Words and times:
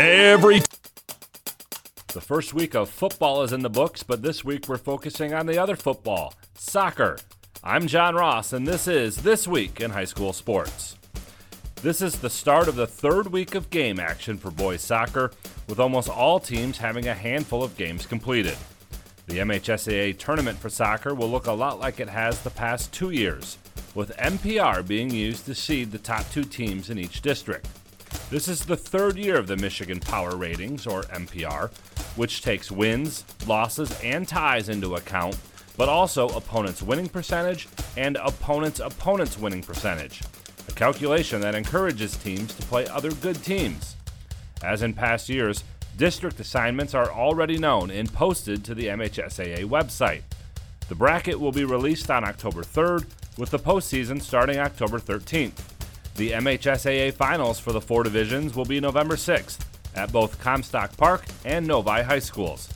every. 0.00 0.60
The 2.12 2.20
first 2.20 2.52
week 2.52 2.74
of 2.74 2.90
football 2.90 3.44
is 3.44 3.52
in 3.52 3.62
the 3.62 3.70
books, 3.70 4.02
but 4.02 4.20
this 4.20 4.44
week 4.44 4.66
we're 4.68 4.78
focusing 4.78 5.32
on 5.32 5.46
the 5.46 5.58
other 5.58 5.76
football, 5.76 6.34
soccer. 6.56 7.18
I'm 7.62 7.86
John 7.86 8.16
Ross, 8.16 8.52
and 8.52 8.66
this 8.66 8.88
is 8.88 9.18
This 9.18 9.46
Week 9.46 9.80
in 9.80 9.92
High 9.92 10.06
School 10.06 10.32
Sports. 10.32 10.96
This 11.82 12.02
is 12.02 12.18
the 12.18 12.28
start 12.28 12.66
of 12.66 12.74
the 12.74 12.86
third 12.88 13.28
week 13.28 13.54
of 13.54 13.70
game 13.70 14.00
action 14.00 14.38
for 14.38 14.50
boys 14.50 14.80
soccer, 14.82 15.30
with 15.68 15.78
almost 15.78 16.08
all 16.08 16.40
teams 16.40 16.78
having 16.78 17.06
a 17.06 17.14
handful 17.14 17.62
of 17.62 17.76
games 17.76 18.06
completed. 18.06 18.56
The 19.28 19.38
MHSAA 19.38 20.18
tournament 20.18 20.58
for 20.58 20.68
soccer 20.68 21.14
will 21.14 21.30
look 21.30 21.46
a 21.46 21.52
lot 21.52 21.78
like 21.78 22.00
it 22.00 22.08
has 22.08 22.40
the 22.40 22.50
past 22.50 22.92
two 22.92 23.10
years, 23.10 23.56
with 23.94 24.16
MPR 24.16 24.84
being 24.84 25.10
used 25.10 25.46
to 25.46 25.54
seed 25.54 25.92
the 25.92 25.98
top 25.98 26.28
two 26.32 26.42
teams 26.42 26.90
in 26.90 26.98
each 26.98 27.22
district. 27.22 27.68
This 28.30 28.46
is 28.46 28.64
the 28.64 28.76
third 28.76 29.16
year 29.16 29.36
of 29.36 29.48
the 29.48 29.56
Michigan 29.56 29.98
Power 29.98 30.36
Ratings, 30.36 30.86
or 30.86 31.02
MPR, 31.02 31.68
which 32.14 32.42
takes 32.42 32.70
wins, 32.70 33.24
losses, 33.44 33.90
and 34.04 34.28
ties 34.28 34.68
into 34.68 34.94
account, 34.94 35.36
but 35.76 35.88
also 35.88 36.28
opponents' 36.28 36.80
winning 36.80 37.08
percentage 37.08 37.66
and 37.96 38.16
opponents' 38.18 38.78
opponents' 38.78 39.36
winning 39.36 39.64
percentage, 39.64 40.22
a 40.68 40.72
calculation 40.72 41.40
that 41.40 41.56
encourages 41.56 42.16
teams 42.18 42.54
to 42.54 42.62
play 42.66 42.86
other 42.86 43.10
good 43.10 43.42
teams. 43.42 43.96
As 44.62 44.82
in 44.82 44.94
past 44.94 45.28
years, 45.28 45.64
district 45.96 46.38
assignments 46.38 46.94
are 46.94 47.10
already 47.10 47.58
known 47.58 47.90
and 47.90 48.12
posted 48.12 48.64
to 48.64 48.76
the 48.76 48.86
MHSAA 48.86 49.64
website. 49.64 50.22
The 50.88 50.94
bracket 50.94 51.40
will 51.40 51.50
be 51.50 51.64
released 51.64 52.12
on 52.12 52.22
October 52.22 52.62
3rd, 52.62 53.06
with 53.36 53.50
the 53.50 53.58
postseason 53.58 54.22
starting 54.22 54.58
October 54.58 55.00
13th. 55.00 55.69
The 56.20 56.32
MHSAA 56.32 57.14
finals 57.14 57.58
for 57.58 57.72
the 57.72 57.80
four 57.80 58.02
divisions 58.02 58.54
will 58.54 58.66
be 58.66 58.78
November 58.78 59.16
6th 59.16 59.60
at 59.94 60.12
both 60.12 60.38
Comstock 60.38 60.94
Park 60.98 61.24
and 61.46 61.66
Novi 61.66 62.02
High 62.02 62.18
Schools. 62.18 62.68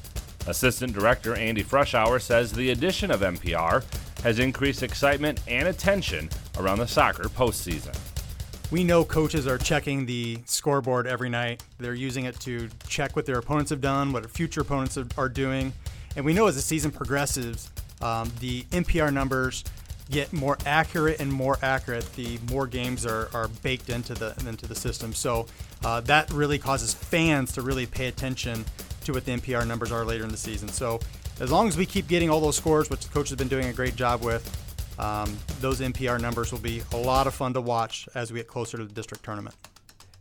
Assistant 0.47 0.95
Director 0.95 1.34
Andy 1.34 1.62
Freshour 1.62 2.23
says 2.23 2.53
the 2.53 2.70
addition 2.70 3.11
of 3.11 3.20
MPR 3.20 3.84
has 4.23 4.39
increased 4.39 4.83
excitement 4.83 5.41
and 5.47 5.69
attention 5.69 6.31
around 6.56 6.78
the 6.78 6.86
soccer 6.86 7.25
postseason. 7.25 7.95
We 8.70 8.83
know 8.83 9.05
coaches 9.05 9.47
are 9.47 9.58
checking 9.58 10.06
the 10.06 10.39
scoreboard 10.47 11.06
every 11.06 11.29
night. 11.29 11.62
They're 11.79 11.92
using 11.92 12.25
it 12.25 12.41
to 12.41 12.70
check 12.89 13.14
what 13.14 13.27
their 13.27 13.41
opponents 13.41 13.69
have 13.69 13.83
done, 13.83 14.14
what 14.14 14.31
future 14.31 14.62
opponents 14.62 14.97
are 15.19 15.29
doing. 15.29 15.70
And 16.17 16.25
we 16.25 16.33
know 16.33 16.47
as 16.47 16.55
the 16.55 16.62
season 16.62 16.91
progresses, 16.91 17.69
um, 18.01 18.33
the 18.41 18.62
MPR 18.70 19.12
numbers 19.12 19.64
get 20.11 20.33
more 20.33 20.59
accurate 20.67 21.21
and 21.21 21.33
more 21.33 21.59
accurate 21.63 22.11
the 22.15 22.39
more 22.51 22.67
games 22.67 23.07
are, 23.07 23.29
are 23.33 23.49
baked 23.63 23.89
into 23.89 24.15
the 24.15 24.35
into 24.47 24.67
the 24.67 24.75
system. 24.75 25.13
So 25.13 25.47
uh, 25.85 26.01
that 26.03 26.31
really 26.33 26.59
causes 26.59 26.93
fans 26.93 27.53
to 27.53 27.63
really 27.63 27.87
pay 27.87 28.07
attention 28.07 28.65
to 29.05 29.13
what 29.13 29.25
the 29.25 29.33
MPR 29.33 29.67
numbers 29.67 29.93
are 29.93 30.05
later 30.05 30.25
in 30.25 30.31
the 30.31 30.37
season. 30.37 30.69
So 30.69 31.01
as 31.41 31.51
long 31.51 31.69
as 31.69 31.77
we 31.77 31.87
keep 31.87 32.09
getting 32.09 32.31
all 32.31 32.41
those 32.41 32.57
scores, 32.57 32.91
which 32.91 33.01
the 33.01 33.13
coach 33.13 33.29
has 33.31 33.37
been 33.37 33.49
doing 33.49 33.67
a 33.67 33.73
great 33.73 33.97
job 33.97 34.23
with, 34.23 34.45
um, 34.99 35.37
those 35.61 35.81
MPR 35.81 36.21
numbers 36.21 36.53
will 36.53 36.61
be 36.61 36.83
a 36.93 36.97
lot 36.97 37.27
of 37.27 37.35
fun 37.35 37.53
to 37.55 37.61
watch 37.61 38.09
as 38.15 38.33
we 38.33 38.39
get 38.39 38.47
closer 38.47 38.79
to 38.79 38.85
the 38.85 38.93
district 38.93 39.25
tournament. 39.25 39.55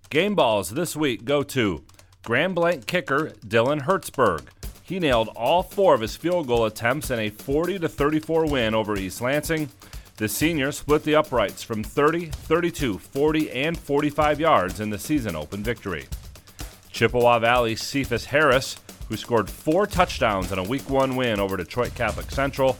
Game 0.10 0.36
balls 0.36 0.72
this 0.72 0.96
week 0.96 1.26
go 1.26 1.44
to 1.44 1.84
Grand 2.24 2.56
Blanc 2.56 2.86
kicker 2.86 3.34
Dylan 3.46 3.82
Hertzberg. 3.82 4.48
He 4.84 5.00
nailed 5.00 5.30
all 5.30 5.64
four 5.64 5.96
of 5.96 6.02
his 6.02 6.18
field 6.18 6.48
goal 6.48 6.66
attempts 6.66 7.10
in 7.10 7.18
a 7.18 7.30
40 7.30 7.80
34 7.88 8.46
win 8.48 8.76
over 8.76 8.98
East 8.98 9.22
Lansing. 9.22 9.70
The 10.18 10.28
senior 10.28 10.74
split 10.74 11.04
the 11.04 11.16
uprights 11.16 11.64
from 11.64 11.84
30, 11.84 12.28
32, 12.28 12.98
40, 13.00 13.52
and 13.52 13.80
45 13.80 14.40
yards 14.40 14.80
in 14.82 14.90
the 14.90 15.00
season 15.00 15.36
open 15.36 15.64
victory. 15.64 16.06
Chippewa 16.92 17.40
Valley 17.40 17.76
Cephas 17.76 18.26
Harris, 18.26 18.78
who 19.08 19.16
scored 19.16 19.50
four 19.50 19.88
touchdowns 19.88 20.52
in 20.52 20.60
a 20.60 20.64
Week 20.64 20.88
1 20.90 21.16
win 21.16 21.40
over 21.40 21.58
Detroit 21.58 21.96
Catholic 21.96 22.30
Central. 22.30 22.78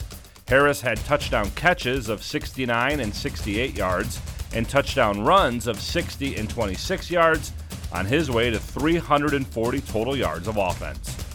Harris 0.48 0.82
had 0.82 0.98
touchdown 1.06 1.50
catches 1.52 2.10
of 2.10 2.22
69 2.22 3.00
and 3.00 3.16
68 3.16 3.76
yards 3.76 4.22
and 4.54 4.68
touchdown 4.68 5.24
runs 5.24 5.68
of 5.68 5.80
60 5.80 6.36
and 6.36 6.50
26 6.50 7.10
yards 7.10 7.54
on 7.92 8.06
his 8.06 8.30
way 8.30 8.50
to 8.50 8.60
340 8.60 9.82
total 9.82 10.16
yards 10.16 10.48
of 10.48 10.58
offense. 10.58 11.33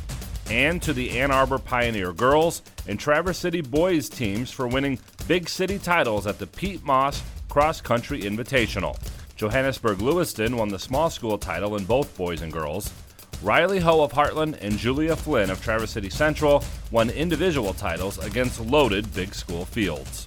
And 0.51 0.81
to 0.83 0.95
the 0.95 1.19
Ann 1.19 1.31
Arbor 1.31 1.59
Pioneer 1.59 2.13
girls 2.15 2.63
and 2.87 2.99
Traverse 2.99 3.37
City 3.37 3.61
boys 3.61 4.09
teams 4.09 4.51
for 4.51 4.67
winning 4.67 4.99
big 5.27 5.49
city 5.49 5.79
titles 5.79 6.27
at 6.27 6.39
the 6.39 6.47
Pete 6.47 6.83
Moss 6.83 7.23
Cross 7.51 7.83
Country 7.83 8.23
Invitational. 8.23 8.99
Johannesburg 9.37 10.01
Lewiston 10.01 10.57
won 10.57 10.69
the 10.69 10.79
small 10.79 11.11
school 11.11 11.37
title 11.37 11.77
in 11.77 11.85
both 11.85 12.17
boys 12.17 12.41
and 12.41 12.51
girls. 12.53 12.91
Riley 13.43 13.79
Ho 13.79 14.03
of 14.03 14.13
Hartland 14.13 14.57
and 14.63 14.79
Julia 14.79 15.15
Flynn 15.15 15.51
of 15.51 15.63
Traverse 15.63 15.91
City 15.91 16.11
Central 16.11 16.65
won 16.91 17.11
individual 17.11 17.75
titles 17.75 18.19
against 18.19 18.59
loaded 18.59 19.15
big 19.15 19.35
school 19.35 19.67
fields. 19.67 20.27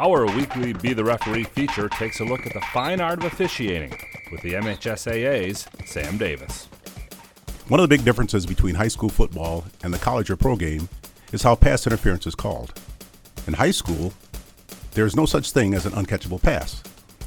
Our 0.00 0.24
weekly 0.24 0.72
Be 0.72 0.94
the 0.94 1.04
Referee 1.04 1.44
feature 1.44 1.90
takes 1.90 2.20
a 2.20 2.24
look 2.24 2.46
at 2.46 2.54
the 2.54 2.62
fine 2.72 3.02
art 3.02 3.18
of 3.18 3.26
officiating 3.26 3.90
with 4.32 4.40
the 4.40 4.54
MHSAA's 4.54 5.66
Sam 5.84 6.16
Davis. 6.16 6.70
One 7.68 7.80
of 7.80 7.84
the 7.86 7.94
big 7.94 8.02
differences 8.02 8.46
between 8.46 8.76
high 8.76 8.88
school 8.88 9.10
football 9.10 9.66
and 9.84 9.92
the 9.92 9.98
college 9.98 10.30
or 10.30 10.36
pro 10.36 10.56
game 10.56 10.88
is 11.32 11.42
how 11.42 11.54
pass 11.54 11.86
interference 11.86 12.26
is 12.26 12.34
called. 12.34 12.72
In 13.46 13.52
high 13.52 13.72
school, 13.72 14.14
there 14.92 15.04
is 15.04 15.16
no 15.16 15.26
such 15.26 15.52
thing 15.52 15.74
as 15.74 15.84
an 15.84 15.92
uncatchable 15.92 16.40
pass. 16.40 16.82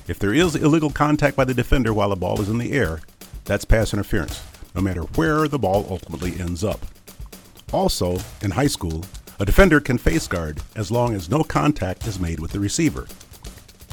If 0.08 0.18
there 0.18 0.34
is 0.34 0.56
illegal 0.56 0.90
contact 0.90 1.38
by 1.38 1.46
the 1.46 1.54
defender 1.54 1.94
while 1.94 2.10
the 2.10 2.16
ball 2.16 2.42
is 2.42 2.50
in 2.50 2.58
the 2.58 2.72
air, 2.72 3.02
that's 3.46 3.66
pass 3.66 3.94
interference, 3.94 4.44
no 4.74 4.82
matter 4.82 5.02
where 5.14 5.48
the 5.48 5.60
ball 5.60 5.86
ultimately 5.92 6.40
ends 6.40 6.64
up. 6.64 6.80
Also, 7.72 8.18
in 8.42 8.50
high 8.50 8.66
school, 8.66 9.06
a 9.44 9.46
defender 9.46 9.82
can 9.82 9.98
face 9.98 10.26
guard 10.26 10.62
as 10.78 10.90
long 10.90 11.14
as 11.14 11.30
no 11.30 11.44
contact 11.44 12.08
is 12.08 12.18
made 12.18 12.40
with 12.40 12.54
the 12.54 12.60
receiver. 12.62 13.06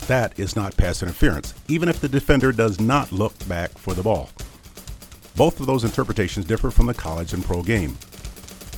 That 0.06 0.38
is 0.38 0.54
not 0.54 0.76
pass 0.76 1.02
interference, 1.02 1.54
even 1.66 1.88
if 1.88 2.00
the 2.00 2.08
defender 2.08 2.52
does 2.52 2.78
not 2.78 3.10
look 3.10 3.36
back 3.48 3.70
for 3.72 3.92
the 3.92 4.04
ball. 4.04 4.30
Both 5.34 5.58
of 5.58 5.66
those 5.66 5.82
interpretations 5.82 6.46
differ 6.46 6.70
from 6.70 6.86
the 6.86 6.94
college 6.94 7.32
and 7.32 7.44
pro 7.44 7.64
game. 7.64 7.98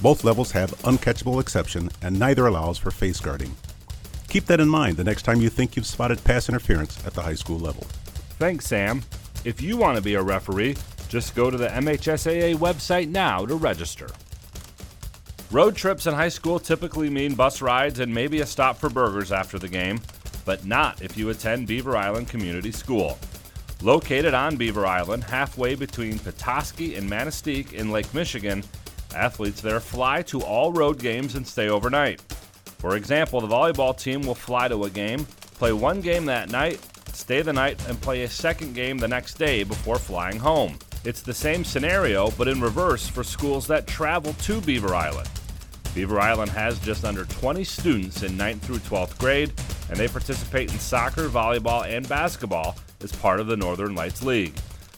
Both 0.00 0.24
levels 0.24 0.50
have 0.52 0.70
uncatchable 0.78 1.42
exception, 1.42 1.90
and 2.00 2.18
neither 2.18 2.46
allows 2.46 2.78
for 2.78 2.90
face 2.90 3.20
guarding. 3.20 3.54
Keep 4.28 4.46
that 4.46 4.58
in 4.58 4.68
mind 4.70 4.96
the 4.96 5.04
next 5.04 5.24
time 5.24 5.42
you 5.42 5.50
think 5.50 5.76
you've 5.76 5.84
spotted 5.84 6.24
pass 6.24 6.48
interference 6.48 7.06
at 7.06 7.12
the 7.12 7.20
high 7.20 7.34
school 7.34 7.58
level. 7.58 7.82
Thanks, 8.38 8.66
Sam. 8.66 9.02
If 9.44 9.60
you 9.60 9.76
want 9.76 9.96
to 9.96 10.02
be 10.02 10.14
a 10.14 10.22
referee, 10.22 10.76
just 11.10 11.34
go 11.34 11.50
to 11.50 11.58
the 11.58 11.68
MHSAA 11.68 12.56
website 12.56 13.10
now 13.10 13.44
to 13.44 13.56
register. 13.56 14.08
Road 15.52 15.76
trips 15.76 16.06
in 16.06 16.14
high 16.14 16.30
school 16.30 16.58
typically 16.58 17.10
mean 17.10 17.34
bus 17.34 17.60
rides 17.60 18.00
and 18.00 18.12
maybe 18.12 18.40
a 18.40 18.46
stop 18.46 18.78
for 18.78 18.88
burgers 18.88 19.30
after 19.30 19.58
the 19.58 19.68
game, 19.68 20.00
but 20.46 20.64
not 20.64 21.02
if 21.02 21.14
you 21.14 21.28
attend 21.28 21.66
Beaver 21.66 21.94
Island 21.94 22.26
Community 22.30 22.72
School. 22.72 23.18
Located 23.82 24.32
on 24.32 24.56
Beaver 24.56 24.86
Island, 24.86 25.24
halfway 25.24 25.74
between 25.74 26.18
Petoskey 26.18 26.94
and 26.94 27.10
Manistique 27.10 27.74
in 27.74 27.90
Lake 27.90 28.14
Michigan, 28.14 28.64
athletes 29.14 29.60
there 29.60 29.78
fly 29.78 30.22
to 30.22 30.40
all 30.40 30.72
road 30.72 30.98
games 30.98 31.34
and 31.34 31.46
stay 31.46 31.68
overnight. 31.68 32.22
For 32.78 32.96
example, 32.96 33.42
the 33.42 33.54
volleyball 33.54 33.94
team 33.94 34.22
will 34.22 34.34
fly 34.34 34.68
to 34.68 34.84
a 34.84 34.90
game, 34.90 35.26
play 35.56 35.74
one 35.74 36.00
game 36.00 36.24
that 36.24 36.50
night, 36.50 36.80
stay 37.12 37.42
the 37.42 37.52
night, 37.52 37.78
and 37.90 38.00
play 38.00 38.22
a 38.22 38.28
second 38.28 38.74
game 38.74 38.96
the 38.96 39.06
next 39.06 39.34
day 39.34 39.64
before 39.64 39.98
flying 39.98 40.38
home. 40.38 40.78
It's 41.04 41.20
the 41.20 41.34
same 41.34 41.62
scenario, 41.62 42.30
but 42.38 42.48
in 42.48 42.58
reverse 42.58 43.06
for 43.06 43.22
schools 43.22 43.66
that 43.66 43.86
travel 43.86 44.32
to 44.32 44.58
Beaver 44.62 44.94
Island. 44.94 45.28
Beaver 45.94 46.20
Island 46.20 46.50
has 46.52 46.78
just 46.78 47.04
under 47.04 47.24
20 47.24 47.64
students 47.64 48.22
in 48.22 48.32
9th 48.32 48.60
through 48.60 48.78
12th 48.78 49.18
grade, 49.18 49.52
and 49.90 49.98
they 49.98 50.08
participate 50.08 50.72
in 50.72 50.78
soccer, 50.78 51.28
volleyball, 51.28 51.86
and 51.86 52.08
basketball 52.08 52.76
as 53.02 53.12
part 53.12 53.40
of 53.40 53.46
the 53.46 53.56
Northern 53.56 53.94
Lights 53.94 54.22
League. 54.22 54.54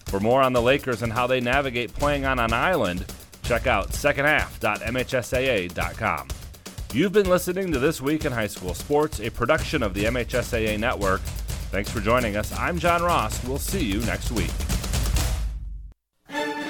For 0.06 0.20
more 0.20 0.41
on 0.43 0.52
the 0.52 0.62
Lakers 0.62 1.02
and 1.02 1.12
how 1.12 1.26
they 1.26 1.41
navigate 1.41 1.93
playing 1.94 2.25
on 2.25 2.38
an 2.38 2.52
island, 2.52 3.05
check 3.43 3.67
out 3.67 3.91
secondhalf.mhsaa.com. 3.91 6.29
You've 6.93 7.12
been 7.12 7.29
listening 7.29 7.73
to 7.73 7.81
This 7.81 8.00
Week 8.00 8.25
in 8.25 8.31
High 8.31 8.47
School 8.47 8.75
Sports, 8.75 9.19
a 9.19 9.31
production 9.31 9.82
of 9.82 9.94
the 9.94 10.05
MHSAA 10.05 10.79
Network. 10.79 11.23
Thanks 11.73 11.90
for 11.90 11.99
joining 11.99 12.37
us. 12.37 12.56
I'm 12.56 12.79
John 12.79 13.02
Ross. 13.02 13.43
We'll 13.44 13.58
see 13.58 13.85
you 13.85 13.99
next 14.02 14.31
week. 14.31 14.52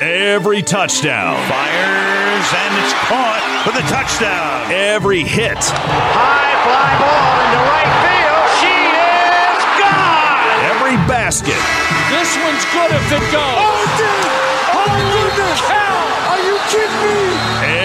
Every 0.00 0.62
touchdown. 0.62 1.36
Fires 1.48 2.52
and 2.54 2.84
it's 2.84 2.94
caught 3.06 3.53
for 3.64 3.72
the 3.72 3.80
touchdown. 3.88 4.70
Every 4.70 5.24
hit. 5.24 5.56
High 5.56 6.52
fly 6.68 7.00
ball 7.00 7.32
into 7.48 7.60
right 7.64 7.92
field. 8.04 8.44
She 8.60 8.76
is 8.76 9.60
gone. 9.80 10.68
Every 10.68 11.00
basket. 11.08 11.56
This 12.12 12.28
one's 12.44 12.60
good 12.76 12.92
if 12.92 13.08
it 13.08 13.24
goes. 13.32 13.56
Oh, 13.56 13.88
dude. 13.96 14.28
Oh, 14.68 14.84
Holy 14.84 15.32
cow. 15.64 15.96
Are 16.28 16.44
you 16.44 16.60
kidding 16.68 17.00
me? 17.08 17.24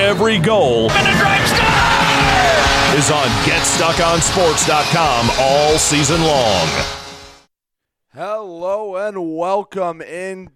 Every 0.03 0.35
goal. 0.43 0.91
And 0.91 1.07
the 1.07 1.15
drive 1.15 1.47
stop. 1.47 1.71
Is 2.99 3.07
on 3.07 3.31
GetStuckOnSports.com 3.47 5.31
all 5.39 5.77
season 5.77 6.21
long. 6.23 6.67
Hello 8.13 8.97
and 8.97 9.37
welcome 9.37 10.01
in 10.01 10.49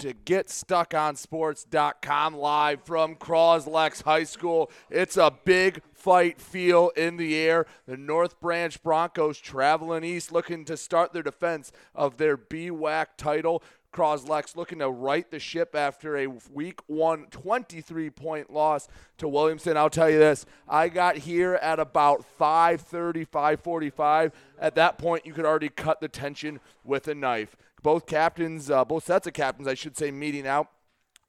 to 0.00 0.12
GetStuckOnSports.com 0.14 2.34
live 2.34 2.82
from 2.84 3.14
Croslex 3.16 4.02
High 4.02 4.24
School. 4.24 4.70
It's 4.88 5.18
a 5.18 5.30
big 5.44 5.82
fight 5.92 6.40
feel 6.40 6.88
in 6.96 7.18
the 7.18 7.36
air. 7.36 7.66
The 7.86 7.98
North 7.98 8.40
Branch 8.40 8.82
Broncos 8.82 9.38
traveling 9.38 10.02
east 10.02 10.32
looking 10.32 10.64
to 10.64 10.78
start 10.78 11.12
their 11.12 11.22
defense 11.22 11.70
of 11.94 12.16
their 12.16 12.38
BWAC 12.38 13.08
title. 13.18 13.62
Croslex 13.92 14.56
looking 14.56 14.78
to 14.78 14.88
right 14.88 15.30
the 15.30 15.38
ship 15.38 15.74
after 15.74 16.16
a 16.16 16.28
week 16.50 16.80
one 16.86 17.26
23 17.26 18.08
point 18.08 18.50
loss 18.50 18.88
to 19.18 19.26
Williamston. 19.26 19.76
I'll 19.76 19.90
tell 19.90 20.08
you 20.08 20.18
this, 20.18 20.46
I 20.66 20.88
got 20.88 21.18
here 21.18 21.56
at 21.56 21.78
about 21.78 22.24
5:30, 22.38 23.26
5:45. 23.26 24.32
At 24.58 24.76
that 24.76 24.96
point, 24.96 25.26
you 25.26 25.34
could 25.34 25.44
already 25.44 25.68
cut 25.68 26.00
the 26.00 26.08
tension 26.08 26.58
with 26.84 27.06
a 27.08 27.14
knife. 27.14 27.54
Both 27.82 28.06
captains, 28.06 28.70
uh, 28.70 28.84
both 28.84 29.04
sets 29.04 29.26
of 29.26 29.32
captains, 29.32 29.68
I 29.68 29.74
should 29.74 29.96
say, 29.96 30.10
meeting 30.10 30.46
out 30.46 30.68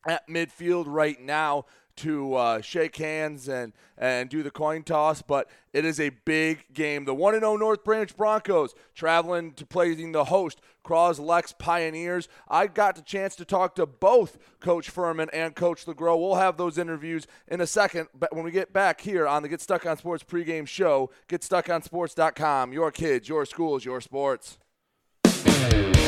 at 0.07 0.27
midfield 0.27 0.85
right 0.87 1.19
now 1.19 1.65
to 1.97 2.33
uh, 2.33 2.61
shake 2.61 2.95
hands 2.95 3.47
and 3.47 3.73
and 3.97 4.29
do 4.29 4.41
the 4.41 4.49
coin 4.49 4.81
toss, 4.81 5.21
but 5.21 5.47
it 5.73 5.85
is 5.85 5.99
a 5.99 6.09
big 6.09 6.65
game. 6.73 7.05
The 7.05 7.13
1 7.13 7.35
0 7.39 7.57
North 7.57 7.83
Branch 7.83 8.15
Broncos 8.17 8.73
traveling 8.95 9.53
to 9.53 9.65
playing 9.65 10.11
the 10.11 10.25
host, 10.25 10.59
Croslex 10.83 11.55
Pioneers. 11.57 12.27
I 12.49 12.65
got 12.65 12.95
the 12.95 13.03
chance 13.03 13.35
to 13.35 13.45
talk 13.45 13.75
to 13.75 13.85
both 13.85 14.39
Coach 14.59 14.89
Furman 14.89 15.29
and 15.31 15.55
Coach 15.55 15.85
LeGros. 15.85 16.19
We'll 16.19 16.35
have 16.35 16.57
those 16.57 16.79
interviews 16.79 17.27
in 17.47 17.61
a 17.61 17.67
second, 17.67 18.07
but 18.17 18.35
when 18.35 18.43
we 18.43 18.51
get 18.51 18.73
back 18.73 19.01
here 19.01 19.27
on 19.27 19.43
the 19.43 19.49
Get 19.49 19.61
Stuck 19.61 19.85
on 19.85 19.97
Sports 19.97 20.23
pregame 20.23 20.67
show, 20.67 21.11
getstuckonsports.com. 21.29 22.73
Your 22.73 22.91
kids, 22.91 23.29
your 23.29 23.45
schools, 23.45 23.85
your 23.85 24.01
sports. 24.01 24.57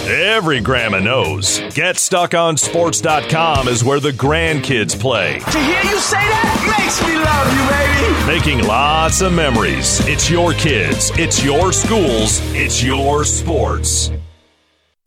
Every 0.07 0.59
grandma 0.59 0.99
knows. 0.99 1.59
GetStuckOnSports.com 1.59 3.67
is 3.67 3.83
where 3.83 3.99
the 3.99 4.11
grandkids 4.11 4.99
play. 4.99 5.39
To 5.39 5.59
hear 5.59 5.81
you 5.83 5.97
say 5.99 6.17
that 6.17 6.77
makes 6.77 7.01
me 7.07 7.15
love 7.17 7.53
you, 7.53 7.63
baby. 7.69 7.93
Making 8.27 8.63
lots 8.67 9.21
of 9.21 9.31
memories. 9.33 9.99
It's 10.07 10.29
your 10.29 10.53
kids, 10.53 11.11
it's 11.15 11.43
your 11.43 11.71
schools, 11.71 12.39
it's 12.53 12.83
your 12.83 13.23
sports. 13.23 14.11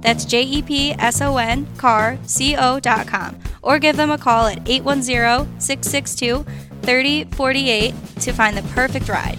That's 0.00 0.24
J 0.24 0.42
E 0.42 0.62
P 0.62 0.92
S 0.92 1.20
O 1.20 1.36
N 1.36 1.66
car 1.76 2.18
C 2.24 2.56
O.com. 2.56 3.38
Or 3.62 3.78
give 3.78 3.96
them 3.96 4.10
a 4.10 4.18
call 4.18 4.46
at 4.46 4.68
810 4.68 5.60
662 5.60 6.44
3048 6.82 7.94
to 8.20 8.32
find 8.32 8.56
the 8.56 8.62
perfect 8.74 9.08
ride. 9.08 9.38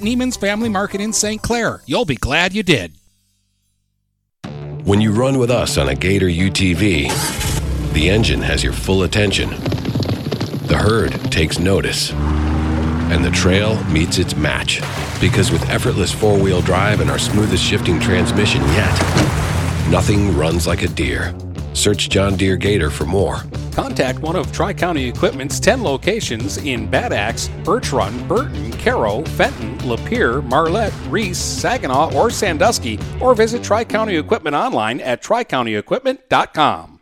Neiman's 0.00 0.36
Family 0.36 0.68
Market 0.68 1.00
in 1.00 1.12
St. 1.12 1.40
Clair. 1.42 1.82
You'll 1.86 2.04
be 2.04 2.16
glad 2.16 2.54
you 2.54 2.62
did. 2.62 2.92
When 4.84 5.00
you 5.00 5.12
run 5.12 5.38
with 5.38 5.50
us 5.50 5.78
on 5.78 5.88
a 5.88 5.94
Gator 5.94 6.26
UTV, 6.26 7.92
the 7.92 8.10
engine 8.10 8.40
has 8.40 8.64
your 8.64 8.72
full 8.72 9.04
attention. 9.04 9.50
The 10.66 10.76
herd 10.78 11.12
takes 11.30 11.58
notice. 11.58 12.12
And 12.12 13.24
the 13.24 13.30
trail 13.30 13.82
meets 13.84 14.18
its 14.18 14.34
match. 14.34 14.80
Because 15.20 15.52
with 15.52 15.68
effortless 15.68 16.12
four 16.12 16.38
wheel 16.38 16.62
drive 16.62 17.00
and 17.00 17.10
our 17.10 17.18
smoothest 17.18 17.62
shifting 17.62 18.00
transmission 18.00 18.62
yet, 18.62 19.88
nothing 19.90 20.36
runs 20.36 20.66
like 20.66 20.82
a 20.82 20.88
Deere. 20.88 21.34
Search 21.72 22.08
John 22.08 22.36
Deere 22.36 22.56
Gator 22.56 22.90
for 22.90 23.04
more. 23.04 23.42
Contact 23.72 24.20
one 24.20 24.36
of 24.36 24.52
Tri 24.52 24.72
County 24.72 25.08
Equipment's 25.08 25.58
10 25.58 25.82
locations 25.82 26.58
in 26.58 26.86
Bad 26.86 27.12
Axe, 27.12 27.48
Birch 27.64 27.92
Run, 27.92 28.26
Burton, 28.28 28.70
Caro, 28.72 29.22
Fenton, 29.22 29.78
Lapeer, 29.78 30.44
Marlette, 30.44 30.92
Reese, 31.08 31.38
Saginaw, 31.38 32.14
or 32.14 32.30
Sandusky, 32.30 32.98
or 33.20 33.34
visit 33.34 33.62
Tri 33.62 33.84
County 33.84 34.16
Equipment 34.16 34.54
online 34.54 35.00
at 35.00 35.22
tricountyequipment.com. 35.22 37.00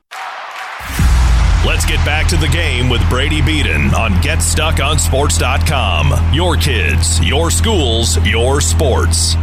Let's 1.67 1.85
get 1.85 2.03
back 2.07 2.27
to 2.29 2.39
the 2.39 2.49
game 2.49 2.89
with 2.89 3.07
Brady 3.11 3.43
Beaton 3.43 3.95
on 3.95 4.13
GetStuckOnSports.com. 4.23 6.35
Your 6.35 6.57
kids, 6.57 7.21
your 7.21 7.51
schools, 7.51 8.17
your 8.27 8.63
sports. 8.63 9.37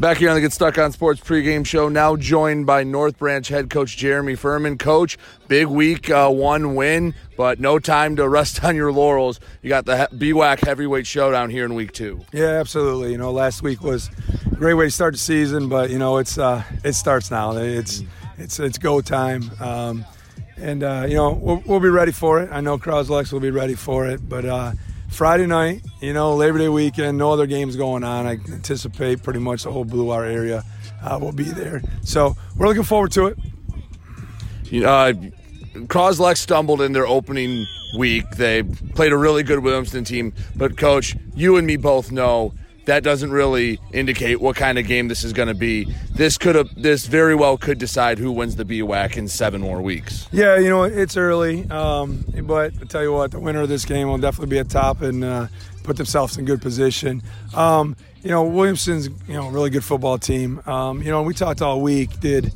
Back 0.00 0.18
here 0.18 0.28
on 0.28 0.36
the 0.36 0.40
Get 0.40 0.52
Stuck 0.52 0.78
on 0.78 0.92
Sports 0.92 1.20
pregame 1.20 1.66
show, 1.66 1.88
now 1.88 2.14
joined 2.14 2.66
by 2.66 2.84
North 2.84 3.18
Branch 3.18 3.46
head 3.48 3.68
coach 3.68 3.96
Jeremy 3.96 4.36
Furman. 4.36 4.78
Coach, 4.78 5.18
big 5.48 5.66
week 5.66 6.08
uh, 6.08 6.30
one 6.30 6.76
win, 6.76 7.16
but 7.36 7.58
no 7.58 7.80
time 7.80 8.14
to 8.14 8.28
rest 8.28 8.62
on 8.64 8.76
your 8.76 8.92
laurels. 8.92 9.40
You 9.60 9.70
got 9.70 9.86
the 9.86 10.08
BWAC 10.12 10.64
heavyweight 10.64 11.04
showdown 11.04 11.50
here 11.50 11.64
in 11.64 11.74
week 11.74 11.90
two. 11.90 12.24
Yeah, 12.32 12.60
absolutely. 12.60 13.10
You 13.10 13.18
know, 13.18 13.32
last 13.32 13.62
week 13.62 13.82
was 13.82 14.08
a 14.52 14.54
great 14.54 14.74
way 14.74 14.84
to 14.84 14.90
start 14.92 15.14
the 15.14 15.18
season, 15.18 15.68
but 15.68 15.90
you 15.90 15.98
know, 15.98 16.18
it's 16.18 16.38
uh, 16.38 16.62
it 16.84 16.92
starts 16.92 17.32
now. 17.32 17.56
It's 17.56 18.04
it's 18.36 18.60
it's 18.60 18.78
go 18.78 19.00
time. 19.00 19.50
Um, 19.58 20.04
and 20.56 20.84
uh, 20.84 21.06
you 21.08 21.16
know 21.16 21.32
we'll, 21.32 21.60
we'll, 21.66 21.80
be 21.80 21.88
ready 21.88 22.12
for 22.12 22.40
it. 22.40 22.50
I 22.52 22.60
know 22.60 22.78
Croslex 22.78 23.32
will 23.32 23.40
be 23.40 23.50
ready 23.50 23.74
for 23.74 24.06
it, 24.06 24.28
but 24.28 24.44
uh, 24.44 24.72
Friday 25.08 25.46
night, 25.46 25.82
you 26.00 26.12
know, 26.12 26.34
Labor 26.34 26.58
Day 26.58 26.68
weekend, 26.68 27.18
no 27.18 27.32
other 27.32 27.46
games 27.46 27.76
going 27.76 28.04
on. 28.04 28.26
I 28.26 28.32
anticipate 28.32 29.22
pretty 29.22 29.40
much 29.40 29.64
the 29.64 29.72
whole 29.72 29.84
Blue 29.84 30.04
Water 30.04 30.26
area 30.26 30.64
uh, 31.02 31.18
will 31.20 31.32
be 31.32 31.44
there. 31.44 31.82
So 32.02 32.36
we're 32.56 32.68
looking 32.68 32.84
forward 32.84 33.12
to 33.12 33.26
it. 33.26 33.38
Uh, 34.84 35.12
Croslex 35.86 36.38
stumbled 36.38 36.82
in 36.82 36.92
their 36.92 37.06
opening 37.06 37.66
week. 37.96 38.28
They 38.32 38.62
played 38.62 39.12
a 39.12 39.16
really 39.16 39.42
good 39.42 39.60
Williamston 39.60 40.06
team, 40.06 40.34
but 40.56 40.76
coach, 40.76 41.16
you 41.34 41.56
and 41.56 41.66
me 41.66 41.76
both 41.76 42.12
know 42.12 42.54
that 42.88 43.02
doesn't 43.02 43.30
really 43.30 43.78
indicate 43.92 44.40
what 44.40 44.56
kind 44.56 44.78
of 44.78 44.86
game 44.86 45.08
this 45.08 45.22
is 45.22 45.34
going 45.34 45.48
to 45.48 45.54
be. 45.54 45.84
This 46.10 46.38
could 46.38 46.54
have, 46.54 46.74
this 46.74 47.06
very 47.06 47.34
well 47.34 47.58
could 47.58 47.78
decide 47.78 48.18
who 48.18 48.32
wins 48.32 48.56
the 48.56 48.64
BWAC 48.64 49.18
in 49.18 49.28
seven 49.28 49.60
more 49.60 49.82
weeks. 49.82 50.26
Yeah, 50.32 50.56
you 50.56 50.70
know 50.70 50.84
it's 50.84 51.16
early, 51.16 51.68
um, 51.70 52.24
but 52.44 52.72
I 52.80 52.84
tell 52.86 53.02
you 53.02 53.12
what, 53.12 53.30
the 53.30 53.40
winner 53.40 53.60
of 53.60 53.68
this 53.68 53.84
game 53.84 54.08
will 54.08 54.16
definitely 54.16 54.48
be 54.48 54.58
at 54.58 54.70
top 54.70 55.02
and 55.02 55.22
uh, 55.22 55.48
put 55.84 55.98
themselves 55.98 56.38
in 56.38 56.46
good 56.46 56.62
position. 56.62 57.22
Um, 57.54 57.94
you 58.22 58.30
know, 58.30 58.44
Williamston's 58.44 59.08
you 59.28 59.34
know 59.34 59.48
really 59.50 59.68
good 59.68 59.84
football 59.84 60.16
team. 60.16 60.62
Um, 60.66 61.02
you 61.02 61.10
know, 61.10 61.22
we 61.22 61.34
talked 61.34 61.60
all 61.60 61.82
week. 61.82 62.18
Did 62.20 62.54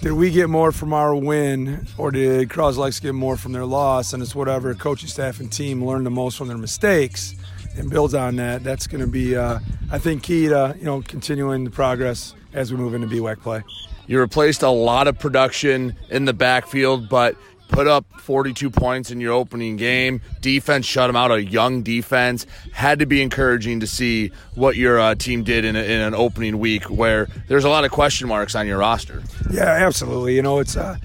did 0.00 0.12
we 0.12 0.32
get 0.32 0.50
more 0.50 0.72
from 0.72 0.92
our 0.92 1.14
win, 1.14 1.86
or 1.96 2.10
did 2.10 2.48
Croslex 2.48 3.00
get 3.00 3.14
more 3.14 3.36
from 3.36 3.52
their 3.52 3.64
loss? 3.64 4.12
And 4.12 4.24
it's 4.24 4.34
whatever 4.34 4.74
coaching 4.74 5.08
staff 5.08 5.38
and 5.38 5.52
team 5.52 5.84
learned 5.84 6.04
the 6.04 6.10
most 6.10 6.36
from 6.36 6.48
their 6.48 6.58
mistakes 6.58 7.36
and 7.76 7.90
builds 7.90 8.14
on 8.14 8.36
that. 8.36 8.62
That's 8.62 8.86
going 8.86 9.00
to 9.00 9.06
be, 9.06 9.36
uh, 9.36 9.58
I 9.90 9.98
think, 9.98 10.22
key 10.22 10.48
to 10.48 10.74
you 10.78 10.84
know 10.84 11.02
continuing 11.02 11.64
the 11.64 11.70
progress 11.70 12.34
as 12.52 12.72
we 12.72 12.78
move 12.78 12.94
into 12.94 13.06
BWAC 13.06 13.40
play. 13.40 13.62
You 14.06 14.20
replaced 14.20 14.62
a 14.62 14.70
lot 14.70 15.08
of 15.08 15.18
production 15.18 15.96
in 16.10 16.24
the 16.24 16.32
backfield, 16.32 17.08
but 17.08 17.36
put 17.68 17.86
up 17.86 18.04
42 18.20 18.68
points 18.70 19.10
in 19.10 19.20
your 19.20 19.32
opening 19.32 19.76
game. 19.76 20.20
Defense 20.40 20.84
shut 20.86 21.08
them 21.08 21.16
out. 21.16 21.30
A 21.30 21.42
young 21.42 21.82
defense 21.82 22.46
had 22.72 22.98
to 22.98 23.06
be 23.06 23.22
encouraging 23.22 23.80
to 23.80 23.86
see 23.86 24.32
what 24.54 24.76
your 24.76 25.00
uh, 25.00 25.14
team 25.14 25.42
did 25.44 25.64
in, 25.64 25.76
a, 25.76 25.82
in, 25.82 26.00
an 26.00 26.14
opening 26.14 26.58
week, 26.58 26.84
where 26.84 27.28
there's 27.48 27.64
a 27.64 27.68
lot 27.70 27.84
of 27.84 27.90
question 27.90 28.28
marks 28.28 28.54
on 28.54 28.66
your 28.66 28.78
roster. 28.78 29.22
Yeah, 29.50 29.64
absolutely. 29.64 30.36
You 30.36 30.42
know, 30.42 30.58
it's. 30.58 30.76
Uh, 30.76 30.96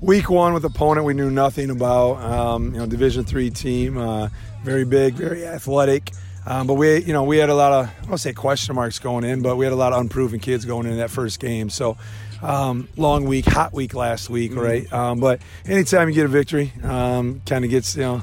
week 0.00 0.28
one 0.28 0.52
with 0.52 0.64
opponent 0.64 1.06
we 1.06 1.14
knew 1.14 1.30
nothing 1.30 1.70
about. 1.70 2.16
Um, 2.18 2.72
you 2.72 2.78
know, 2.78 2.86
Division 2.86 3.24
three 3.24 3.50
team. 3.50 3.96
Uh, 3.98 4.28
very 4.66 4.84
big, 4.84 5.14
very 5.14 5.46
athletic. 5.46 6.10
Um, 6.44 6.66
but 6.66 6.74
we, 6.74 7.02
you 7.04 7.12
know, 7.12 7.22
we 7.22 7.38
had 7.38 7.50
a 7.50 7.54
lot 7.54 7.72
of 7.72 7.86
I 7.86 8.06
don't 8.06 8.18
say 8.18 8.32
question 8.32 8.74
marks 8.74 8.98
going 8.98 9.24
in, 9.24 9.40
but 9.40 9.56
we 9.56 9.64
had 9.64 9.72
a 9.72 9.76
lot 9.76 9.92
of 9.92 10.00
unproven 10.00 10.40
kids 10.40 10.64
going 10.64 10.86
in 10.86 10.96
that 10.98 11.10
first 11.10 11.38
game. 11.38 11.70
So 11.70 11.96
um, 12.42 12.88
long 12.96 13.24
week, 13.24 13.46
hot 13.46 13.72
week 13.72 13.94
last 13.94 14.28
week, 14.28 14.50
mm-hmm. 14.50 14.60
right? 14.60 14.92
Um, 14.92 15.20
but 15.20 15.40
anytime 15.64 16.08
you 16.08 16.14
get 16.14 16.24
a 16.24 16.28
victory, 16.28 16.72
um, 16.82 17.40
kind 17.46 17.64
of 17.64 17.70
gets 17.70 17.96
you 17.96 18.02
know 18.02 18.22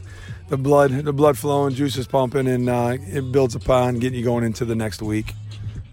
the 0.50 0.58
blood, 0.58 0.92
the 0.92 1.14
blood 1.14 1.38
flowing, 1.38 1.74
juices 1.74 2.08
pumping, 2.08 2.48
and 2.48 2.70
uh, 2.70 2.98
it 3.00 3.32
builds 3.32 3.56
upon 3.56 4.00
getting 4.00 4.20
you 4.20 4.26
going 4.26 4.44
into 4.44 4.66
the 4.66 4.76
next 4.76 5.02
week. 5.02 5.34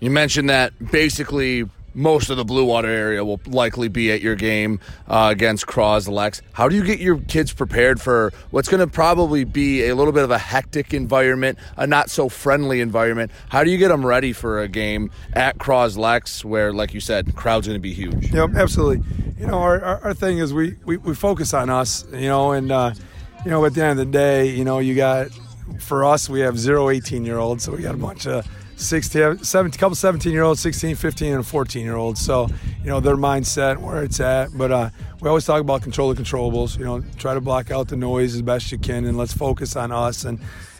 You 0.00 0.10
mentioned 0.10 0.50
that 0.50 0.72
basically 0.90 1.64
most 1.94 2.30
of 2.30 2.36
the 2.36 2.44
Blue 2.44 2.64
Water 2.64 2.88
area 2.88 3.24
will 3.24 3.40
likely 3.46 3.88
be 3.88 4.12
at 4.12 4.20
your 4.20 4.36
game 4.36 4.80
uh, 5.08 5.28
against 5.30 5.66
Croslex. 5.66 6.40
How 6.52 6.68
do 6.68 6.76
you 6.76 6.84
get 6.84 7.00
your 7.00 7.18
kids 7.18 7.52
prepared 7.52 8.00
for 8.00 8.32
what's 8.50 8.68
going 8.68 8.80
to 8.80 8.86
probably 8.86 9.44
be 9.44 9.86
a 9.86 9.94
little 9.94 10.12
bit 10.12 10.24
of 10.24 10.30
a 10.30 10.38
hectic 10.38 10.94
environment, 10.94 11.58
a 11.76 11.86
not 11.86 12.10
so 12.10 12.28
friendly 12.28 12.80
environment? 12.80 13.30
How 13.48 13.64
do 13.64 13.70
you 13.70 13.78
get 13.78 13.88
them 13.88 14.04
ready 14.04 14.32
for 14.32 14.60
a 14.60 14.68
game 14.68 15.10
at 15.32 15.58
Croslex 15.58 16.44
where, 16.44 16.72
like 16.72 16.94
you 16.94 17.00
said, 17.00 17.34
crowd's 17.34 17.66
going 17.66 17.76
to 17.76 17.82
be 17.82 17.92
huge? 17.92 18.32
Yep, 18.32 18.50
absolutely. 18.54 19.04
You 19.38 19.46
know, 19.46 19.58
our, 19.58 19.80
our, 19.80 20.04
our 20.04 20.14
thing 20.14 20.38
is 20.38 20.52
we, 20.52 20.76
we, 20.84 20.96
we, 20.98 21.14
focus 21.14 21.54
on 21.54 21.70
us, 21.70 22.04
you 22.12 22.28
know, 22.28 22.52
and, 22.52 22.70
uh, 22.70 22.92
you 23.44 23.50
know, 23.50 23.64
at 23.64 23.74
the 23.74 23.82
end 23.82 23.98
of 23.98 24.06
the 24.06 24.12
day, 24.12 24.50
you 24.50 24.64
know, 24.64 24.78
you 24.78 24.94
got, 24.94 25.28
for 25.78 26.04
us, 26.04 26.28
we 26.28 26.40
have 26.40 26.58
zero 26.58 26.90
18 26.90 27.24
year 27.24 27.38
olds, 27.38 27.64
so 27.64 27.72
we 27.72 27.82
got 27.82 27.94
a 27.94 27.98
bunch 27.98 28.26
of 28.26 28.46
16, 28.80 29.44
17, 29.44 29.78
couple 29.78 29.94
17 29.94 30.32
year 30.32 30.42
olds, 30.42 30.60
16, 30.60 30.96
15, 30.96 31.34
and 31.34 31.46
14 31.46 31.84
year 31.84 31.96
olds. 31.96 32.20
So, 32.20 32.48
you 32.82 32.88
know, 32.88 33.00
their 33.00 33.16
mindset, 33.16 33.78
where 33.78 34.02
it's 34.02 34.20
at. 34.20 34.56
But 34.56 34.72
uh, 34.72 34.90
we 35.20 35.28
always 35.28 35.44
talk 35.44 35.60
about 35.60 35.82
control 35.82 36.12
the 36.12 36.20
controllables. 36.20 36.78
You 36.78 36.84
know, 36.84 37.02
try 37.18 37.34
to 37.34 37.40
block 37.40 37.70
out 37.70 37.88
the 37.88 37.96
noise 37.96 38.34
as 38.34 38.42
best 38.42 38.72
you 38.72 38.78
can, 38.78 39.04
and 39.04 39.16
let's 39.16 39.32
focus 39.32 39.76
on 39.76 39.92
us. 39.92 40.24
And 40.24 40.38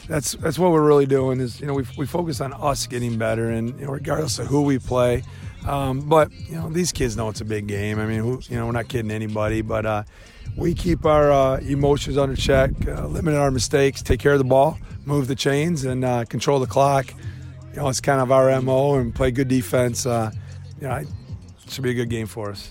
that's 0.08 0.32
that's 0.32 0.58
what 0.58 0.72
we're 0.72 0.86
really 0.86 1.06
doing. 1.06 1.40
Is 1.40 1.60
you 1.60 1.66
know 1.66 1.74
we, 1.74 1.84
we 1.96 2.06
focus 2.06 2.40
on 2.40 2.52
us 2.54 2.86
getting 2.86 3.18
better, 3.18 3.50
and 3.50 3.78
you 3.78 3.86
know, 3.86 3.92
regardless 3.92 4.38
of 4.38 4.46
who 4.46 4.62
we 4.62 4.78
play. 4.78 5.22
Um, 5.66 6.00
but 6.00 6.32
you 6.32 6.56
know, 6.56 6.70
these 6.70 6.90
kids 6.90 7.16
know 7.16 7.28
it's 7.28 7.42
a 7.42 7.44
big 7.44 7.66
game. 7.66 7.98
I 7.98 8.06
mean, 8.06 8.20
who, 8.20 8.40
you 8.48 8.56
know, 8.56 8.66
we're 8.66 8.72
not 8.72 8.88
kidding 8.88 9.10
anybody, 9.10 9.62
but. 9.62 9.86
Uh, 9.86 10.02
we 10.56 10.74
keep 10.74 11.06
our 11.06 11.30
uh, 11.30 11.58
emotions 11.58 12.18
under 12.18 12.34
check, 12.34 12.72
uh, 12.88 13.06
limit 13.06 13.34
our 13.34 13.52
mistakes, 13.52 14.02
take 14.02 14.18
care 14.18 14.32
of 14.32 14.38
the 14.38 14.44
ball, 14.44 14.78
move 15.06 15.28
the 15.28 15.36
chains, 15.36 15.84
and 15.84 16.04
uh, 16.04 16.24
control 16.24 16.58
the 16.58 16.66
clock 16.66 17.14
you 17.70 17.76
know, 17.76 17.88
it's 17.88 18.00
kind 18.00 18.20
of 18.20 18.32
our 18.32 18.60
MO 18.60 18.96
and 18.96 19.14
play 19.14 19.30
good 19.30 19.48
defense. 19.48 20.06
Uh, 20.06 20.30
you 20.80 20.88
know, 20.88 20.96
it 20.96 21.08
should 21.68 21.84
be 21.84 21.90
a 21.90 21.94
good 21.94 22.10
game 22.10 22.26
for 22.26 22.50
us. 22.50 22.70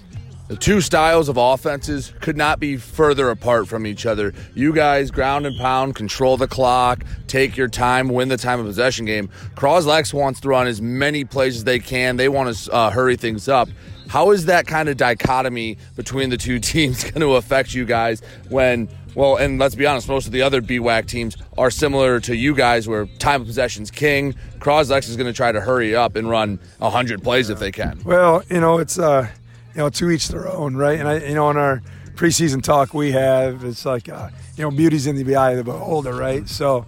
The 0.50 0.58
two 0.58 0.82
styles 0.82 1.30
of 1.30 1.38
offenses 1.38 2.12
could 2.22 2.36
not 2.36 2.60
be 2.60 2.76
further 2.76 3.30
apart 3.30 3.68
from 3.68 3.86
each 3.86 4.08
other. 4.08 4.34
You 4.56 4.74
guys 4.74 5.12
ground 5.12 5.46
and 5.46 5.56
pound, 5.60 5.96
control 5.96 6.38
the 6.38 6.48
clock, 6.48 7.04
take 7.28 7.56
your 7.56 7.68
time, 7.68 8.10
win 8.10 8.30
the 8.30 8.38
time 8.38 8.60
of 8.60 8.66
possession 8.66 9.06
game. 9.06 9.30
Croslex 9.54 10.12
wants 10.12 10.40
to 10.40 10.50
run 10.50 10.66
as 10.66 10.82
many 10.82 11.24
plays 11.24 11.58
as 11.58 11.66
they 11.66 11.78
can. 11.78 12.18
They 12.18 12.30
want 12.30 12.56
to 12.56 12.72
uh, 12.72 12.90
hurry 12.90 13.16
things 13.16 13.48
up. 13.48 13.70
How 14.08 14.32
is 14.32 14.48
that 14.48 14.66
kind 14.66 14.90
of 14.90 14.98
dichotomy 14.98 15.78
between 15.96 16.32
the 16.32 16.38
two 16.38 16.58
teams 16.60 17.04
going 17.04 17.22
to 17.22 17.36
affect 17.36 17.76
you 17.76 17.86
guys 17.86 18.24
when 18.50 18.90
well, 19.16 19.38
and 19.38 19.60
let's 19.60 19.76
be 19.76 19.86
honest, 19.86 20.08
most 20.08 20.26
of 20.26 20.32
the 20.32 20.42
other 20.42 20.62
BWAC 20.62 21.08
teams 21.08 21.38
are 21.58 21.72
similar 21.72 22.20
to 22.22 22.36
you 22.36 22.56
guys, 22.56 22.88
where 22.88 23.06
time 23.06 23.42
of 23.42 23.48
possession's 23.48 23.92
king. 23.92 24.36
Croslex 24.60 25.10
is 25.10 25.16
going 25.16 25.28
to 25.28 25.34
try 25.34 25.52
to 25.52 25.62
hurry 25.62 25.96
up 25.96 26.16
and 26.16 26.30
run 26.30 26.60
hundred 26.82 27.24
plays 27.24 27.50
if 27.50 27.60
they 27.60 27.72
can. 27.72 28.02
Well, 28.04 28.44
you 28.50 28.60
know, 28.60 28.80
it's 28.80 29.00
uh, 29.00 29.28
you 29.74 29.80
know, 29.80 29.90
to 29.90 30.10
each 30.10 30.28
their 30.28 30.48
own, 30.48 30.76
right? 30.76 31.00
And 31.00 31.08
I, 31.08 31.20
you 31.20 31.36
know, 31.36 31.50
in 31.50 31.58
our 31.58 31.82
preseason 32.16 32.62
talk 32.62 32.94
we 32.94 33.12
have, 33.12 33.64
it's 33.64 33.86
like, 33.86 34.10
uh, 34.10 34.30
you 34.58 34.64
know, 34.64 34.72
beauty's 34.72 35.08
in 35.08 35.16
the 35.16 35.36
eye 35.36 35.52
of 35.52 35.58
the 35.58 35.64
beholder, 35.64 36.14
right? 36.14 36.48
So, 36.50 36.86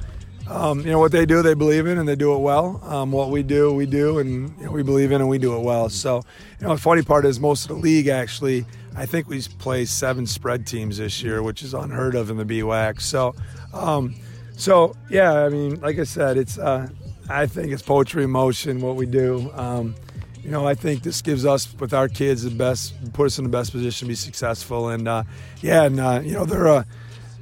um, 0.49 0.81
you 0.81 0.91
know, 0.91 0.99
what 0.99 1.13
they 1.13 1.25
do, 1.25 1.41
they 1.41 1.53
believe 1.53 1.87
in, 1.87 1.97
and 1.97 2.07
they 2.07 2.17
do 2.17 2.33
it 2.33 2.39
well. 2.39 2.81
Um, 2.83 3.11
what 3.11 3.29
we 3.29 3.43
do, 3.43 3.73
we 3.73 3.85
do, 3.85 4.19
and 4.19 4.53
you 4.59 4.65
know, 4.65 4.71
we 4.71 4.83
believe 4.83 5.11
in, 5.11 5.21
and 5.21 5.29
we 5.29 5.37
do 5.37 5.55
it 5.55 5.61
well. 5.61 5.87
So, 5.87 6.23
you 6.59 6.67
know, 6.67 6.75
the 6.75 6.81
funny 6.81 7.01
part 7.01 7.25
is 7.25 7.39
most 7.39 7.63
of 7.63 7.69
the 7.69 7.81
league 7.81 8.07
actually 8.07 8.65
I 8.95 9.05
think 9.05 9.27
we 9.27 9.41
play 9.41 9.86
seven 9.86 10.27
spread 10.27 10.67
teams 10.67 10.98
this 10.98 11.24
year, 11.24 11.41
which 11.41 11.63
is 11.63 11.74
unheard 11.74 12.15
of 12.15 12.29
in 12.29 12.38
the 12.38 12.45
BWAC. 12.45 13.01
So, 13.01 13.36
um, 13.74 14.15
so 14.57 14.95
yeah, 15.10 15.33
I 15.33 15.50
mean, 15.50 15.79
like 15.79 15.98
I 15.98 16.03
said, 16.03 16.38
it's 16.38 16.57
uh, 16.57 16.89
I 17.29 17.45
think 17.45 17.71
it's 17.71 17.81
poetry 17.81 18.24
in 18.24 18.31
motion 18.31 18.81
what 18.81 18.95
we 18.95 19.05
do. 19.05 19.50
Um, 19.53 19.95
you 20.43 20.50
know, 20.50 20.67
I 20.67 20.74
think 20.74 21.03
this 21.03 21.21
gives 21.21 21.45
us 21.45 21.74
with 21.79 21.93
our 21.93 22.07
kids 22.07 22.43
the 22.43 22.50
best, 22.50 23.13
put 23.13 23.27
us 23.27 23.38
in 23.38 23.43
the 23.43 23.50
best 23.50 23.71
position 23.71 24.07
to 24.07 24.10
be 24.10 24.15
successful. 24.15 24.89
And 24.89 25.07
uh, 25.07 25.24
yeah, 25.62 25.83
and 25.83 26.00
uh, 26.00 26.21
you 26.24 26.33
know 26.33 26.45
they're 26.45 26.65
a, 26.65 26.86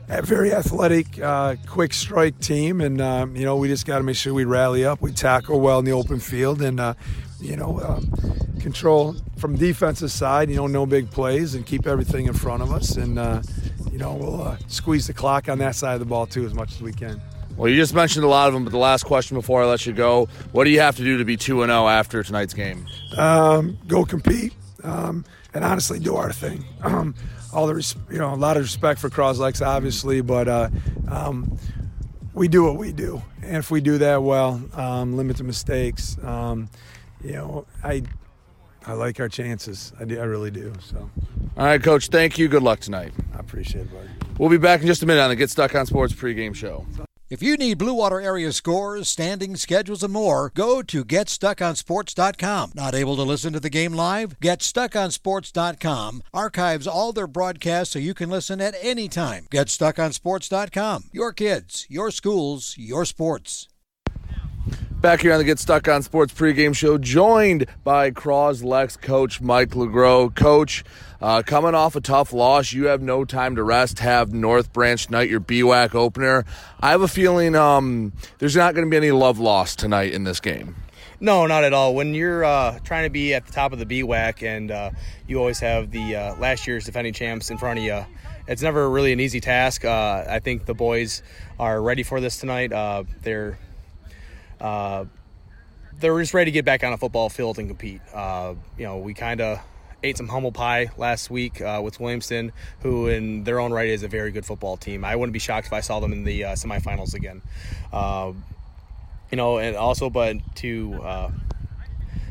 a 0.10 0.22
very 0.22 0.54
athletic, 0.54 1.20
uh, 1.20 1.56
quick 1.66 1.94
strike 1.94 2.40
team, 2.40 2.82
and 2.82 3.02
um, 3.02 3.36
you 3.36 3.46
know 3.46 3.56
we 3.56 3.68
just 3.70 3.86
got 3.86 3.98
to 3.98 4.04
make 4.04 4.18
sure 4.18 4.34
we 4.34 4.44
rally 4.44 4.86
up, 4.86 5.02
we 5.02 5.12
tackle 5.12 5.60
well 5.60 5.80
in 5.80 5.86
the 5.86 5.94
open 5.94 6.20
field, 6.20 6.62
and 6.62 6.80
uh, 6.80 6.94
you 7.40 7.56
know, 7.56 7.80
um, 7.82 8.12
control 8.60 9.16
from 9.38 9.56
defensive 9.56 10.12
side. 10.12 10.50
You 10.50 10.58
know, 10.58 10.68
no 10.68 10.86
big 10.86 11.10
plays 11.10 11.56
and 11.56 11.66
keep 11.66 11.88
everything 11.88 12.28
in 12.28 12.34
front 12.34 12.62
of 12.62 12.72
us. 12.72 12.98
And 12.98 13.18
uh, 13.18 13.42
you 13.92 13.98
know, 13.98 14.14
we'll 14.14 14.42
uh, 14.42 14.58
squeeze 14.68 15.08
the 15.08 15.14
clock 15.14 15.50
on 15.50 15.58
that 15.60 15.76
side 15.76 15.94
of 15.94 16.00
the 16.00 16.06
ball 16.06 16.26
too 16.26 16.46
as 16.46 16.54
much 16.54 16.74
as 16.74 16.82
we 16.82 16.92
can. 16.92 17.22
Well, 17.56 17.70
you 17.70 17.76
just 17.76 17.94
mentioned 17.94 18.24
a 18.24 18.30
lot 18.30 18.48
of 18.48 18.54
them, 18.54 18.64
but 18.64 18.72
the 18.72 18.78
last 18.78 19.04
question 19.04 19.36
before 19.36 19.62
I 19.62 19.66
let 19.66 19.86
you 19.86 19.94
go: 19.94 20.28
What 20.52 20.64
do 20.64 20.70
you 20.70 20.80
have 20.80 20.96
to 20.98 21.04
do 21.04 21.18
to 21.18 21.26
be 21.26 21.36
two 21.36 21.62
and 21.62 21.70
zero 21.70 21.84
oh 21.84 21.88
after 21.88 22.24
tonight's 22.24 22.54
game? 22.54 22.86
Um, 23.18 23.78
go 23.88 24.06
compete, 24.06 24.54
um, 24.84 25.26
and 25.54 25.66
honestly, 25.66 26.00
do 26.00 26.16
our 26.16 26.32
thing. 26.32 26.64
Um, 26.82 27.16
all 27.52 27.68
the 27.68 27.76
res- 27.76 27.96
you 28.12 28.20
know, 28.20 28.34
a 28.34 28.36
lot 28.36 28.56
of 28.58 28.64
respect 28.64 29.00
for 29.00 29.10
Croslex, 29.10 29.66
obviously, 29.66 30.22
but. 30.22 30.48
Uh, 30.48 30.70
um, 31.10 31.58
we 32.40 32.48
do 32.48 32.64
what 32.64 32.78
we 32.78 32.94
do, 32.94 33.22
and 33.42 33.58
if 33.58 33.70
we 33.70 33.82
do 33.82 33.98
that 33.98 34.24
well, 34.24 34.62
um, 34.74 35.18
limit 35.18 35.36
the 35.36 35.44
mistakes, 35.44 36.18
you 37.24 37.34
know, 37.34 37.66
I 37.84 38.04
I 38.86 38.94
like 38.94 39.20
our 39.20 39.30
chances. 39.30 39.94
I, 40.00 40.06
do, 40.06 40.20
I 40.20 40.24
really 40.24 40.52
do. 40.52 40.74
So. 40.82 41.10
All 41.58 41.66
right, 41.66 41.82
Coach. 41.82 42.08
Thank 42.08 42.38
you. 42.38 42.48
Good 42.48 42.64
luck 42.64 42.80
tonight. 42.80 43.14
I 43.36 43.40
appreciate 43.40 43.82
it, 43.82 43.94
buddy. 43.94 44.10
We'll 44.38 44.50
be 44.50 44.58
back 44.58 44.82
in 44.82 44.88
just 44.88 45.04
a 45.04 45.06
minute 45.06 45.22
on 45.22 45.30
the 45.30 45.36
Get 45.36 45.50
Stuck 45.50 45.76
on 45.76 45.86
Sports 45.86 46.14
pregame 46.14 46.56
show. 46.56 46.86
If 47.30 47.44
you 47.44 47.58
need 47.58 47.78
Blue 47.78 47.94
Water 47.94 48.20
area 48.20 48.52
scores, 48.52 49.08
standings, 49.08 49.62
schedules, 49.62 50.02
and 50.02 50.12
more, 50.12 50.52
go 50.56 50.82
to 50.82 51.06
GetStuckOnSports.com. 51.06 52.72
Not 52.74 52.96
able 52.96 53.16
to 53.18 53.22
listen 53.22 53.54
to 53.54 53.60
the 53.60 53.70
game 53.70 53.94
live? 53.94 54.40
GetStuckOnSports.com 54.40 56.24
archives 56.34 56.88
all 56.88 57.14
their 57.14 57.28
broadcasts 57.28 57.94
so 57.94 58.00
you 58.00 58.16
can 58.16 58.32
listen 58.32 58.60
at 58.60 58.74
any 58.82 59.08
time. 59.08 59.46
GetStuckOnSports.com. 59.52 61.04
Your 61.12 61.32
kids, 61.32 61.86
your 61.88 62.10
schools, 62.10 62.74
your 62.80 63.06
sports. 63.06 63.68
Back 65.02 65.22
here 65.22 65.32
on 65.32 65.38
the 65.38 65.46
Get 65.46 65.60
Stuck 65.60 65.88
on 65.88 66.04
Sports 66.04 66.34
pregame 66.34 66.76
show, 66.76 66.98
joined 66.98 67.68
by 67.86 68.12
Croslex 68.12 69.00
coach 69.00 69.40
Mike 69.40 69.70
LeGros. 69.70 70.36
Coach, 70.36 70.84
uh, 71.22 71.42
coming 71.42 71.74
off 71.74 71.96
a 71.96 72.02
tough 72.02 72.34
loss, 72.34 72.74
you 72.74 72.88
have 72.88 73.02
no 73.02 73.24
time 73.24 73.56
to 73.56 73.64
rest. 73.64 74.00
Have 74.00 74.34
North 74.34 74.74
Branch 74.74 75.06
tonight, 75.06 75.30
your 75.30 75.40
BWAC 75.40 75.96
opener. 75.96 76.44
I 76.82 76.92
have 76.92 77.02
a 77.02 77.08
feeling 77.08 77.56
um, 77.56 78.12
there's 78.40 78.58
not 78.58 78.76
going 78.76 78.86
to 78.86 78.92
be 78.92 78.98
any 78.98 79.12
love 79.12 79.40
lost 79.40 79.80
tonight 79.80 80.12
in 80.12 80.26
this 80.26 80.42
game. 80.42 80.76
No, 81.22 81.46
not 81.46 81.64
at 81.64 81.72
all. 81.72 81.96
When 81.96 82.14
you're 82.14 82.44
uh, 82.44 82.80
trying 82.84 83.06
to 83.06 83.10
be 83.10 83.34
at 83.34 83.46
the 83.46 83.54
top 83.54 83.72
of 83.72 83.80
the 83.80 83.86
BWAC 83.86 84.46
and 84.46 84.70
uh, 84.70 84.92
you 85.28 85.40
always 85.40 85.62
have 85.62 85.92
the 85.92 86.18
uh, 86.18 86.36
last 86.36 86.68
year's 86.68 86.84
defending 86.84 87.14
champs 87.14 87.50
in 87.50 87.58
front 87.58 87.80
of 87.80 87.86
you, 87.86 88.06
it's 88.50 88.62
never 88.62 88.90
really 88.90 89.14
an 89.14 89.22
easy 89.22 89.40
task. 89.40 89.86
Uh, 89.86 90.26
I 90.28 90.40
think 90.40 90.66
the 90.66 90.74
boys 90.74 91.24
are 91.58 91.82
ready 91.82 92.04
for 92.04 92.20
this 92.20 92.38
tonight. 92.38 92.74
Uh, 92.74 93.06
they're 93.22 93.58
uh, 94.60 95.06
they're 96.00 96.20
just 96.20 96.34
ready 96.34 96.52
to 96.52 96.54
get 96.54 96.66
back 96.66 96.84
on 96.84 96.94
a 96.94 96.98
football 96.98 97.30
field 97.30 97.60
and 97.60 97.68
compete. 97.68 98.02
Uh, 98.14 98.56
you 98.78 98.86
know, 98.86 98.98
we 98.98 99.14
kind 99.14 99.42
of 99.42 99.60
ate 100.02 100.18
some 100.18 100.28
humble 100.28 100.52
pie 100.52 100.90
last 100.98 101.30
week 101.30 101.62
uh, 101.62 101.82
with 101.84 101.98
Williamston, 101.98 102.52
who 102.82 103.08
in 103.08 103.44
their 103.44 103.60
own 103.60 103.74
right 103.74 103.88
is 103.88 104.04
a 104.04 104.08
very 104.08 104.32
good 104.32 104.46
football 104.46 104.78
team. 104.78 105.04
I 105.04 105.16
wouldn't 105.16 105.34
be 105.34 105.40
shocked 105.40 105.68
if 105.68 105.74
I 105.74 105.82
saw 105.82 106.00
them 106.00 106.14
in 106.14 106.24
the 106.24 106.46
uh, 106.46 106.54
semifinals 106.54 107.14
again. 107.14 107.42
Uh, 107.92 108.34
you 109.32 109.36
know, 109.36 109.58
and 109.58 109.76
also, 109.76 110.10
but 110.10 110.38
to 110.56 110.94
uh, 111.04 111.32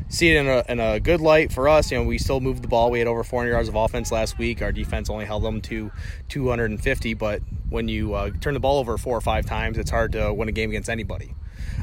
see 0.09 0.35
it 0.35 0.39
in 0.39 0.47
a, 0.47 0.63
in 0.67 0.79
a 0.79 0.99
good 0.99 1.21
light 1.21 1.53
for 1.53 1.69
us. 1.69 1.91
You 1.91 1.99
know, 1.99 2.03
we 2.03 2.17
still 2.17 2.41
moved 2.41 2.63
the 2.63 2.67
ball. 2.67 2.91
We 2.91 2.99
had 2.99 3.07
over 3.07 3.23
400 3.23 3.51
yards 3.51 3.69
of 3.69 3.75
offense 3.75 4.11
last 4.11 4.37
week. 4.37 4.61
Our 4.61 4.71
defense 4.71 5.09
only 5.09 5.25
held 5.25 5.43
them 5.43 5.61
to 5.61 5.91
250. 6.27 7.13
But 7.13 7.41
when 7.69 7.87
you 7.87 8.15
uh, 8.15 8.31
turn 8.41 8.55
the 8.55 8.59
ball 8.59 8.79
over 8.79 8.97
four 8.97 9.15
or 9.15 9.21
five 9.21 9.45
times, 9.45 9.77
it's 9.77 9.91
hard 9.91 10.11
to 10.13 10.33
win 10.33 10.49
a 10.49 10.51
game 10.51 10.71
against 10.71 10.89
anybody. 10.89 11.33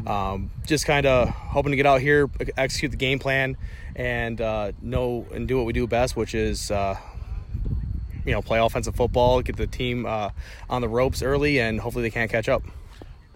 Um, 0.07 0.51
just 0.67 0.85
kind 0.85 1.07
of 1.07 1.29
hoping 1.29 1.71
to 1.71 1.77
get 1.77 1.87
out 1.87 2.01
here, 2.01 2.29
execute 2.57 2.91
the 2.91 2.97
game 2.97 3.19
plan, 3.19 3.57
and 3.95 4.41
uh, 4.41 4.73
know 4.83 5.27
and 5.33 5.49
do 5.49 5.57
what 5.57 5.67
we 5.67 5.73
do 5.73 5.87
best, 5.87 6.17
which 6.17 6.35
is. 6.35 6.71
Uh, 6.71 6.97
you 8.25 8.33
know, 8.33 8.43
play 8.43 8.59
offensive 8.59 8.97
football, 8.97 9.41
get 9.41 9.57
the 9.57 9.69
team 9.69 10.05
uh, 10.05 10.31
on 10.69 10.81
the 10.81 10.89
ropes 10.89 11.23
early, 11.23 11.61
and 11.61 11.79
hopefully 11.79 12.03
they 12.03 12.11
can't 12.11 12.29
catch 12.29 12.49
up 12.49 12.65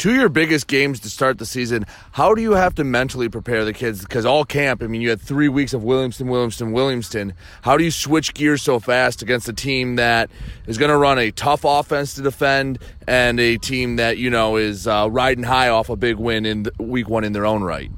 of 0.08 0.16
your 0.16 0.30
biggest 0.30 0.66
games 0.66 0.98
to 1.00 1.10
start 1.10 1.38
the 1.38 1.44
season. 1.44 1.84
How 2.12 2.34
do 2.34 2.40
you 2.40 2.52
have 2.52 2.74
to 2.76 2.84
mentally 2.84 3.28
prepare 3.28 3.66
the 3.66 3.74
kids? 3.74 4.00
Because 4.00 4.24
all 4.24 4.46
camp, 4.46 4.82
I 4.82 4.86
mean, 4.86 5.02
you 5.02 5.10
had 5.10 5.20
three 5.20 5.48
weeks 5.48 5.74
of 5.74 5.82
Williamston, 5.82 6.26
Williamston, 6.26 6.72
Williamston. 6.72 7.34
How 7.60 7.76
do 7.76 7.84
you 7.84 7.90
switch 7.90 8.32
gears 8.32 8.62
so 8.62 8.80
fast 8.80 9.20
against 9.20 9.46
a 9.48 9.52
team 9.52 9.96
that 9.96 10.30
is 10.66 10.78
going 10.78 10.90
to 10.90 10.96
run 10.96 11.18
a 11.18 11.30
tough 11.30 11.64
offense 11.64 12.14
to 12.14 12.22
defend 12.22 12.78
and 13.06 13.38
a 13.38 13.58
team 13.58 13.96
that 13.96 14.16
you 14.16 14.30
know 14.30 14.56
is 14.56 14.86
uh, 14.86 15.08
riding 15.10 15.44
high 15.44 15.68
off 15.68 15.90
a 15.90 15.96
big 15.96 16.16
win 16.16 16.46
in 16.46 16.66
week 16.78 17.08
one 17.08 17.22
in 17.22 17.32
their 17.32 17.44
own 17.44 17.62
right? 17.62 17.90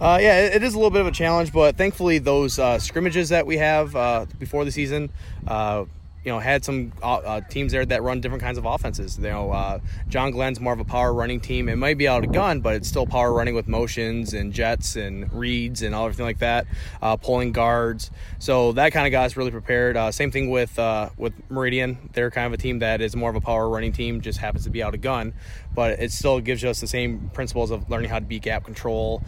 Uh, 0.00 0.18
yeah, 0.20 0.38
it 0.46 0.62
is 0.62 0.74
a 0.74 0.78
little 0.78 0.90
bit 0.90 1.02
of 1.02 1.06
a 1.06 1.12
challenge, 1.12 1.52
but 1.52 1.76
thankfully 1.76 2.18
those 2.18 2.58
uh, 2.58 2.78
scrimmages 2.78 3.28
that 3.28 3.44
we 3.44 3.58
have 3.58 3.94
uh, 3.94 4.24
before 4.38 4.64
the 4.64 4.72
season 4.72 5.10
uh, 5.46 5.84
you 6.24 6.30
know, 6.30 6.38
had 6.38 6.64
some 6.64 6.92
uh, 7.02 7.16
uh, 7.16 7.40
teams 7.40 7.72
there 7.72 7.84
that 7.86 8.02
run 8.02 8.20
different 8.20 8.42
kinds 8.42 8.58
of 8.58 8.66
offenses. 8.66 9.16
You 9.16 9.24
know, 9.24 9.50
uh, 9.52 9.78
John 10.08 10.30
Glenn's 10.30 10.60
more 10.60 10.72
of 10.72 10.80
a 10.80 10.84
power 10.84 11.12
running 11.14 11.40
team. 11.40 11.68
It 11.68 11.76
might 11.76 11.96
be 11.96 12.06
out 12.06 12.24
of 12.24 12.32
gun, 12.32 12.60
but 12.60 12.74
it's 12.74 12.88
still 12.88 13.06
power 13.06 13.32
running 13.32 13.54
with 13.54 13.66
motions 13.68 14.34
and 14.34 14.52
jets 14.52 14.96
and 14.96 15.32
reads 15.32 15.82
and 15.82 15.94
all 15.94 16.04
everything 16.04 16.26
like 16.26 16.40
that, 16.40 16.66
uh, 17.00 17.16
pulling 17.16 17.52
guards. 17.52 18.10
So 18.38 18.72
that 18.72 18.92
kind 18.92 19.06
of 19.06 19.12
got 19.12 19.26
us 19.26 19.36
really 19.36 19.50
prepared. 19.50 19.96
Uh, 19.96 20.12
same 20.12 20.30
thing 20.30 20.50
with 20.50 20.78
uh, 20.78 21.10
with 21.16 21.32
Meridian. 21.50 22.10
They're 22.12 22.30
kind 22.30 22.46
of 22.46 22.52
a 22.52 22.58
team 22.58 22.80
that 22.80 23.00
is 23.00 23.16
more 23.16 23.30
of 23.30 23.36
a 23.36 23.40
power 23.40 23.68
running 23.68 23.92
team, 23.92 24.20
just 24.20 24.38
happens 24.38 24.64
to 24.64 24.70
be 24.70 24.82
out 24.82 24.94
of 24.94 25.00
gun, 25.00 25.32
but 25.74 25.98
it 26.00 26.12
still 26.12 26.40
gives 26.40 26.62
us 26.64 26.80
the 26.80 26.86
same 26.86 27.30
principles 27.32 27.70
of 27.70 27.88
learning 27.88 28.10
how 28.10 28.18
to 28.18 28.24
beat 28.24 28.42
gap 28.42 28.64
control 28.64 29.22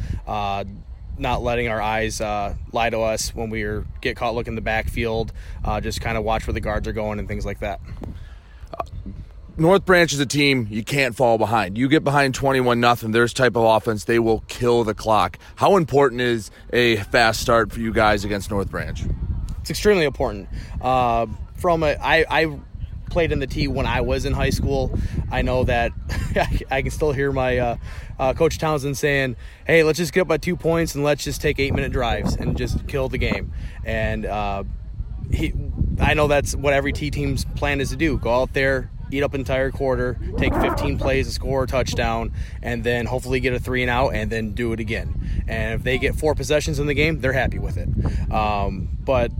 not 1.23 1.43
letting 1.43 1.69
our 1.69 1.81
eyes 1.81 2.21
uh, 2.21 2.55
lie 2.73 2.91
to 2.91 3.01
us 3.01 3.35
when 3.35 3.49
we 3.49 3.65
get 4.01 4.17
caught 4.17 4.35
looking 4.35 4.53
in 4.53 4.57
the 4.57 4.61
backfield. 4.61 5.33
Uh, 5.65 5.81
just 5.81 6.01
kind 6.01 6.19
of 6.19 6.25
watch 6.25 6.47
where 6.47 6.55
the 6.55 6.61
guards 6.61 6.87
are 6.87 6.93
going 6.93 7.19
and 7.19 7.29
things 7.29 7.47
like 7.47 7.61
that. 7.61 7.81
North 9.57 9.85
Branch 9.85 10.13
is 10.13 10.19
a 10.19 10.27
team 10.27 10.67
you 10.71 10.83
can't 10.83 11.15
fall 11.15 11.39
behind. 11.39 11.77
You 11.77 11.89
get 11.89 12.03
behind 12.03 12.35
21 12.35 12.81
nothing, 12.81 13.13
there's 13.13 13.35
type 13.35 13.55
of 13.55 13.65
offense, 13.65 14.05
they 14.05 14.19
will 14.19 14.41
kill 14.49 14.83
the 14.83 14.95
clock. 14.95 15.39
How 15.57 15.77
important 15.77 16.23
is 16.23 16.51
a 16.73 16.97
fast 16.97 17.41
start 17.41 17.71
for 17.71 17.81
you 17.81 17.93
guys 17.93 18.25
against 18.25 18.51
North 18.51 18.71
Branch? 18.71 19.03
It's 19.61 19.71
extremely 19.71 20.05
important. 20.05 20.49
Uh, 20.81 21.27
from 21.57 21.83
a, 21.83 21.97
I, 22.01 22.25
I 22.29 22.59
played 23.11 23.31
in 23.31 23.41
the 23.41 23.47
T 23.47 23.69
when 23.69 23.87
I 23.87 24.01
was 24.01 24.25
in 24.25 24.33
high 24.33 24.51
school. 24.51 24.99
I 25.31 25.43
know 25.43 25.65
that 25.65 25.93
I 26.71 26.83
can 26.83 26.91
still 26.91 27.13
hear 27.13 27.31
my 27.31 27.59
uh, 27.59 27.77
uh, 28.23 28.35
coach 28.35 28.59
Townsend 28.59 28.97
saying, 28.97 29.37
"Hey, 29.67 29.83
let's 29.83 29.99
just 29.99 30.13
get 30.13 30.23
up 30.23 30.29
by 30.29 30.37
two 30.37 30.57
points 30.57 30.95
and 30.95 31.03
let's 31.03 31.25
just 31.25 31.41
take 31.41 31.59
eight 31.59 31.75
minute 31.75 31.91
drives 31.91 32.37
and 32.37 32.57
just 32.57 32.87
kill 32.87 33.09
the 33.09 33.19
game." 33.19 33.53
And 33.85 34.25
uh, 34.25 34.63
he, 35.33 35.53
I 36.01 36.15
know 36.15 36.29
that's 36.29 36.55
what 36.55 36.73
every 36.73 36.93
T 36.93 37.11
team's 37.11 37.45
plan 37.45 37.81
is 37.81 37.91
to 37.91 37.97
do: 37.97 38.19
go 38.19 38.43
out 38.43 38.53
there, 38.53 38.91
eat 39.11 39.25
up 39.25 39.35
entire 39.35 39.73
quarter, 39.73 40.21
take 40.39 40.55
15 40.55 40.99
plays 40.99 41.27
to 41.27 41.33
score 41.33 41.65
a 41.65 41.67
touchdown, 41.67 42.33
and 42.63 42.85
then 42.85 43.07
hopefully 43.07 43.41
get 43.41 43.55
a 43.55 43.59
three 43.59 43.83
and 43.83 43.91
out, 43.91 44.11
and 44.11 44.31
then 44.31 44.53
do 44.53 44.73
it 44.73 44.79
again. 44.79 45.45
And 45.49 45.75
if 45.75 45.83
they 45.83 45.99
get 45.99 46.15
four 46.15 46.37
possessions 46.37 46.79
in 46.79 46.87
the 46.87 46.95
game, 46.95 47.21
they're 47.21 47.33
happy 47.33 47.59
with 47.59 47.77
it. 47.77 47.89
Um, 48.33 48.89
but 49.05 49.33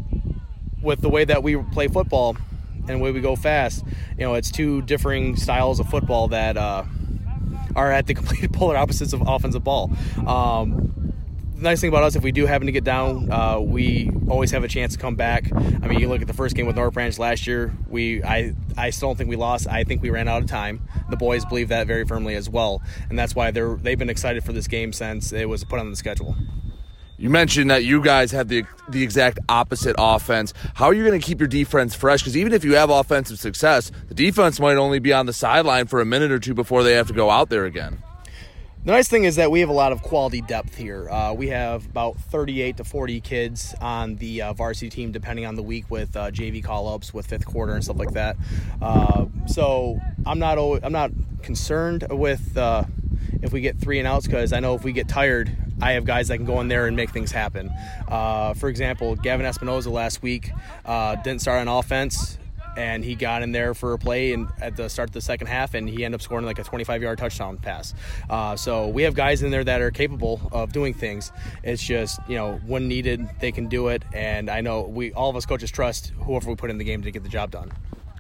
with 0.81 1.01
the 1.01 1.09
way 1.09 1.25
that 1.25 1.45
we 1.45 1.57
play 1.57 1.87
football, 1.87 2.37
and 2.75 2.89
the 2.89 2.99
way 2.99 3.13
we 3.13 3.21
go 3.21 3.37
fast, 3.37 3.85
you 4.19 4.25
know, 4.27 4.35
it's 4.35 4.51
two 4.51 4.83
differing 4.83 5.37
styles 5.37 5.79
of 5.79 5.89
football 5.89 6.27
that 6.29 6.57
uh, 6.57 6.83
are 7.77 7.91
at 7.91 8.07
the 8.07 8.15
complete 8.15 8.53
polar 8.53 8.77
opposites 8.77 9.13
of 9.13 9.23
offensive 9.27 9.65
ball. 9.65 9.91
Um, 10.27 11.13
the 11.63 11.69
nice 11.69 11.81
thing 11.81 11.89
about 11.89 12.03
us, 12.03 12.17
if 12.17 12.25
we 12.25 12.33
do 12.33 12.47
happen 12.47 12.67
to 12.67 12.73
get 12.73 12.83
down, 12.83 13.31
uh, 13.31 13.59
we 13.61 14.11
always 14.29 14.51
have 14.51 14.65
a 14.65 14.69
chance 14.69 14.95
to 14.95 14.99
come 14.99 15.15
back. 15.15 15.53
I 15.55 15.87
mean, 15.87 16.01
you 16.01 16.09
look 16.09 16.21
at 16.21 16.27
the 16.27 16.35
first 16.35 16.57
game 16.57 16.67
with 16.67 16.77
North 16.77 16.95
Branch 16.95 17.17
last 17.19 17.47
year. 17.47 17.73
We, 17.89 18.23
I, 18.23 18.55
I 18.77 18.91
still 18.91 19.11
don't 19.11 19.17
think 19.17 19.31
we 19.31 19.37
lost. 19.37 19.69
I 19.69 19.85
think 19.85 20.03
we 20.03 20.11
ran 20.11 20.27
out 20.27 20.43
of 20.43 20.49
time. 20.49 20.83
The 21.09 21.17
boys 21.17 21.45
believe 21.45 21.69
that 21.69 21.87
very 21.87 22.05
firmly 22.05 22.35
as 22.35 22.49
well, 22.49 22.83
and 23.09 23.19
that's 23.19 23.35
why 23.35 23.51
they're 23.51 23.77
they've 23.77 23.99
been 23.99 24.11
excited 24.11 24.45
for 24.45 24.53
this 24.53 24.67
game 24.67 24.93
since 24.93 25.33
it 25.33 25.49
was 25.49 25.63
put 25.65 25.79
on 25.79 25.91
the 25.91 25.97
schedule. 25.97 26.37
You 27.23 27.31
mentioned 27.31 27.71
that 27.71 27.85
you 27.85 28.03
guys 28.03 28.33
have 28.33 28.49
the 28.49 28.65
the 28.89 29.01
exact 29.01 29.39
opposite 29.49 29.95
offense. 29.97 30.53
How 30.75 30.87
are 30.87 30.93
you 30.93 31.07
going 31.07 31.21
to 31.21 31.25
keep 31.25 31.39
your 31.39 31.47
defense 31.47 31.95
fresh? 31.95 32.21
Because 32.21 32.37
even 32.37 32.53
if 32.53 32.65
you 32.65 32.75
have 32.75 32.91
offensive 32.91 33.39
success, 33.39 33.93
the 34.09 34.15
defense 34.15 34.59
might 34.59 34.77
only 34.77 34.99
be 34.99 35.13
on 35.13 35.27
the 35.27 35.33
sideline 35.33 35.87
for 35.87 36.01
a 36.01 36.05
minute 36.05 36.33
or 36.33 36.41
two 36.41 36.53
before 36.53 36.83
they 36.83 36.95
have 36.95 37.07
to 37.07 37.13
go 37.13 37.31
out 37.31 37.49
there 37.49 37.65
again. 37.65 38.03
The 38.85 38.91
nice 38.91 39.07
thing 39.07 39.23
is 39.23 39.37
that 39.37 39.53
we 39.53 39.61
have 39.61 39.69
a 39.69 39.73
lot 39.73 39.93
of 39.93 40.03
quality 40.03 40.41
depth 40.41 40.75
here. 40.75 41.09
Uh, 41.09 41.33
we 41.33 41.47
have 41.51 41.87
about 41.87 42.17
38 42.19 42.79
to 42.79 42.85
40 42.85 43.21
kids 43.21 43.73
on 43.81 44.17
the 44.17 44.43
uh, 44.43 44.53
varsity 44.55 44.91
team, 44.91 45.13
depending 45.13 45.47
on 45.47 45.55
the 45.55 45.63
week, 45.63 45.89
with 45.93 46.17
uh, 46.17 46.33
JV 46.33 46.65
call-ups, 46.65 47.15
with 47.15 47.29
fifth 47.29 47.47
quarter 47.47 47.73
and 47.75 47.85
stuff 47.85 47.99
like 47.99 48.15
that. 48.15 48.37
Uh, 48.81 49.27
so 49.47 50.01
I'm 50.27 50.41
not 50.41 50.59
always, 50.59 50.83
I'm 50.83 50.91
not 50.91 51.13
concerned 51.43 52.05
with 52.11 52.59
uh, 52.59 52.83
if 53.43 53.53
we 53.53 53.61
get 53.61 53.79
three 53.79 53.99
and 53.99 54.09
outs 54.09 54.27
because 54.27 54.53
I 54.53 54.61
know 54.61 54.75
if 54.75 54.85
we 54.85 54.93
get 54.93 55.09
tired, 55.09 55.51
I 55.81 55.93
have 55.93 56.05
guys 56.05 56.29
that 56.29 56.37
can 56.37 56.47
go 56.47 56.61
in 56.61 56.69
there 56.69 56.87
and 56.87 56.97
make 56.97 57.11
things 57.11 57.33
happen. 57.33 57.71
Uh, 58.09 58.55
for 58.55 58.69
example, 58.69 59.17
Gavin 59.17 59.47
Espinoza 59.47 59.91
last 59.91 60.23
week 60.23 60.53
uh, 60.85 61.17
didn't 61.17 61.41
start 61.41 61.61
on 61.61 61.69
offense. 61.69 62.39
And 62.75 63.05
he 63.05 63.17
got 63.17 63.43
in 63.43 63.53
there 63.53 63.75
for 63.75 63.93
a 63.93 63.99
play 63.99 64.33
and 64.33 64.49
at 64.59 64.79
the 64.79 64.89
start 64.89 65.11
of 65.11 65.13
the 65.13 65.21
second 65.21 65.49
half, 65.49 65.75
and 65.75 65.87
he 65.87 66.07
ended 66.07 66.19
up 66.19 66.23
scoring 66.23 66.47
like 66.47 66.59
a 66.59 66.63
25-yard 66.65 67.19
touchdown 67.19 67.59
pass. 67.59 67.93
Uh, 68.31 68.57
so 68.57 68.89
we 68.89 69.03
have 69.03 69.15
guys 69.15 69.43
in 69.43 69.51
there 69.51 69.63
that 69.63 69.83
are 69.83 69.91
capable 69.91 70.41
of 70.53 70.73
doing 70.73 70.95
things. 70.95 71.33
It's 71.63 71.83
just 71.83 72.19
you 72.29 72.37
know 72.37 72.59
when 72.67 72.89
needed, 72.89 73.29
they 73.41 73.53
can 73.53 73.69
do 73.69 73.89
it. 73.89 74.03
And 74.15 74.49
I 74.49 74.63
know 74.63 74.85
we 74.85 75.13
all 75.13 75.29
of 75.29 75.37
us 75.37 75.45
coaches 75.45 75.71
trust 75.71 76.13
whoever 76.21 76.49
we 76.49 76.57
put 76.57 76.71
in 76.71 76.79
the 76.79 76.85
game 76.85 77.03
to 77.03 77.11
get 77.11 77.23
the 77.23 77.29
job 77.29 77.51
done 77.51 77.73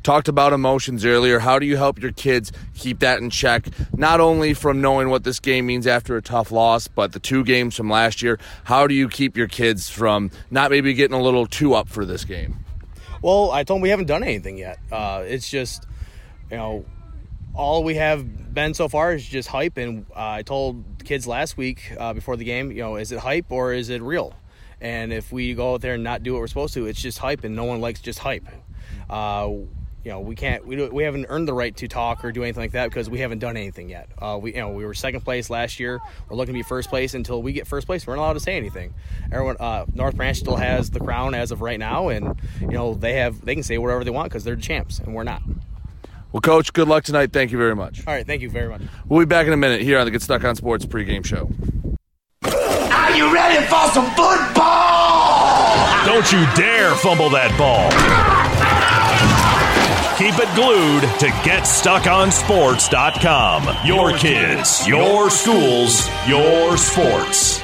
talked 0.03 0.29
about 0.29 0.53
emotions 0.53 1.05
earlier. 1.05 1.39
How 1.39 1.59
do 1.59 1.67
you 1.67 1.77
help 1.77 2.01
your 2.01 2.13
kids 2.13 2.53
keep 2.75 3.01
that 3.01 3.21
in 3.21 3.31
check? 3.31 3.67
Not 3.97 4.21
only 4.21 4.55
from 4.55 4.81
knowing 4.81 5.11
what 5.11 5.25
this 5.25 5.41
game 5.41 5.67
means 5.67 5.87
after 5.87 6.17
a 6.17 6.23
tough 6.23 6.51
loss, 6.51 6.89
but 6.89 7.13
the 7.13 7.21
two 7.21 7.45
games 7.45 7.77
from 7.77 7.89
last 7.89 8.23
year. 8.23 8.39
How 8.65 8.87
do 8.87 8.95
you 8.95 9.09
keep 9.09 9.37
your 9.37 9.49
kids 9.49 9.89
from 9.89 10.31
not 10.51 10.71
maybe 10.71 10.95
getting 10.95 11.17
a 11.17 11.23
little 11.23 11.47
too 11.47 11.75
up 11.75 11.89
for 11.89 12.05
this 12.05 12.25
game? 12.25 12.65
Well, 13.23 13.53
I 13.53 13.63
told 13.63 13.79
them 13.79 13.83
we 13.83 13.91
haven't 13.91 14.07
done 14.07 14.25
anything 14.25 14.59
yet. 14.59 14.79
Uh, 14.91 15.23
it's 15.25 15.49
just, 15.49 15.87
you 16.51 16.57
know, 16.57 16.85
all 17.55 17.85
we 17.85 17.95
have 17.95 18.53
been 18.53 18.75
so 18.75 18.89
far 18.89 19.13
is 19.13 19.25
just 19.25 19.49
hype. 19.49 19.77
And 19.77 20.07
uh, 20.11 20.31
I 20.31 20.43
told 20.43 20.85
kids 21.05 21.27
last 21.27 21.57
week 21.57 21.93
uh, 21.99 22.13
before 22.15 22.37
the 22.37 22.45
game, 22.45 22.73
you 22.73 22.83
know, 22.83 22.97
is 22.97 23.13
it 23.13 23.21
hype 23.21 23.51
or 23.51 23.73
is 23.73 23.91
it 23.91 24.03
real? 24.03 24.35
And 24.81 25.13
if 25.13 25.31
we 25.31 25.55
go 25.55 25.75
out 25.75 25.81
there 25.81 25.95
and 25.95 26.03
not 26.03 26.25
do 26.25 26.33
what 26.33 26.41
we're 26.41 26.49
supposed 26.49 26.75
to, 26.75 26.87
it's 26.87 27.01
just 27.01 27.19
hype, 27.19 27.45
and 27.45 27.55
no 27.55 27.63
one 27.63 27.81
likes 27.81 28.01
just 28.01 28.19
hype. 28.19 28.49
Uh, 29.09 29.51
you 30.05 30.11
know, 30.11 30.21
we 30.21 30.35
can't, 30.35 30.67
we, 30.67 30.77
do, 30.77 30.91
we 30.91 31.05
haven't 31.05 31.27
earned 31.29 31.47
the 31.47 31.55
right 31.55 31.77
to 31.77 31.87
talk 31.87 32.25
or 32.25 32.33
do 32.33 32.43
anything 32.43 32.63
like 32.63 32.73
that 32.73 32.89
because 32.89 33.09
we 33.09 33.21
haven't 33.21 33.39
done 33.39 33.57
anything 33.57 33.89
yet. 33.89 34.09
Uh, 34.19 34.39
we, 34.41 34.55
you 34.55 34.61
know, 34.61 34.71
we 34.71 34.85
were 34.85 34.95
second 34.95 35.21
place 35.21 35.49
last 35.49 35.79
year. 35.79 36.01
We're 36.29 36.37
looking 36.37 36.55
to 36.55 36.59
be 36.59 36.63
first 36.63 36.89
place 36.89 37.15
until 37.15 37.43
we 37.43 37.53
get 37.53 37.67
first 37.67 37.87
place. 37.87 38.07
We're 38.07 38.17
not 38.17 38.23
allowed 38.23 38.33
to 38.35 38.41
say 38.41 38.57
anything. 38.57 38.95
Everyone, 39.31 39.57
uh, 39.61 39.87
North 39.95 40.17
Branch 40.17 40.37
still 40.37 40.57
has 40.57 40.91
the 40.91 41.01
crown 41.01 41.35
as 41.35 41.53
of 41.53 41.61
right 41.61 41.79
now, 41.79 42.09
and 42.09 42.37
you 42.61 42.69
know 42.69 42.95
they 42.95 43.15
have, 43.15 43.45
they 43.45 43.55
can 43.55 43.63
say 43.63 43.79
whatever 43.79 44.03
they 44.03 44.11
want 44.11 44.29
because 44.29 44.45
they're 44.45 44.57
the 44.57 44.63
champs, 44.63 44.99
and 44.99 45.15
we're 45.15 45.23
not. 45.23 45.43
Well, 46.33 46.41
Coach, 46.41 46.73
good 46.73 46.89
luck 46.89 47.05
tonight. 47.05 47.33
Thank 47.33 47.53
you 47.53 47.59
very 47.59 47.77
much. 47.77 48.07
All 48.07 48.15
right, 48.15 48.27
thank 48.27 48.43
you 48.43 48.51
very 48.51 48.69
much. 48.69 48.81
We'll 49.07 49.21
be 49.21 49.27
back 49.27 49.47
in 49.47 49.53
a 49.53 49.57
minute 49.57 49.83
here 49.83 49.99
on 49.99 50.07
the 50.07 50.11
Get 50.11 50.23
Stuck 50.23 50.43
on 50.45 50.57
Sports 50.57 50.87
pregame 50.87 51.25
show. 51.25 51.51
Are 52.45 53.15
you 53.15 53.33
ready 53.33 53.65
for 53.67 53.89
some 53.93 54.07
football? 54.13 56.07
Don't 56.07 56.33
you 56.33 56.45
dare 56.57 56.95
fumble 56.97 57.31
that 57.31 57.57
ball. 57.59 58.62
Keep 60.19 60.35
it 60.39 60.55
glued 60.55 61.01
to 61.21 61.29
GetStuckOnSports.com. 61.49 63.87
Your 63.87 64.13
kids, 64.19 64.87
your 64.87 65.31
schools, 65.31 66.07
your 66.29 66.77
sports. 66.77 67.63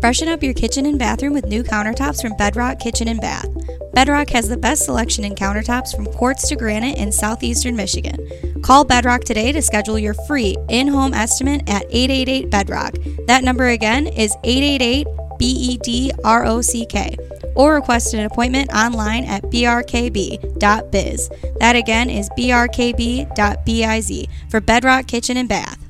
Freshen 0.00 0.26
up 0.26 0.42
your 0.42 0.52
kitchen 0.52 0.84
and 0.86 0.98
bathroom 0.98 1.32
with 1.32 1.46
new 1.46 1.62
countertops 1.62 2.22
from 2.22 2.36
Bedrock 2.36 2.80
Kitchen 2.80 3.06
and 3.06 3.20
Bath. 3.20 3.46
Bedrock 3.94 4.30
has 4.30 4.48
the 4.48 4.56
best 4.56 4.84
selection 4.84 5.22
in 5.24 5.36
countertops 5.36 5.94
from 5.94 6.06
quartz 6.06 6.48
to 6.48 6.56
granite 6.56 6.98
in 6.98 7.12
southeastern 7.12 7.76
Michigan. 7.76 8.18
Call 8.62 8.84
Bedrock 8.84 9.22
today 9.22 9.52
to 9.52 9.62
schedule 9.62 9.96
your 9.98 10.14
free 10.26 10.56
in 10.68 10.88
home 10.88 11.14
estimate 11.14 11.62
at 11.68 11.84
888 11.90 12.50
Bedrock. 12.50 12.96
That 13.26 13.44
number 13.44 13.68
again 13.68 14.08
is 14.08 14.34
888 14.42 15.06
B 15.38 15.46
E 15.46 15.78
D 15.78 16.10
R 16.24 16.44
O 16.46 16.62
C 16.62 16.84
K 16.84 17.16
or 17.54 17.74
request 17.74 18.14
an 18.14 18.24
appointment 18.24 18.72
online 18.72 19.24
at 19.24 19.42
brkb.biz. 19.44 21.30
That 21.58 21.76
again 21.76 22.10
is 22.10 22.28
brkb.biz 22.30 24.26
for 24.50 24.60
Bedrock 24.60 25.06
Kitchen 25.06 25.36
and 25.36 25.48
Bath. 25.48 25.89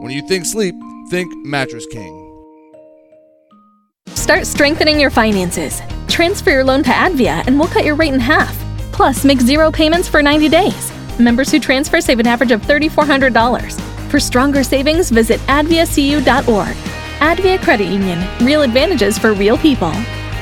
When 0.00 0.12
you 0.12 0.22
think 0.22 0.46
sleep, 0.46 0.74
think 1.10 1.30
Mattress 1.44 1.84
King. 1.84 2.16
Start 4.08 4.46
strengthening 4.46 4.98
your 4.98 5.10
finances. 5.10 5.82
Transfer 6.08 6.48
your 6.48 6.64
loan 6.64 6.82
to 6.84 6.90
Advia 6.90 7.46
and 7.46 7.58
we'll 7.58 7.68
cut 7.68 7.84
your 7.84 7.96
rate 7.96 8.14
in 8.14 8.18
half. 8.18 8.56
Plus, 8.92 9.26
make 9.26 9.42
zero 9.42 9.70
payments 9.70 10.08
for 10.08 10.22
90 10.22 10.48
days. 10.48 10.90
Members 11.18 11.50
who 11.50 11.60
transfer 11.60 12.00
save 12.00 12.18
an 12.18 12.26
average 12.26 12.50
of 12.50 12.62
$3,400. 12.62 13.78
For 14.10 14.18
stronger 14.18 14.64
savings, 14.64 15.10
visit 15.10 15.38
adviacu.org. 15.40 16.76
Advia 17.18 17.60
Credit 17.60 17.92
Union. 17.92 18.26
Real 18.40 18.62
advantages 18.62 19.18
for 19.18 19.34
real 19.34 19.58
people. 19.58 19.92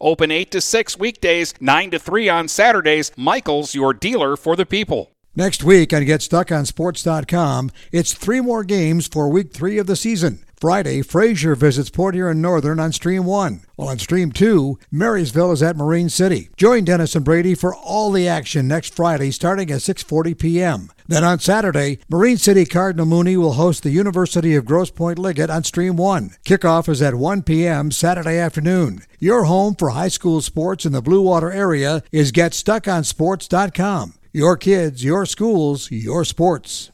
Open 0.00 0.30
8 0.30 0.50
to 0.50 0.60
6 0.60 0.98
weekdays, 0.98 1.54
9 1.60 1.90
to 1.92 1.98
3 1.98 2.28
on 2.28 2.48
Saturdays. 2.48 3.12
Michaels, 3.16 3.74
your 3.74 3.94
dealer 3.94 4.36
for 4.36 4.56
the 4.56 4.66
people. 4.66 5.12
Next 5.34 5.64
week 5.64 5.94
on 5.94 6.02
GetStuckOnSports.com, 6.02 7.70
it's 7.90 8.12
three 8.12 8.42
more 8.42 8.64
games 8.64 9.06
for 9.06 9.30
week 9.30 9.52
three 9.54 9.78
of 9.78 9.86
the 9.86 9.96
season. 9.96 10.44
Friday, 10.62 11.02
Fraser 11.02 11.56
visits 11.56 11.90
Port 11.90 12.14
Huron 12.14 12.40
Northern 12.40 12.78
on 12.78 12.92
Stream 12.92 13.24
1. 13.24 13.62
While 13.74 13.88
on 13.88 13.98
Stream 13.98 14.30
2, 14.30 14.78
Marysville 14.92 15.50
is 15.50 15.60
at 15.60 15.76
Marine 15.76 16.08
City. 16.08 16.50
Join 16.56 16.84
Dennis 16.84 17.16
and 17.16 17.24
Brady 17.24 17.56
for 17.56 17.74
all 17.74 18.12
the 18.12 18.28
action 18.28 18.68
next 18.68 18.94
Friday 18.94 19.32
starting 19.32 19.72
at 19.72 19.80
6.40 19.80 20.38
p.m. 20.38 20.92
Then 21.08 21.24
on 21.24 21.40
Saturday, 21.40 21.98
Marine 22.08 22.36
City 22.36 22.64
Cardinal 22.64 23.06
Mooney 23.06 23.36
will 23.36 23.54
host 23.54 23.82
the 23.82 23.90
University 23.90 24.54
of 24.54 24.64
Grosse 24.64 24.92
Pointe 24.92 25.18
Liggett 25.18 25.50
on 25.50 25.64
Stream 25.64 25.96
1. 25.96 26.36
Kickoff 26.44 26.88
is 26.88 27.02
at 27.02 27.16
1 27.16 27.42
p.m. 27.42 27.90
Saturday 27.90 28.38
afternoon. 28.38 29.00
Your 29.18 29.46
home 29.46 29.74
for 29.74 29.90
high 29.90 30.06
school 30.06 30.40
sports 30.40 30.86
in 30.86 30.92
the 30.92 31.02
Blue 31.02 31.22
Water 31.22 31.50
area 31.50 32.04
is 32.12 32.30
GetStuckOnSports.com. 32.30 34.14
Your 34.32 34.56
kids, 34.56 35.02
your 35.02 35.26
schools, 35.26 35.90
your 35.90 36.24
sports. 36.24 36.92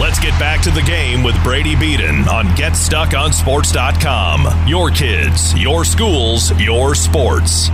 Let's 0.00 0.18
get 0.18 0.30
back 0.38 0.62
to 0.62 0.70
the 0.70 0.80
game 0.80 1.22
with 1.22 1.36
Brady 1.44 1.76
Beaton 1.76 2.26
on 2.26 2.46
GetStuckOnSports.com. 2.56 4.66
Your 4.66 4.90
kids, 4.90 5.54
your 5.54 5.84
schools, 5.84 6.58
your 6.58 6.94
sports. 6.94 7.68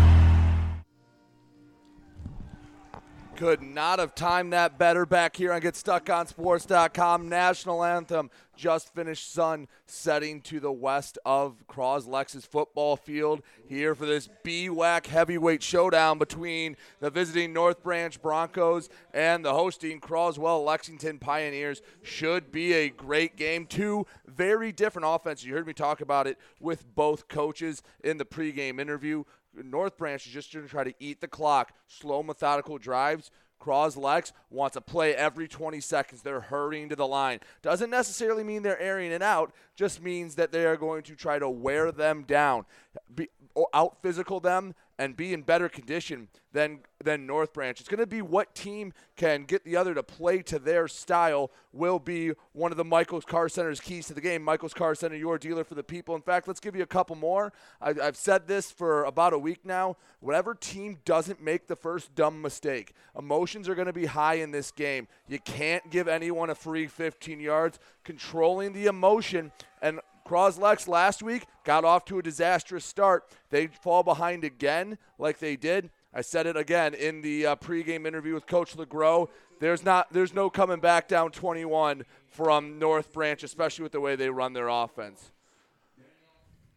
Could 3.39 3.63
not 3.63 4.01
have 4.01 4.17
timed 4.17 4.53
that 4.53 4.79
better 4.79 5.07
back 5.07 5.37
here 5.37 5.53
on 5.53 5.61
GetStuckOnSports.com. 5.61 7.29
National 7.29 7.85
anthem 7.85 8.33
just 8.57 8.93
finished 8.93 9.33
sun 9.33 9.69
setting 9.87 10.41
to 10.41 10.59
the 10.59 10.73
west 10.73 11.17
of 11.25 11.63
Croslex 11.69 12.45
football 12.45 12.97
field 12.97 13.43
here 13.69 13.95
for 13.95 14.07
this 14.07 14.29
BWAC 14.45 15.07
heavyweight 15.07 15.63
showdown 15.63 16.19
between 16.19 16.77
the 16.99 17.11
visiting 17.11 17.53
North 17.53 17.81
Branch 17.81 18.21
Broncos 18.21 18.89
and 19.15 19.45
the 19.45 19.55
hosting 19.55 20.01
Croswell 20.01 20.65
Lexington 20.65 21.21
Pioneers. 21.21 21.81
Should 22.03 22.51
be 22.51 22.73
a 22.73 22.89
great 22.89 23.37
game. 23.37 23.67
Two 23.67 24.05
very 24.27 24.73
different 24.73 25.07
offenses. 25.09 25.47
You 25.47 25.55
heard 25.55 25.69
me 25.69 25.75
talk 25.75 26.01
about 26.01 26.27
it 26.27 26.39
with 26.59 26.93
both 26.97 27.29
coaches 27.29 27.85
in 28.03 28.19
the 28.19 28.25
pregame 28.25 28.81
interview. 28.81 29.23
North 29.65 29.97
Branch 29.97 30.25
is 30.27 30.33
just 30.33 30.53
going 30.53 30.65
to 30.65 30.71
try 30.71 30.85
to 30.85 30.95
eat 30.99 31.21
the 31.21 31.29
clock, 31.29 31.73
slow, 31.87 32.23
methodical 32.23 32.79
drives. 32.79 33.31
Croslex 33.61 34.33
wants 34.51 34.75
to 34.75 34.81
play 34.81 35.15
every 35.15 35.49
20 35.49 35.81
seconds. 35.81 36.23
They're 36.23 36.41
hurrying 36.41 36.89
to 36.91 36.97
the 36.97 37.07
line. 37.07 37.41
Doesn't 37.61 37.91
necessarily 37.91 38.45
mean 38.45 38.63
they're 38.63 38.81
airing 38.81 39.11
it 39.11 39.23
out, 39.23 39.53
just 39.75 40.01
means 40.01 40.37
that 40.37 40.53
they 40.53 40.65
are 40.65 40.77
going 40.77 41.03
to 41.05 41.17
try 41.17 41.39
to 41.39 41.49
wear 41.49 41.91
them 41.91 42.23
down, 42.23 42.67
be, 43.13 43.29
out 43.75 44.01
physical 44.01 44.41
them, 44.41 44.75
and 44.99 45.17
be 45.17 45.33
in 45.33 45.43
better 45.43 45.69
condition 45.69 46.29
than 46.53 46.81
than 47.05 47.27
North 47.27 47.53
Branch. 47.53 47.79
It's 47.79 47.89
going 47.89 48.01
to 48.01 48.07
be 48.07 48.23
what 48.23 48.55
team 48.55 48.93
can 49.17 49.45
get 49.45 49.65
the 49.65 49.77
other 49.77 49.95
to 49.95 50.03
play 50.03 50.43
to 50.43 50.59
their 50.59 50.89
style 50.89 51.53
will 51.73 52.01
be 52.01 52.33
one 52.53 52.73
of 52.73 52.77
the 52.77 52.85
Michaels 52.85 53.25
Car 53.25 53.49
Center's 53.49 53.79
keys 53.79 54.09
to 54.09 54.15
the 54.15 54.21
game. 54.21 54.43
Michaels 54.43 54.75
Car 54.75 54.97
Center, 54.97 55.15
your 55.15 55.39
dealer 55.39 55.63
for 55.63 55.77
the 55.77 55.85
people. 55.85 56.17
In 56.17 56.23
fact, 56.23 56.49
let's 56.49 56.59
give 56.59 56.75
you 56.75 56.83
a 56.83 56.87
couple 56.87 57.15
more. 57.15 57.53
I, 57.81 57.95
I've 58.03 58.17
said 58.17 58.49
this 58.49 58.73
for 58.73 59.05
about 59.05 59.33
a 59.33 59.39
week 59.39 59.65
now. 59.65 59.97
Whatever 60.21 60.55
team 60.55 60.99
doesn't 61.05 61.41
make 61.41 61.69
the 61.69 61.77
first 61.77 62.15
dumb 62.17 62.43
mistake, 62.43 62.95
emotions 63.17 63.69
are 63.69 63.77
going 63.77 63.87
to 63.87 63.93
be 63.93 64.07
high 64.07 64.35
in 64.35 64.51
this 64.51 64.73
game. 64.73 65.07
You 65.29 65.39
can't 65.39 65.89
give 65.91 66.09
anyone 66.09 66.51
a 66.51 66.55
free 66.55 66.89
15 66.89 67.39
yards. 67.39 67.79
Controlling 68.03 68.73
the 68.73 68.87
emotion 68.87 69.53
and 69.81 70.01
Croslex 70.29 70.87
last 70.87 71.23
week 71.23 71.47
got 71.65 71.85
off 71.85 72.05
to 72.07 72.19
a 72.19 72.23
disastrous 72.23 72.85
start. 72.85 73.25
They 73.49 73.69
fall 73.69 74.03
behind 74.03 74.45
again, 74.45 74.99
like 75.19 75.39
they 75.39 75.57
did. 75.57 75.91
I 76.13 76.21
said 76.21 76.47
it 76.47 76.57
again 76.57 76.93
in 76.93 77.23
the 77.23 77.47
uh, 77.47 77.57
pregame 77.57 78.07
interview 78.07 78.35
with 78.35 78.47
Coach 78.47 78.77
LeGros. 78.77 79.29
There's 79.59 79.85
not, 79.85 80.13
there's 80.13 80.35
no 80.35 80.51
coming 80.51 80.81
back 80.81 81.09
down 81.09 81.31
21 81.31 82.05
from 82.27 82.79
North 82.79 83.11
Branch, 83.13 83.43
especially 83.43 83.85
with 83.85 83.93
the 83.93 84.01
way 84.01 84.17
they 84.17 84.29
run 84.29 84.53
their 84.53 84.69
offense. 84.69 85.33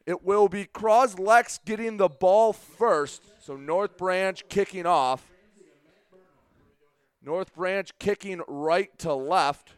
It 0.05 0.23
will 0.23 0.47
be 0.47 0.65
Croslex 0.65 1.59
getting 1.63 1.97
the 1.97 2.09
ball 2.09 2.53
first, 2.53 3.21
so 3.43 3.57
North 3.57 3.97
Branch 3.97 4.43
kicking 4.47 4.85
off. 4.85 5.29
North 7.23 7.53
Branch 7.53 7.89
kicking 7.99 8.41
right 8.47 8.97
to 8.99 9.13
left. 9.13 9.73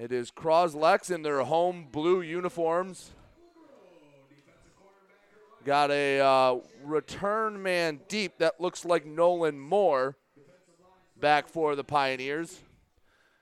It 0.00 0.12
is 0.12 0.30
Croslex 0.30 1.10
in 1.10 1.20
their 1.20 1.42
home 1.42 1.86
blue 1.92 2.22
uniforms. 2.22 3.10
Got 5.62 5.90
a 5.90 6.20
uh, 6.20 6.56
return 6.82 7.62
man 7.62 8.00
deep 8.08 8.38
that 8.38 8.58
looks 8.62 8.86
like 8.86 9.04
Nolan 9.04 9.60
Moore 9.60 10.16
back 11.20 11.48
for 11.48 11.76
the 11.76 11.84
Pioneers. 11.84 12.60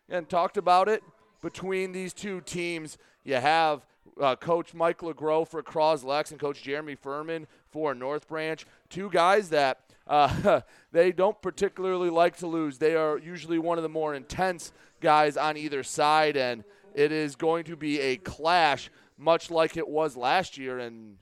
And 0.09 0.29
talked 0.29 0.57
about 0.57 0.89
it 0.89 1.05
between 1.43 1.93
these 1.93 2.13
two 2.13 2.41
teams. 2.41 2.99
You 3.23 3.37
have 3.37 3.87
uh, 4.21 4.35
Coach 4.35 4.75
Mike 4.75 4.99
LeGros 4.99 5.47
for 5.47 5.63
Croslex 5.63 6.33
and 6.33 6.41
Coach 6.41 6.65
Jeremy 6.65 6.97
Furman 6.97 7.47
for 7.69 7.95
North 7.95 8.27
Branch. 8.27 8.67
Two 8.91 9.09
guys 9.11 9.51
that 9.51 9.79
uh, 10.09 10.61
they 10.93 11.13
don't 11.13 11.41
particularly 11.43 12.11
like 12.11 12.37
to 12.39 12.47
lose. 12.47 12.79
They 12.79 12.97
are 12.97 13.19
usually 13.19 13.59
one 13.59 13.79
of 13.79 13.83
the 13.83 13.89
more 13.89 14.15
intense 14.15 14.73
guys 15.01 15.37
on 15.37 15.57
either 15.57 15.83
side, 15.83 16.37
and 16.37 16.65
it 16.95 17.13
is 17.13 17.37
going 17.37 17.65
to 17.65 17.77
be 17.77 18.01
a 18.01 18.17
clash, 18.17 18.91
much 19.17 19.51
like 19.51 19.77
it 19.77 19.89
was 19.89 20.17
last 20.17 20.59
year. 20.59 20.79
And 20.79 21.17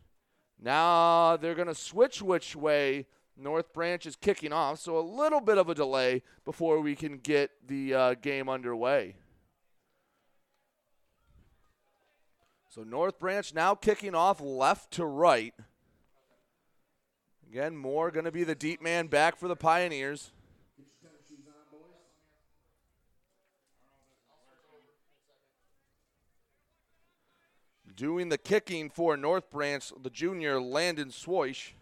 now 0.62 1.36
they're 1.36 1.54
going 1.54 1.68
to 1.68 1.74
switch 1.74 2.22
which 2.22 2.54
way 2.54 3.06
North 3.36 3.72
Branch 3.72 4.06
is 4.06 4.16
kicking 4.16 4.52
off, 4.52 4.78
so 4.80 4.98
a 4.98 5.00
little 5.00 5.40
bit 5.40 5.58
of 5.58 5.68
a 5.68 5.74
delay 5.74 6.22
before 6.44 6.80
we 6.80 6.96
can 6.96 7.18
get 7.18 7.50
the 7.66 7.94
uh, 7.94 8.14
game 8.14 8.48
underway. 8.48 9.16
So 12.70 12.82
North 12.82 13.18
Branch 13.18 13.54
now 13.54 13.74
kicking 13.74 14.14
off 14.14 14.40
left 14.40 14.92
to 14.92 15.04
right. 15.04 15.54
Again, 17.50 17.76
Moore 17.76 18.10
going 18.10 18.24
to 18.24 18.32
be 18.32 18.44
the 18.44 18.54
deep 18.54 18.82
man 18.82 19.06
back 19.06 19.36
for 19.36 19.48
the 19.48 19.56
Pioneers. 19.56 20.32
Doing 27.94 28.28
the 28.28 28.36
kicking 28.36 28.90
for 28.90 29.16
North 29.16 29.48
Branch, 29.50 29.90
the 30.02 30.10
junior 30.10 30.60
Landon 30.60 31.10
Swish. 31.10 31.74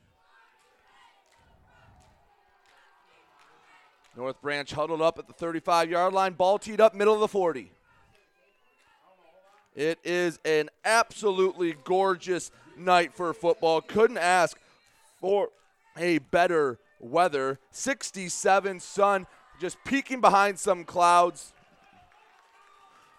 North 4.17 4.41
Branch 4.41 4.71
huddled 4.71 5.03
up 5.03 5.19
at 5.19 5.27
the 5.27 5.33
35 5.33 5.91
yard 5.91 6.13
line, 6.13 6.35
ball 6.35 6.59
teed 6.59 6.81
up 6.81 6.95
middle 6.95 7.15
of 7.15 7.21
the 7.21 7.27
40. 7.27 7.73
It 9.75 9.99
is 10.05 10.39
an 10.45 10.71
absolutely 10.85 11.75
gorgeous 11.83 12.53
night 12.77 13.13
for 13.13 13.35
football. 13.35 13.81
Couldn't 13.81 14.19
ask 14.19 14.57
for 15.25 15.49
a 15.97 16.19
better 16.19 16.79
weather. 17.01 17.59
67 17.71 18.79
sun 18.79 19.27
just 19.59 19.79
peeking 19.83 20.21
behind 20.21 20.59
some 20.59 20.85
clouds. 20.85 21.55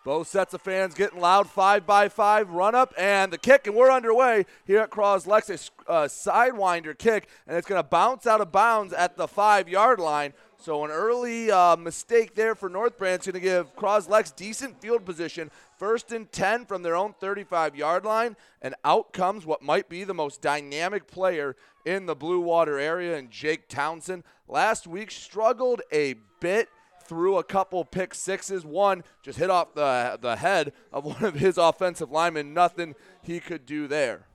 Both 0.03 0.27
sets 0.27 0.53
of 0.53 0.61
fans 0.61 0.93
getting 0.93 1.19
loud. 1.19 1.49
Five 1.49 1.87
by 1.87 2.09
five 2.09 2.51
run 2.51 2.75
up 2.75 2.93
and 2.95 3.33
the 3.33 3.39
kick, 3.39 3.65
and 3.65 3.75
we're 3.75 3.89
underway 3.89 4.45
here 4.67 4.81
at 4.81 4.91
Croslex. 4.91 5.49
A 5.49 5.91
uh, 5.91 6.07
sidewinder 6.07 6.95
kick, 6.95 7.27
and 7.47 7.57
it's 7.57 7.67
going 7.67 7.81
to 7.81 7.89
bounce 7.89 8.27
out 8.27 8.39
of 8.39 8.51
bounds 8.51 8.93
at 8.93 9.17
the 9.17 9.27
five 9.27 9.67
yard 9.67 9.99
line. 9.99 10.33
So 10.57 10.83
an 10.83 10.91
early 10.91 11.51
uh, 11.51 11.75
mistake 11.75 12.35
there 12.35 12.55
for 12.55 12.69
North 12.69 12.97
Branch 12.97 13.23
going 13.23 13.33
to 13.33 13.39
give 13.39 13.75
Croslex 13.75 14.35
decent 14.35 14.81
field 14.81 15.05
position. 15.05 15.51
First 15.77 16.11
and 16.11 16.31
10 16.31 16.65
from 16.65 16.81
their 16.81 16.95
own 16.95 17.13
35 17.19 17.75
yard 17.75 18.05
line. 18.05 18.35
And 18.61 18.75
out 18.83 19.13
comes 19.13 19.45
what 19.45 19.61
might 19.61 19.89
be 19.89 20.03
the 20.03 20.13
most 20.13 20.41
dynamic 20.41 21.07
player 21.07 21.55
in 21.85 22.07
the 22.07 22.15
Blue 22.15 22.39
Water 22.39 22.79
area, 22.79 23.15
and 23.15 23.29
Jake 23.29 23.67
Townsend. 23.67 24.23
Last 24.47 24.87
week 24.87 25.11
struggled 25.11 25.81
a 25.91 26.15
bit 26.39 26.69
threw 27.05 27.37
a 27.37 27.43
couple 27.43 27.85
pick 27.85 28.13
sixes. 28.13 28.65
One 28.65 29.03
just 29.21 29.37
hit 29.37 29.49
off 29.49 29.75
the, 29.75 30.17
the 30.19 30.37
head 30.37 30.73
of 30.91 31.05
one 31.05 31.23
of 31.23 31.35
his 31.35 31.57
offensive 31.57 32.11
linemen. 32.11 32.53
Nothing 32.53 32.95
he 33.21 33.39
could 33.39 33.65
do 33.65 33.87
there. 33.87 34.25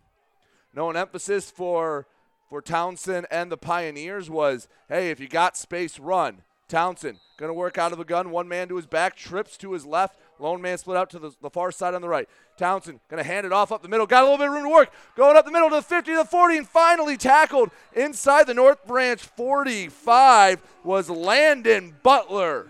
No, 0.72 0.88
an 0.88 0.96
emphasis 0.96 1.50
for 1.50 2.06
for 2.50 2.60
Townsend 2.60 3.28
and 3.30 3.50
the 3.50 3.56
Pioneers 3.56 4.28
was, 4.28 4.68
hey, 4.88 5.10
if 5.10 5.20
you 5.20 5.28
got 5.28 5.56
space, 5.56 6.00
run. 6.00 6.42
Townsend 6.68 7.18
going 7.38 7.48
to 7.48 7.54
work 7.54 7.78
out 7.78 7.92
of 7.92 7.98
the 7.98 8.04
gun. 8.04 8.30
One 8.30 8.48
man 8.48 8.68
to 8.68 8.76
his 8.76 8.86
back, 8.86 9.16
trips 9.16 9.56
to 9.58 9.72
his 9.72 9.86
left. 9.86 10.18
Lone 10.38 10.60
man 10.60 10.78
split 10.78 10.96
out 10.96 11.10
to 11.10 11.18
the, 11.18 11.32
the 11.40 11.50
far 11.50 11.72
side 11.72 11.94
on 11.94 12.02
the 12.02 12.08
right. 12.08 12.28
Townsend 12.56 13.00
going 13.08 13.22
to 13.22 13.28
hand 13.28 13.46
it 13.46 13.52
off 13.52 13.72
up 13.72 13.82
the 13.82 13.88
middle. 13.88 14.06
Got 14.06 14.22
a 14.22 14.24
little 14.24 14.38
bit 14.38 14.48
of 14.48 14.52
room 14.52 14.64
to 14.64 14.68
work. 14.68 14.92
Going 15.16 15.36
up 15.36 15.44
the 15.44 15.52
middle 15.52 15.70
to 15.70 15.76
the 15.76 15.82
50 15.82 16.12
to 16.12 16.18
the 16.18 16.24
40 16.24 16.58
and 16.58 16.68
finally 16.68 17.16
tackled 17.16 17.70
inside 17.94 18.46
the 18.46 18.54
North 18.54 18.86
Branch 18.86 19.20
45 19.20 20.62
was 20.84 21.08
Landon 21.08 21.96
Butler. 22.02 22.68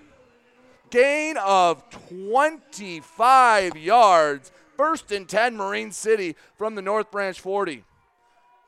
Gain 0.91 1.37
of 1.37 1.89
25 1.91 3.77
yards. 3.77 4.53
First 4.77 5.13
and 5.13 5.29
10 5.29 5.57
Marine 5.57 5.93
City 5.93 6.37
from 6.57 6.75
the 6.75 6.83
North 6.83 7.11
Branch 7.11 7.39
40. 7.39 7.85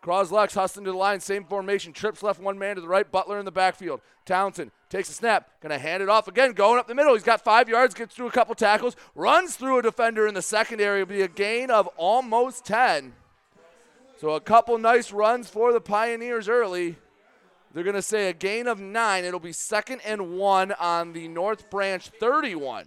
Croslex 0.02 0.54
hustling 0.54 0.84
to 0.84 0.90
the 0.90 0.96
line, 0.96 1.20
same 1.20 1.44
formation. 1.44 1.92
Trips 1.92 2.22
left, 2.22 2.40
one 2.40 2.58
man 2.58 2.74
to 2.74 2.80
the 2.80 2.88
right. 2.88 3.10
Butler 3.10 3.38
in 3.38 3.44
the 3.44 3.52
backfield. 3.52 4.00
Townsend 4.24 4.72
takes 4.88 5.08
a 5.08 5.12
snap, 5.12 5.48
gonna 5.60 5.78
hand 5.78 6.02
it 6.02 6.08
off 6.08 6.26
again, 6.26 6.52
going 6.52 6.78
up 6.78 6.88
the 6.88 6.94
middle. 6.94 7.14
He's 7.14 7.22
got 7.22 7.42
five 7.42 7.68
yards, 7.68 7.94
gets 7.94 8.14
through 8.14 8.26
a 8.26 8.32
couple 8.32 8.54
tackles, 8.54 8.96
runs 9.14 9.56
through 9.56 9.78
a 9.78 9.82
defender 9.82 10.26
in 10.26 10.34
the 10.34 10.42
secondary. 10.42 11.02
It'll 11.02 11.08
be 11.08 11.22
a 11.22 11.28
gain 11.28 11.70
of 11.70 11.86
almost 11.96 12.64
10. 12.64 13.12
So 14.20 14.30
a 14.30 14.40
couple 14.40 14.76
nice 14.78 15.12
runs 15.12 15.48
for 15.48 15.72
the 15.72 15.80
Pioneers 15.80 16.48
early. 16.48 16.96
They're 17.72 17.84
gonna 17.84 18.02
say 18.02 18.28
a 18.28 18.32
gain 18.32 18.66
of 18.66 18.80
nine. 18.80 19.24
It'll 19.24 19.40
be 19.40 19.52
second 19.52 20.00
and 20.04 20.36
one 20.36 20.72
on 20.72 21.12
the 21.12 21.28
North 21.28 21.70
Branch 21.70 22.06
31. 22.20 22.86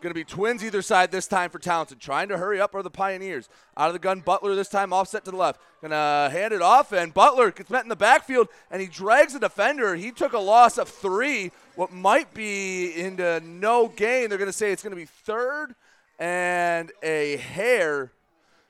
Going 0.00 0.10
to 0.10 0.14
be 0.14 0.24
twins 0.24 0.64
either 0.64 0.80
side 0.80 1.10
this 1.10 1.26
time 1.26 1.50
for 1.50 1.58
Townsend. 1.58 2.00
Trying 2.00 2.28
to 2.28 2.38
hurry 2.38 2.58
up 2.58 2.74
are 2.74 2.82
the 2.82 2.88
Pioneers. 2.88 3.50
Out 3.76 3.88
of 3.88 3.92
the 3.92 3.98
gun, 3.98 4.20
Butler 4.20 4.54
this 4.54 4.70
time 4.70 4.94
offset 4.94 5.26
to 5.26 5.30
the 5.30 5.36
left. 5.36 5.60
Going 5.82 5.90
to 5.90 6.30
hand 6.32 6.54
it 6.54 6.62
off, 6.62 6.92
and 6.92 7.12
Butler 7.12 7.50
gets 7.50 7.68
met 7.68 7.82
in 7.82 7.90
the 7.90 7.96
backfield, 7.96 8.48
and 8.70 8.80
he 8.80 8.88
drags 8.88 9.34
the 9.34 9.38
defender. 9.38 9.96
He 9.96 10.10
took 10.10 10.32
a 10.32 10.38
loss 10.38 10.78
of 10.78 10.88
three, 10.88 11.50
what 11.76 11.92
might 11.92 12.32
be 12.32 12.98
into 12.98 13.40
no 13.40 13.88
gain. 13.88 14.30
They're 14.30 14.38
going 14.38 14.48
to 14.48 14.56
say 14.56 14.72
it's 14.72 14.82
going 14.82 14.92
to 14.92 14.96
be 14.96 15.04
third 15.04 15.74
and 16.18 16.92
a 17.02 17.36
hair 17.36 18.10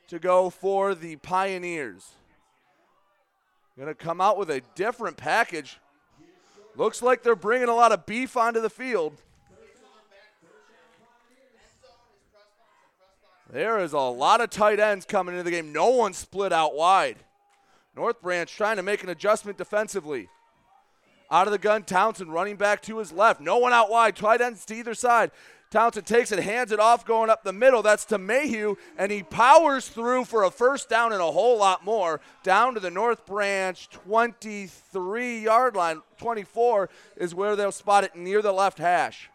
to 0.08 0.18
go 0.18 0.50
for 0.50 0.96
the 0.96 1.14
Pioneers. 1.16 2.10
Going 3.76 3.88
to 3.88 3.94
come 3.94 4.20
out 4.20 4.36
with 4.36 4.50
a 4.50 4.62
different 4.74 5.16
package. 5.16 5.78
Looks 6.74 7.02
like 7.02 7.22
they're 7.22 7.36
bringing 7.36 7.68
a 7.68 7.74
lot 7.74 7.92
of 7.92 8.04
beef 8.04 8.36
onto 8.36 8.60
the 8.60 8.68
field. 8.68 9.14
There 13.52 13.80
is 13.80 13.92
a 13.92 13.98
lot 13.98 14.40
of 14.40 14.50
tight 14.50 14.78
ends 14.78 15.04
coming 15.04 15.34
into 15.34 15.42
the 15.42 15.50
game. 15.50 15.72
No 15.72 15.90
one 15.90 16.12
split 16.12 16.52
out 16.52 16.74
wide. 16.74 17.16
North 17.96 18.22
Branch 18.22 18.52
trying 18.52 18.76
to 18.76 18.82
make 18.82 19.02
an 19.02 19.08
adjustment 19.08 19.58
defensively. 19.58 20.28
Out 21.32 21.48
of 21.48 21.52
the 21.52 21.58
gun, 21.58 21.82
Townsend 21.82 22.32
running 22.32 22.56
back 22.56 22.80
to 22.82 22.98
his 22.98 23.12
left. 23.12 23.40
No 23.40 23.58
one 23.58 23.72
out 23.72 23.90
wide. 23.90 24.14
Tight 24.14 24.40
ends 24.40 24.64
to 24.66 24.74
either 24.74 24.94
side. 24.94 25.32
Townsend 25.70 26.06
takes 26.06 26.32
it, 26.32 26.40
hands 26.40 26.72
it 26.72 26.80
off, 26.80 27.04
going 27.04 27.30
up 27.30 27.44
the 27.44 27.52
middle. 27.52 27.82
That's 27.82 28.04
to 28.06 28.18
Mayhew, 28.18 28.76
and 28.96 29.12
he 29.12 29.22
powers 29.22 29.88
through 29.88 30.24
for 30.24 30.42
a 30.42 30.50
first 30.50 30.88
down 30.88 31.12
and 31.12 31.20
a 31.20 31.30
whole 31.30 31.58
lot 31.58 31.84
more. 31.84 32.20
Down 32.42 32.74
to 32.74 32.80
the 32.80 32.90
North 32.90 33.24
Branch 33.26 33.88
23 33.90 35.40
yard 35.40 35.76
line. 35.76 36.02
24 36.18 36.88
is 37.16 37.34
where 37.34 37.54
they'll 37.54 37.70
spot 37.72 38.04
it 38.04 38.16
near 38.16 38.42
the 38.42 38.52
left 38.52 38.78
hash. 38.78 39.30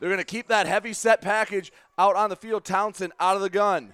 They're 0.00 0.08
going 0.08 0.18
to 0.18 0.24
keep 0.24 0.48
that 0.48 0.66
heavy 0.66 0.92
set 0.92 1.22
package 1.22 1.72
out 1.98 2.16
on 2.16 2.30
the 2.30 2.36
field. 2.36 2.64
Townsend 2.64 3.12
out 3.20 3.36
of 3.36 3.42
the 3.42 3.50
gun. 3.50 3.92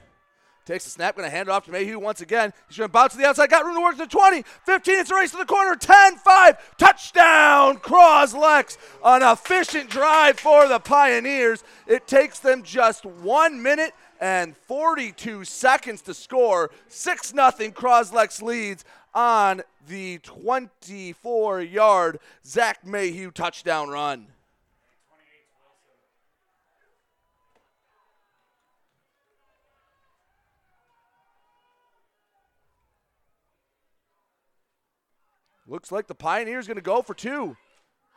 Takes 0.67 0.85
the 0.85 0.91
snap, 0.91 1.17
going 1.17 1.27
to 1.27 1.35
hand 1.35 1.49
it 1.49 1.53
off 1.53 1.65
to 1.65 1.73
Mayhew 1.73 1.99
once 1.99 2.21
again. 2.21 2.53
He's 2.69 2.77
going 2.77 2.89
to 2.89 2.93
bounce 2.93 3.13
to 3.13 3.19
the 3.19 3.27
outside, 3.27 3.51
got 3.51 3.65
room 3.65 3.75
to 3.75 3.81
work 3.81 3.97
to 3.97 4.03
the 4.03 4.07
20, 4.07 4.45
15, 4.67 4.95
it's 5.01 5.11
a 5.11 5.15
race 5.17 5.31
to 5.33 5.39
the 5.39 5.45
corner, 5.45 5.75
10, 5.75 6.19
5, 6.19 6.77
touchdown, 6.77 7.79
Croslex. 7.79 8.77
An 9.03 9.23
efficient 9.23 9.91
drive 9.91 10.39
for 10.39 10.69
the 10.69 10.79
Pioneers. 10.79 11.65
It 11.87 12.07
takes 12.07 12.39
them 12.39 12.63
just 12.63 13.05
one 13.05 13.63
minute 13.63 13.95
and 14.21 14.57
42 14.57 15.45
seconds 15.45 16.03
to 16.03 16.15
score. 16.15 16.71
6 16.89 17.31
0 17.31 17.51
Croslex 17.71 18.43
leads 18.43 18.85
on 19.15 19.63
the 19.89 20.19
24 20.19 21.63
yard 21.63 22.21
Zach 22.45 22.87
Mayhew 22.87 23.31
touchdown 23.31 23.89
run. 23.89 24.29
Looks 35.71 35.93
like 35.93 36.09
the 36.09 36.17
Pioneers 36.17 36.67
going 36.67 36.79
to 36.79 36.83
go 36.83 37.01
for 37.01 37.15
two. 37.15 37.57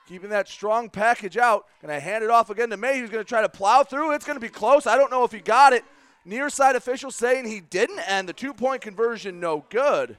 Keeping 0.10 0.32
that 0.32 0.50
strong 0.50 0.90
package 0.90 1.38
out. 1.38 1.68
Going 1.84 1.94
to 1.94 2.00
hand 2.00 2.24
it 2.24 2.32
off 2.32 2.50
again 2.50 2.72
to 2.72 2.78
May. 2.78 3.00
He's 3.00 3.12
going 3.12 3.24
to 3.24 3.30
try 3.30 3.44
to 3.44 3.48
plow 3.48 3.84
through. 3.84 4.14
It's 4.14 4.26
going 4.26 4.38
to 4.38 4.42
be 4.42 4.50
close. 4.50 4.88
I 4.88 4.98
don't 4.98 5.12
know 5.12 5.24
if 5.24 5.32
he 5.32 5.40
got 5.40 5.72
it. 5.72 5.86
Near 6.26 6.50
side 6.50 6.76
official 6.76 7.12
saying 7.12 7.46
he 7.46 7.60
didn't, 7.60 8.00
and 8.00 8.28
the 8.28 8.34
two 8.34 8.56
point 8.56 8.82
conversion 8.82 9.40
no 9.40 9.66
good. 9.70 10.18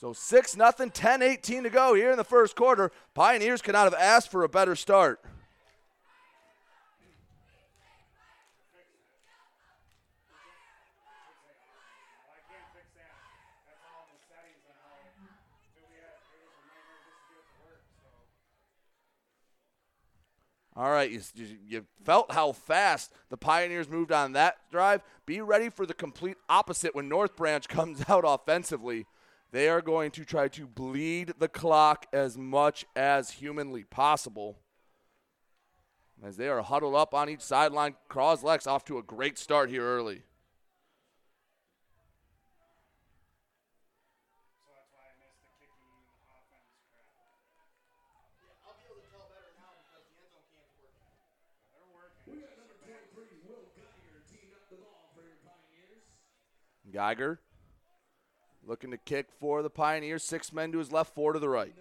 So 0.00 0.12
6 0.12 0.56
nothing, 0.56 0.90
10 0.90 1.20
18 1.20 1.64
to 1.64 1.70
go 1.70 1.94
here 1.94 2.10
in 2.10 2.16
the 2.16 2.24
first 2.24 2.56
quarter. 2.56 2.90
Pioneers 3.12 3.60
could 3.60 3.74
not 3.74 3.84
have 3.84 3.94
asked 3.94 4.30
for 4.30 4.44
a 4.44 4.48
better 4.48 4.76
start. 4.76 5.20
All 20.82 20.90
right, 20.90 21.12
you, 21.12 21.20
you, 21.64 21.86
felt 22.02 22.32
how 22.32 22.50
fast 22.50 23.12
the 23.30 23.36
Pioneers 23.36 23.88
moved 23.88 24.10
on 24.10 24.32
that 24.32 24.56
drive. 24.72 25.00
Be 25.26 25.40
ready 25.40 25.68
for 25.68 25.86
the 25.86 25.94
complete 25.94 26.36
opposite 26.48 26.92
when 26.92 27.08
North 27.08 27.36
Branch 27.36 27.68
comes 27.68 28.02
out 28.08 28.24
offensively. 28.26 29.06
They 29.52 29.68
are 29.68 29.80
going 29.80 30.10
to 30.10 30.24
try 30.24 30.48
to 30.48 30.66
bleed 30.66 31.34
the 31.38 31.46
clock 31.46 32.06
as 32.12 32.36
much 32.36 32.84
as 32.96 33.30
humanly 33.30 33.84
possible. 33.84 34.58
As 36.20 36.36
they 36.36 36.48
are 36.48 36.62
huddled 36.62 36.96
up 36.96 37.14
on 37.14 37.28
each 37.28 37.42
sideline, 37.42 37.94
Croslex 38.10 38.66
off 38.66 38.84
to 38.86 38.98
a 38.98 39.04
great 39.04 39.38
start 39.38 39.70
here 39.70 39.84
early. 39.84 40.22
Geiger 56.92 57.40
looking 58.66 58.90
to 58.90 58.96
kick 58.96 59.26
for 59.40 59.62
the 59.62 59.70
Pioneers. 59.70 60.22
Six 60.22 60.52
men 60.52 60.72
to 60.72 60.78
his 60.78 60.92
left, 60.92 61.14
four 61.14 61.32
to 61.32 61.38
the 61.38 61.48
right. 61.48 61.74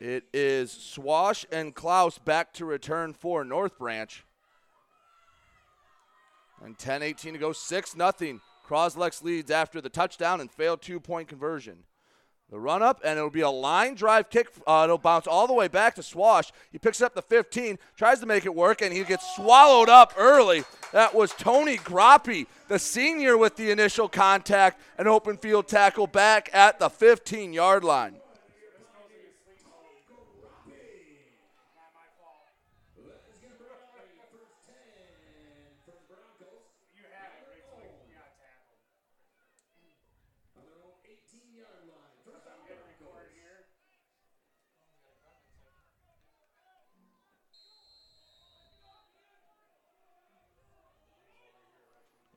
It 0.00 0.24
is 0.32 0.72
Swash 0.72 1.44
and 1.52 1.74
Klaus 1.74 2.16
back 2.16 2.54
to 2.54 2.64
return 2.64 3.12
for 3.12 3.44
North 3.44 3.78
Branch. 3.78 4.24
And 6.64 6.78
10 6.78 7.02
18 7.02 7.34
to 7.34 7.38
go, 7.38 7.52
6 7.52 7.92
0. 7.92 8.40
Croslex 8.66 9.22
leads 9.22 9.50
after 9.50 9.80
the 9.80 9.88
touchdown 9.88 10.40
and 10.40 10.50
failed 10.50 10.80
two 10.80 11.00
point 11.00 11.28
conversion. 11.28 11.84
The 12.50 12.58
run 12.58 12.82
up, 12.82 13.00
and 13.04 13.16
it'll 13.16 13.30
be 13.30 13.42
a 13.42 13.50
line 13.50 13.94
drive 13.94 14.28
kick. 14.28 14.48
Uh, 14.66 14.82
it'll 14.84 14.98
bounce 14.98 15.28
all 15.28 15.46
the 15.46 15.52
way 15.52 15.68
back 15.68 15.94
to 15.94 16.02
Swash. 16.02 16.50
He 16.72 16.78
picks 16.78 17.00
up 17.00 17.14
the 17.14 17.22
15, 17.22 17.78
tries 17.96 18.18
to 18.20 18.26
make 18.26 18.44
it 18.44 18.54
work, 18.54 18.82
and 18.82 18.92
he 18.92 19.04
gets 19.04 19.36
swallowed 19.36 19.88
up 19.88 20.14
early. 20.16 20.64
That 20.92 21.14
was 21.14 21.32
Tony 21.32 21.76
Groppi, 21.76 22.48
the 22.66 22.80
senior, 22.80 23.38
with 23.38 23.54
the 23.54 23.70
initial 23.70 24.08
contact 24.08 24.80
and 24.98 25.06
open 25.06 25.36
field 25.36 25.68
tackle 25.68 26.08
back 26.08 26.50
at 26.52 26.80
the 26.80 26.90
15 26.90 27.52
yard 27.52 27.84
line. 27.84 28.19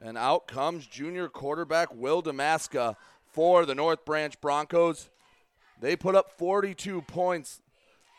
And 0.04 0.18
out 0.18 0.48
comes 0.48 0.86
junior 0.86 1.30
quarterback 1.30 1.96
Will 1.96 2.22
Damaska 2.22 2.98
for 3.32 3.66
the 3.66 3.74
North 3.74 4.04
Branch 4.04 4.39
Broncos. 4.42 5.10
They 5.80 5.96
put 5.96 6.13
up 6.13 6.38
42 6.38 7.04
points 7.04 7.62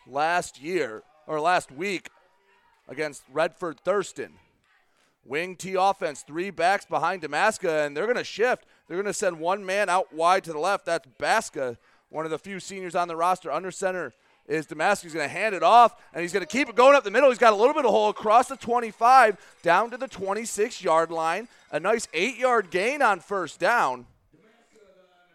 last 0.07 0.63
year 0.63 1.03
or 1.27 1.41
last 1.41 1.71
week 1.71 2.09
against 2.89 3.23
Redford 3.31 3.81
Thurston. 3.81 4.33
Wing 5.27 5.57
T 5.57 5.75
offense, 5.75 6.23
three 6.23 6.49
backs 6.49 6.87
behind 6.87 7.21
Damaska, 7.21 7.85
and 7.85 7.95
they're 7.95 8.07
going 8.07 8.17
to 8.17 8.25
shift. 8.25 8.65
They're 8.89 8.97
going 8.97 9.05
to 9.05 9.13
send 9.13 9.39
one 9.39 9.65
man 9.65 9.91
out 9.91 10.11
wide 10.11 10.45
to 10.45 10.53
the 10.53 10.59
left. 10.59 10.87
That's 10.87 11.07
Basca, 11.19 11.77
one 12.09 12.25
of 12.25 12.31
the 12.31 12.39
few 12.39 12.61
seniors 12.61 12.95
on 12.95 13.09
the 13.09 13.17
roster. 13.17 13.53
Under 13.53 13.71
center 13.71 14.15
is 14.47 14.67
Damaska. 14.67 15.13
Going 15.13 15.29
to 15.29 15.29
hand 15.29 15.55
it 15.55 15.63
off, 15.63 16.01
and 16.13 16.23
he's 16.23 16.33
going 16.33 16.45
to 16.45 16.51
keep 16.51 16.69
it 16.69 16.75
going 16.75 16.97
up 16.97 17.05
the 17.05 17.11
middle. 17.11 17.31
He's 17.31 17.39
got 17.39 17.53
a 17.53 17.57
little 17.57 17.75
bit 17.75 17.85
of 17.85 17.91
hole 17.91 18.11
across 18.11 18.49
the 18.49 18.57
25 18.57 19.37
down 19.63 19.91
to 19.91 19.97
the 19.97 20.09
26 20.09 20.83
yard 20.83 21.11
line. 21.11 21.49
A 21.71 21.81
nice 21.81 22.09
eight 22.13 22.37
yard 22.37 22.71
gain 22.71 23.03
on 23.03 23.21
first 23.21 23.59
down. 23.59 24.07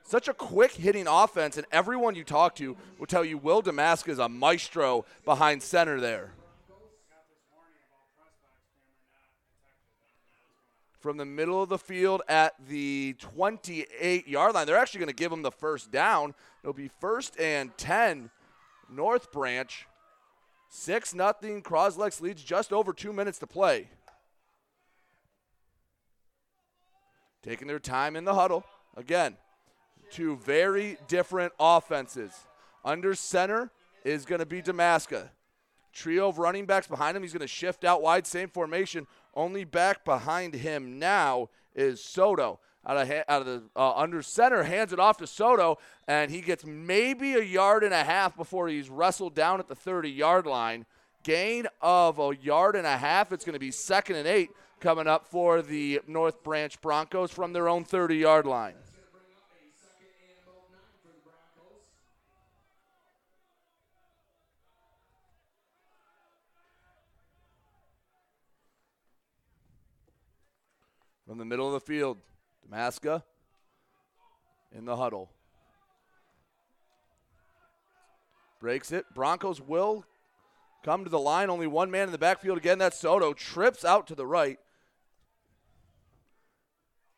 Such 0.03 0.27
a 0.27 0.33
quick 0.33 0.71
hitting 0.71 1.05
offense, 1.07 1.57
and 1.57 1.67
everyone 1.71 2.15
you 2.15 2.23
talk 2.23 2.55
to 2.55 2.75
will 2.97 3.05
tell 3.05 3.23
you 3.23 3.37
Will 3.37 3.61
Damaska 3.61 4.09
is 4.09 4.17
a 4.17 4.27
maestro 4.27 5.05
behind 5.23 5.61
center 5.61 5.99
there. 5.99 6.31
From 10.99 11.17
the 11.17 11.25
middle 11.25 11.61
of 11.61 11.69
the 11.69 11.77
field 11.77 12.23
at 12.27 12.55
the 12.67 13.15
28 13.19 14.27
yard 14.27 14.53
line, 14.53 14.65
they're 14.65 14.77
actually 14.77 14.99
going 14.99 15.09
to 15.09 15.15
give 15.15 15.31
him 15.31 15.43
the 15.43 15.51
first 15.51 15.91
down. 15.91 16.33
It'll 16.63 16.73
be 16.73 16.89
first 16.99 17.39
and 17.39 17.77
10 17.77 18.31
North 18.91 19.31
Branch. 19.31 19.87
6 20.69 21.13
nothing. 21.15 21.61
Croslex 21.61 22.21
leads 22.21 22.43
just 22.43 22.71
over 22.71 22.93
two 22.93 23.11
minutes 23.11 23.39
to 23.39 23.47
play. 23.47 23.89
Taking 27.41 27.67
their 27.67 27.79
time 27.79 28.15
in 28.15 28.25
the 28.25 28.35
huddle. 28.35 28.63
Again, 28.95 29.37
two 30.11 30.35
very 30.37 30.97
different 31.07 31.53
offenses. 31.59 32.33
Under 32.83 33.15
center 33.15 33.71
is 34.03 34.25
going 34.25 34.39
to 34.39 34.45
be 34.45 34.61
Damaska. 34.61 35.29
Trio 35.91 36.27
of 36.29 36.37
running 36.37 36.65
backs 36.65 36.87
behind 36.87 37.17
him. 37.17 37.23
He's 37.23 37.33
going 37.33 37.41
to 37.41 37.47
shift 37.47 37.83
out 37.83 38.01
wide, 38.01 38.27
same 38.27 38.49
formation. 38.49 39.07
Only 39.33 39.63
back 39.63 40.05
behind 40.05 40.53
him 40.53 40.99
now 40.99 41.49
is 41.75 42.03
Soto 42.03 42.59
out 42.85 42.97
of 42.97 43.11
out 43.27 43.41
of 43.41 43.45
the 43.45 43.63
uh, 43.75 43.93
under 43.95 44.21
center, 44.21 44.63
hands 44.63 44.93
it 44.93 44.99
off 44.99 45.17
to 45.17 45.27
Soto, 45.27 45.77
and 46.07 46.31
he 46.31 46.41
gets 46.41 46.65
maybe 46.65 47.33
a 47.33 47.43
yard 47.43 47.83
and 47.83 47.93
a 47.93 48.03
half 48.03 48.35
before 48.35 48.67
he's 48.67 48.89
wrestled 48.89 49.35
down 49.35 49.59
at 49.59 49.67
the 49.67 49.75
30 49.75 50.09
yard 50.09 50.45
line. 50.45 50.85
Gain 51.23 51.67
of 51.81 52.17
a 52.17 52.31
yard 52.41 52.75
and 52.75 52.87
a 52.87 52.97
half. 52.97 53.33
It's 53.33 53.43
going 53.43 53.53
to 53.53 53.59
be 53.59 53.71
second 53.71 54.15
and 54.15 54.27
eight 54.27 54.49
coming 54.79 55.07
up 55.07 55.27
for 55.27 55.61
the 55.61 55.99
North 56.07 56.41
Branch 56.43 56.79
Broncos 56.81 57.31
from 57.31 57.51
their 57.51 57.67
own 57.67 57.83
30 57.83 58.15
yard 58.15 58.45
line. 58.45 58.75
From 71.27 71.37
the 71.37 71.45
middle 71.45 71.67
of 71.67 71.73
the 71.73 71.79
field, 71.79 72.17
Damaska 72.69 73.23
in 74.71 74.85
the 74.85 74.95
huddle. 74.95 75.29
Breaks 78.59 78.91
it. 78.91 79.05
Broncos 79.13 79.61
will 79.61 80.05
come 80.83 81.03
to 81.03 81.09
the 81.09 81.19
line. 81.19 81.49
Only 81.49 81.67
one 81.67 81.89
man 81.89 82.07
in 82.07 82.11
the 82.11 82.17
backfield 82.17 82.57
again. 82.57 82.77
That's 82.77 82.99
Soto. 82.99 83.33
Trips 83.33 83.85
out 83.85 84.07
to 84.07 84.15
the 84.15 84.25
right. 84.25 84.59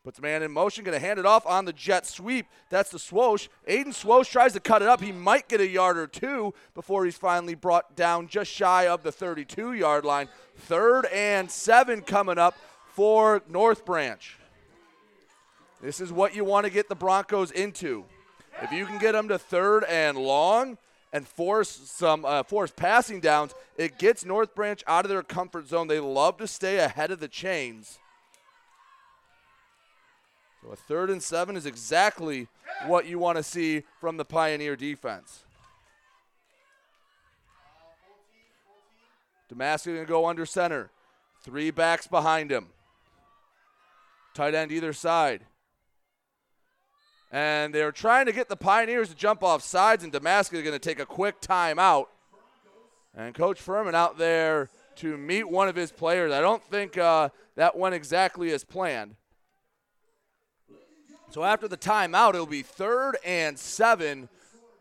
Puts 0.03 0.19
man 0.19 0.41
in 0.41 0.51
motion, 0.51 0.83
going 0.83 0.99
to 0.99 1.05
hand 1.05 1.19
it 1.19 1.27
off 1.27 1.45
on 1.45 1.65
the 1.65 1.73
jet 1.73 2.07
sweep. 2.07 2.47
That's 2.71 2.89
the 2.89 2.97
swoosh. 2.97 3.49
Aiden 3.69 3.89
Swosh 3.89 4.31
tries 4.31 4.53
to 4.53 4.59
cut 4.59 4.81
it 4.81 4.87
up. 4.87 4.99
He 4.99 5.11
might 5.11 5.47
get 5.47 5.61
a 5.61 5.67
yard 5.67 5.95
or 5.95 6.07
two 6.07 6.55
before 6.73 7.05
he's 7.05 7.17
finally 7.17 7.53
brought 7.53 7.95
down 7.95 8.27
just 8.27 8.51
shy 8.51 8.87
of 8.87 9.03
the 9.03 9.11
32 9.11 9.73
yard 9.73 10.03
line. 10.03 10.27
Third 10.55 11.05
and 11.05 11.51
seven 11.51 12.01
coming 12.01 12.39
up 12.39 12.55
for 12.93 13.43
North 13.47 13.85
Branch. 13.85 14.39
This 15.81 15.99
is 15.99 16.13
what 16.13 16.35
you 16.35 16.45
want 16.45 16.65
to 16.65 16.71
get 16.71 16.89
the 16.89 16.95
Broncos 16.95 17.51
into. 17.51 18.05
If 18.61 18.71
you 18.71 18.85
can 18.85 18.99
get 18.99 19.13
them 19.13 19.27
to 19.29 19.39
third 19.39 19.83
and 19.85 20.17
long 20.17 20.77
and 21.11 21.27
force 21.27 21.69
some 21.69 22.23
uh, 22.23 22.43
force 22.43 22.71
passing 22.71 23.19
downs, 23.19 23.55
it 23.77 23.97
gets 23.97 24.23
North 24.23 24.53
Branch 24.53 24.83
out 24.85 25.05
of 25.05 25.09
their 25.09 25.23
comfort 25.23 25.67
zone. 25.67 25.87
They 25.87 25.99
love 25.99 26.37
to 26.37 26.47
stay 26.47 26.77
ahead 26.77 27.09
of 27.09 27.19
the 27.19 27.27
chains. 27.27 27.97
So 30.61 30.71
a 30.71 30.75
third 30.75 31.09
and 31.09 31.23
seven 31.23 31.55
is 31.55 31.65
exactly 31.65 32.47
what 32.85 33.07
you 33.07 33.17
want 33.17 33.37
to 33.37 33.43
see 33.43 33.83
from 33.99 34.17
the 34.17 34.25
Pioneer 34.25 34.75
defense. 34.75 35.43
Damaska 39.51 39.87
going 39.87 39.99
to 39.99 40.05
go 40.05 40.27
under 40.27 40.45
center. 40.45 40.91
Three 41.41 41.71
backs 41.71 42.05
behind 42.05 42.51
him. 42.51 42.67
Tight 44.35 44.53
end 44.53 44.71
either 44.71 44.93
side. 44.93 45.41
And 47.31 47.73
they're 47.73 47.93
trying 47.93 48.25
to 48.25 48.33
get 48.33 48.49
the 48.49 48.57
Pioneers 48.57 49.09
to 49.09 49.15
jump 49.15 49.41
off 49.41 49.63
sides, 49.63 50.03
and 50.03 50.11
Damaska 50.11 50.53
is 50.53 50.63
going 50.63 50.73
to 50.73 50.79
take 50.79 50.99
a 50.99 51.05
quick 51.05 51.39
timeout. 51.39 52.07
And 53.15 53.33
Coach 53.33 53.59
Furman 53.59 53.95
out 53.95 54.17
there 54.17 54.69
to 54.97 55.17
meet 55.17 55.49
one 55.49 55.67
of 55.67 55.75
his 55.75 55.91
players. 55.91 56.33
I 56.33 56.41
don't 56.41 56.63
think 56.63 56.97
uh, 56.97 57.29
that 57.55 57.77
went 57.77 57.95
exactly 57.95 58.51
as 58.51 58.63
planned. 58.63 59.15
So 61.29 61.45
after 61.45 61.69
the 61.69 61.77
timeout, 61.77 62.33
it'll 62.33 62.45
be 62.45 62.61
third 62.61 63.17
and 63.25 63.57
seven. 63.57 64.27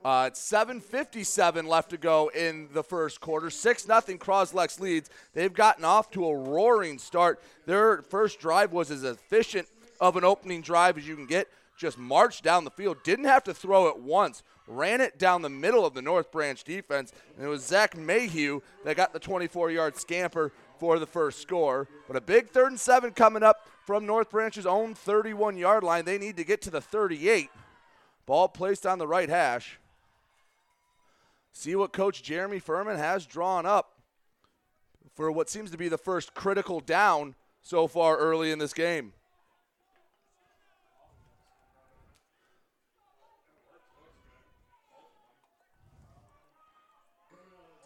Uh, 0.04 0.24
it's 0.28 0.40
7:57 0.40 1.66
left 1.66 1.90
to 1.90 1.96
go 1.96 2.28
in 2.34 2.68
the 2.72 2.82
first 2.82 3.20
quarter. 3.20 3.50
Six 3.50 3.86
nothing. 3.86 4.18
Croslex 4.18 4.80
leads. 4.80 5.10
They've 5.32 5.52
gotten 5.52 5.84
off 5.84 6.10
to 6.12 6.26
a 6.26 6.34
roaring 6.34 6.98
start. 6.98 7.40
Their 7.66 8.02
first 8.02 8.40
drive 8.40 8.72
was 8.72 8.90
as 8.90 9.04
efficient 9.04 9.68
of 10.00 10.16
an 10.16 10.24
opening 10.24 10.62
drive 10.62 10.98
as 10.98 11.06
you 11.06 11.14
can 11.14 11.26
get. 11.26 11.48
Just 11.80 11.96
marched 11.96 12.44
down 12.44 12.64
the 12.64 12.70
field. 12.70 13.02
Didn't 13.02 13.24
have 13.24 13.42
to 13.44 13.54
throw 13.54 13.88
it 13.88 13.98
once. 13.98 14.42
Ran 14.66 15.00
it 15.00 15.18
down 15.18 15.40
the 15.40 15.48
middle 15.48 15.86
of 15.86 15.94
the 15.94 16.02
North 16.02 16.30
Branch 16.30 16.62
defense, 16.62 17.10
and 17.34 17.46
it 17.46 17.48
was 17.48 17.64
Zach 17.64 17.96
Mayhew 17.96 18.60
that 18.84 18.98
got 18.98 19.14
the 19.14 19.18
24-yard 19.18 19.96
scamper 19.96 20.52
for 20.78 20.98
the 20.98 21.06
first 21.06 21.40
score. 21.40 21.88
But 22.06 22.18
a 22.18 22.20
big 22.20 22.50
third 22.50 22.66
and 22.66 22.78
seven 22.78 23.12
coming 23.12 23.42
up 23.42 23.66
from 23.86 24.04
North 24.04 24.28
Branch's 24.28 24.66
own 24.66 24.92
31 24.92 25.56
yard 25.56 25.82
line. 25.82 26.04
They 26.04 26.18
need 26.18 26.36
to 26.36 26.44
get 26.44 26.60
to 26.62 26.70
the 26.70 26.82
38. 26.82 27.48
Ball 28.26 28.48
placed 28.48 28.84
on 28.84 28.98
the 28.98 29.08
right 29.08 29.30
hash. 29.30 29.78
See 31.54 31.74
what 31.74 31.94
Coach 31.94 32.22
Jeremy 32.22 32.58
Furman 32.58 32.98
has 32.98 33.24
drawn 33.24 33.64
up 33.64 33.92
for 35.16 35.32
what 35.32 35.48
seems 35.48 35.70
to 35.70 35.78
be 35.78 35.88
the 35.88 35.96
first 35.96 36.34
critical 36.34 36.80
down 36.80 37.36
so 37.62 37.86
far 37.86 38.18
early 38.18 38.50
in 38.50 38.58
this 38.58 38.74
game. 38.74 39.14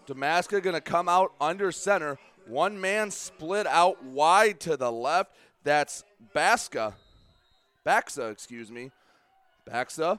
Damaska 0.07 0.63
going 0.63 0.75
to 0.75 0.81
come 0.81 1.09
out 1.09 1.33
under 1.41 1.73
center. 1.73 2.19
One 2.47 2.81
man 2.81 3.11
split 3.11 3.67
out 3.67 4.03
wide 4.05 4.61
to 4.61 4.77
the 4.77 4.93
left. 4.93 5.35
That's 5.63 6.05
Baska. 6.35 6.95
Baxa, 7.87 8.31
excuse 8.31 8.71
me. 8.71 8.91
Baxa 9.69 10.19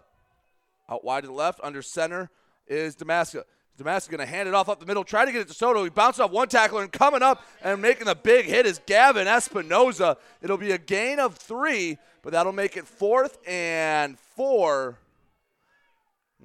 out 0.90 1.04
wide 1.04 1.22
to 1.22 1.28
the 1.28 1.34
left. 1.34 1.60
Under 1.64 1.82
center 1.82 2.30
is 2.68 2.96
Damaska. 2.96 3.44
Damaska 3.78 4.10
going 4.10 4.20
to 4.20 4.26
hand 4.26 4.48
it 4.48 4.56
off 4.56 4.70
up 4.70 4.80
the 4.80 4.86
middle, 4.86 5.04
try 5.04 5.26
to 5.26 5.32
get 5.32 5.42
it 5.42 5.48
to 5.50 5.54
Soto. 5.54 5.84
He 5.84 5.90
bounced 5.90 6.20
off 6.22 6.32
one 6.32 6.48
tackler 6.48 6.82
and 6.82 6.92
coming 6.92 7.22
up 7.22 7.44
and 7.62 7.82
making 7.82 8.06
the 8.06 8.16
big 8.16 8.46
hit 8.46 8.66
is 8.66 8.80
Gavin 8.86 9.28
Espinoza. 9.28 10.16
It'll 10.42 10.58
be 10.58 10.72
a 10.72 10.78
gain 10.78 11.20
of 11.20 11.36
three, 11.36 11.98
but 12.22 12.32
that'll 12.32 12.54
make 12.54 12.78
it 12.78 12.88
fourth 12.88 13.38
and 13.46 14.18
four. 14.18 14.98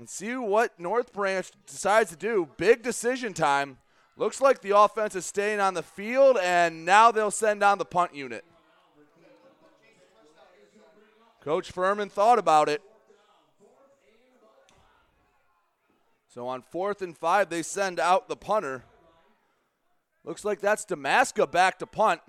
And 0.00 0.08
see 0.08 0.34
what 0.34 0.80
North 0.80 1.12
Branch 1.12 1.46
decides 1.66 2.08
to 2.08 2.16
do. 2.16 2.48
Big 2.56 2.82
decision 2.82 3.34
time. 3.34 3.76
Looks 4.16 4.40
like 4.40 4.62
the 4.62 4.74
offense 4.74 5.14
is 5.14 5.26
staying 5.26 5.60
on 5.60 5.74
the 5.74 5.82
field, 5.82 6.38
and 6.42 6.86
now 6.86 7.10
they'll 7.10 7.30
send 7.30 7.60
down 7.60 7.76
the 7.76 7.84
punt 7.84 8.14
unit. 8.14 8.42
Coach 11.42 11.70
Furman 11.70 12.08
thought 12.08 12.38
about 12.38 12.70
it. 12.70 12.80
So 16.28 16.48
on 16.48 16.62
fourth 16.62 17.02
and 17.02 17.14
five, 17.14 17.50
they 17.50 17.62
send 17.62 18.00
out 18.00 18.26
the 18.26 18.36
punter. 18.36 18.84
Looks 20.24 20.46
like 20.46 20.60
that's 20.60 20.86
Damaska 20.86 21.50
back 21.50 21.78
to 21.80 21.86
punt. 21.86 22.22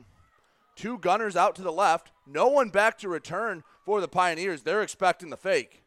Two 0.76 0.98
gunners 0.98 1.38
out 1.38 1.56
to 1.56 1.62
the 1.62 1.72
left. 1.72 2.12
No 2.28 2.50
one 2.50 2.68
back 2.68 2.98
to 2.98 3.08
return 3.08 3.64
for 3.86 4.02
the 4.02 4.10
Pioneers. 4.10 4.64
They're 4.64 4.82
expecting 4.82 5.30
the 5.30 5.38
fake. 5.38 5.82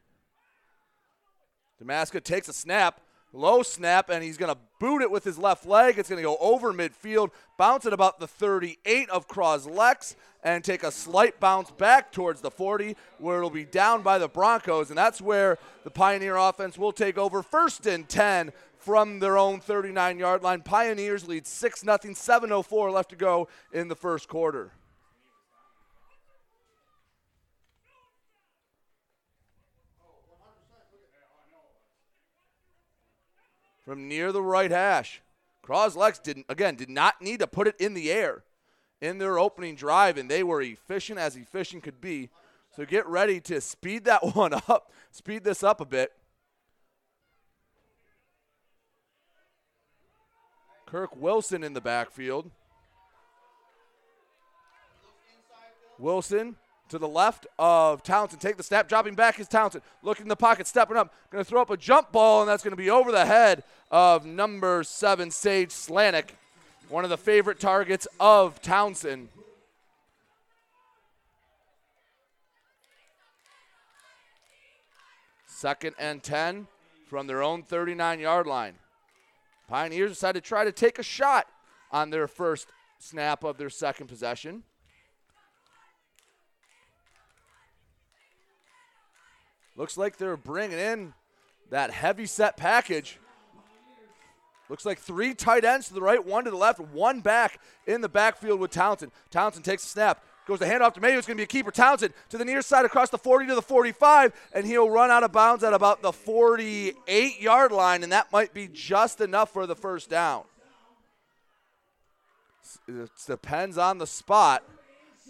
Damaska 1.82 2.22
takes 2.22 2.48
a 2.48 2.52
snap, 2.52 3.00
low 3.32 3.62
snap, 3.62 4.10
and 4.10 4.22
he's 4.22 4.36
going 4.36 4.52
to 4.52 4.60
boot 4.78 5.02
it 5.02 5.10
with 5.10 5.24
his 5.24 5.38
left 5.38 5.66
leg. 5.66 5.98
It's 5.98 6.08
going 6.08 6.22
to 6.22 6.22
go 6.22 6.36
over 6.38 6.72
midfield, 6.72 7.30
bounce 7.58 7.84
at 7.84 7.92
about 7.92 8.20
the 8.20 8.28
38 8.28 9.10
of 9.10 9.28
Croslex, 9.28 10.14
and 10.42 10.62
take 10.62 10.82
a 10.82 10.92
slight 10.92 11.40
bounce 11.40 11.70
back 11.70 12.12
towards 12.12 12.40
the 12.40 12.50
40, 12.50 12.96
where 13.18 13.38
it'll 13.38 13.50
be 13.50 13.64
down 13.64 14.02
by 14.02 14.18
the 14.18 14.28
Broncos. 14.28 14.90
And 14.90 14.98
that's 14.98 15.20
where 15.20 15.58
the 15.84 15.90
Pioneer 15.90 16.36
offense 16.36 16.78
will 16.78 16.92
take 16.92 17.18
over 17.18 17.42
first 17.42 17.86
and 17.86 18.08
10 18.08 18.52
from 18.78 19.18
their 19.18 19.38
own 19.38 19.60
39 19.60 20.18
yard 20.18 20.42
line. 20.42 20.60
Pioneers 20.60 21.26
lead 21.26 21.46
6 21.46 21.80
0, 21.80 21.96
7.04 21.96 22.92
left 22.92 23.10
to 23.10 23.16
go 23.16 23.48
in 23.72 23.88
the 23.88 23.96
first 23.96 24.28
quarter. 24.28 24.72
From 33.84 34.08
near 34.08 34.32
the 34.32 34.42
right 34.42 34.70
hash. 34.70 35.22
Croslex 35.64 36.22
didn't 36.22 36.46
again 36.48 36.76
did 36.76 36.90
not 36.90 37.20
need 37.22 37.40
to 37.40 37.46
put 37.46 37.66
it 37.66 37.76
in 37.78 37.94
the 37.94 38.10
air 38.10 38.44
in 39.00 39.18
their 39.18 39.38
opening 39.38 39.74
drive, 39.76 40.16
and 40.16 40.30
they 40.30 40.42
were 40.42 40.62
efficient 40.62 41.18
as 41.18 41.36
efficient 41.36 41.82
could 41.82 42.00
be. 42.00 42.30
So 42.74 42.84
get 42.84 43.06
ready 43.06 43.40
to 43.42 43.60
speed 43.60 44.04
that 44.04 44.22
one 44.34 44.54
up, 44.54 44.92
speed 45.10 45.44
this 45.44 45.62
up 45.62 45.80
a 45.80 45.84
bit. 45.84 46.12
Kirk 50.86 51.16
Wilson 51.16 51.64
in 51.64 51.72
the 51.72 51.80
backfield. 51.80 52.50
Wilson 55.98 56.56
to 56.94 56.98
the 56.98 57.08
left 57.08 57.48
of 57.58 58.04
Townsend. 58.04 58.40
Take 58.40 58.56
the 58.56 58.62
snap, 58.62 58.88
dropping 58.88 59.16
back 59.16 59.40
is 59.40 59.48
Townsend. 59.48 59.82
Looking 60.04 60.26
in 60.26 60.28
the 60.28 60.36
pocket, 60.36 60.68
stepping 60.68 60.96
up. 60.96 61.12
Going 61.30 61.42
to 61.42 61.48
throw 61.48 61.60
up 61.60 61.70
a 61.70 61.76
jump 61.76 62.12
ball, 62.12 62.42
and 62.42 62.48
that's 62.48 62.62
going 62.62 62.70
to 62.70 62.76
be 62.76 62.88
over 62.88 63.10
the 63.10 63.26
head 63.26 63.64
of 63.90 64.24
number 64.24 64.84
seven, 64.84 65.32
Sage 65.32 65.70
Slanik, 65.70 66.26
one 66.88 67.02
of 67.02 67.10
the 67.10 67.18
favorite 67.18 67.58
targets 67.58 68.06
of 68.20 68.62
Townsend. 68.62 69.28
Second 75.46 75.96
and 75.98 76.22
10 76.22 76.68
from 77.08 77.26
their 77.26 77.42
own 77.42 77.64
39 77.64 78.20
yard 78.20 78.46
line. 78.46 78.74
Pioneers 79.66 80.12
decide 80.12 80.36
to 80.36 80.40
try 80.40 80.64
to 80.64 80.70
take 80.70 81.00
a 81.00 81.02
shot 81.02 81.48
on 81.90 82.10
their 82.10 82.28
first 82.28 82.68
snap 83.00 83.42
of 83.42 83.56
their 83.56 83.70
second 83.70 84.06
possession. 84.06 84.62
Looks 89.76 89.96
like 89.96 90.16
they're 90.16 90.36
bringing 90.36 90.78
in 90.78 91.14
that 91.70 91.90
heavy 91.90 92.26
set 92.26 92.56
package. 92.56 93.18
Looks 94.68 94.86
like 94.86 94.98
three 94.98 95.34
tight 95.34 95.64
ends 95.64 95.88
to 95.88 95.94
the 95.94 96.00
right, 96.00 96.24
one 96.24 96.44
to 96.44 96.50
the 96.50 96.56
left, 96.56 96.80
one 96.80 97.20
back 97.20 97.60
in 97.86 98.00
the 98.00 98.08
backfield 98.08 98.60
with 98.60 98.70
Townsend. 98.70 99.12
Townsend 99.30 99.64
takes 99.64 99.84
a 99.84 99.88
snap, 99.88 100.24
goes 100.46 100.58
the 100.58 100.64
handoff 100.64 100.94
to 100.94 101.00
Mayhew. 101.00 101.18
It's 101.18 101.26
going 101.26 101.36
to 101.36 101.40
be 101.40 101.44
a 101.44 101.46
keeper. 101.46 101.70
Townsend 101.70 102.14
to 102.30 102.38
the 102.38 102.44
near 102.44 102.62
side 102.62 102.86
across 102.86 103.10
the 103.10 103.18
40 103.18 103.48
to 103.48 103.54
the 103.54 103.62
45, 103.62 104.32
and 104.54 104.64
he'll 104.64 104.88
run 104.88 105.10
out 105.10 105.22
of 105.22 105.32
bounds 105.32 105.62
at 105.64 105.74
about 105.74 106.00
the 106.00 106.12
48 106.12 107.40
yard 107.40 107.72
line, 107.72 108.02
and 108.02 108.12
that 108.12 108.32
might 108.32 108.54
be 108.54 108.68
just 108.72 109.20
enough 109.20 109.52
for 109.52 109.66
the 109.66 109.76
first 109.76 110.08
down. 110.08 110.44
It 112.88 113.10
depends 113.26 113.76
on 113.76 113.98
the 113.98 114.06
spot. 114.06 114.62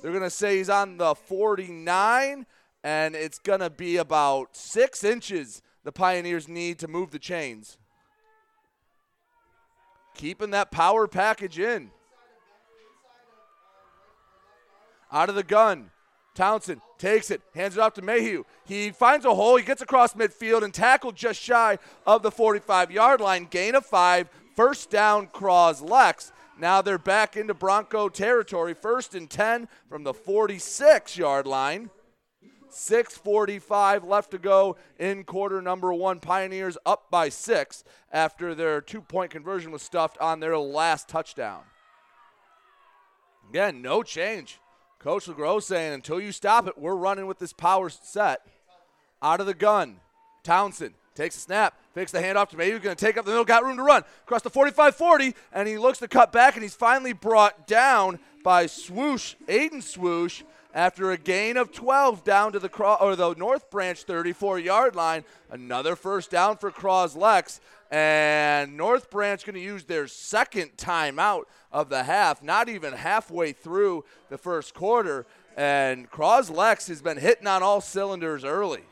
They're 0.00 0.12
going 0.12 0.22
to 0.22 0.30
say 0.30 0.58
he's 0.58 0.70
on 0.70 0.96
the 0.96 1.14
49 1.14 2.46
and 2.84 3.16
it's 3.16 3.38
going 3.38 3.60
to 3.60 3.70
be 3.70 3.96
about 3.96 4.54
six 4.54 5.02
inches 5.02 5.62
the 5.84 5.92
Pioneers 5.92 6.48
need 6.48 6.78
to 6.78 6.88
move 6.88 7.10
the 7.10 7.18
chains. 7.18 7.78
Keeping 10.14 10.50
that 10.50 10.70
power 10.70 11.08
package 11.08 11.58
in. 11.58 11.90
Out 15.10 15.30
of 15.30 15.34
the 15.34 15.42
gun. 15.42 15.90
Townsend 16.34 16.80
takes 16.98 17.30
it, 17.30 17.40
hands 17.54 17.76
it 17.76 17.80
off 17.80 17.94
to 17.94 18.02
Mayhew. 18.02 18.42
He 18.64 18.90
finds 18.90 19.24
a 19.24 19.34
hole, 19.34 19.56
he 19.56 19.64
gets 19.64 19.82
across 19.82 20.14
midfield 20.14 20.62
and 20.62 20.74
tackled 20.74 21.14
just 21.14 21.40
shy 21.40 21.78
of 22.06 22.22
the 22.22 22.30
45 22.30 22.90
yard 22.90 23.20
line. 23.20 23.46
Gain 23.48 23.76
of 23.76 23.86
five, 23.86 24.28
first 24.56 24.90
down, 24.90 25.28
Croslex. 25.28 26.32
Now 26.58 26.82
they're 26.82 26.98
back 26.98 27.36
into 27.36 27.54
Bronco 27.54 28.08
territory, 28.08 28.74
first 28.74 29.14
and 29.14 29.30
10 29.30 29.68
from 29.88 30.02
the 30.02 30.14
46 30.14 31.16
yard 31.16 31.46
line. 31.46 31.90
6.45 32.74 34.04
left 34.06 34.30
to 34.32 34.38
go 34.38 34.76
in 34.98 35.24
quarter 35.24 35.62
number 35.62 35.92
one. 35.92 36.20
Pioneers 36.20 36.76
up 36.84 37.10
by 37.10 37.28
six 37.28 37.84
after 38.12 38.54
their 38.54 38.80
two 38.80 39.00
point 39.00 39.30
conversion 39.30 39.70
was 39.70 39.82
stuffed 39.82 40.18
on 40.18 40.40
their 40.40 40.58
last 40.58 41.08
touchdown. 41.08 41.62
Again, 43.50 43.82
no 43.82 44.02
change. 44.02 44.58
Coach 44.98 45.26
LeGros 45.26 45.64
saying, 45.64 45.92
until 45.92 46.20
you 46.20 46.32
stop 46.32 46.66
it, 46.66 46.78
we're 46.78 46.96
running 46.96 47.26
with 47.26 47.38
this 47.38 47.52
power 47.52 47.90
set. 47.90 48.40
Out 49.22 49.40
of 49.40 49.46
the 49.46 49.54
gun. 49.54 50.00
Townsend 50.42 50.94
takes 51.14 51.36
a 51.36 51.40
snap, 51.40 51.78
fakes 51.94 52.12
the 52.12 52.18
handoff 52.18 52.48
to 52.50 52.56
Mayhew, 52.56 52.78
going 52.78 52.96
to 52.96 53.04
take 53.04 53.16
up 53.16 53.24
the 53.24 53.30
middle, 53.30 53.44
got 53.44 53.64
room 53.64 53.76
to 53.76 53.82
run. 53.82 54.02
Across 54.24 54.42
the 54.42 54.50
45 54.50 54.96
40, 54.96 55.34
and 55.52 55.68
he 55.68 55.78
looks 55.78 55.98
to 55.98 56.08
cut 56.08 56.32
back, 56.32 56.54
and 56.54 56.62
he's 56.62 56.74
finally 56.74 57.12
brought 57.12 57.66
down 57.66 58.18
by 58.42 58.66
Swoosh, 58.66 59.34
Aiden 59.46 59.82
Swoosh, 59.82 60.42
after 60.74 61.12
a 61.12 61.16
gain 61.16 61.56
of 61.56 61.72
12 61.72 62.24
down 62.24 62.52
to 62.52 62.58
the 62.58 62.68
or 63.00 63.14
the 63.14 63.34
North 63.34 63.70
Branch 63.70 64.02
34 64.02 64.58
yard 64.58 64.96
line. 64.96 65.24
Another 65.50 65.94
first 65.94 66.30
down 66.30 66.56
for 66.56 66.70
Croslex. 66.70 67.60
And 67.90 68.76
North 68.76 69.08
Branch 69.08 69.44
going 69.44 69.54
to 69.54 69.60
use 69.60 69.84
their 69.84 70.08
second 70.08 70.76
timeout 70.76 71.44
of 71.70 71.88
the 71.90 72.02
half, 72.02 72.42
not 72.42 72.68
even 72.68 72.92
halfway 72.92 73.52
through 73.52 74.04
the 74.30 74.38
first 74.38 74.74
quarter. 74.74 75.26
And 75.56 76.10
Croslex 76.10 76.88
has 76.88 77.00
been 77.00 77.18
hitting 77.18 77.46
on 77.46 77.62
all 77.62 77.80
cylinders 77.80 78.44
early. 78.44 78.82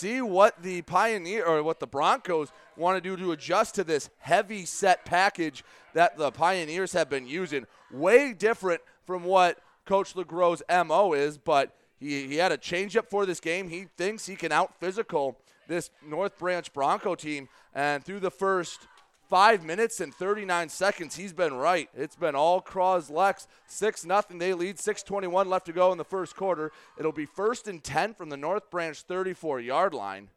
See 0.00 0.22
what 0.22 0.62
the 0.62 0.80
Pioneer 0.80 1.44
or 1.44 1.62
what 1.62 1.78
the 1.78 1.86
Broncos 1.86 2.50
want 2.74 2.96
to 2.96 3.02
do 3.02 3.22
to 3.22 3.32
adjust 3.32 3.74
to 3.74 3.84
this 3.84 4.08
heavy 4.16 4.64
set 4.64 5.04
package 5.04 5.62
that 5.92 6.16
the 6.16 6.30
Pioneers 6.30 6.94
have 6.94 7.10
been 7.10 7.26
using. 7.26 7.66
Way 7.92 8.32
different 8.32 8.80
from 9.04 9.24
what 9.24 9.58
Coach 9.84 10.14
LeGros' 10.14 10.62
MO 10.86 11.12
is, 11.12 11.36
but 11.36 11.76
he, 11.98 12.26
he 12.28 12.36
had 12.36 12.50
a 12.50 12.56
changeup 12.56 13.10
for 13.10 13.26
this 13.26 13.40
game. 13.40 13.68
He 13.68 13.88
thinks 13.98 14.24
he 14.24 14.36
can 14.36 14.52
out 14.52 14.80
physical 14.80 15.38
this 15.68 15.90
North 16.02 16.38
Branch 16.38 16.72
Bronco 16.72 17.14
team. 17.14 17.50
And 17.74 18.02
through 18.02 18.20
the 18.20 18.30
first 18.30 18.88
five 19.30 19.64
minutes 19.64 20.00
and 20.00 20.12
39 20.12 20.68
seconds, 20.68 21.14
he's 21.14 21.32
been 21.32 21.54
right. 21.54 21.88
It's 21.96 22.16
been 22.16 22.34
all 22.34 22.60
Croslex. 22.60 23.46
6 23.68 24.04
nothing. 24.04 24.38
They 24.38 24.52
lead 24.52 24.76
6.21 24.76 25.46
left 25.46 25.66
to 25.66 25.72
go 25.72 25.92
in 25.92 25.98
the 25.98 26.04
first 26.04 26.34
quarter. 26.34 26.72
It'll 26.98 27.12
be 27.12 27.26
first 27.26 27.68
and 27.68 27.82
10 27.82 28.14
from 28.14 28.28
the 28.28 28.36
North 28.36 28.68
Branch 28.70 29.00
34 29.00 29.60
yard 29.60 29.94
line. 29.94 30.28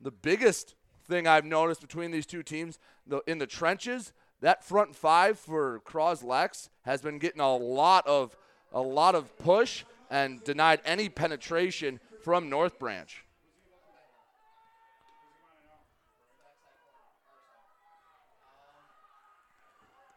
The 0.00 0.10
biggest 0.10 0.74
thing 1.06 1.26
I've 1.26 1.44
noticed 1.44 1.82
between 1.82 2.10
these 2.10 2.26
two 2.26 2.42
teams 2.42 2.78
the, 3.06 3.20
in 3.26 3.38
the 3.38 3.46
trenches, 3.46 4.12
that 4.40 4.64
front 4.64 4.96
five 4.96 5.38
for 5.38 5.80
Croslex 5.80 6.70
has 6.82 7.02
been 7.02 7.18
getting 7.18 7.40
a 7.40 7.56
lot 7.56 8.06
of 8.06 8.36
a 8.72 8.80
lot 8.80 9.14
of 9.14 9.36
push 9.38 9.84
and 10.10 10.44
denied 10.44 10.80
any 10.84 11.08
penetration 11.08 12.00
from 12.22 12.48
North 12.48 12.78
Branch. 12.78 13.24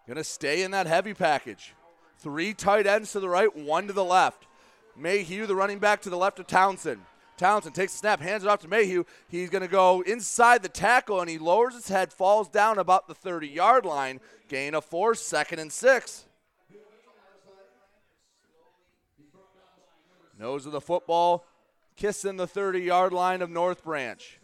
Going 0.07 0.17
to 0.17 0.23
stay 0.23 0.63
in 0.63 0.71
that 0.71 0.87
heavy 0.87 1.13
package. 1.13 1.73
Three 2.17 2.53
tight 2.53 2.87
ends 2.87 3.11
to 3.13 3.19
the 3.19 3.29
right, 3.29 3.55
one 3.55 3.87
to 3.87 3.93
the 3.93 4.03
left. 4.03 4.47
Mayhew, 4.95 5.45
the 5.45 5.55
running 5.55 5.79
back, 5.79 6.01
to 6.01 6.09
the 6.09 6.17
left 6.17 6.39
of 6.39 6.47
Townsend. 6.47 7.01
Townsend 7.37 7.73
takes 7.73 7.93
the 7.93 7.99
snap, 7.99 8.19
hands 8.19 8.43
it 8.43 8.49
off 8.49 8.61
to 8.61 8.67
Mayhew. 8.67 9.03
He's 9.27 9.49
going 9.49 9.63
to 9.63 9.67
go 9.67 10.01
inside 10.01 10.61
the 10.61 10.69
tackle, 10.69 11.21
and 11.21 11.29
he 11.29 11.37
lowers 11.39 11.73
his 11.73 11.87
head, 11.87 12.13
falls 12.13 12.47
down 12.47 12.77
about 12.77 13.07
the 13.07 13.15
30 13.15 13.47
yard 13.47 13.85
line. 13.85 14.19
Gain 14.47 14.75
of 14.75 14.85
four, 14.85 15.15
second 15.15 15.59
and 15.59 15.71
six. 15.71 16.25
Nose 20.37 20.65
of 20.65 20.71
the 20.71 20.81
football, 20.81 21.45
kissing 21.95 22.37
the 22.37 22.47
30 22.47 22.81
yard 22.81 23.13
line 23.13 23.41
of 23.41 23.49
North 23.49 23.83
Branch. 23.83 24.39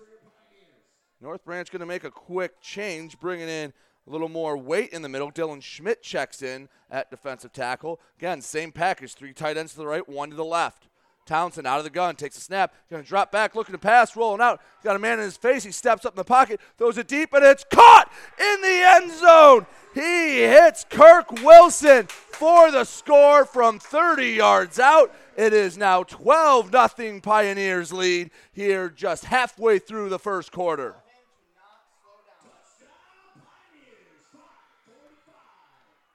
North 1.19 1.43
Branch 1.43 1.69
going 1.71 1.79
to 1.79 1.85
make 1.85 2.03
a 2.03 2.11
quick 2.11 2.61
change, 2.61 3.19
bringing 3.19 3.49
in 3.49 3.73
a 4.07 4.11
little 4.11 4.29
more 4.29 4.57
weight 4.57 4.91
in 4.91 5.01
the 5.01 5.09
middle. 5.09 5.31
Dylan 5.31 5.61
Schmidt 5.61 6.01
checks 6.01 6.41
in 6.41 6.69
at 6.89 7.11
defensive 7.11 7.51
tackle. 7.51 7.99
Again, 8.17 8.41
same 8.41 8.71
package. 8.71 9.13
Three 9.13 9.33
tight 9.33 9.57
ends 9.57 9.73
to 9.73 9.79
the 9.79 9.87
right, 9.87 10.07
one 10.07 10.29
to 10.29 10.35
the 10.35 10.45
left. 10.45 10.87
Townsend 11.25 11.67
out 11.67 11.77
of 11.77 11.83
the 11.83 11.89
gun, 11.89 12.15
takes 12.15 12.37
a 12.37 12.41
snap, 12.41 12.73
going 12.89 13.03
to 13.03 13.07
drop 13.07 13.33
back, 13.33 13.53
looking 13.53 13.73
to 13.73 13.79
pass, 13.79 14.15
rolling 14.15 14.39
out. 14.39 14.61
he 14.81 14.85
Got 14.85 14.95
a 14.95 14.99
man 14.99 15.19
in 15.19 15.25
his 15.25 15.35
face. 15.35 15.65
He 15.65 15.73
steps 15.73 16.05
up 16.05 16.13
in 16.13 16.17
the 16.17 16.23
pocket, 16.23 16.61
throws 16.77 16.97
it 16.97 17.09
deep, 17.09 17.33
and 17.33 17.43
it's 17.43 17.65
caught 17.69 18.09
in 18.39 18.61
the 18.61 18.81
end 18.95 19.11
zone. 19.11 19.65
He 19.93 20.43
hits 20.43 20.85
Kirk 20.89 21.29
Wilson 21.43 22.07
for 22.07 22.71
the 22.71 22.85
score 22.85 23.43
from 23.43 23.77
30 23.77 24.27
yards 24.27 24.79
out. 24.79 25.13
It 25.35 25.51
is 25.51 25.77
now 25.77 26.03
12 26.03 26.71
0 26.97 27.19
Pioneers 27.19 27.91
lead 27.91 28.31
here 28.53 28.89
just 28.89 29.25
halfway 29.25 29.79
through 29.79 30.07
the 30.07 30.19
first 30.19 30.53
quarter. 30.53 30.95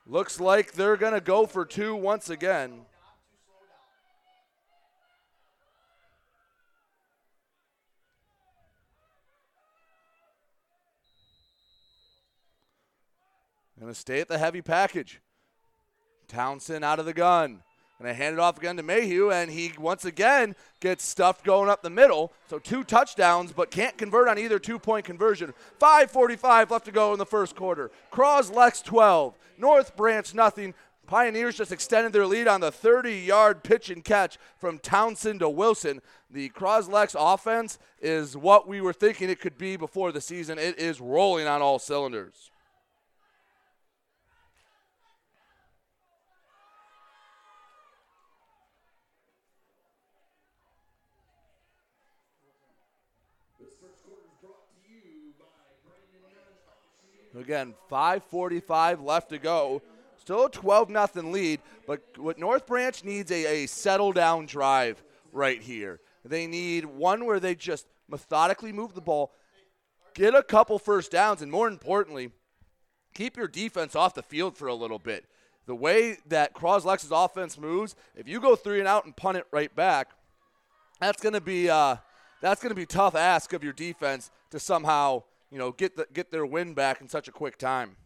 Looks 0.07 0.41
like 0.41 0.73
they're 0.73 0.97
going 0.97 1.15
to 1.15 1.21
go 1.21 1.47
for 1.47 1.65
two 1.65 1.95
once 1.95 2.29
again. 2.29 2.87
Going 13.83 13.93
to 13.93 13.99
stay 13.99 14.21
at 14.21 14.29
the 14.29 14.39
heavy 14.39 14.63
package. 14.63 15.21
Townsend 16.29 16.85
out 16.85 17.01
of 17.01 17.05
the 17.05 17.13
gun. 17.13 17.63
Going 18.03 18.17
to 18.17 18.21
hand 18.21 18.33
it 18.33 18.41
off 18.41 18.59
again 18.59 18.77
to 18.79 18.83
Mayhew, 18.83 19.31
and 19.31 19.49
he 19.49 19.73
once 19.79 20.05
again 20.05 20.57
gets 20.81 21.05
stuffed 21.05 21.45
going 21.45 21.71
up 21.71 21.83
the 21.83 21.91
middle. 21.91 22.33
So 22.51 22.59
two 22.59 22.83
touchdowns, 22.83 23.53
but 23.53 23.71
can't 23.71 23.97
convert 23.97 24.27
on 24.27 24.41
either 24.41 24.59
two 24.59 24.81
point 24.81 25.05
conversion. 25.05 25.55
5.45 25.81 26.71
left 26.71 26.85
to 26.87 26.91
go 26.91 27.13
in 27.13 27.21
the 27.21 27.27
first 27.27 27.55
quarter. 27.55 27.93
Croslex 28.11 28.83
12, 28.83 29.39
North 29.57 29.95
Branch 29.95 30.35
nothing. 30.35 30.75
Pioneers 31.07 31.57
just 31.57 31.71
extended 31.71 32.13
their 32.13 32.27
lead 32.27 32.49
on 32.49 32.61
the 32.61 32.73
30 32.73 33.21
yard 33.21 33.63
pitch 33.63 33.89
and 33.89 34.03
catch 34.03 34.37
from 34.59 34.81
Townsend 34.81 35.39
to 35.39 35.49
Wilson. 35.49 36.03
The 36.29 36.49
Croslex 36.49 37.15
offense 37.17 37.79
is 38.01 38.37
what 38.37 38.67
we 38.67 38.81
were 38.81 38.93
thinking 38.93 39.31
it 39.31 39.39
could 39.39 39.57
be 39.57 39.77
before 39.77 40.11
the 40.11 40.21
season. 40.21 40.59
It 40.59 40.77
is 40.77 41.01
rolling 41.01 41.47
on 41.47 41.63
all 41.63 41.79
cylinders. 41.79 42.51
Again, 57.39 57.75
5:45 57.91 59.03
left 59.03 59.31
to 59.31 59.39
go. 59.39 59.83
Still 60.19 60.47
a 60.47 60.51
12 60.51 60.89
nothing 60.89 61.33
lead, 61.33 61.61
but 61.87 62.01
what 62.17 62.39
North 62.39 62.67
Branch 62.67 63.03
needs 63.03 63.31
a, 63.33 63.65
a 63.65 63.67
settle 63.67 64.13
down 64.13 64.47
drive 64.47 65.03
right 65.33 65.61
here. 65.61 66.01
They 66.25 66.47
need 66.47 66.85
one 66.85 67.25
where 67.25 67.41
they 67.41 67.57
just 67.57 67.87
methodically 68.09 68.73
move 68.73 68.95
the 68.95 69.01
ball, 69.01 69.33
get 70.15 70.35
a 70.35 70.43
couple 70.43 70.79
first 70.79 71.11
downs, 71.11 71.43
and 71.43 71.51
more 71.51 71.67
importantly, 71.67 72.31
keep 73.15 73.37
your 73.37 73.49
defense 73.49 73.97
off 73.97 74.15
the 74.15 74.23
field 74.23 74.57
for 74.57 74.69
a 74.69 74.75
little 74.75 75.01
bit. 75.01 75.25
The 75.67 75.75
way 75.75 76.19
that 76.27 76.55
Croslex's 76.55 77.11
offense 77.11 77.59
moves, 77.59 77.97
if 78.15 78.29
you 78.29 78.41
go 78.41 78.55
three 78.55 78.79
and 78.79 78.89
out 78.89 79.05
and 79.05 79.17
punt 79.17 79.39
it 79.39 79.47
right 79.51 79.75
back, 79.75 80.11
that's 81.01 81.23
going 81.23 81.35
to 81.35 81.41
be 81.41 81.69
uh, 81.69 81.97
that's 82.41 82.63
going 82.63 82.71
to 82.71 82.77
be 82.77 82.87
tough 82.87 83.15
ask 83.15 83.53
of 83.53 83.65
your 83.65 83.73
defense 83.73 84.31
to 84.51 84.61
somehow 84.61 85.23
you 85.53 85.59
know, 85.59 85.71
get 85.71 85.97
the, 85.97 86.07
get 86.15 86.31
their 86.31 86.47
win 86.47 86.73
back 86.73 87.03
in 87.03 87.09
such 87.09 87.29
a 87.29 87.31
quick 87.31 87.59
time. 87.59 87.97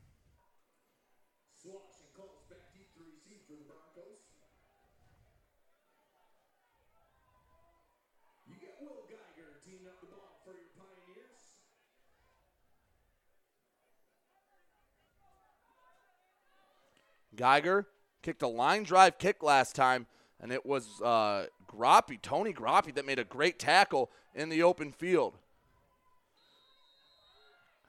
Geiger 17.37 17.87
kicked 18.23 18.41
a 18.41 18.49
line 18.49 18.83
drive 18.83 19.19
kick 19.19 19.43
last 19.43 19.77
time, 19.77 20.07
and 20.41 20.51
it 20.51 20.65
was 20.65 21.03
uh, 21.03 21.47
Tony 22.23 22.55
Groppy, 22.55 22.95
that 22.95 23.05
made 23.05 23.19
a 23.19 23.25
great 23.25 23.59
tackle 23.59 24.11
in 24.35 24.49
the 24.49 24.63
open 24.63 24.91
field. 24.91 25.37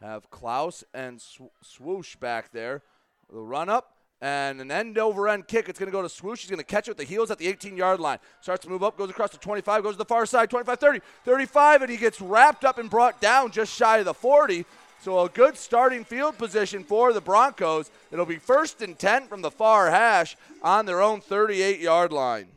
Have 0.01 0.29
Klaus 0.29 0.83
and 0.93 1.21
Swoosh 1.61 2.15
back 2.17 2.51
there 2.51 2.83
The 3.31 3.39
run 3.39 3.67
up 3.67 3.93
and 4.21 4.61
an 4.61 4.71
end 4.71 4.97
over 4.97 5.27
end 5.27 5.47
kick. 5.47 5.69
It's 5.69 5.77
going 5.77 5.87
to 5.87 5.91
go 5.91 6.01
to 6.01 6.09
Swoosh. 6.09 6.41
He's 6.41 6.49
going 6.49 6.59
to 6.59 6.65
catch 6.65 6.87
it 6.87 6.91
with 6.91 6.97
the 6.97 7.03
heels 7.03 7.29
at 7.29 7.37
the 7.37 7.47
18 7.47 7.77
yard 7.77 7.99
line. 7.99 8.19
Starts 8.41 8.63
to 8.63 8.69
move 8.69 8.83
up, 8.83 8.97
goes 8.97 9.09
across 9.09 9.31
to 9.31 9.37
25, 9.37 9.83
goes 9.83 9.93
to 9.93 9.97
the 9.97 10.05
far 10.05 10.25
side, 10.25 10.49
25, 10.49 10.79
30, 10.79 10.99
35, 11.23 11.81
and 11.83 11.91
he 11.91 11.97
gets 11.97 12.19
wrapped 12.19 12.65
up 12.65 12.77
and 12.77 12.89
brought 12.89 13.21
down 13.21 13.51
just 13.51 13.73
shy 13.73 13.99
of 13.99 14.05
the 14.05 14.13
40. 14.13 14.65
So 14.99 15.19
a 15.19 15.29
good 15.29 15.57
starting 15.57 16.03
field 16.03 16.37
position 16.37 16.83
for 16.83 17.13
the 17.13 17.21
Broncos. 17.21 17.91
It'll 18.11 18.25
be 18.25 18.37
first 18.37 18.81
and 18.81 18.97
10 18.97 19.27
from 19.27 19.41
the 19.41 19.51
far 19.51 19.91
hash 19.91 20.35
on 20.63 20.85
their 20.85 21.01
own 21.01 21.21
38 21.21 21.79
yard 21.79 22.11
line. 22.11 22.47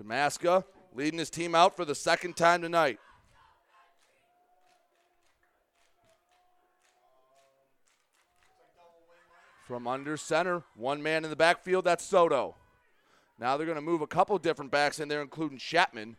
Damaska 0.00 0.64
leading 0.94 1.18
his 1.18 1.30
team 1.30 1.54
out 1.54 1.76
for 1.76 1.84
the 1.84 1.94
second 1.94 2.36
time 2.36 2.62
tonight. 2.62 2.98
From 9.66 9.86
under 9.88 10.16
center, 10.16 10.62
one 10.76 11.02
man 11.02 11.24
in 11.24 11.30
the 11.30 11.36
backfield, 11.36 11.84
that's 11.84 12.04
Soto. 12.04 12.54
Now 13.38 13.56
they're 13.56 13.66
going 13.66 13.76
to 13.76 13.82
move 13.82 14.00
a 14.00 14.06
couple 14.06 14.38
different 14.38 14.70
backs 14.70 15.00
in 15.00 15.08
there, 15.08 15.20
including 15.20 15.58
Chapman. 15.58 16.16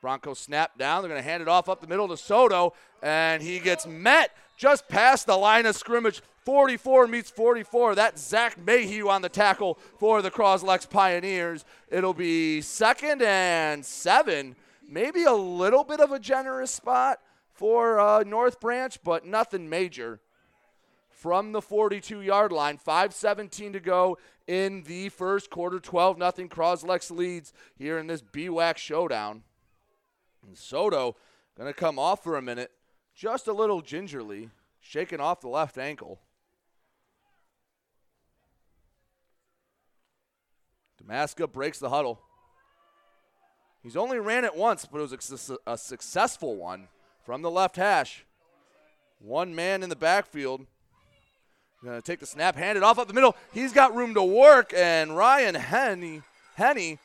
Broncos 0.00 0.38
snap 0.38 0.78
down. 0.78 1.02
They're 1.02 1.08
going 1.08 1.22
to 1.22 1.28
hand 1.28 1.42
it 1.42 1.48
off 1.48 1.68
up 1.68 1.80
the 1.80 1.86
middle 1.86 2.06
to 2.08 2.16
Soto, 2.16 2.74
and 3.02 3.42
he 3.42 3.58
gets 3.58 3.86
met 3.86 4.30
just 4.56 4.88
past 4.88 5.26
the 5.26 5.36
line 5.36 5.66
of 5.66 5.76
scrimmage. 5.76 6.20
44 6.48 7.08
meets 7.08 7.28
44. 7.28 7.94
That's 7.94 8.26
Zach 8.26 8.56
Mayhew 8.56 9.10
on 9.10 9.20
the 9.20 9.28
tackle 9.28 9.78
for 9.98 10.22
the 10.22 10.30
Croslex 10.30 10.88
Pioneers. 10.88 11.62
It'll 11.90 12.14
be 12.14 12.62
second 12.62 13.20
and 13.20 13.84
seven. 13.84 14.56
Maybe 14.88 15.24
a 15.24 15.34
little 15.34 15.84
bit 15.84 16.00
of 16.00 16.10
a 16.10 16.18
generous 16.18 16.70
spot 16.70 17.20
for 17.52 18.00
uh, 18.00 18.22
North 18.22 18.60
Branch, 18.60 18.98
but 19.04 19.26
nothing 19.26 19.68
major. 19.68 20.20
From 21.10 21.52
the 21.52 21.60
42 21.60 22.22
yard 22.22 22.50
line, 22.50 22.78
5.17 22.78 23.74
to 23.74 23.80
go 23.80 24.16
in 24.46 24.84
the 24.84 25.10
first 25.10 25.50
quarter. 25.50 25.78
12 25.78 26.16
0 26.16 26.30
Croslex 26.48 27.14
leads 27.14 27.52
here 27.76 27.98
in 27.98 28.06
this 28.06 28.22
BWAC 28.22 28.78
showdown. 28.78 29.42
And 30.46 30.56
Soto 30.56 31.14
going 31.58 31.68
to 31.70 31.78
come 31.78 31.98
off 31.98 32.24
for 32.24 32.38
a 32.38 32.42
minute, 32.42 32.70
just 33.14 33.48
a 33.48 33.52
little 33.52 33.82
gingerly, 33.82 34.48
shaking 34.80 35.20
off 35.20 35.42
the 35.42 35.48
left 35.48 35.76
ankle. 35.76 36.20
Damaska 41.08 41.50
breaks 41.50 41.78
the 41.78 41.88
huddle. 41.88 42.20
He's 43.82 43.96
only 43.96 44.18
ran 44.18 44.44
it 44.44 44.54
once, 44.54 44.86
but 44.86 44.98
it 44.98 45.10
was 45.10 45.50
a, 45.66 45.72
a 45.72 45.78
successful 45.78 46.56
one 46.56 46.88
from 47.24 47.42
the 47.42 47.50
left 47.50 47.76
hash. 47.76 48.24
One 49.20 49.54
man 49.54 49.82
in 49.82 49.88
the 49.88 49.96
backfield. 49.96 50.66
Gonna 51.84 52.02
take 52.02 52.18
the 52.18 52.26
snap, 52.26 52.56
hand 52.56 52.76
it 52.76 52.82
off 52.82 52.98
up 52.98 53.06
the 53.06 53.14
middle. 53.14 53.36
He's 53.52 53.72
got 53.72 53.94
room 53.94 54.14
to 54.14 54.22
work, 54.22 54.72
and 54.74 55.16
Ryan 55.16 55.54
Henny, 55.54 56.22
Henny 56.56 56.98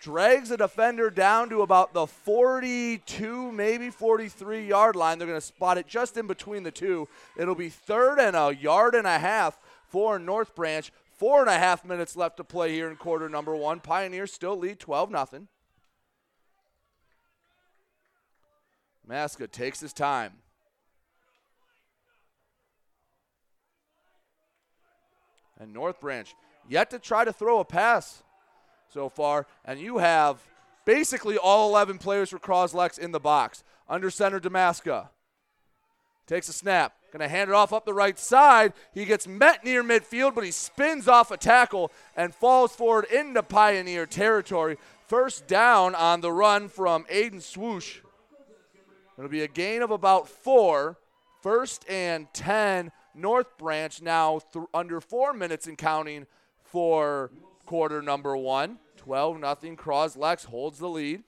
drags 0.00 0.50
a 0.50 0.56
defender 0.56 1.10
down 1.10 1.48
to 1.48 1.62
about 1.62 1.92
the 1.92 2.06
42, 2.06 3.50
maybe 3.50 3.90
43 3.90 4.66
yard 4.66 4.94
line. 4.94 5.18
They're 5.18 5.26
to 5.26 5.40
spot 5.40 5.76
it 5.76 5.88
just 5.88 6.16
in 6.16 6.28
between 6.28 6.62
the 6.62 6.70
two. 6.70 7.08
It'll 7.36 7.54
be 7.56 7.68
third 7.68 8.18
and 8.20 8.36
a 8.36 8.54
yard 8.54 8.94
and 8.94 9.06
a 9.06 9.18
half 9.18 9.58
for 9.88 10.18
North 10.18 10.54
Branch. 10.54 10.90
Four 11.24 11.40
and 11.40 11.48
a 11.48 11.58
half 11.58 11.86
minutes 11.86 12.16
left 12.16 12.36
to 12.36 12.44
play 12.44 12.74
here 12.74 12.90
in 12.90 12.96
quarter 12.96 13.30
number 13.30 13.56
one. 13.56 13.80
Pioneers 13.80 14.30
still 14.30 14.58
lead 14.58 14.78
12 14.78 15.08
0. 15.08 15.46
Maska 19.08 19.50
takes 19.50 19.80
his 19.80 19.94
time. 19.94 20.32
And 25.58 25.72
North 25.72 25.98
Branch 25.98 26.28
yet 26.68 26.90
to 26.90 26.98
try 26.98 27.24
to 27.24 27.32
throw 27.32 27.58
a 27.58 27.64
pass 27.64 28.22
so 28.90 29.08
far. 29.08 29.46
And 29.64 29.80
you 29.80 29.96
have 29.96 30.42
basically 30.84 31.38
all 31.38 31.70
11 31.70 31.96
players 31.96 32.28
for 32.28 32.38
Croslex 32.38 32.98
in 32.98 33.12
the 33.12 33.18
box. 33.18 33.64
Under 33.88 34.10
center, 34.10 34.40
Damaska. 34.40 35.08
Takes 36.26 36.50
a 36.50 36.52
snap. 36.52 36.92
Going 37.14 37.28
to 37.28 37.28
hand 37.28 37.48
it 37.48 37.54
off 37.54 37.72
up 37.72 37.84
the 37.84 37.94
right 37.94 38.18
side. 38.18 38.72
He 38.92 39.04
gets 39.04 39.28
met 39.28 39.62
near 39.62 39.84
midfield, 39.84 40.34
but 40.34 40.42
he 40.42 40.50
spins 40.50 41.06
off 41.06 41.30
a 41.30 41.36
tackle 41.36 41.92
and 42.16 42.34
falls 42.34 42.74
forward 42.74 43.04
into 43.04 43.40
Pioneer 43.40 44.04
territory. 44.04 44.78
First 45.06 45.46
down 45.46 45.94
on 45.94 46.22
the 46.22 46.32
run 46.32 46.68
from 46.68 47.04
Aiden 47.04 47.40
Swoosh. 47.40 47.98
It'll 49.16 49.30
be 49.30 49.42
a 49.42 49.48
gain 49.48 49.82
of 49.82 49.92
about 49.92 50.28
four. 50.28 50.98
First 51.40 51.88
and 51.88 52.26
10 52.34 52.90
North 53.14 53.58
Branch 53.58 54.02
now 54.02 54.40
th- 54.52 54.64
under 54.74 55.00
four 55.00 55.32
minutes 55.32 55.68
and 55.68 55.78
counting 55.78 56.26
for 56.64 57.30
quarter 57.64 58.02
number 58.02 58.36
one. 58.36 58.80
12 58.96 59.38
nothing. 59.38 59.76
Croslex 59.76 60.46
holds 60.46 60.80
the 60.80 60.88
lead. 60.88 61.22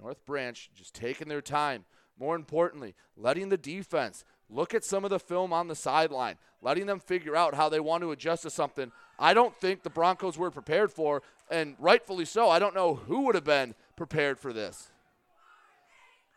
North 0.00 0.24
Branch 0.24 0.70
just 0.74 0.94
taking 0.94 1.28
their 1.28 1.42
time. 1.42 1.84
More 2.18 2.36
importantly, 2.36 2.94
letting 3.16 3.48
the 3.48 3.56
defense 3.56 4.24
look 4.50 4.74
at 4.74 4.84
some 4.84 5.04
of 5.04 5.10
the 5.10 5.18
film 5.18 5.52
on 5.52 5.68
the 5.68 5.74
sideline, 5.74 6.36
letting 6.62 6.86
them 6.86 7.00
figure 7.00 7.36
out 7.36 7.54
how 7.54 7.68
they 7.68 7.80
want 7.80 8.02
to 8.02 8.12
adjust 8.12 8.42
to 8.42 8.50
something 8.50 8.90
I 9.18 9.34
don't 9.34 9.54
think 9.56 9.82
the 9.82 9.90
Broncos 9.90 10.38
were 10.38 10.50
prepared 10.50 10.92
for, 10.92 11.22
and 11.50 11.74
rightfully 11.78 12.24
so. 12.24 12.48
I 12.48 12.58
don't 12.58 12.74
know 12.74 12.94
who 12.94 13.22
would 13.22 13.34
have 13.34 13.44
been 13.44 13.74
prepared 13.96 14.38
for 14.38 14.52
this 14.52 14.90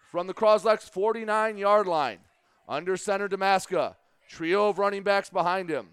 from 0.09 0.28
the 0.28 0.34
Croslex 0.34 0.89
49 0.89 1.57
yard 1.57 1.88
line. 1.88 2.20
Under 2.68 2.97
center, 2.97 3.28
Damaska. 3.28 3.95
Trio 4.28 4.70
of 4.70 4.80
running 4.80 5.03
backs 5.03 5.30
behind 5.30 5.70
him. 5.70 5.89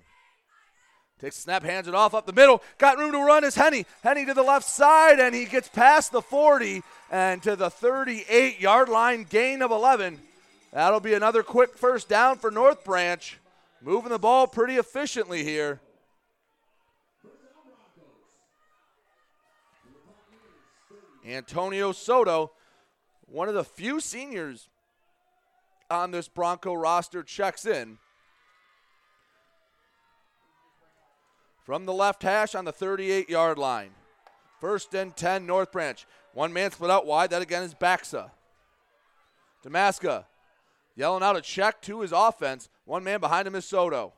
Takes 1.19 1.37
snap, 1.37 1.65
hands 1.65 1.89
it 1.89 1.95
off 1.95 2.15
up 2.15 2.27
the 2.27 2.33
middle. 2.33 2.63
Got 2.79 2.99
room 2.99 3.11
to 3.11 3.19
run 3.19 3.43
is 3.43 3.57
Henny. 3.57 3.85
Henny 4.03 4.25
to 4.25 4.35
the 4.35 4.43
left 4.43 4.65
side, 4.65 5.19
and 5.19 5.35
he 5.35 5.45
gets 5.45 5.69
past 5.69 6.13
the 6.13 6.23
40 6.23 6.83
and 7.11 7.43
to 7.43 7.57
the 7.57 7.71
38 7.71 8.61
yard 8.61 8.89
line, 8.89 9.27
gain 9.29 9.63
of 9.63 9.71
11. 9.71 10.21
That'll 10.73 11.01
be 11.01 11.15
another 11.15 11.43
quick 11.43 11.77
first 11.77 12.09
down 12.09 12.39
for 12.39 12.51
North 12.51 12.85
Branch. 12.85 13.39
Moving 13.81 14.11
the 14.11 14.19
ball 14.19 14.47
pretty 14.47 14.75
efficiently 14.75 15.45
here. 15.45 15.81
Antonio 21.27 21.93
Soto 21.93 22.53
one 23.31 23.49
of 23.49 23.55
the 23.55 23.65
few 23.65 24.01
seniors 24.01 24.69
on 25.91 26.11
this 26.11 26.29
Bronco 26.29 26.75
roster 26.75 27.23
checks 27.23 27.67
in. 27.67 27.99
From 31.65 31.85
the 31.85 31.93
left 31.93 32.23
hash 32.23 32.55
on 32.55 32.65
the 32.65 32.73
38 32.73 33.29
yard 33.29 33.59
line. 33.59 33.91
First 34.61 34.95
and 34.95 35.15
10, 35.15 35.47
North 35.47 35.71
Branch. 35.71 36.05
One 36.39 36.53
man 36.53 36.71
split 36.71 36.89
out 36.89 37.05
wide. 37.05 37.31
That 37.31 37.43
again 37.43 37.65
is 37.65 37.75
Baxa. 37.75 38.31
Damaska 39.67 40.25
yelling 40.95 41.25
out 41.25 41.37
a 41.37 41.41
check 41.41 41.83
to 41.83 42.03
his 42.03 42.13
offense. 42.13 42.69
One 42.85 43.03
man 43.03 43.19
behind 43.19 43.49
him 43.49 43.57
is 43.57 43.65
Soto. 43.65 44.13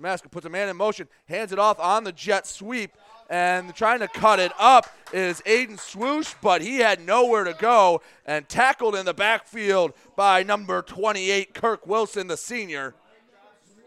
Damaska 0.00 0.30
puts 0.30 0.46
a 0.46 0.48
man 0.48 0.68
in 0.68 0.76
motion, 0.76 1.08
hands 1.28 1.50
it 1.50 1.58
off 1.58 1.80
on 1.80 2.04
the 2.04 2.12
jet 2.12 2.46
sweep, 2.46 2.92
and 3.28 3.74
trying 3.74 3.98
to 3.98 4.06
cut 4.06 4.38
it 4.38 4.52
up 4.56 4.86
is 5.12 5.40
Aiden 5.46 5.80
Swoosh, 5.80 6.32
but 6.40 6.62
he 6.62 6.76
had 6.76 7.04
nowhere 7.04 7.42
to 7.42 7.54
go 7.54 8.00
and 8.24 8.48
tackled 8.48 8.94
in 8.94 9.04
the 9.04 9.14
backfield 9.14 9.94
by 10.14 10.44
number 10.44 10.80
28, 10.80 11.54
Kirk 11.54 11.88
Wilson, 11.88 12.28
the 12.28 12.36
senior. 12.36 12.94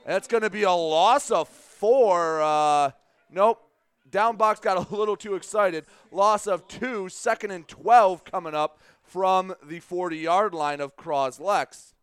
That's 0.05 0.27
going 0.27 0.43
to 0.43 0.49
be 0.49 0.63
a 0.63 0.73
loss 0.73 1.31
of 1.31 1.47
four. 1.47 2.41
Uh, 2.41 2.91
nope. 3.31 3.68
Down 4.11 4.35
box 4.37 4.59
got 4.59 4.91
a 4.91 4.95
little 4.95 5.15
too 5.15 5.35
excited. 5.35 5.85
Loss 6.11 6.47
of 6.47 6.67
two, 6.67 7.09
second 7.09 7.51
and 7.51 7.67
12 7.67 8.23
coming 8.23 8.55
up 8.55 8.79
from 9.03 9.55
the 9.63 9.79
40 9.79 10.17
yard 10.17 10.53
line 10.53 10.81
of 10.81 10.95
Croslex. 10.95 11.93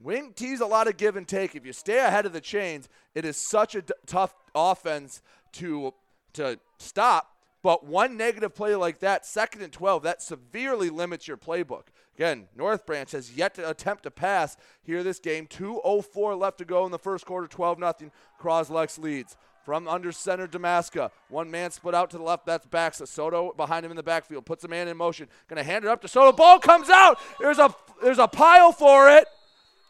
Wing 0.00 0.32
tees 0.34 0.60
a 0.60 0.66
lot 0.66 0.86
of 0.86 0.96
give 0.98 1.16
and 1.16 1.26
take. 1.26 1.54
If 1.54 1.64
you 1.64 1.72
stay 1.72 1.98
ahead 1.98 2.26
of 2.26 2.32
the 2.32 2.40
chains, 2.40 2.88
it 3.14 3.24
is 3.24 3.36
such 3.48 3.74
a 3.74 3.82
d- 3.82 3.94
tough 4.06 4.34
offense 4.54 5.22
to 5.52 5.94
to 6.34 6.58
stop. 6.78 7.33
But 7.64 7.86
one 7.86 8.18
negative 8.18 8.54
play 8.54 8.74
like 8.74 8.98
that, 8.98 9.24
second 9.24 9.62
and 9.62 9.72
12, 9.72 10.02
that 10.02 10.20
severely 10.20 10.90
limits 10.90 11.26
your 11.26 11.38
playbook. 11.38 11.84
Again, 12.14 12.46
North 12.54 12.84
Branch 12.84 13.10
has 13.12 13.34
yet 13.34 13.54
to 13.54 13.70
attempt 13.70 14.02
to 14.02 14.10
pass 14.10 14.58
here 14.82 15.02
this 15.02 15.18
game. 15.18 15.46
2.04 15.46 16.38
left 16.38 16.58
to 16.58 16.66
go 16.66 16.84
in 16.84 16.92
the 16.92 16.98
first 16.98 17.24
quarter, 17.24 17.46
12 17.46 17.78
0. 17.78 18.10
Croslex 18.38 18.98
leads. 18.98 19.38
from 19.64 19.88
under 19.88 20.12
center, 20.12 20.46
Damaska. 20.46 21.10
One 21.30 21.50
man 21.50 21.70
split 21.70 21.94
out 21.94 22.10
to 22.10 22.18
the 22.18 22.22
left. 22.22 22.44
That's 22.44 22.66
Baxa. 22.66 23.08
Soto 23.08 23.54
behind 23.54 23.86
him 23.86 23.90
in 23.90 23.96
the 23.96 24.02
backfield. 24.02 24.44
Puts 24.44 24.64
a 24.64 24.68
man 24.68 24.86
in 24.86 24.98
motion. 24.98 25.26
Going 25.48 25.56
to 25.56 25.64
hand 25.64 25.86
it 25.86 25.88
up 25.88 26.02
to 26.02 26.08
Soto. 26.08 26.32
Ball 26.32 26.58
comes 26.58 26.90
out. 26.90 27.18
There's 27.40 27.58
a 27.58 27.74
there's 28.02 28.18
a 28.18 28.28
pile 28.28 28.72
for 28.72 29.08
it. 29.08 29.26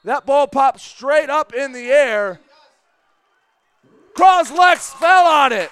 That 0.05 0.27
ball 0.27 0.47
pops 0.47 0.85
straight 0.85 1.29
up 1.29 1.53
in 1.53 1.73
the 1.73 1.91
air. 1.91 2.39
Croslex 4.17 4.95
fell 4.95 5.27
on 5.27 5.51
it. 5.51 5.71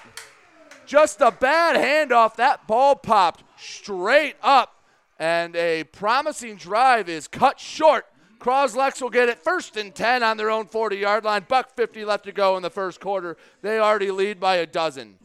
Just 0.85 1.21
a 1.21 1.31
bad 1.31 1.75
handoff. 1.75 2.35
That 2.35 2.67
ball 2.67 2.95
popped 2.95 3.43
straight 3.57 4.35
up, 4.41 4.83
and 5.17 5.55
a 5.55 5.85
promising 5.85 6.57
drive 6.57 7.09
is 7.09 7.27
cut 7.27 7.59
short. 7.59 8.05
Croslex 8.39 9.01
will 9.01 9.09
get 9.09 9.29
it 9.29 9.39
first 9.39 9.77
and 9.77 9.95
10 9.95 10.21
on 10.21 10.35
their 10.35 10.49
own 10.49 10.65
40 10.65 10.97
yard 10.97 11.23
line. 11.23 11.45
Buck 11.47 11.73
50 11.75 12.03
left 12.03 12.25
to 12.25 12.33
go 12.33 12.57
in 12.57 12.63
the 12.63 12.69
first 12.69 12.99
quarter. 12.99 13.37
They 13.61 13.79
already 13.79 14.11
lead 14.11 14.39
by 14.39 14.57
a 14.57 14.65
dozen. 14.65 15.15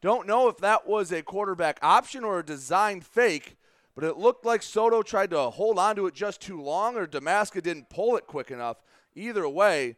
Don't 0.00 0.28
know 0.28 0.48
if 0.48 0.58
that 0.58 0.86
was 0.86 1.10
a 1.10 1.22
quarterback 1.22 1.78
option 1.82 2.24
or 2.24 2.38
a 2.38 2.44
design 2.44 3.00
fake, 3.00 3.56
but 3.94 4.04
it 4.04 4.18
looked 4.18 4.44
like 4.44 4.62
Soto 4.62 5.02
tried 5.02 5.30
to 5.30 5.50
hold 5.50 5.78
on 5.78 5.96
to 5.96 6.06
it 6.06 6.14
just 6.14 6.40
too 6.40 6.60
long 6.60 6.96
or 6.96 7.06
Damaska 7.06 7.62
didn't 7.62 7.88
pull 7.88 8.16
it 8.16 8.26
quick 8.26 8.50
enough. 8.50 8.76
Either 9.16 9.48
way, 9.48 9.96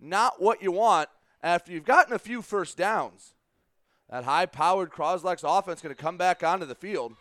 not 0.00 0.40
what 0.40 0.62
you 0.62 0.72
want 0.72 1.08
after 1.42 1.72
you've 1.72 1.84
gotten 1.84 2.12
a 2.12 2.18
few 2.18 2.42
first 2.42 2.76
downs. 2.76 3.34
That 4.10 4.24
high 4.24 4.46
powered 4.46 4.90
Croslex 4.90 5.44
offense 5.44 5.80
going 5.80 5.94
to 5.94 6.00
come 6.00 6.16
back 6.16 6.42
onto 6.42 6.66
the 6.66 6.74
field. 6.74 7.14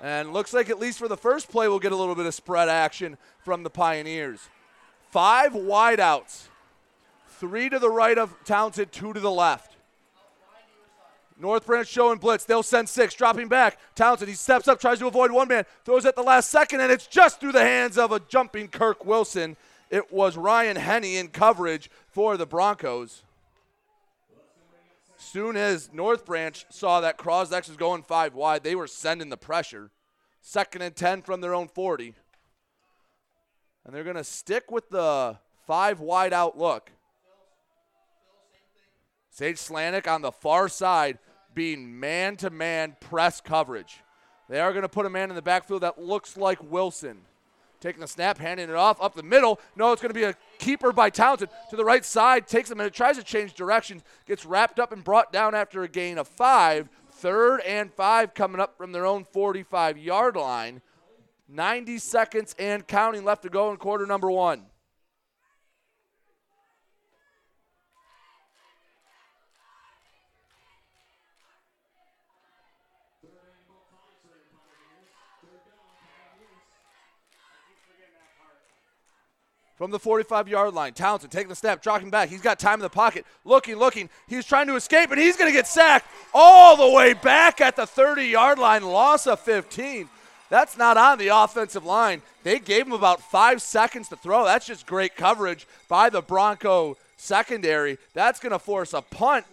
And 0.00 0.32
looks 0.32 0.52
like 0.52 0.70
at 0.70 0.78
least 0.78 0.98
for 0.98 1.08
the 1.08 1.16
first 1.16 1.48
play, 1.48 1.66
we'll 1.68 1.80
get 1.80 1.92
a 1.92 1.96
little 1.96 2.14
bit 2.14 2.26
of 2.26 2.34
spread 2.34 2.68
action 2.68 3.16
from 3.44 3.62
the 3.62 3.70
Pioneers. 3.70 4.48
Five 5.10 5.52
wideouts, 5.52 6.48
three 7.28 7.68
to 7.68 7.78
the 7.78 7.90
right 7.90 8.16
of 8.16 8.34
Townsend, 8.44 8.92
two 8.92 9.12
to 9.12 9.20
the 9.20 9.30
left. 9.30 9.76
North 11.40 11.66
Branch 11.66 11.86
showing 11.86 12.18
blitz. 12.18 12.44
They'll 12.44 12.64
send 12.64 12.88
six, 12.88 13.14
dropping 13.14 13.48
back. 13.48 13.78
Townsend, 13.94 14.28
he 14.28 14.34
steps 14.34 14.66
up, 14.66 14.80
tries 14.80 14.98
to 14.98 15.06
avoid 15.06 15.30
one 15.30 15.48
man, 15.48 15.64
throws 15.84 16.04
at 16.04 16.16
the 16.16 16.22
last 16.22 16.50
second, 16.50 16.80
and 16.80 16.90
it's 16.90 17.06
just 17.06 17.40
through 17.40 17.52
the 17.52 17.62
hands 17.62 17.96
of 17.96 18.10
a 18.10 18.20
jumping 18.20 18.68
Kirk 18.68 19.04
Wilson. 19.04 19.56
It 19.90 20.12
was 20.12 20.36
Ryan 20.36 20.76
Henney 20.76 21.16
in 21.16 21.28
coverage 21.28 21.90
for 22.08 22.36
the 22.36 22.46
Broncos. 22.46 23.22
Soon 25.16 25.56
as 25.56 25.92
North 25.92 26.24
Branch 26.24 26.64
saw 26.70 27.00
that 27.00 27.18
Croslex 27.18 27.68
was 27.68 27.76
going 27.76 28.02
five 28.02 28.34
wide, 28.34 28.62
they 28.62 28.74
were 28.74 28.86
sending 28.86 29.30
the 29.30 29.36
pressure. 29.36 29.90
Second 30.40 30.82
and 30.82 30.94
10 30.94 31.22
from 31.22 31.40
their 31.40 31.54
own 31.54 31.68
40. 31.68 32.14
And 33.84 33.94
they're 33.94 34.04
going 34.04 34.16
to 34.16 34.24
stick 34.24 34.70
with 34.70 34.90
the 34.90 35.36
five 35.66 36.00
wide 36.00 36.32
out 36.32 36.56
look. 36.56 36.92
Sage 39.30 39.56
Slanik 39.56 40.06
on 40.06 40.22
the 40.22 40.32
far 40.32 40.68
side 40.68 41.18
being 41.54 41.98
man 41.98 42.36
to 42.36 42.50
man 42.50 42.96
press 43.00 43.40
coverage. 43.40 44.00
They 44.48 44.60
are 44.60 44.72
going 44.72 44.82
to 44.82 44.88
put 44.88 45.06
a 45.06 45.10
man 45.10 45.30
in 45.30 45.36
the 45.36 45.42
backfield 45.42 45.82
that 45.82 46.00
looks 46.00 46.36
like 46.36 46.62
Wilson. 46.62 47.18
Taking 47.80 48.00
the 48.00 48.08
snap, 48.08 48.38
handing 48.38 48.68
it 48.68 48.74
off 48.74 49.00
up 49.00 49.14
the 49.14 49.22
middle. 49.22 49.60
No, 49.76 49.92
it's 49.92 50.02
going 50.02 50.10
to 50.10 50.18
be 50.18 50.24
a 50.24 50.34
keeper 50.58 50.92
by 50.92 51.10
Townsend 51.10 51.50
to 51.70 51.76
the 51.76 51.84
right 51.84 52.04
side. 52.04 52.48
Takes 52.48 52.70
a 52.70 52.74
minute, 52.74 52.92
tries 52.92 53.16
to 53.16 53.22
change 53.22 53.54
directions, 53.54 54.02
gets 54.26 54.44
wrapped 54.44 54.80
up 54.80 54.90
and 54.90 55.04
brought 55.04 55.32
down 55.32 55.54
after 55.54 55.82
a 55.82 55.88
gain 55.88 56.18
of 56.18 56.26
five. 56.26 56.88
Third 57.10 57.60
and 57.60 57.92
five 57.92 58.34
coming 58.34 58.60
up 58.60 58.76
from 58.76 58.92
their 58.92 59.06
own 59.06 59.24
45 59.24 59.98
yard 59.98 60.36
line. 60.36 60.82
90 61.48 61.98
seconds 61.98 62.54
and 62.58 62.86
counting 62.86 63.24
left 63.24 63.42
to 63.42 63.48
go 63.48 63.70
in 63.70 63.76
quarter 63.76 64.06
number 64.06 64.30
one. 64.30 64.66
From 79.78 79.92
the 79.92 79.98
45 79.98 80.48
yard 80.48 80.74
line. 80.74 80.92
Townsend 80.92 81.32
taking 81.32 81.48
the 81.48 81.54
step, 81.54 81.80
dropping 81.80 82.10
back. 82.10 82.28
He's 82.28 82.42
got 82.42 82.58
time 82.58 82.74
in 82.74 82.80
the 82.80 82.90
pocket. 82.90 83.24
Looking, 83.44 83.76
looking. 83.76 84.10
He's 84.26 84.44
trying 84.44 84.66
to 84.66 84.74
escape, 84.74 85.10
and 85.10 85.20
he's 85.20 85.36
going 85.36 85.50
to 85.50 85.56
get 85.56 85.68
sacked 85.68 86.06
all 86.34 86.76
the 86.76 86.94
way 86.94 87.14
back 87.14 87.60
at 87.60 87.76
the 87.76 87.86
30 87.86 88.24
yard 88.24 88.58
line. 88.58 88.82
Loss 88.82 89.28
of 89.28 89.40
15. 89.40 90.08
That's 90.50 90.76
not 90.76 90.96
on 90.96 91.18
the 91.18 91.28
offensive 91.28 91.84
line. 91.84 92.22
They 92.42 92.58
gave 92.58 92.86
him 92.86 92.92
about 92.92 93.20
five 93.20 93.62
seconds 93.62 94.08
to 94.08 94.16
throw. 94.16 94.44
That's 94.44 94.66
just 94.66 94.86
great 94.86 95.14
coverage 95.14 95.66
by 95.88 96.10
the 96.10 96.22
Bronco 96.22 96.96
secondary. 97.16 97.98
That's 98.14 98.40
going 98.40 98.52
to 98.52 98.58
force 98.58 98.94
a 98.94 99.02
punt 99.02 99.44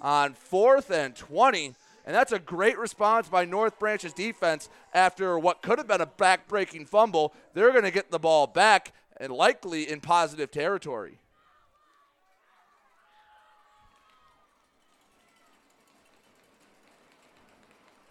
on 0.00 0.34
fourth 0.34 0.90
and 0.90 1.16
20. 1.16 1.74
And 2.04 2.14
that's 2.14 2.32
a 2.32 2.40
great 2.40 2.76
response 2.78 3.28
by 3.28 3.44
North 3.44 3.78
Branch's 3.78 4.12
defense 4.12 4.68
after 4.92 5.38
what 5.38 5.62
could 5.62 5.78
have 5.78 5.86
been 5.86 6.00
a 6.00 6.06
back-breaking 6.06 6.86
fumble. 6.86 7.32
They're 7.54 7.70
going 7.70 7.84
to 7.84 7.92
get 7.92 8.10
the 8.10 8.18
ball 8.18 8.48
back 8.48 8.92
and 9.22 9.32
likely 9.32 9.88
in 9.88 10.00
positive 10.00 10.50
territory. 10.50 11.16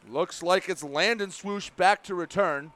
Looks 0.10 0.42
like 0.42 0.70
it's 0.70 0.84
Landon 0.84 1.32
Swoosh 1.32 1.70
back 1.72 2.02
to 2.04 2.16
return. 2.16 2.72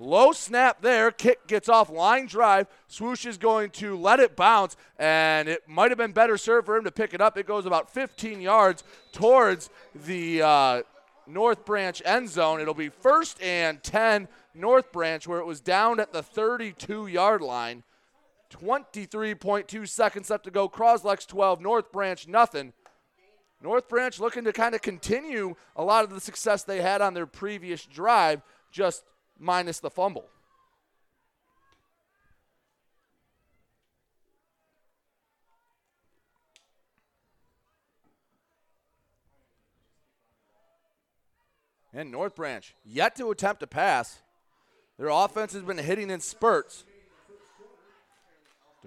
Low 0.00 0.32
snap 0.32 0.80
there. 0.80 1.12
Kick 1.12 1.46
gets 1.46 1.68
off 1.68 1.88
line 1.88 2.26
drive. 2.26 2.66
Swoosh 2.88 3.26
is 3.26 3.36
going 3.36 3.70
to 3.70 3.96
let 3.96 4.18
it 4.18 4.34
bounce, 4.34 4.76
and 4.98 5.48
it 5.48 5.68
might 5.68 5.92
have 5.92 5.98
been 5.98 6.12
better 6.12 6.36
served 6.36 6.66
for 6.66 6.76
him 6.76 6.84
to 6.84 6.90
pick 6.90 7.14
it 7.14 7.20
up. 7.20 7.38
It 7.38 7.46
goes 7.46 7.64
about 7.64 7.90
15 7.90 8.40
yards 8.40 8.82
towards 9.12 9.70
the 9.94 10.42
uh, 10.42 10.82
North 11.28 11.64
Branch 11.64 12.02
end 12.04 12.28
zone. 12.28 12.60
It'll 12.60 12.74
be 12.74 12.88
first 12.88 13.40
and 13.40 13.82
10 13.82 14.26
North 14.58 14.92
Branch, 14.92 15.26
where 15.26 15.38
it 15.38 15.46
was 15.46 15.60
down 15.60 16.00
at 16.00 16.12
the 16.12 16.22
32 16.22 17.06
yard 17.06 17.40
line. 17.40 17.84
23.2 18.50 19.88
seconds 19.88 20.30
left 20.30 20.44
to 20.44 20.50
go. 20.50 20.68
Croslex 20.68 21.26
12, 21.26 21.60
North 21.60 21.92
Branch 21.92 22.26
nothing. 22.26 22.72
North 23.62 23.88
Branch 23.88 24.18
looking 24.20 24.44
to 24.44 24.52
kind 24.52 24.74
of 24.74 24.82
continue 24.82 25.54
a 25.76 25.82
lot 25.82 26.04
of 26.04 26.10
the 26.10 26.20
success 26.20 26.62
they 26.62 26.80
had 26.80 27.00
on 27.00 27.14
their 27.14 27.26
previous 27.26 27.84
drive, 27.84 28.42
just 28.70 29.04
minus 29.38 29.80
the 29.80 29.90
fumble. 29.90 30.28
And 41.92 42.12
North 42.12 42.36
Branch 42.36 42.74
yet 42.84 43.16
to 43.16 43.30
attempt 43.30 43.62
a 43.62 43.66
pass. 43.66 44.20
Their 44.98 45.08
offense 45.08 45.52
has 45.52 45.62
been 45.62 45.78
hitting 45.78 46.10
in 46.10 46.20
spurts. 46.20 46.84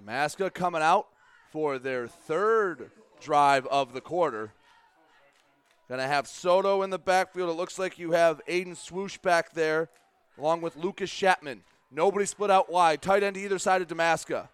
Damaska 0.00 0.52
coming 0.52 0.82
out 0.82 1.06
for 1.50 1.78
their 1.78 2.06
third 2.06 2.90
drive 3.20 3.66
of 3.66 3.92
the 3.94 4.00
quarter. 4.00 4.52
To 5.88 6.00
have 6.00 6.26
Soto 6.26 6.80
in 6.80 6.88
the 6.88 6.98
backfield. 6.98 7.50
It 7.50 7.52
looks 7.52 7.78
like 7.78 7.98
you 7.98 8.12
have 8.12 8.40
Aiden 8.48 8.74
Swoosh 8.74 9.18
back 9.18 9.52
there, 9.52 9.90
along 10.38 10.62
with 10.62 10.74
Lucas 10.74 11.12
Chapman. 11.12 11.64
Nobody 11.90 12.24
split 12.24 12.50
out 12.50 12.72
wide. 12.72 13.02
Tight 13.02 13.22
end 13.22 13.34
to 13.34 13.42
either 13.42 13.58
side 13.58 13.82
of 13.82 13.88
Damaska 13.88 14.48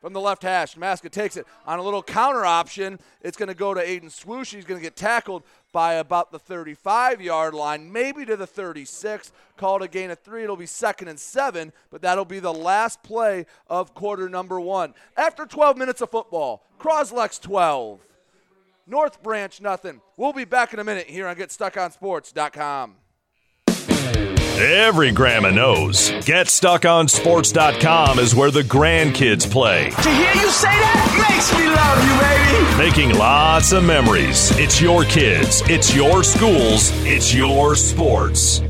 from 0.00 0.12
the 0.12 0.20
left 0.20 0.42
hash. 0.42 0.74
Damaska 0.74 1.08
takes 1.08 1.36
it 1.36 1.46
on 1.64 1.78
a 1.78 1.82
little 1.82 2.02
counter 2.02 2.44
option. 2.44 2.98
It's 3.22 3.36
going 3.36 3.48
to 3.48 3.54
go 3.54 3.72
to 3.72 3.80
Aiden 3.80 4.10
Swoosh. 4.10 4.52
He's 4.52 4.64
going 4.64 4.80
to 4.80 4.82
get 4.82 4.96
tackled 4.96 5.44
by 5.72 5.94
about 5.94 6.32
the 6.32 6.38
35 6.38 7.20
yard 7.20 7.54
line, 7.54 7.92
maybe 7.92 8.24
to 8.26 8.36
the 8.36 8.46
36. 8.46 9.32
Called 9.56 9.82
a 9.82 9.88
gain 9.88 10.10
of 10.10 10.18
three. 10.18 10.42
It'll 10.42 10.56
be 10.56 10.66
second 10.66 11.08
and 11.08 11.18
seven, 11.18 11.72
but 11.90 12.02
that'll 12.02 12.24
be 12.24 12.40
the 12.40 12.52
last 12.52 13.02
play 13.02 13.46
of 13.68 13.94
quarter 13.94 14.28
number 14.28 14.60
one. 14.60 14.94
After 15.16 15.46
12 15.46 15.76
minutes 15.76 16.00
of 16.00 16.10
football, 16.10 16.64
Croslex 16.78 17.40
12. 17.40 18.00
North 18.86 19.22
Branch 19.22 19.60
nothing. 19.60 20.00
We'll 20.16 20.32
be 20.32 20.44
back 20.44 20.72
in 20.72 20.80
a 20.80 20.84
minute 20.84 21.06
here 21.06 21.28
on 21.28 21.36
GetStuckOnSports.com. 21.36 22.96
Every 24.58 25.12
grandma 25.12 25.50
knows. 25.50 26.10
GetStuckOnSports.com 26.10 28.18
is 28.18 28.34
where 28.34 28.50
the 28.50 28.62
grandkids 28.62 29.50
play. 29.50 29.88
To 29.90 30.10
hear 30.10 30.34
you 30.34 30.50
say 30.50 30.68
that 30.68 31.28
makes 31.30 31.50
me 31.56 31.66
love 31.70 32.04
you, 32.04 32.18
baby. 32.20 32.76
Making 32.90 33.16
lots 33.18 33.72
of 33.72 33.84
memories. 33.84 34.50
It's 34.58 34.78
your 34.80 35.04
kids, 35.04 35.62
it's 35.66 35.94
your 35.94 36.24
schools, 36.24 36.90
it's 37.06 37.32
your 37.32 37.74
sports. 37.74 38.60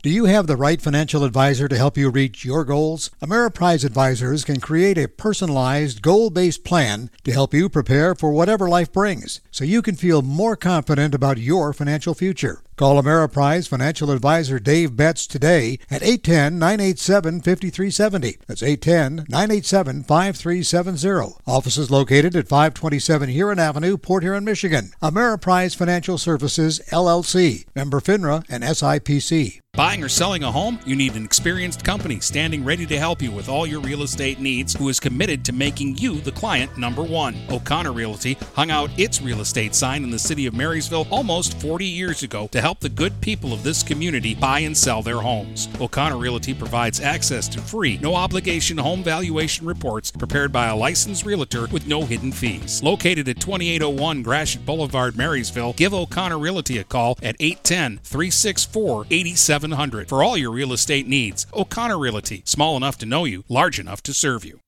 Do 0.00 0.10
you 0.10 0.26
have 0.26 0.46
the 0.46 0.56
right 0.56 0.80
financial 0.80 1.24
advisor 1.24 1.66
to 1.68 1.76
help 1.76 1.98
you 1.98 2.08
reach 2.08 2.44
your 2.44 2.64
goals? 2.64 3.10
Ameriprise 3.20 3.84
Advisors 3.84 4.44
can 4.44 4.60
create 4.60 4.96
a 4.96 5.08
personalized, 5.08 6.02
goal 6.02 6.30
based 6.30 6.62
plan 6.64 7.10
to 7.24 7.32
help 7.32 7.52
you 7.52 7.68
prepare 7.68 8.14
for 8.14 8.30
whatever 8.30 8.68
life 8.68 8.92
brings 8.92 9.40
so 9.50 9.64
you 9.64 9.82
can 9.82 9.96
feel 9.96 10.22
more 10.22 10.54
confident 10.56 11.14
about 11.14 11.38
your 11.38 11.72
financial 11.72 12.14
future. 12.14 12.62
Call 12.78 13.02
Ameriprise 13.02 13.66
financial 13.66 14.12
advisor 14.12 14.60
Dave 14.60 14.94
Betts 14.94 15.26
today 15.26 15.80
at 15.90 16.00
810 16.00 16.60
987 16.60 17.40
5370. 17.40 18.36
That's 18.46 18.62
810 18.62 19.26
987 19.28 20.04
5370. 20.04 21.38
Office 21.44 21.76
is 21.76 21.90
located 21.90 22.36
at 22.36 22.46
527 22.46 23.30
Huron 23.30 23.58
Avenue, 23.58 23.96
Port 23.96 24.22
Huron, 24.22 24.44
Michigan. 24.44 24.92
Ameriprise 25.02 25.74
Financial 25.74 26.18
Services, 26.18 26.80
LLC. 26.92 27.66
Member 27.74 27.98
FINRA 27.98 28.44
and 28.48 28.62
SIPC. 28.62 29.60
Buying 29.78 30.02
or 30.02 30.08
selling 30.08 30.42
a 30.42 30.50
home? 30.50 30.80
You 30.84 30.96
need 30.96 31.14
an 31.14 31.24
experienced 31.24 31.84
company 31.84 32.18
standing 32.18 32.64
ready 32.64 32.84
to 32.86 32.98
help 32.98 33.22
you 33.22 33.30
with 33.30 33.48
all 33.48 33.64
your 33.64 33.80
real 33.80 34.02
estate 34.02 34.40
needs 34.40 34.74
who 34.74 34.88
is 34.88 34.98
committed 34.98 35.44
to 35.44 35.52
making 35.52 35.98
you 35.98 36.20
the 36.20 36.32
client 36.32 36.76
number 36.76 37.04
one. 37.04 37.36
O'Connor 37.48 37.92
Realty 37.92 38.36
hung 38.56 38.72
out 38.72 38.90
its 38.98 39.22
real 39.22 39.40
estate 39.40 39.76
sign 39.76 40.02
in 40.02 40.10
the 40.10 40.18
city 40.18 40.46
of 40.46 40.54
Marysville 40.54 41.06
almost 41.12 41.60
40 41.60 41.84
years 41.86 42.24
ago 42.24 42.48
to 42.48 42.60
help 42.60 42.67
the 42.76 42.88
good 42.88 43.18
people 43.20 43.52
of 43.52 43.62
this 43.62 43.82
community 43.82 44.34
buy 44.34 44.60
and 44.60 44.76
sell 44.76 45.02
their 45.02 45.18
homes. 45.18 45.68
O'Connor 45.80 46.18
Realty 46.18 46.52
provides 46.52 47.00
access 47.00 47.48
to 47.48 47.60
free, 47.60 47.98
no 47.98 48.14
obligation 48.14 48.76
home 48.76 49.02
valuation 49.02 49.66
reports 49.66 50.10
prepared 50.10 50.52
by 50.52 50.66
a 50.66 50.76
licensed 50.76 51.24
realtor 51.24 51.66
with 51.68 51.86
no 51.86 52.04
hidden 52.04 52.30
fees. 52.30 52.82
Located 52.82 53.28
at 53.28 53.40
2801 53.40 54.22
Gratiot 54.22 54.66
Boulevard, 54.66 55.16
Marysville, 55.16 55.72
give 55.72 55.94
O'Connor 55.94 56.38
Realty 56.38 56.78
a 56.78 56.84
call 56.84 57.18
at 57.22 57.36
810 57.40 58.00
364 58.04 59.06
8700 59.10 60.08
for 60.08 60.22
all 60.22 60.36
your 60.36 60.52
real 60.52 60.72
estate 60.72 61.08
needs. 61.08 61.46
O'Connor 61.54 61.98
Realty, 61.98 62.42
small 62.44 62.76
enough 62.76 62.98
to 62.98 63.06
know 63.06 63.24
you, 63.24 63.44
large 63.48 63.80
enough 63.80 64.02
to 64.02 64.12
serve 64.12 64.44
you. 64.44 64.60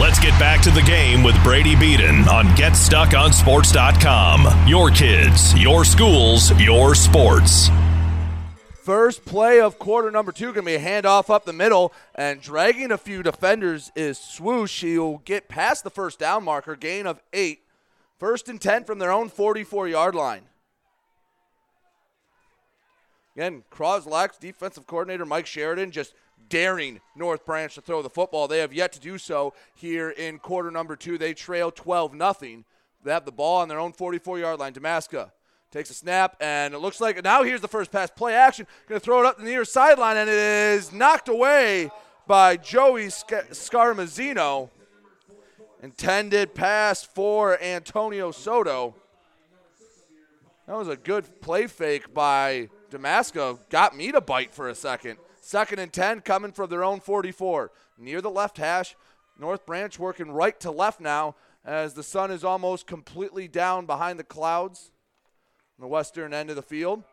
Let's 0.00 0.18
get 0.18 0.36
back 0.40 0.60
to 0.62 0.72
the 0.72 0.82
game 0.82 1.22
with 1.22 1.40
Brady 1.44 1.76
Beaton 1.76 2.28
on 2.28 2.46
GetStuckOnSports.com. 2.56 4.68
Your 4.68 4.90
kids, 4.90 5.56
your 5.56 5.84
schools, 5.84 6.50
your 6.60 6.96
sports. 6.96 7.70
First 8.82 9.24
play 9.24 9.60
of 9.60 9.78
quarter 9.78 10.10
number 10.10 10.32
two 10.32 10.46
going 10.46 10.66
to 10.66 10.72
be 10.72 10.74
a 10.74 10.80
handoff 10.80 11.30
up 11.30 11.44
the 11.44 11.52
middle, 11.52 11.92
and 12.16 12.40
dragging 12.40 12.90
a 12.90 12.98
few 12.98 13.22
defenders 13.22 13.92
is 13.94 14.18
Swoosh. 14.18 14.80
He'll 14.80 15.18
get 15.18 15.46
past 15.46 15.84
the 15.84 15.90
first 15.90 16.18
down 16.18 16.42
marker, 16.42 16.74
gain 16.74 17.06
of 17.06 17.22
eight. 17.32 17.60
First 18.18 18.48
and 18.48 18.60
10 18.60 18.82
from 18.82 18.98
their 18.98 19.12
own 19.12 19.28
44 19.28 19.86
yard 19.86 20.16
line. 20.16 20.42
Again, 23.36 23.62
Croslex 23.70 24.40
defensive 24.40 24.88
coordinator 24.88 25.24
Mike 25.24 25.46
Sheridan 25.46 25.92
just 25.92 26.14
daring 26.48 27.00
North 27.14 27.44
Branch 27.44 27.74
to 27.74 27.80
throw 27.80 28.02
the 28.02 28.10
football. 28.10 28.48
They 28.48 28.58
have 28.58 28.72
yet 28.72 28.92
to 28.92 29.00
do 29.00 29.18
so 29.18 29.54
here 29.74 30.10
in 30.10 30.38
quarter 30.38 30.70
number 30.70 30.96
two. 30.96 31.18
They 31.18 31.34
trail 31.34 31.70
12 31.70 32.14
nothing. 32.14 32.64
They 33.02 33.12
have 33.12 33.24
the 33.24 33.32
ball 33.32 33.60
on 33.60 33.68
their 33.68 33.78
own 33.78 33.92
44 33.92 34.38
yard 34.38 34.60
line. 34.60 34.72
Damaska 34.72 35.30
takes 35.70 35.90
a 35.90 35.94
snap, 35.94 36.36
and 36.40 36.72
it 36.72 36.78
looks 36.78 37.00
like 37.00 37.22
now 37.22 37.42
here's 37.42 37.60
the 37.60 37.68
first 37.68 37.90
pass. 37.90 38.10
Play 38.10 38.34
action. 38.34 38.66
Going 38.88 39.00
to 39.00 39.04
throw 39.04 39.20
it 39.20 39.26
up 39.26 39.38
the 39.38 39.44
near 39.44 39.64
sideline, 39.64 40.16
and 40.16 40.30
it 40.30 40.36
is 40.36 40.92
knocked 40.92 41.28
away 41.28 41.90
by 42.26 42.56
Joey 42.56 43.06
Scarmazzino. 43.06 44.70
Intended 45.82 46.54
pass 46.54 47.02
for 47.02 47.60
Antonio 47.60 48.30
Soto. 48.30 48.94
That 50.66 50.78
was 50.78 50.88
a 50.88 50.96
good 50.96 51.42
play 51.42 51.66
fake 51.66 52.14
by 52.14 52.70
Damaska. 52.90 53.58
Got 53.68 53.94
me 53.94 54.10
to 54.12 54.22
bite 54.22 54.54
for 54.54 54.70
a 54.70 54.74
second. 54.74 55.18
Second 55.44 55.78
and 55.78 55.92
10 55.92 56.22
coming 56.22 56.52
from 56.52 56.70
their 56.70 56.82
own 56.82 57.00
44. 57.00 57.70
Near 57.98 58.22
the 58.22 58.30
left 58.30 58.56
hash. 58.56 58.96
North 59.38 59.66
Branch 59.66 59.98
working 59.98 60.30
right 60.30 60.58
to 60.60 60.70
left 60.70 61.00
now 61.00 61.34
as 61.66 61.92
the 61.92 62.02
sun 62.02 62.30
is 62.30 62.44
almost 62.44 62.86
completely 62.86 63.46
down 63.46 63.84
behind 63.84 64.18
the 64.18 64.24
clouds 64.24 64.90
on 65.78 65.82
the 65.82 65.88
western 65.88 66.32
end 66.32 66.48
of 66.48 66.56
the 66.56 66.62
field. 66.62 67.04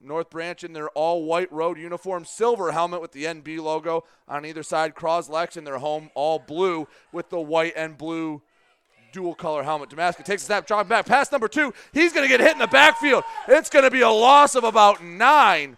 North 0.00 0.28
Branch 0.28 0.64
in 0.64 0.72
their 0.72 0.88
all 0.90 1.24
white 1.24 1.52
road 1.52 1.78
uniform, 1.78 2.24
silver 2.24 2.72
helmet 2.72 3.00
with 3.00 3.12
the 3.12 3.24
NB 3.24 3.60
logo 3.60 4.04
on 4.26 4.44
either 4.44 4.64
side. 4.64 4.96
Croslex 4.96 5.56
in 5.56 5.62
their 5.62 5.78
home 5.78 6.10
all 6.14 6.40
blue 6.40 6.88
with 7.12 7.30
the 7.30 7.40
white 7.40 7.74
and 7.76 7.96
blue 7.96 8.42
dual 9.12 9.36
color 9.36 9.62
helmet. 9.62 9.88
Damaska 9.88 10.24
takes 10.24 10.42
a 10.42 10.46
snap, 10.46 10.66
dropping 10.66 10.88
back. 10.88 11.06
Pass 11.06 11.30
number 11.30 11.46
two. 11.46 11.72
He's 11.92 12.12
going 12.12 12.28
to 12.28 12.28
get 12.28 12.40
hit 12.40 12.54
in 12.54 12.58
the 12.58 12.66
backfield. 12.66 13.22
It's 13.46 13.70
going 13.70 13.84
to 13.84 13.90
be 13.90 14.00
a 14.00 14.10
loss 14.10 14.56
of 14.56 14.64
about 14.64 15.02
nine. 15.02 15.76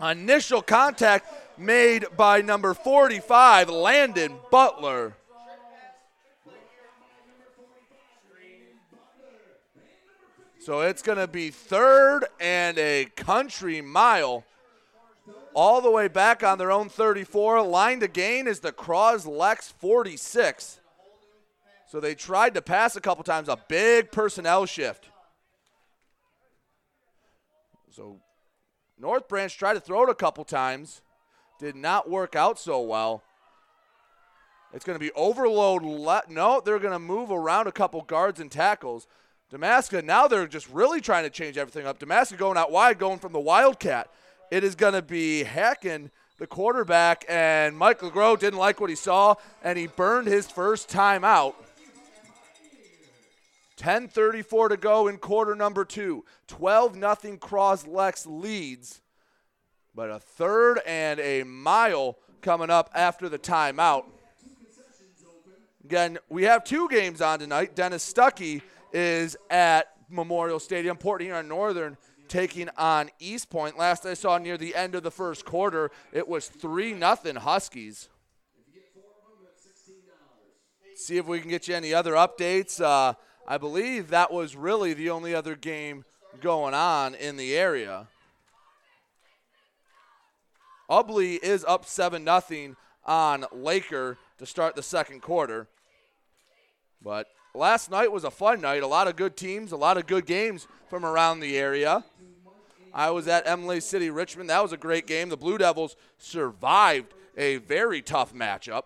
Initial 0.00 0.60
contact 0.60 1.32
made 1.56 2.04
by 2.16 2.40
number 2.40 2.74
45, 2.74 3.68
Landon 3.68 4.36
Butler. 4.50 5.14
So 10.58 10.80
it's 10.80 11.02
going 11.02 11.18
to 11.18 11.28
be 11.28 11.50
third 11.50 12.24
and 12.40 12.78
a 12.78 13.04
country 13.16 13.82
mile. 13.82 14.44
All 15.52 15.80
the 15.80 15.90
way 15.90 16.08
back 16.08 16.42
on 16.42 16.58
their 16.58 16.72
own 16.72 16.88
34. 16.88 17.62
Line 17.62 18.00
to 18.00 18.08
gain 18.08 18.48
is 18.48 18.60
the 18.60 18.72
Croslex 18.72 19.72
46. 19.74 20.80
So 21.86 22.00
they 22.00 22.14
tried 22.14 22.54
to 22.54 22.62
pass 22.62 22.96
a 22.96 23.00
couple 23.00 23.22
times, 23.22 23.48
a 23.48 23.58
big 23.68 24.10
personnel 24.10 24.66
shift. 24.66 25.10
So 27.90 28.20
North 28.98 29.28
Branch 29.28 29.56
tried 29.56 29.74
to 29.74 29.80
throw 29.80 30.04
it 30.04 30.10
a 30.10 30.14
couple 30.14 30.44
times, 30.44 31.02
did 31.58 31.76
not 31.76 32.08
work 32.08 32.36
out 32.36 32.58
so 32.58 32.80
well. 32.80 33.22
It's 34.72 34.84
going 34.84 34.98
to 34.98 35.04
be 35.04 35.12
overload. 35.12 35.82
Le- 35.82 36.22
no, 36.28 36.60
they're 36.60 36.78
going 36.78 36.92
to 36.92 36.98
move 36.98 37.30
around 37.30 37.66
a 37.66 37.72
couple 37.72 38.02
guards 38.02 38.40
and 38.40 38.50
tackles. 38.50 39.06
Damaska, 39.52 40.02
now 40.04 40.26
they're 40.26 40.48
just 40.48 40.68
really 40.70 41.00
trying 41.00 41.24
to 41.24 41.30
change 41.30 41.56
everything 41.56 41.86
up. 41.86 42.00
Damaska 42.00 42.36
going 42.36 42.56
out 42.56 42.72
wide, 42.72 42.98
going 42.98 43.18
from 43.20 43.32
the 43.32 43.40
Wildcat. 43.40 44.10
It 44.50 44.64
is 44.64 44.74
going 44.74 44.94
to 44.94 45.02
be 45.02 45.44
Hacken, 45.44 46.10
the 46.38 46.46
quarterback, 46.46 47.24
and 47.28 47.76
Mike 47.78 48.00
LeGros 48.00 48.40
didn't 48.40 48.58
like 48.58 48.80
what 48.80 48.90
he 48.90 48.96
saw, 48.96 49.36
and 49.62 49.78
he 49.78 49.86
burned 49.86 50.26
his 50.26 50.50
first 50.50 50.88
time 50.88 51.22
out. 51.24 51.54
10:34 53.76 54.68
to 54.70 54.76
go 54.76 55.08
in 55.08 55.18
quarter 55.18 55.54
number 55.54 55.84
2. 55.84 56.24
12 56.46 56.96
nothing 56.96 57.38
Croslex 57.38 58.26
leads. 58.26 59.00
But 59.94 60.10
a 60.10 60.18
third 60.18 60.80
and 60.86 61.20
a 61.20 61.44
mile 61.44 62.18
coming 62.40 62.70
up 62.70 62.90
after 62.94 63.28
the 63.28 63.38
timeout. 63.38 64.04
Again, 65.84 66.18
we 66.28 66.44
have 66.44 66.64
two 66.64 66.88
games 66.88 67.20
on 67.20 67.38
tonight. 67.38 67.74
Dennis 67.74 68.10
Stuckey 68.10 68.62
is 68.92 69.36
at 69.50 69.88
Memorial 70.08 70.58
Stadium, 70.58 70.96
Port 70.96 71.20
Huron 71.20 71.48
Northern 71.48 71.96
taking 72.28 72.68
on 72.76 73.10
Eastpointe. 73.20 73.76
Last 73.76 74.06
I 74.06 74.14
saw 74.14 74.38
near 74.38 74.56
the 74.56 74.74
end 74.74 74.94
of 74.94 75.02
the 75.02 75.10
first 75.10 75.44
quarter, 75.44 75.90
it 76.12 76.26
was 76.26 76.48
3 76.48 76.94
nothing 76.94 77.36
Huskies. 77.36 78.08
See 80.96 81.16
if 81.16 81.26
we 81.26 81.40
can 81.40 81.50
get 81.50 81.68
you 81.68 81.74
any 81.74 81.92
other 81.92 82.12
updates. 82.12 82.80
Uh, 82.80 83.14
I 83.46 83.58
believe 83.58 84.08
that 84.08 84.32
was 84.32 84.56
really 84.56 84.94
the 84.94 85.10
only 85.10 85.34
other 85.34 85.54
game 85.54 86.04
going 86.40 86.72
on 86.72 87.14
in 87.14 87.36
the 87.36 87.54
area. 87.54 88.06
Ubly 90.88 91.38
is 91.42 91.64
up 91.66 91.84
7 91.84 92.24
0 92.24 92.76
on 93.04 93.44
Laker 93.52 94.16
to 94.38 94.46
start 94.46 94.76
the 94.76 94.82
second 94.82 95.20
quarter. 95.20 95.66
But 97.02 97.28
last 97.54 97.90
night 97.90 98.10
was 98.10 98.24
a 98.24 98.30
fun 98.30 98.62
night. 98.62 98.82
A 98.82 98.86
lot 98.86 99.08
of 99.08 99.16
good 99.16 99.36
teams, 99.36 99.72
a 99.72 99.76
lot 99.76 99.98
of 99.98 100.06
good 100.06 100.24
games 100.24 100.66
from 100.88 101.04
around 101.04 101.40
the 101.40 101.58
area. 101.58 102.04
I 102.94 103.10
was 103.10 103.28
at 103.28 103.46
Imlay 103.46 103.80
City 103.80 104.08
Richmond. 104.08 104.48
That 104.48 104.62
was 104.62 104.72
a 104.72 104.78
great 104.78 105.06
game. 105.06 105.28
The 105.28 105.36
Blue 105.36 105.58
Devils 105.58 105.96
survived 106.16 107.12
a 107.36 107.56
very 107.56 108.00
tough 108.00 108.32
matchup 108.32 108.84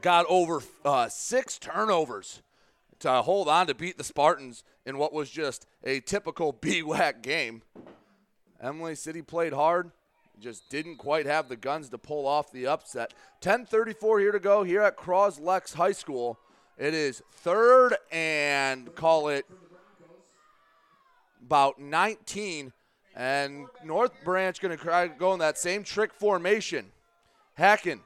got 0.00 0.26
over 0.28 0.62
uh, 0.84 1.08
six 1.08 1.58
turnovers 1.58 2.42
to 3.00 3.22
hold 3.22 3.48
on 3.48 3.66
to 3.66 3.74
beat 3.74 3.98
the 3.98 4.04
Spartans 4.04 4.62
in 4.86 4.98
what 4.98 5.12
was 5.12 5.30
just 5.30 5.66
a 5.84 6.00
typical 6.00 6.52
BWAC 6.60 7.22
game. 7.22 7.62
Imlay 8.62 8.94
City 8.94 9.22
played 9.22 9.52
hard, 9.52 9.90
just 10.38 10.68
didn't 10.68 10.96
quite 10.96 11.26
have 11.26 11.48
the 11.48 11.56
guns 11.56 11.88
to 11.90 11.98
pull 11.98 12.26
off 12.26 12.52
the 12.52 12.66
upset. 12.66 13.14
10:34 13.40 14.20
here 14.20 14.32
to 14.32 14.38
go 14.38 14.62
here 14.62 14.82
at 14.82 14.96
Croslex 14.96 15.74
High 15.74 15.92
School. 15.92 16.38
It 16.78 16.94
is 16.94 17.22
third 17.32 17.96
and 18.10 18.94
call 18.94 19.28
it 19.28 19.44
about 21.42 21.78
19, 21.78 22.72
and 23.14 23.66
North 23.84 24.12
Branch 24.24 24.58
going 24.60 24.76
to 24.76 25.12
go 25.18 25.32
in 25.32 25.40
that 25.40 25.58
same 25.58 25.84
trick 25.84 26.12
formation. 26.12 26.92
Hacken 27.58 28.00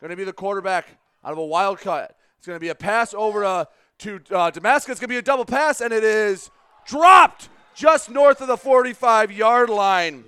going 0.00 0.10
to 0.10 0.16
be 0.16 0.24
the 0.24 0.32
quarterback 0.32 0.98
out 1.26 1.32
of 1.32 1.38
a 1.38 1.44
Wildcat. 1.44 2.16
It's 2.38 2.46
going 2.46 2.56
to 2.56 2.60
be 2.60 2.68
a 2.68 2.74
pass 2.74 3.12
over 3.12 3.42
to, 3.42 3.68
to 3.98 4.36
uh, 4.36 4.50
Damaska. 4.52 4.90
It's 4.90 5.00
going 5.00 5.08
to 5.08 5.08
be 5.08 5.16
a 5.16 5.22
double 5.22 5.44
pass, 5.44 5.80
and 5.80 5.92
it 5.92 6.04
is 6.04 6.50
dropped 6.86 7.48
just 7.74 8.08
north 8.08 8.40
of 8.40 8.46
the 8.46 8.56
45 8.56 9.32
yard 9.32 9.68
line. 9.68 10.24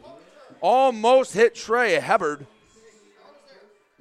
Almost 0.61 1.35
hit 1.35 1.55
Trey 1.55 2.01
Hebard. 2.01 2.47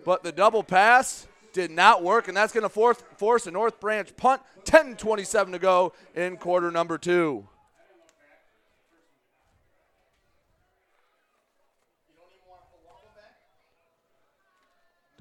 But 0.04 0.24
the 0.24 0.32
double 0.32 0.64
pass 0.64 1.28
did 1.54 1.70
not 1.70 2.04
work, 2.04 2.28
and 2.28 2.36
that's 2.36 2.52
going 2.52 2.64
to 2.64 2.70
force, 2.70 2.98
force 3.18 3.46
a 3.46 3.52
North 3.52 3.80
Branch 3.80 4.16
punt. 4.18 4.42
10 4.64 4.96
27 4.96 5.54
to 5.54 5.60
go 5.60 5.94
in 6.16 6.38
quarter 6.38 6.72
number 6.72 6.98
two. 6.98 7.48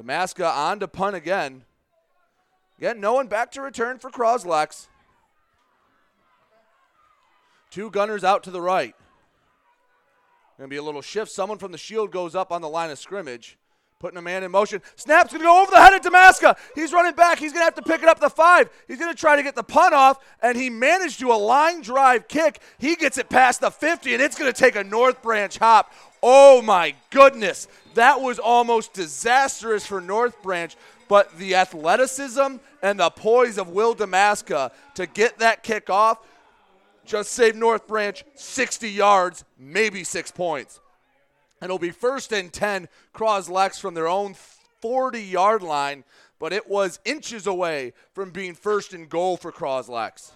Damaska 0.01 0.51
on 0.51 0.81
to 0.81 0.89
punt 0.89 1.17
again. 1.17 1.63
Again, 2.79 3.01
no 3.01 3.15
one 3.15 3.27
back 3.27 3.51
to 3.53 3.63
return 3.63 3.99
for 3.99 4.11
Croslex. 4.11 4.89
Two 7.71 7.91
gunners 7.91 8.23
out 8.23 8.43
to 8.45 8.51
the 8.51 8.61
right. 8.61 8.95
Gonna 10.59 10.69
be 10.69 10.77
a 10.77 10.83
little 10.83 11.03
shift. 11.03 11.31
Someone 11.31 11.59
from 11.59 11.73
the 11.73 11.79
shield 11.79 12.11
goes 12.11 12.35
up 12.35 12.51
on 12.51 12.63
the 12.63 12.69
line 12.69 12.91
of 12.91 12.99
scrimmage, 12.99 13.59
putting 13.99 14.17
a 14.17 14.23
man 14.23 14.43
in 14.43 14.51
motion. 14.51 14.81
Snap's 14.97 15.33
gonna 15.33 15.45
go 15.45 15.61
over 15.61 15.71
the 15.71 15.83
head 15.83 15.93
of 15.93 16.01
Damaska. 16.01 16.57
He's 16.75 16.93
running 16.93 17.15
back. 17.15 17.39
He's 17.39 17.53
gonna 17.53 17.65
have 17.65 17.75
to 17.75 17.83
pick 17.83 18.03
it 18.03 18.09
up 18.09 18.21
the 18.21 18.31
five. 18.31 18.71
He's 18.89 18.99
gonna 18.99 19.15
try 19.15 19.37
to 19.37 19.43
get 19.43 19.55
the 19.55 19.63
punt 19.63 19.93
off, 19.93 20.19
and 20.41 20.57
he 20.57 20.71
managed 20.71 21.21
to 21.21 21.33
a 21.33 21.35
line 21.37 21.83
drive 21.83 22.29
kick. 22.29 22.61
He 22.79 22.97
gets 22.97 23.19
it 23.19 23.29
past 23.29 23.61
the 23.61 23.71
50, 23.71 24.15
and 24.15 24.23
it's 24.23 24.39
gonna 24.39 24.53
take 24.53 24.77
a 24.77 24.85
North 24.85 25.23
Branch 25.23 25.57
hop. 25.59 25.93
Oh 26.23 26.63
my 26.63 26.95
goodness. 27.11 27.69
That 27.95 28.21
was 28.21 28.39
almost 28.39 28.93
disastrous 28.93 29.87
for 29.87 30.01
North 30.01 30.43
Branch, 30.43 30.77
but 31.09 31.37
the 31.39 31.55
athleticism 31.55 32.57
and 32.83 33.01
the 33.01 33.11
poise 33.11 33.59
of 33.59 33.71
Will 33.71 33.95
Damaska 33.95 34.71
to 34.95 35.07
get 35.07 35.39
that 35.39 35.63
kick 35.63 35.89
off 35.89 36.19
just 37.05 37.33
saved 37.33 37.57
North 37.57 37.87
Branch 37.87 38.23
60 38.35 38.91
yards, 38.91 39.45
maybe 39.59 40.05
six 40.05 40.31
points. 40.31 40.81
And 41.61 41.69
it'll 41.69 41.79
be 41.79 41.91
first 41.91 42.33
and 42.33 42.53
10, 42.53 42.89
Croslex 43.15 43.81
from 43.81 43.95
their 43.95 44.09
own 44.09 44.35
40 44.83 45.23
yard 45.23 45.63
line, 45.63 46.05
but 46.39 46.53
it 46.53 46.69
was 46.69 47.01
inches 47.05 47.47
away 47.47 47.95
from 48.13 48.31
being 48.31 48.55
first 48.55 48.93
and 48.93 49.09
goal 49.09 49.37
for 49.37 49.51
Croslex. 49.51 50.33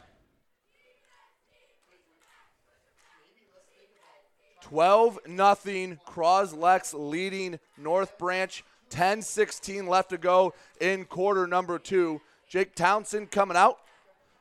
12 4.70 5.18
nothing. 5.26 5.98
Croslex 6.06 6.94
leading 6.96 7.58
North 7.76 8.16
Branch. 8.18 8.64
10 8.88 9.22
16 9.22 9.86
left 9.86 10.10
to 10.10 10.18
go 10.18 10.54
in 10.80 11.04
quarter 11.04 11.46
number 11.46 11.78
two. 11.78 12.20
Jake 12.48 12.74
Townsend 12.74 13.30
coming 13.30 13.56
out 13.56 13.78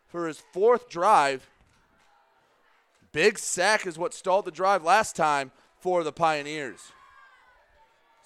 for 0.08 0.28
his 0.28 0.42
fourth 0.52 0.88
drive. 0.88 1.50
Big 3.12 3.40
sack 3.40 3.88
is 3.88 3.98
what 3.98 4.14
stalled 4.14 4.46
the 4.46 4.52
drive 4.52 4.84
last 4.84 5.16
time 5.16 5.52
for 5.80 6.04
the 6.04 6.12
Pioneers. 6.12 6.92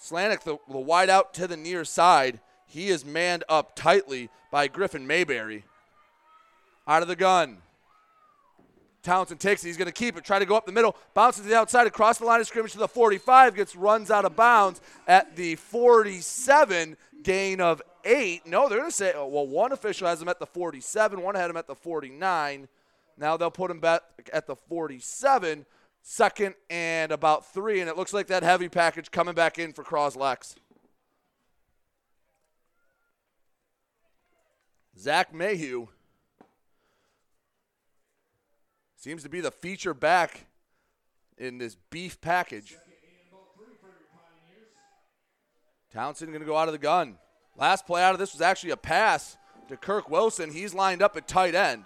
Slanik, 0.01 0.43
the, 0.43 0.57
the 0.69 0.79
wide 0.79 1.09
out 1.09 1.33
to 1.35 1.47
the 1.47 1.55
near 1.55 1.85
side. 1.85 2.41
He 2.67 2.89
is 2.89 3.05
manned 3.05 3.45
up 3.47 3.75
tightly 3.75 4.29
by 4.51 4.67
Griffin 4.67 5.07
Mayberry. 5.07 5.63
Out 6.85 7.01
of 7.01 7.07
the 7.07 7.15
gun. 7.15 7.59
Townsend 9.03 9.41
takes 9.41 9.63
it. 9.63 9.67
He's 9.67 9.77
going 9.77 9.87
to 9.87 9.91
keep 9.91 10.17
it. 10.17 10.23
Try 10.23 10.39
to 10.39 10.45
go 10.45 10.55
up 10.55 10.65
the 10.65 10.71
middle. 10.71 10.95
Bounces 11.13 11.43
to 11.43 11.49
the 11.49 11.57
outside 11.57 11.87
across 11.87 12.17
the 12.17 12.25
line 12.25 12.39
of 12.39 12.47
scrimmage 12.47 12.71
to 12.71 12.77
the 12.77 12.87
45. 12.87 13.55
Gets 13.55 13.75
runs 13.75 14.09
out 14.09 14.23
of 14.23 14.35
bounds 14.35 14.81
at 15.07 15.35
the 15.35 15.55
47. 15.55 16.95
Gain 17.21 17.61
of 17.61 17.81
eight. 18.05 18.47
No, 18.47 18.69
they're 18.69 18.79
going 18.79 18.89
to 18.89 18.95
say, 18.95 19.11
oh, 19.13 19.27
well, 19.27 19.45
one 19.45 19.73
official 19.73 20.07
has 20.07 20.21
him 20.21 20.29
at 20.29 20.39
the 20.39 20.45
47. 20.45 21.21
One 21.21 21.35
had 21.35 21.49
him 21.49 21.57
at 21.57 21.67
the 21.67 21.75
49. 21.75 22.67
Now 23.17 23.37
they'll 23.37 23.51
put 23.51 23.69
him 23.69 23.79
back 23.79 24.01
at 24.31 24.47
the 24.47 24.55
47. 24.55 25.65
Second 26.01 26.55
and 26.69 27.11
about 27.11 27.53
three. 27.53 27.81
And 27.81 27.89
it 27.89 27.97
looks 27.97 28.13
like 28.13 28.27
that 28.27 28.43
heavy 28.43 28.69
package 28.69 29.11
coming 29.11 29.35
back 29.35 29.59
in 29.59 29.73
for 29.73 29.83
Croslex. 29.83 30.55
Zach 34.97 35.33
Mayhew 35.33 35.87
seems 39.03 39.21
to 39.21 39.27
be 39.27 39.41
the 39.41 39.51
feature 39.51 39.93
back 39.93 40.45
in 41.37 41.57
this 41.57 41.75
beef 41.89 42.21
package. 42.21 42.77
Townsend 45.91 46.31
going 46.31 46.39
to 46.39 46.47
go 46.47 46.55
out 46.55 46.69
of 46.69 46.71
the 46.71 46.77
gun. 46.77 47.17
Last 47.57 47.85
play 47.85 48.01
out 48.01 48.13
of 48.13 48.19
this 48.19 48.31
was 48.31 48.41
actually 48.41 48.69
a 48.69 48.77
pass 48.77 49.37
to 49.67 49.75
Kirk 49.75 50.09
Wilson. 50.09 50.53
He's 50.53 50.73
lined 50.73 51.01
up 51.01 51.17
at 51.17 51.27
tight 51.27 51.53
end. 51.53 51.83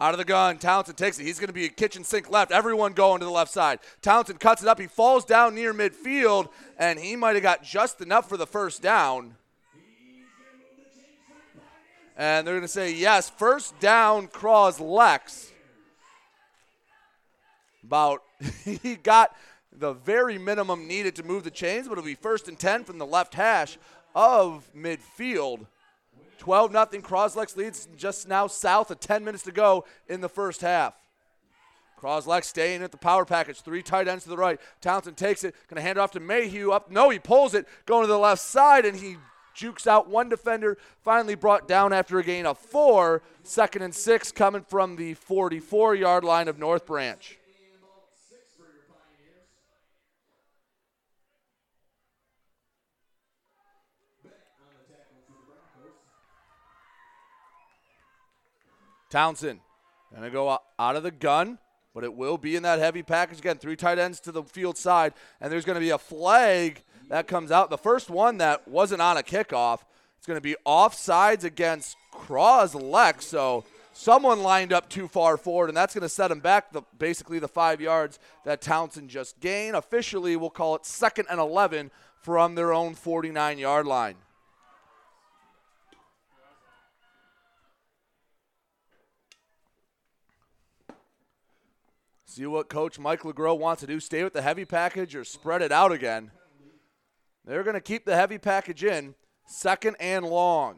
Out 0.00 0.12
of 0.12 0.18
the 0.18 0.24
gun, 0.24 0.58
Townsend 0.58 0.98
takes 0.98 1.20
it. 1.20 1.22
He's 1.22 1.38
going 1.38 1.46
to 1.46 1.54
be 1.54 1.66
a 1.66 1.68
kitchen 1.68 2.02
sink 2.02 2.28
left. 2.28 2.50
Everyone 2.50 2.92
going 2.92 3.20
to 3.20 3.24
the 3.24 3.30
left 3.30 3.52
side. 3.52 3.78
Townsend 4.02 4.40
cuts 4.40 4.62
it 4.62 4.68
up. 4.68 4.80
He 4.80 4.88
falls 4.88 5.24
down 5.24 5.54
near 5.54 5.72
midfield, 5.72 6.48
and 6.80 6.98
he 6.98 7.14
might 7.14 7.36
have 7.36 7.44
got 7.44 7.62
just 7.62 8.00
enough 8.00 8.28
for 8.28 8.36
the 8.36 8.44
first 8.44 8.82
down. 8.82 9.36
And 12.16 12.46
they're 12.46 12.54
going 12.54 12.62
to 12.62 12.68
say, 12.68 12.94
yes, 12.94 13.28
first 13.28 13.78
down, 13.78 14.28
Croslex. 14.28 15.50
About, 17.84 18.22
he 18.64 18.96
got 18.96 19.36
the 19.70 19.92
very 19.92 20.38
minimum 20.38 20.88
needed 20.88 21.14
to 21.16 21.22
move 21.22 21.44
the 21.44 21.50
chains, 21.50 21.86
but 21.86 21.92
it'll 21.92 22.04
be 22.04 22.14
first 22.14 22.48
and 22.48 22.58
10 22.58 22.84
from 22.84 22.98
the 22.98 23.06
left 23.06 23.34
hash 23.34 23.78
of 24.14 24.68
midfield. 24.74 25.66
12 26.38 26.72
0 26.72 26.84
Croslex 27.02 27.56
leads 27.56 27.88
just 27.96 28.28
now 28.28 28.46
south 28.46 28.90
of 28.90 29.00
10 29.00 29.24
minutes 29.24 29.44
to 29.44 29.52
go 29.52 29.84
in 30.08 30.20
the 30.20 30.28
first 30.28 30.62
half. 30.62 30.94
Croslex 32.00 32.44
staying 32.44 32.82
at 32.82 32.92
the 32.92 32.98
power 32.98 33.24
package. 33.24 33.60
Three 33.60 33.82
tight 33.82 34.06
ends 34.06 34.24
to 34.24 34.30
the 34.30 34.36
right. 34.36 34.60
Townsend 34.80 35.16
takes 35.16 35.44
it. 35.44 35.54
Going 35.68 35.76
to 35.76 35.82
hand 35.82 35.98
it 35.98 36.00
off 36.00 36.10
to 36.12 36.20
Mayhew. 36.20 36.70
Up. 36.72 36.90
No, 36.90 37.08
he 37.08 37.18
pulls 37.18 37.54
it. 37.54 37.66
Going 37.86 38.02
to 38.02 38.06
the 38.06 38.18
left 38.18 38.42
side, 38.42 38.84
and 38.84 38.96
he 38.96 39.16
jukes 39.56 39.86
out 39.86 40.08
one 40.08 40.28
defender. 40.28 40.78
Finally 41.02 41.34
brought 41.34 41.66
down 41.66 41.92
after 41.92 42.18
a 42.18 42.22
gain 42.22 42.46
of 42.46 42.58
four. 42.58 43.22
Second 43.42 43.82
and 43.82 43.94
six 43.94 44.30
coming 44.30 44.62
from 44.62 44.96
the 44.96 45.14
44 45.14 45.94
yard 45.96 46.22
line 46.22 46.46
of 46.46 46.58
North 46.58 46.86
Branch. 46.86 47.38
Townsend 59.08 59.60
to 60.20 60.30
go 60.30 60.58
out 60.78 60.96
of 60.96 61.02
the 61.02 61.10
gun, 61.10 61.58
but 61.94 62.04
it 62.04 62.14
will 62.14 62.38
be 62.38 62.56
in 62.56 62.62
that 62.62 62.78
heavy 62.78 63.02
package 63.02 63.38
again. 63.38 63.58
Three 63.58 63.76
tight 63.76 63.98
ends 63.98 64.20
to 64.20 64.32
the 64.32 64.42
field 64.42 64.76
side, 64.76 65.14
and 65.40 65.52
there's 65.52 65.64
going 65.64 65.74
to 65.74 65.80
be 65.80 65.90
a 65.90 65.98
flag 65.98 66.82
that 67.08 67.26
comes 67.26 67.50
out. 67.50 67.70
The 67.70 67.78
first 67.78 68.10
one 68.10 68.38
that 68.38 68.66
wasn't 68.66 69.02
on 69.02 69.16
a 69.16 69.22
kickoff. 69.22 69.80
It's 70.18 70.26
going 70.26 70.38
to 70.38 70.42
be 70.42 70.56
offsides 70.66 71.44
against 71.44 71.96
Croslex. 72.12 73.22
So 73.22 73.64
someone 73.92 74.42
lined 74.42 74.72
up 74.72 74.88
too 74.88 75.08
far 75.08 75.36
forward, 75.36 75.68
and 75.68 75.76
that's 75.76 75.94
going 75.94 76.02
to 76.02 76.08
set 76.08 76.30
him 76.30 76.40
back 76.40 76.72
the, 76.72 76.82
basically 76.98 77.38
the 77.38 77.48
five 77.48 77.80
yards 77.80 78.18
that 78.44 78.60
Townsend 78.60 79.10
just 79.10 79.38
gained. 79.40 79.76
Officially, 79.76 80.36
we'll 80.36 80.50
call 80.50 80.74
it 80.74 80.84
second 80.84 81.26
and 81.30 81.38
11 81.38 81.90
from 82.20 82.54
their 82.54 82.72
own 82.72 82.94
49 82.94 83.58
yard 83.58 83.86
line. 83.86 84.16
See 92.24 92.44
what 92.44 92.68
Coach 92.68 92.98
Mike 92.98 93.22
LeGros 93.22 93.58
wants 93.58 93.80
to 93.80 93.86
do. 93.86 93.98
Stay 93.98 94.22
with 94.22 94.34
the 94.34 94.42
heavy 94.42 94.66
package 94.66 95.16
or 95.16 95.24
spread 95.24 95.62
it 95.62 95.72
out 95.72 95.90
again. 95.90 96.30
They're 97.46 97.62
going 97.62 97.74
to 97.74 97.80
keep 97.80 98.04
the 98.04 98.16
heavy 98.16 98.38
package 98.38 98.82
in. 98.82 99.14
Second 99.46 99.96
and 100.00 100.26
long. 100.26 100.76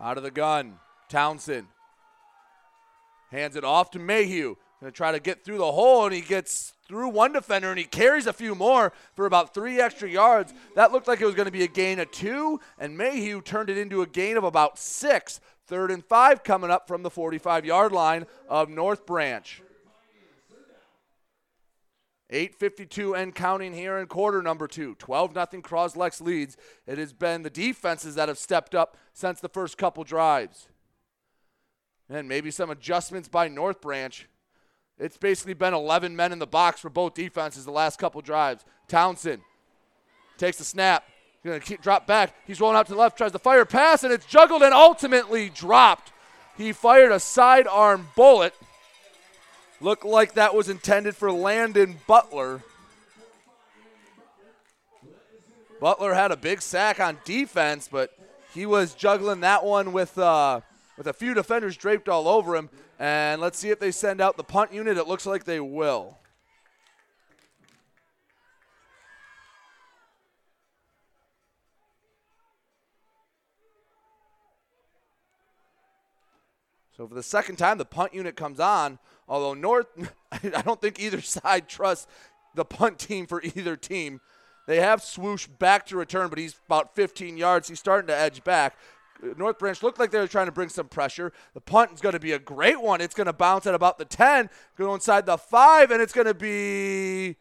Out 0.00 0.16
of 0.16 0.24
the 0.24 0.30
gun. 0.30 0.74
Townsend. 1.08 1.68
Hands 3.30 3.54
it 3.54 3.64
off 3.64 3.90
to 3.92 3.98
Mayhew. 3.98 4.56
Going 4.80 4.92
to 4.92 4.96
try 4.96 5.12
to 5.12 5.20
get 5.20 5.44
through 5.44 5.58
the 5.58 5.72
hole, 5.72 6.04
and 6.04 6.14
he 6.14 6.20
gets 6.20 6.74
through 6.86 7.08
one 7.08 7.32
defender, 7.32 7.70
and 7.70 7.78
he 7.78 7.84
carries 7.84 8.26
a 8.26 8.32
few 8.32 8.54
more 8.54 8.92
for 9.14 9.24
about 9.24 9.54
three 9.54 9.80
extra 9.80 10.08
yards. 10.08 10.52
That 10.74 10.92
looked 10.92 11.08
like 11.08 11.20
it 11.20 11.26
was 11.26 11.34
going 11.34 11.46
to 11.46 11.52
be 11.52 11.62
a 11.62 11.68
gain 11.68 12.00
of 12.00 12.10
two, 12.10 12.60
and 12.78 12.98
Mayhew 12.98 13.40
turned 13.40 13.70
it 13.70 13.78
into 13.78 14.02
a 14.02 14.06
gain 14.06 14.36
of 14.36 14.44
about 14.44 14.78
six. 14.78 15.40
Third 15.66 15.90
and 15.90 16.04
five 16.04 16.44
coming 16.44 16.70
up 16.70 16.86
from 16.86 17.02
the 17.02 17.10
45 17.10 17.64
yard 17.64 17.92
line 17.92 18.26
of 18.48 18.68
North 18.68 19.06
Branch. 19.06 19.62
8.52 22.34 23.16
and 23.16 23.34
counting 23.34 23.72
here 23.72 23.96
in 23.96 24.06
quarter 24.06 24.42
number 24.42 24.66
two. 24.66 24.96
12 24.96 25.32
0 25.32 25.46
Croslex 25.62 26.20
leads. 26.20 26.56
It 26.86 26.98
has 26.98 27.12
been 27.12 27.42
the 27.42 27.50
defenses 27.50 28.16
that 28.16 28.28
have 28.28 28.38
stepped 28.38 28.74
up 28.74 28.96
since 29.12 29.40
the 29.40 29.48
first 29.48 29.78
couple 29.78 30.02
drives. 30.02 30.68
And 32.10 32.28
maybe 32.28 32.50
some 32.50 32.70
adjustments 32.70 33.28
by 33.28 33.48
North 33.48 33.80
Branch. 33.80 34.28
It's 34.98 35.16
basically 35.16 35.54
been 35.54 35.74
11 35.74 36.14
men 36.14 36.32
in 36.32 36.38
the 36.38 36.46
box 36.46 36.80
for 36.80 36.90
both 36.90 37.14
defenses 37.14 37.64
the 37.64 37.70
last 37.70 37.98
couple 37.98 38.20
drives. 38.20 38.64
Townsend 38.88 39.42
takes 40.36 40.58
the 40.58 40.64
snap, 40.64 41.04
He's 41.44 41.50
Going 41.50 41.60
to 41.60 41.76
drop 41.76 42.06
back. 42.06 42.34
He's 42.46 42.58
rolling 42.58 42.76
out 42.76 42.86
to 42.86 42.92
the 42.92 42.98
left, 42.98 43.18
tries 43.18 43.32
to 43.32 43.38
fire 43.38 43.60
a 43.60 43.66
pass, 43.66 44.02
and 44.02 44.12
it's 44.12 44.24
juggled 44.24 44.62
and 44.62 44.72
ultimately 44.72 45.50
dropped. 45.50 46.10
He 46.56 46.72
fired 46.72 47.12
a 47.12 47.20
sidearm 47.20 48.08
bullet. 48.16 48.54
Looked 49.80 50.04
like 50.04 50.34
that 50.34 50.54
was 50.54 50.68
intended 50.68 51.16
for 51.16 51.30
Landon 51.30 51.96
Butler. 52.06 52.62
Butler 55.80 56.14
had 56.14 56.30
a 56.30 56.36
big 56.36 56.62
sack 56.62 57.00
on 57.00 57.18
defense, 57.24 57.88
but 57.90 58.16
he 58.54 58.64
was 58.64 58.94
juggling 58.94 59.40
that 59.40 59.64
one 59.64 59.92
with 59.92 60.16
uh, 60.16 60.60
with 60.96 61.06
a 61.06 61.12
few 61.12 61.34
defenders 61.34 61.76
draped 61.76 62.08
all 62.08 62.28
over 62.28 62.54
him. 62.54 62.70
And 62.98 63.40
let's 63.40 63.58
see 63.58 63.70
if 63.70 63.80
they 63.80 63.90
send 63.90 64.20
out 64.20 64.36
the 64.36 64.44
punt 64.44 64.72
unit. 64.72 64.96
It 64.96 65.08
looks 65.08 65.26
like 65.26 65.44
they 65.44 65.60
will. 65.60 66.18
So 76.96 77.08
for 77.08 77.14
the 77.14 77.24
second 77.24 77.56
time, 77.56 77.78
the 77.78 77.84
punt 77.84 78.14
unit 78.14 78.36
comes 78.36 78.60
on. 78.60 79.00
Although 79.28 79.54
North, 79.54 79.86
I 80.32 80.62
don't 80.62 80.80
think 80.80 81.00
either 81.00 81.20
side 81.20 81.68
trusts 81.68 82.06
the 82.54 82.64
punt 82.64 82.98
team 82.98 83.26
for 83.26 83.42
either 83.42 83.76
team. 83.76 84.20
They 84.66 84.80
have 84.80 85.02
swoosh 85.02 85.46
back 85.46 85.86
to 85.86 85.96
return, 85.96 86.28
but 86.28 86.38
he's 86.38 86.58
about 86.66 86.94
15 86.94 87.36
yards. 87.36 87.68
He's 87.68 87.78
starting 87.78 88.06
to 88.08 88.16
edge 88.16 88.44
back. 88.44 88.76
North 89.36 89.58
Branch 89.58 89.82
looked 89.82 89.98
like 89.98 90.10
they 90.10 90.18
were 90.18 90.26
trying 90.26 90.46
to 90.46 90.52
bring 90.52 90.68
some 90.68 90.88
pressure. 90.88 91.32
The 91.54 91.60
punt 91.60 91.92
is 91.92 92.00
going 92.00 92.14
to 92.14 92.20
be 92.20 92.32
a 92.32 92.38
great 92.38 92.80
one. 92.80 93.00
It's 93.00 93.14
going 93.14 93.26
to 93.26 93.32
bounce 93.32 93.66
at 93.66 93.74
about 93.74 93.98
the 93.98 94.04
10, 94.04 94.50
go 94.76 94.94
inside 94.94 95.26
the 95.26 95.38
5, 95.38 95.90
and 95.90 96.02
it's 96.02 96.12
going 96.12 96.26
to 96.26 96.34
be 96.34 97.36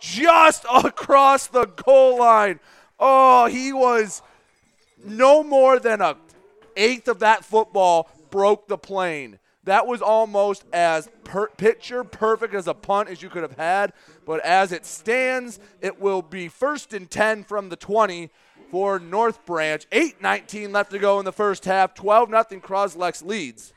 just 0.00 0.64
across 0.72 1.46
the 1.46 1.66
goal 1.66 2.18
line. 2.18 2.60
Oh, 2.98 3.46
he 3.46 3.72
was 3.72 4.22
no 5.04 5.42
more 5.42 5.78
than 5.78 6.00
a 6.00 6.16
eighth 6.76 7.08
of 7.08 7.20
that 7.20 7.44
football 7.44 8.10
broke 8.30 8.68
the 8.68 8.78
plane. 8.78 9.38
That 9.66 9.88
was 9.88 10.00
almost 10.00 10.64
as 10.72 11.10
per- 11.24 11.48
picture 11.48 12.04
perfect 12.04 12.54
as 12.54 12.68
a 12.68 12.74
punt 12.74 13.08
as 13.08 13.20
you 13.20 13.28
could 13.28 13.42
have 13.42 13.56
had. 13.56 13.92
But 14.24 14.40
as 14.40 14.70
it 14.70 14.86
stands, 14.86 15.58
it 15.80 16.00
will 16.00 16.22
be 16.22 16.46
first 16.46 16.92
and 16.92 17.10
10 17.10 17.42
from 17.42 17.68
the 17.68 17.76
20 17.76 18.30
for 18.70 19.00
North 19.00 19.44
Branch. 19.44 19.84
8 19.90 20.22
19 20.22 20.72
left 20.72 20.92
to 20.92 21.00
go 21.00 21.18
in 21.18 21.24
the 21.24 21.32
first 21.32 21.64
half. 21.64 21.94
12 21.94 22.28
0 22.30 22.42
Croslex 22.60 23.24
leads. 23.24 23.72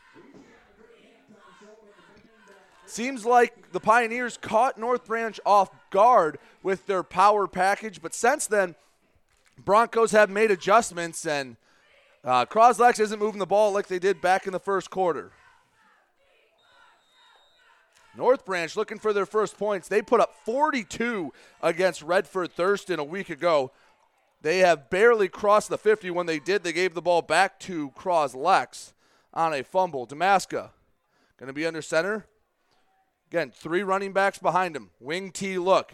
Seems 2.86 3.26
like 3.26 3.72
the 3.72 3.80
Pioneers 3.80 4.38
caught 4.38 4.78
North 4.78 5.06
Branch 5.06 5.40
off 5.44 5.72
guard 5.90 6.38
with 6.62 6.86
their 6.86 7.04
power 7.04 7.48
package, 7.48 8.02
but 8.02 8.14
since 8.14 8.46
then, 8.48 8.76
Broncos 9.58 10.12
have 10.12 10.30
made 10.30 10.50
adjustments, 10.50 11.26
and 11.26 11.56
uh, 12.24 12.46
Croslex 12.46 13.00
isn't 13.00 13.20
moving 13.20 13.40
the 13.40 13.46
ball 13.46 13.72
like 13.72 13.88
they 13.88 14.00
did 14.00 14.22
back 14.22 14.46
in 14.48 14.54
the 14.54 14.60
first 14.60 14.90
quarter. 14.90 15.32
North 18.16 18.46
Branch 18.46 18.76
looking 18.76 19.00
for 19.00 19.14
their 19.14 19.26
first 19.26 19.58
points. 19.58 19.88
They 19.88 20.02
put 20.02 20.20
up 20.20 20.36
42 20.46 21.32
against 21.62 22.02
Redford 22.02 22.52
Thurston 22.52 23.00
a 23.00 23.04
week 23.04 23.30
ago. 23.30 23.72
They 24.42 24.60
have 24.60 24.90
barely 24.90 25.28
crossed 25.28 25.70
the 25.70 25.78
50. 25.78 26.12
When 26.12 26.26
they 26.26 26.40
did, 26.40 26.64
they 26.64 26.74
gave 26.74 26.94
the 26.94 27.02
ball 27.02 27.22
back 27.22 27.60
to 27.62 27.92
Croslex 27.92 28.94
on 29.34 29.54
a 29.54 29.64
fumble. 29.64 30.08
Damaska 30.08 30.72
going 31.38 31.48
to 31.48 31.54
be 31.54 31.66
under 31.66 31.82
center. 31.82 32.26
Again, 33.32 33.52
three 33.56 33.84
running 33.84 34.12
backs 34.12 34.40
behind 34.40 34.76
him. 34.76 34.90
Wing 35.00 35.32
T 35.32 35.58
look. 35.58 35.90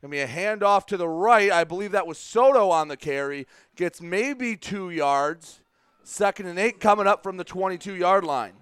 Going 0.00 0.10
to 0.10 0.16
be 0.16 0.20
a 0.20 0.26
handoff 0.26 0.86
to 0.86 0.96
the 0.96 1.08
right. 1.08 1.50
I 1.50 1.64
believe 1.64 1.92
that 1.92 2.06
was 2.06 2.18
Soto 2.18 2.70
on 2.70 2.88
the 2.88 2.96
carry. 2.96 3.46
Gets 3.76 4.00
maybe 4.00 4.56
two 4.56 4.90
yards. 4.90 5.60
Second 6.02 6.46
and 6.46 6.58
eight 6.58 6.80
coming 6.80 7.06
up 7.06 7.22
from 7.22 7.36
the 7.36 7.44
22 7.44 7.94
yard 7.94 8.24
line. 8.24 8.54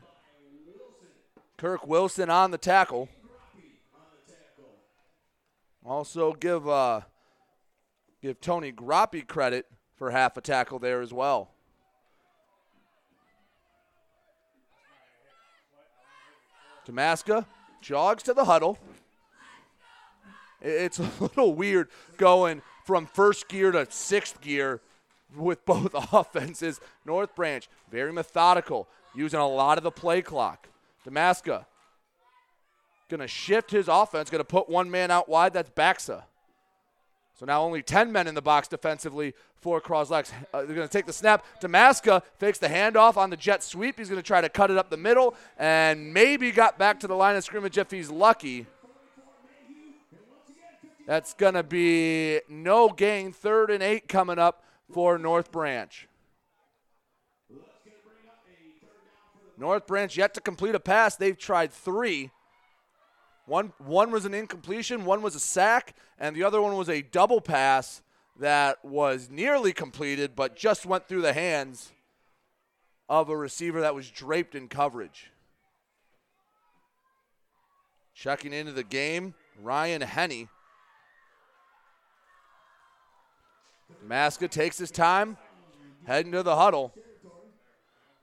Kirk 1.57 1.87
Wilson 1.87 2.29
on 2.29 2.51
the 2.51 2.59
tackle. 2.59 3.09
Also 5.85 6.33
give 6.33 6.69
uh, 6.69 7.03
give 8.21 8.41
Tony 8.41 8.73
Groppe 8.73 9.27
credit 9.27 9.67
for 9.97 10.11
half 10.11 10.37
a 10.37 10.41
tackle 10.41 10.79
there 10.79 11.01
as 11.01 11.13
well. 11.13 11.51
Damaska 16.87 17.47
jogs 17.81 18.23
to 18.25 18.35
the 18.35 18.45
huddle. 18.45 18.79
It's 20.61 20.99
a 20.99 21.11
little 21.21 21.55
weird 21.55 21.89
going 22.17 22.63
from 22.85 23.07
first 23.07 23.49
gear 23.49 23.73
to 23.73 23.87
sixth 23.91 24.41
gear 24.41 24.81
with 25.35 25.65
both 25.65 25.95
offenses. 26.13 26.81
North 27.05 27.35
Branch, 27.35 27.69
very 27.91 28.13
methodical, 28.13 28.89
using 29.15 29.41
a 29.41 29.49
lot 29.49 29.79
of 29.79 29.85
the 29.85 29.91
play 29.91 30.21
clock. 30.21 30.69
Damaska 31.07 31.65
going 33.09 33.21
to 33.21 33.29
shift 33.29 33.71
his 33.71 33.89
offense, 33.89 34.31
going 34.31 34.41
to 34.41 34.45
put 34.45 34.69
one 34.69 34.91
man 34.91 35.11
out 35.11 35.29
wide. 35.29 35.53
That's 35.53 35.71
Baxa. 35.71 36.25
So 37.39 37.45
now 37.45 37.63
only 37.63 37.83
10 37.83 38.11
men 38.11 38.27
in 38.27 38.35
the 38.35 38.43
box 38.43 38.67
defensively 38.67 39.35
for 39.61 39.81
Croslex. 39.81 40.33
Uh, 40.53 40.65
they're 40.65 40.75
going 40.75 40.89
to 40.89 40.93
take 40.93 41.07
the 41.07 41.13
snap. 41.13 41.45
Damaska 41.61 42.23
fakes 42.39 42.59
the 42.59 42.69
handoff 42.69 43.17
on 43.17 43.31
the 43.31 43.37
jet 43.37 43.63
sweep. 43.63 43.99
He's 43.99 44.09
going 44.09 44.21
to 44.21 44.27
try 44.27 44.41
to 44.41 44.49
cut 44.49 44.71
it 44.71 44.79
up 44.79 44.91
the 44.91 44.97
middle 44.97 45.35
and 45.59 46.15
maybe 46.15 46.51
got 46.51 46.79
back 46.79 46.99
to 47.01 47.07
the 47.07 47.15
line 47.15 47.37
of 47.37 47.45
scrimmage 47.45 47.77
if 47.77 47.91
he's 47.91 48.11
lucky. 48.11 48.67
That's 51.07 51.35
going 51.35 51.55
to 51.55 51.63
be 51.63 52.41
no 52.49 52.89
gain. 52.89 53.33
Third 53.33 53.71
and 53.71 53.83
eight 53.83 54.09
coming 54.09 54.39
up 54.39 54.65
for 54.93 55.19
North 55.19 55.53
Branch. 55.53 56.09
North 59.57 59.87
Branch 59.87 60.17
yet 60.17 60.35
to 60.35 60.41
complete 60.41 60.75
a 60.75 60.81
pass. 60.81 61.17
They've 61.17 61.37
tried 61.37 61.73
three. 61.73 62.31
One, 63.47 63.73
one 63.79 64.11
was 64.11 64.25
an 64.25 64.35
incompletion, 64.35 65.05
one 65.05 65.23
was 65.23 65.35
a 65.35 65.41
sack, 65.41 65.95
and 66.19 66.35
the 66.35 66.43
other 66.43 66.61
one 66.61 66.77
was 66.77 66.89
a 66.89 67.03
double 67.03 67.41
pass 67.41 68.03
that 68.39 68.85
was 68.85 69.31
nearly 69.31 69.73
completed 69.73 70.37
but 70.37 70.57
just 70.57 70.85
went 70.85 71.09
through 71.09 71.23
the 71.23 71.33
hands 71.33 71.93
of 73.09 73.29
a 73.29 73.37
receiver 73.37 73.81
that 73.81 73.95
was 73.95 74.11
draped 74.11 74.55
in 74.55 74.69
coverage. 74.69 75.31
Checking 78.15 78.53
into 78.53 78.73
the 78.73 78.83
game, 78.83 79.35
Ryan 79.63 80.03
Henney. 80.03 80.49
Maska 84.07 84.51
takes 84.51 84.79
his 84.79 84.91
time, 84.91 85.37
heading 86.07 86.33
to 86.33 86.43
the 86.43 86.57
huddle. 86.57 86.93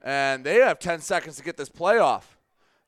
And 0.04 0.44
they 0.44 0.56
have 0.56 0.80
10 0.80 1.00
seconds 1.02 1.38
to 1.38 1.44
get 1.44 1.58
this 1.58 1.70
playoff. 1.70 2.24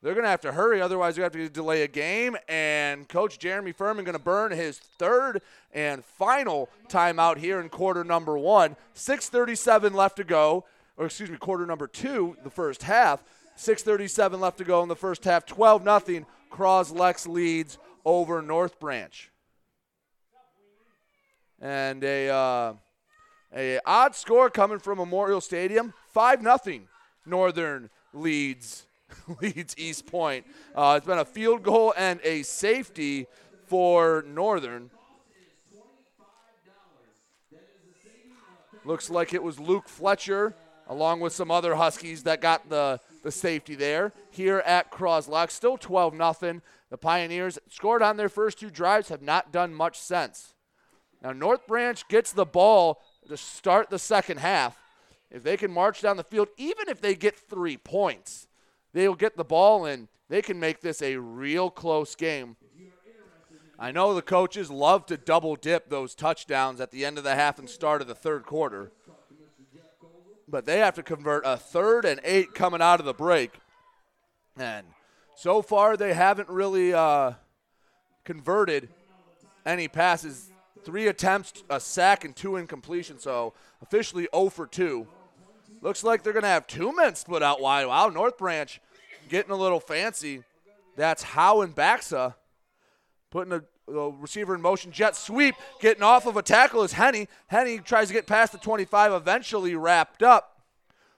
They're 0.01 0.13
going 0.13 0.25
to 0.25 0.29
have 0.29 0.41
to 0.41 0.51
hurry, 0.51 0.81
otherwise, 0.81 1.17
you 1.17 1.23
have 1.23 1.31
to 1.31 1.49
delay 1.49 1.81
a 1.81 1.87
game. 1.87 2.37
And 2.47 3.09
Coach 3.09 3.39
Jeremy 3.39 3.71
Furman 3.71 4.05
going 4.05 4.17
to 4.17 4.23
burn 4.23 4.51
his 4.51 4.77
third 4.77 5.41
and 5.73 6.05
final 6.05 6.69
timeout 6.89 7.37
here 7.37 7.59
in 7.59 7.69
quarter 7.69 8.03
number 8.03 8.37
one. 8.37 8.75
6:37 8.93 9.95
left 9.95 10.17
to 10.17 10.23
go, 10.23 10.65
or 10.95 11.07
excuse 11.07 11.31
me, 11.31 11.37
quarter 11.37 11.65
number 11.65 11.87
two, 11.87 12.37
the 12.43 12.51
first 12.51 12.83
half. 12.83 13.23
6:37 13.57 14.39
left 14.39 14.59
to 14.59 14.63
go 14.63 14.83
in 14.83 14.89
the 14.89 14.95
first 14.95 15.23
half. 15.23 15.45
12 15.45 15.83
nothing. 15.83 16.27
Croslex 16.51 17.27
leads 17.27 17.79
over 18.05 18.41
North 18.41 18.79
Branch. 18.79 19.31
And 21.59 22.03
a 22.03 22.29
uh, 22.29 22.73
a 23.55 23.79
odd 23.85 24.13
score 24.13 24.49
coming 24.51 24.77
from 24.77 24.99
Memorial 24.99 25.41
Stadium. 25.41 25.93
Five 26.09 26.43
nothing. 26.43 26.87
Northern 27.25 27.89
leads 28.13 28.85
leads 29.41 29.75
Eastpointe. 29.75 30.43
Uh, 30.73 30.95
it's 30.97 31.05
been 31.05 31.19
a 31.19 31.25
field 31.25 31.63
goal 31.63 31.93
and 31.95 32.19
a 32.23 32.43
safety 32.43 33.27
for 33.67 34.23
Northern. 34.27 34.89
Looks 38.83 39.09
like 39.09 39.33
it 39.33 39.41
was 39.41 39.59
Luke 39.59 39.89
Fletcher, 39.89 40.53
along 40.87 41.19
with 41.19 41.33
some 41.33 41.49
other 41.49 41.73
Huskies, 41.73 42.21
that 42.23 42.39
got 42.39 42.69
the, 42.69 42.99
the 43.23 43.31
safety 43.31 43.73
there. 43.73 44.13
Here 44.29 44.59
at 44.59 44.91
Croslex, 44.91 45.51
still 45.51 45.77
12 45.77 46.15
0. 46.15 46.61
The 46.91 46.97
Pioneers 46.97 47.57
scored 47.67 48.03
on 48.03 48.15
their 48.15 48.29
first 48.29 48.59
two 48.59 48.69
drives, 48.69 49.09
have 49.09 49.23
not 49.23 49.51
done 49.51 49.73
much 49.73 49.97
since. 49.99 50.53
Now, 51.23 51.31
North 51.31 51.65
Branch 51.65 52.07
gets 52.07 52.31
the 52.31 52.45
ball 52.45 53.01
to 53.27 53.37
start 53.37 53.89
the 53.89 53.97
second 53.97 54.37
half. 54.37 54.77
If 55.35 55.43
they 55.43 55.57
can 55.57 55.69
march 55.69 56.01
down 56.01 56.15
the 56.15 56.23
field, 56.23 56.47
even 56.55 56.87
if 56.87 57.01
they 57.01 57.13
get 57.13 57.35
three 57.35 57.75
points, 57.75 58.47
they'll 58.93 59.15
get 59.15 59.35
the 59.35 59.43
ball 59.43 59.85
and 59.85 60.07
they 60.29 60.41
can 60.41 60.61
make 60.61 60.79
this 60.79 61.01
a 61.01 61.17
real 61.17 61.69
close 61.69 62.15
game. 62.15 62.55
I 63.77 63.91
know 63.91 64.13
the 64.13 64.21
coaches 64.21 64.71
love 64.71 65.05
to 65.07 65.17
double 65.17 65.57
dip 65.57 65.89
those 65.89 66.15
touchdowns 66.15 66.79
at 66.79 66.91
the 66.91 67.03
end 67.03 67.17
of 67.17 67.25
the 67.25 67.35
half 67.35 67.59
and 67.59 67.69
start 67.69 68.01
of 68.01 68.07
the 68.07 68.15
third 68.15 68.45
quarter. 68.45 68.93
But 70.47 70.65
they 70.65 70.79
have 70.79 70.95
to 70.95 71.03
convert 71.03 71.45
a 71.45 71.57
third 71.57 72.05
and 72.05 72.21
eight 72.23 72.53
coming 72.55 72.81
out 72.81 73.01
of 73.01 73.05
the 73.05 73.13
break. 73.13 73.59
And 74.55 74.87
so 75.35 75.61
far, 75.61 75.97
they 75.97 76.13
haven't 76.13 76.47
really 76.47 76.93
uh, 76.93 77.33
converted 78.23 78.87
any 79.65 79.89
passes. 79.89 80.49
Three 80.85 81.07
attempts, 81.07 81.65
a 81.69 81.81
sack, 81.81 82.23
and 82.23 82.33
two 82.33 82.55
incompletion. 82.55 83.19
So 83.19 83.53
officially 83.81 84.29
0 84.33 84.49
for 84.49 84.65
2. 84.65 85.07
Looks 85.85 86.03
like 86.03 86.23
they're 86.23 86.33
going 86.33 86.41
to 86.41 86.49
have 86.49 86.65
two 86.65 86.95
men 86.95 87.13
split 87.13 87.43
out 87.43 87.61
wide. 87.61 87.85
Wow, 87.85 88.09
North 88.09 88.39
Branch 88.39 88.81
getting 89.29 89.51
a 89.51 89.55
little 89.55 89.79
fancy. 89.79 90.41
That's 90.95 91.21
Howe 91.21 91.61
and 91.61 91.75
Baxa 91.75 92.33
putting 93.29 93.53
a, 93.53 93.93
a, 93.93 94.09
receiver 94.09 94.55
in 94.55 94.61
motion. 94.61 94.91
Jet 94.91 95.15
sweep, 95.15 95.53
getting 95.79 96.01
off 96.01 96.25
of 96.25 96.37
a 96.37 96.41
tackle 96.41 96.81
is 96.81 96.93
Henny. 96.93 97.27
Henny 97.45 97.77
tries 97.77 98.07
to 98.07 98.15
get 98.15 98.25
past 98.25 98.51
the 98.51 98.57
25, 98.57 99.11
eventually 99.11 99.75
wrapped 99.75 100.23
up. 100.23 100.63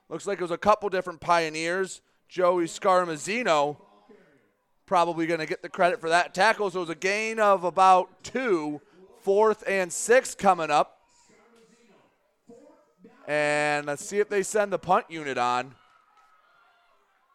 Looks 0.10 0.27
like 0.27 0.39
it 0.39 0.44
was 0.44 0.52
a 0.52 0.57
couple 0.57 0.89
different 0.89 1.22
pioneers. 1.22 2.02
Joey 2.27 2.65
Scarmazzino 2.65 3.77
probably 4.85 5.27
going 5.27 5.39
to 5.39 5.45
get 5.45 5.61
the 5.61 5.69
credit 5.69 6.02
for 6.02 6.10
that 6.10 6.34
tackle. 6.34 6.69
So 6.72 6.80
it 6.80 6.81
was 6.81 6.89
a 6.89 6.95
gain 6.95 7.39
of 7.39 7.64
about 7.64 8.22
two. 8.22 8.81
Fourth 9.22 9.64
and 9.65 9.94
sixth 9.94 10.38
coming 10.38 10.69
up. 10.69 10.96
And 13.27 13.85
let's 13.85 14.05
see 14.05 14.19
if 14.19 14.29
they 14.29 14.41
send 14.41 14.71
the 14.71 14.79
punt 14.79 15.05
unit 15.09 15.37
on. 15.37 15.75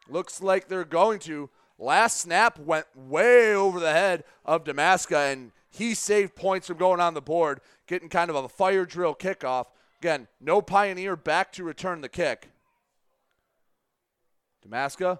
Looks 0.08 0.42
like 0.42 0.68
they're 0.68 0.84
going 0.84 1.18
to. 1.20 1.50
Last 1.78 2.18
snap 2.18 2.58
went 2.58 2.86
way 2.96 3.54
over 3.54 3.78
the 3.78 3.92
head 3.92 4.24
of 4.44 4.64
Damaska, 4.64 5.32
and 5.32 5.52
he 5.70 5.94
saved 5.94 6.34
points 6.34 6.68
from 6.68 6.78
going 6.78 7.00
on 7.00 7.14
the 7.14 7.20
board, 7.20 7.60
getting 7.86 8.08
kind 8.08 8.30
of 8.30 8.36
a 8.36 8.48
fire 8.48 8.84
drill 8.84 9.14
kickoff. 9.14 9.66
Again, 10.00 10.28
no 10.40 10.62
Pioneer 10.62 11.16
back 11.16 11.52
to 11.52 11.64
return 11.64 12.00
the 12.00 12.08
kick. 12.08 12.50
Damaska 14.66 15.18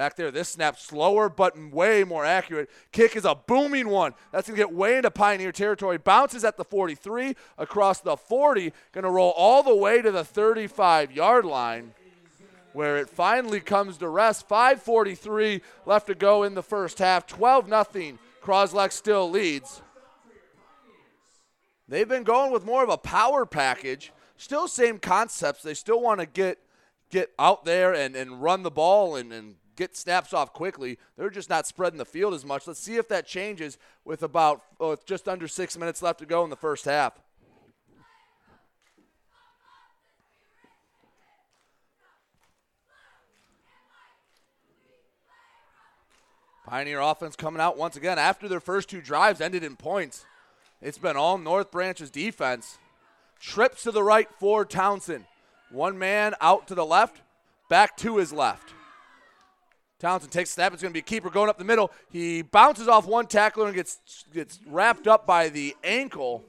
back 0.00 0.16
there. 0.16 0.30
This 0.30 0.48
snap 0.48 0.78
slower 0.78 1.28
but 1.28 1.58
way 1.58 2.04
more 2.04 2.24
accurate. 2.24 2.70
Kick 2.90 3.16
is 3.16 3.26
a 3.26 3.34
booming 3.34 3.86
one. 3.90 4.14
That's 4.32 4.48
going 4.48 4.56
to 4.56 4.62
get 4.64 4.72
way 4.72 4.96
into 4.96 5.10
Pioneer 5.10 5.52
territory. 5.52 5.98
Bounces 5.98 6.42
at 6.42 6.56
the 6.56 6.64
43 6.64 7.36
across 7.58 8.00
the 8.00 8.16
40. 8.16 8.72
Going 8.92 9.04
to 9.04 9.10
roll 9.10 9.34
all 9.36 9.62
the 9.62 9.74
way 9.74 10.00
to 10.00 10.10
the 10.10 10.24
35 10.24 11.12
yard 11.12 11.44
line 11.44 11.92
where 12.72 12.96
it 12.96 13.10
finally 13.10 13.60
comes 13.60 13.98
to 13.98 14.08
rest. 14.08 14.48
5:43 14.48 15.60
left 15.84 16.06
to 16.06 16.14
go 16.14 16.44
in 16.44 16.54
the 16.54 16.62
first 16.62 16.98
half. 16.98 17.26
12 17.26 17.68
nothing. 17.68 18.18
Croslex 18.42 18.92
still 18.92 19.30
leads. 19.30 19.82
They've 21.88 22.08
been 22.08 22.24
going 22.24 22.52
with 22.52 22.64
more 22.64 22.82
of 22.82 22.88
a 22.88 22.96
power 22.96 23.44
package. 23.44 24.14
Still 24.38 24.66
same 24.66 24.98
concepts. 24.98 25.62
They 25.62 25.74
still 25.74 26.00
want 26.00 26.20
to 26.20 26.26
get 26.26 26.58
get 27.10 27.32
out 27.38 27.66
there 27.66 27.92
and, 27.92 28.16
and 28.16 28.40
run 28.40 28.62
the 28.62 28.70
ball 28.70 29.16
and, 29.16 29.30
and 29.30 29.56
get 29.80 29.96
snaps 29.96 30.34
off 30.34 30.52
quickly. 30.52 30.98
They're 31.16 31.30
just 31.30 31.48
not 31.48 31.66
spreading 31.66 31.98
the 31.98 32.04
field 32.04 32.34
as 32.34 32.44
much. 32.44 32.66
Let's 32.66 32.80
see 32.80 32.96
if 32.96 33.08
that 33.08 33.26
changes 33.26 33.78
with 34.04 34.22
about 34.22 34.62
oh, 34.78 34.94
just 35.06 35.26
under 35.26 35.48
six 35.48 35.76
minutes 35.76 36.02
left 36.02 36.18
to 36.18 36.26
go 36.26 36.44
in 36.44 36.50
the 36.50 36.56
first 36.56 36.84
half. 36.84 37.18
Pioneer 46.66 47.00
offense 47.00 47.34
coming 47.34 47.60
out 47.60 47.78
once 47.78 47.96
again 47.96 48.18
after 48.18 48.48
their 48.48 48.60
first 48.60 48.90
two 48.90 49.00
drives 49.00 49.40
ended 49.40 49.64
in 49.64 49.76
points. 49.76 50.26
It's 50.82 50.98
been 50.98 51.16
all 51.16 51.38
North 51.38 51.70
Branch's 51.70 52.10
defense. 52.10 52.78
Trips 53.40 53.84
to 53.84 53.90
the 53.90 54.02
right 54.02 54.28
for 54.38 54.66
Townsend. 54.66 55.24
One 55.70 55.98
man 55.98 56.34
out 56.40 56.68
to 56.68 56.74
the 56.74 56.84
left, 56.84 57.22
back 57.70 57.96
to 57.98 58.18
his 58.18 58.30
left. 58.32 58.74
Townsend 60.00 60.32
takes 60.32 60.50
a 60.50 60.52
snap. 60.54 60.72
It's 60.72 60.82
going 60.82 60.92
to 60.92 60.94
be 60.94 61.00
a 61.00 61.02
keeper 61.02 61.28
going 61.28 61.50
up 61.50 61.58
the 61.58 61.64
middle. 61.64 61.92
He 62.08 62.40
bounces 62.40 62.88
off 62.88 63.06
one 63.06 63.26
tackler 63.26 63.66
and 63.66 63.74
gets 63.74 64.24
gets 64.32 64.58
wrapped 64.66 65.06
up 65.06 65.26
by 65.26 65.50
the 65.50 65.76
ankle. 65.84 66.42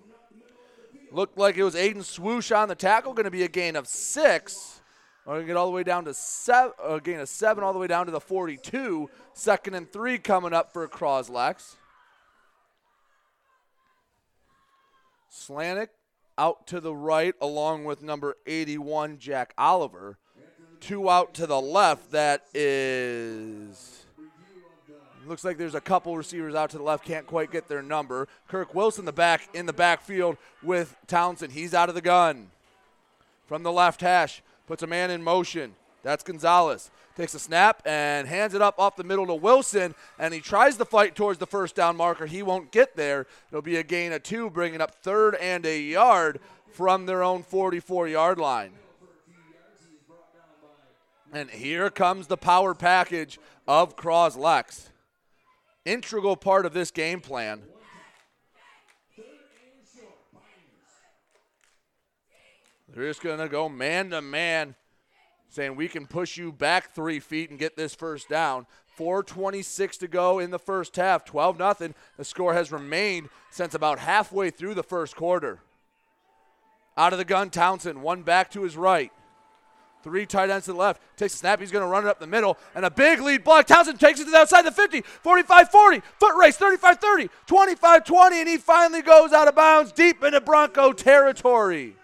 Looked 1.12 1.38
like 1.38 1.58
it 1.58 1.64
was 1.64 1.76
Aiden 1.76 2.04
Swoosh 2.04 2.54
on 2.54 2.70
the 2.70 2.76
tackle. 2.76 3.14
Going 3.14 3.26
to 3.26 3.32
be 3.32 3.44
a 3.44 3.50
gain 3.50 3.76
of 3.76 3.88
six. 3.88 4.80
We're 5.26 5.34
going 5.34 5.44
to 5.44 5.48
get 5.48 5.58
all 5.58 5.66
the 5.66 5.74
way 5.74 5.84
down 5.84 6.06
to 6.06 6.14
seven. 6.14 6.72
A 6.82 7.02
gain 7.02 7.20
of 7.20 7.28
seven 7.28 7.64
all 7.64 7.74
the 7.74 7.80
way 7.80 7.88
down 7.88 8.06
to 8.06 8.12
the 8.12 8.22
42. 8.22 9.10
Second 9.34 9.74
and 9.74 9.92
three 9.92 10.18
coming 10.18 10.54
up 10.54 10.72
for 10.72 10.88
Croslex. 10.88 11.76
Slanik 15.30 15.90
out 16.38 16.68
to 16.68 16.80
the 16.80 16.96
right 16.96 17.36
along 17.42 17.84
with 17.84 18.02
number 18.02 18.38
81, 18.48 19.20
Jack 19.20 19.54
Oliver. 19.58 20.18
Two 20.82 21.10
out 21.10 21.36
to 21.36 21.48
the 21.48 21.62
left. 21.62 22.12
That 22.12 22.46
is. 22.54 24.04
Looks 25.28 25.46
like 25.46 25.58
there's 25.58 25.76
a 25.76 25.82
couple 25.82 26.18
receivers 26.18 26.56
out 26.56 26.72
to 26.72 26.78
the 26.78 26.84
left. 26.84 27.06
Can't 27.06 27.28
quite 27.28 27.52
get 27.52 27.68
their 27.68 27.84
number. 27.84 28.28
Kirk 28.48 28.74
Wilson 28.74 29.06
the 29.06 29.14
back 29.14 29.48
in 29.54 29.68
the 29.68 29.74
backfield 29.74 30.38
with 30.64 30.96
Townsend. 31.08 31.54
He's 31.54 31.76
out 31.76 31.90
of 31.90 31.96
the 31.96 32.02
gun. 32.02 32.50
From 33.46 33.62
the 33.64 33.72
left 33.72 34.02
hash. 34.02 34.42
Puts 34.68 34.82
a 34.82 34.88
man 34.88 35.12
in 35.12 35.24
motion. 35.24 35.76
That's 36.04 36.24
Gonzalez. 36.24 36.90
Takes 37.16 37.36
a 37.36 37.40
snap 37.40 37.84
and 37.86 38.28
hands 38.28 38.56
it 38.56 38.62
up 38.62 38.80
off 38.80 38.96
the 38.96 39.04
middle 39.04 39.28
to 39.28 39.36
Wilson, 39.36 39.94
and 40.18 40.34
he 40.34 40.40
tries 40.40 40.78
to 40.78 40.86
fight 40.86 41.16
towards 41.16 41.38
the 41.38 41.46
first 41.46 41.76
down 41.76 41.96
marker. 41.96 42.26
He 42.26 42.42
won't 42.42 42.72
get 42.72 42.96
there. 42.96 43.28
It'll 43.52 43.62
be 43.62 43.76
a 43.76 43.84
gain 43.84 44.14
of 44.14 44.24
two, 44.24 44.50
bringing 44.50 44.82
up 44.82 44.96
third 44.96 45.36
and 45.36 45.66
a 45.66 45.80
yard 45.80 46.40
from 46.72 47.06
their 47.06 47.22
own 47.22 47.44
44 47.44 48.08
yard 48.08 48.40
line. 48.40 48.72
And 51.34 51.50
here 51.50 51.90
comes 51.90 52.28
the 52.28 52.38
power 52.38 52.74
package 52.74 53.40
of 53.68 53.96
Croslex. 53.96 54.90
Integral 55.86 56.36
part 56.36 56.66
of 56.66 56.74
this 56.74 56.92
game 56.92 57.22
plan. 57.22 57.62
They're 62.94 63.08
just 63.08 63.22
going 63.22 63.40
to 63.40 63.48
go 63.48 63.70
man 63.70 64.10
to 64.10 64.22
man, 64.22 64.76
saying 65.48 65.78
we 65.78 65.88
can 65.88 66.06
push 66.06 66.36
you 66.38 66.52
back 66.52 66.94
three 66.94 67.22
feet 67.22 67.50
and 67.50 67.58
get 67.58 67.78
this 67.78 67.96
first 67.96 68.28
down. 68.28 68.66
426 68.98 69.98
to 69.98 70.08
go 70.10 70.40
in 70.40 70.52
the 70.52 70.60
first 70.60 70.98
half. 70.98 71.24
12 71.24 71.58
nothing. 71.58 71.96
The 72.18 72.26
score 72.26 72.54
has 72.54 72.74
remained 72.74 73.30
since 73.50 73.74
about 73.74 74.00
halfway 74.00 74.50
through 74.50 74.74
the 74.74 74.84
first 74.84 75.16
quarter. 75.16 75.62
Out 76.98 77.14
of 77.14 77.20
the 77.20 77.26
gun, 77.26 77.50
Townsend. 77.50 78.02
One 78.02 78.24
back 78.24 78.52
to 78.52 78.64
his 78.64 78.76
right. 78.76 79.14
Three 80.04 80.26
tight 80.26 80.50
ends 80.50 80.66
to 80.66 80.74
the 80.74 80.78
left. 80.78 81.02
Takes 81.18 81.36
a 81.36 81.38
snap. 81.38 81.60
He's 81.60 81.72
going 81.72 81.84
to 81.84 81.88
run 81.88 82.06
it 82.06 82.10
up 82.10 82.20
the 82.20 82.28
middle. 82.28 82.58
And 82.76 82.86
a 82.86 82.92
big 82.92 83.22
lead 83.22 83.44
block. 83.44 83.68
Townsend 83.68 84.00
takes 84.00 84.20
it 84.20 84.26
to 84.26 84.32
the 84.32 84.38
outside 84.38 84.64
the 84.64 84.72
50, 84.72 85.02
45 85.02 85.70
40. 85.70 86.02
Foot 86.20 86.36
race 86.38 86.58
35 86.58 86.98
30, 86.98 87.30
25 87.46 88.06
20. 88.06 88.40
And 88.40 88.50
he 88.50 88.58
finally 88.58 89.02
goes 89.02 89.34
out 89.34 89.48
of 89.48 89.56
bounds 89.56 89.92
deep 89.92 90.24
into 90.24 90.42
Bronco 90.42 90.94
territory. 90.94 91.96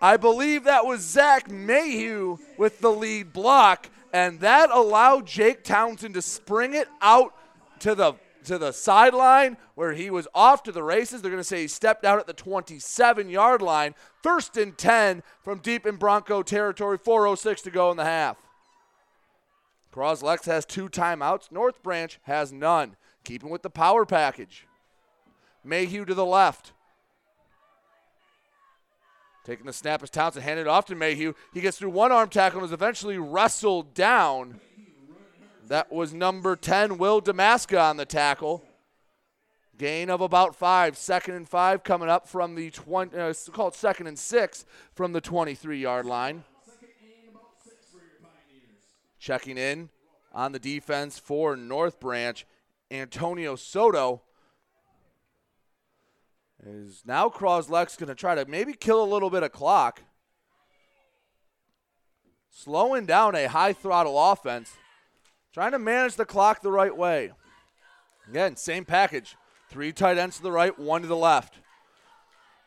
I 0.00 0.16
believe 0.16 0.64
that 0.64 0.86
was 0.86 1.02
Zach 1.02 1.50
Mayhew 1.50 2.38
with 2.56 2.80
the 2.80 2.90
lead 2.90 3.34
block, 3.34 3.90
and 4.14 4.40
that 4.40 4.70
allowed 4.70 5.26
Jake 5.26 5.62
Townsend 5.62 6.14
to 6.14 6.22
spring 6.22 6.72
it 6.72 6.88
out 7.02 7.34
to 7.80 7.94
the 7.94 8.14
to 8.50 8.58
the 8.58 8.72
sideline 8.72 9.56
where 9.76 9.92
he 9.92 10.10
was 10.10 10.26
off 10.34 10.64
to 10.64 10.72
the 10.72 10.82
races. 10.82 11.22
They're 11.22 11.30
going 11.30 11.40
to 11.40 11.44
say 11.44 11.60
he 11.60 11.68
stepped 11.68 12.04
out 12.04 12.18
at 12.18 12.26
the 12.26 12.32
27 12.32 13.30
yard 13.30 13.62
line. 13.62 13.94
First 14.24 14.56
and 14.56 14.76
10 14.76 15.22
from 15.40 15.60
deep 15.60 15.86
in 15.86 15.94
Bronco 15.94 16.42
territory. 16.42 16.98
4.06 16.98 17.62
to 17.62 17.70
go 17.70 17.92
in 17.92 17.96
the 17.96 18.04
half. 18.04 18.38
Croslex 19.94 20.46
has 20.46 20.64
two 20.64 20.88
timeouts. 20.88 21.52
North 21.52 21.80
Branch 21.84 22.18
has 22.22 22.52
none. 22.52 22.96
Keeping 23.22 23.50
with 23.50 23.62
the 23.62 23.70
power 23.70 24.04
package. 24.04 24.66
Mayhew 25.62 26.04
to 26.04 26.14
the 26.14 26.26
left. 26.26 26.72
Taking 29.44 29.66
the 29.66 29.72
snap 29.72 30.02
as 30.02 30.10
Townsend 30.10 30.44
handed 30.44 30.66
off 30.66 30.86
to 30.86 30.96
Mayhew. 30.96 31.34
He 31.54 31.60
gets 31.60 31.78
through 31.78 31.90
one 31.90 32.10
arm 32.10 32.28
tackle 32.28 32.58
and 32.58 32.66
is 32.66 32.72
eventually 32.72 33.16
wrestled 33.16 33.94
down. 33.94 34.60
That 35.70 35.92
was 35.92 36.12
number 36.12 36.56
10, 36.56 36.98
Will 36.98 37.22
Damaska 37.22 37.80
on 37.80 37.96
the 37.96 38.04
tackle. 38.04 38.64
Gain 39.78 40.10
of 40.10 40.20
about 40.20 40.56
five. 40.56 40.96
Second 40.96 41.36
and 41.36 41.48
five 41.48 41.84
coming 41.84 42.08
up 42.08 42.26
from 42.26 42.56
the 42.56 42.72
20, 42.72 43.16
uh, 43.16 43.32
second 43.70 44.08
and 44.08 44.18
six 44.18 44.64
from 44.92 45.12
the 45.12 45.20
23 45.20 45.78
yard 45.78 46.06
line. 46.06 46.42
Checking 49.20 49.56
in 49.56 49.90
on 50.32 50.50
the 50.50 50.58
defense 50.58 51.20
for 51.20 51.54
North 51.54 52.00
Branch, 52.00 52.44
Antonio 52.90 53.54
Soto. 53.54 54.22
Is 56.66 57.04
now 57.06 57.28
Croslex 57.28 57.96
going 57.96 58.08
to 58.08 58.16
try 58.16 58.34
to 58.34 58.44
maybe 58.44 58.72
kill 58.72 59.04
a 59.04 59.06
little 59.06 59.30
bit 59.30 59.44
of 59.44 59.52
clock. 59.52 60.02
Slowing 62.50 63.06
down 63.06 63.36
a 63.36 63.46
high 63.46 63.72
throttle 63.72 64.18
offense. 64.18 64.72
Trying 65.52 65.72
to 65.72 65.78
manage 65.78 66.14
the 66.14 66.24
clock 66.24 66.62
the 66.62 66.70
right 66.70 66.96
way. 66.96 67.32
Again, 68.28 68.56
same 68.56 68.84
package. 68.84 69.36
Three 69.68 69.92
tight 69.92 70.18
ends 70.18 70.36
to 70.36 70.42
the 70.42 70.52
right, 70.52 70.76
one 70.78 71.02
to 71.02 71.08
the 71.08 71.16
left. 71.16 71.54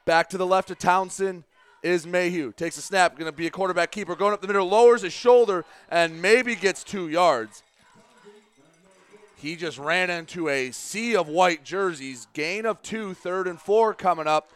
Back 0.05 0.30
to 0.30 0.38
the 0.38 0.45
left 0.45 0.69
of 0.69 0.80
Townsend 0.80 1.45
is 1.81 2.05
Mayhew. 2.05 2.51
Takes 2.51 2.77
a 2.77 2.81
snap, 2.81 3.18
going 3.18 3.31
to 3.31 3.35
be 3.35 3.47
a 3.47 3.51
quarterback 3.51 3.91
keeper. 3.91 4.15
Going 4.15 4.34
up 4.34 4.41
the 4.41 4.47
middle, 4.47 4.68
lowers 4.68 5.01
his 5.01 5.14
shoulder, 5.14 5.64
and 5.89 6.22
maybe 6.22 6.55
gets 6.55 6.84
two 6.84 7.07
yards. 7.07 7.64
He 9.38 9.55
just 9.55 9.77
ran 9.77 10.10
into 10.10 10.47
a 10.49 10.72
sea 10.72 11.15
of 11.15 11.27
white 11.27 11.64
jerseys. 11.64 12.27
Gain 12.34 12.65
of 12.65 12.81
two, 12.81 13.14
third 13.14 13.47
and 13.47 13.60
four 13.60 13.93
coming 13.93 14.27
up 14.27 14.51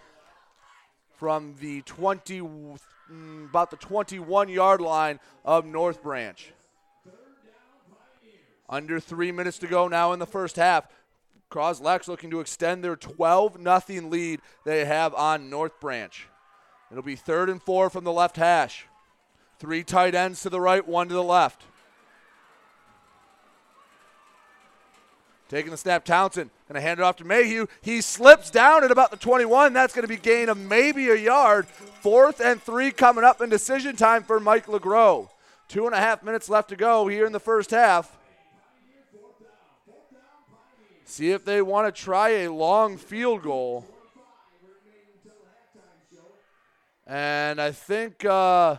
from 1.17 1.55
the 1.59 1.81
20, 1.81 2.41
mm, 2.41 3.49
about 3.49 3.71
the 3.71 3.77
21 3.77 4.49
yard 4.49 4.79
line 4.79 5.19
of 5.43 5.65
North 5.65 6.01
Branch. 6.01 6.53
Under 8.69 8.99
three 8.99 9.31
minutes 9.31 9.57
to 9.59 9.67
go 9.67 9.87
now 9.87 10.13
in 10.13 10.19
the 10.19 10.25
first 10.25 10.55
half. 10.55 10.87
Croslex 11.49 12.07
looking 12.07 12.29
to 12.31 12.41
extend 12.41 12.83
their 12.83 12.97
12 12.97 13.57
0 13.87 14.07
lead 14.07 14.41
they 14.65 14.85
have 14.85 15.13
on 15.13 15.49
North 15.49 15.79
Branch. 15.79 16.27
It'll 16.91 17.03
be 17.03 17.15
third 17.15 17.49
and 17.49 17.61
four 17.61 17.89
from 17.89 18.03
the 18.03 18.11
left 18.11 18.35
hash. 18.35 18.85
Three 19.59 19.83
tight 19.83 20.13
ends 20.13 20.41
to 20.41 20.49
the 20.49 20.61
right, 20.61 20.85
one 20.85 21.07
to 21.07 21.13
the 21.13 21.23
left. 21.23 21.63
Taking 25.49 25.71
the 25.71 25.77
snap, 25.77 26.03
Townsend. 26.03 26.49
Going 26.67 26.75
to 26.75 26.81
hand 26.81 26.99
it 26.99 27.03
off 27.03 27.15
to 27.17 27.23
Mayhew. 27.23 27.67
He 27.81 28.01
slips 28.01 28.51
down 28.51 28.83
at 28.83 28.91
about 28.91 29.11
the 29.11 29.17
21. 29.17 29.71
That's 29.71 29.93
going 29.93 30.03
to 30.03 30.07
be 30.09 30.17
gain 30.17 30.49
of 30.49 30.57
maybe 30.57 31.07
a 31.09 31.15
yard. 31.15 31.65
Fourth 31.67 32.41
and 32.41 32.61
three 32.61 32.91
coming 32.91 33.23
up 33.23 33.39
in 33.39 33.49
decision 33.49 33.95
time 33.95 34.23
for 34.23 34.41
Mike 34.41 34.65
LeGros. 34.65 35.29
Two 35.69 35.85
and 35.85 35.95
a 35.95 35.99
half 35.99 36.23
minutes 36.23 36.49
left 36.49 36.69
to 36.69 36.75
go 36.75 37.07
here 37.07 37.25
in 37.25 37.31
the 37.31 37.39
first 37.39 37.71
half. 37.71 38.16
See 41.09 41.31
if 41.31 41.45
they 41.45 41.61
want 41.61 41.87
to 41.87 42.01
try 42.01 42.29
a 42.29 42.51
long 42.51 42.97
field 42.97 43.41
goal. 43.41 43.85
And 47.07 47.61
I 47.61 47.71
think 47.71 48.25
uh, 48.25 48.75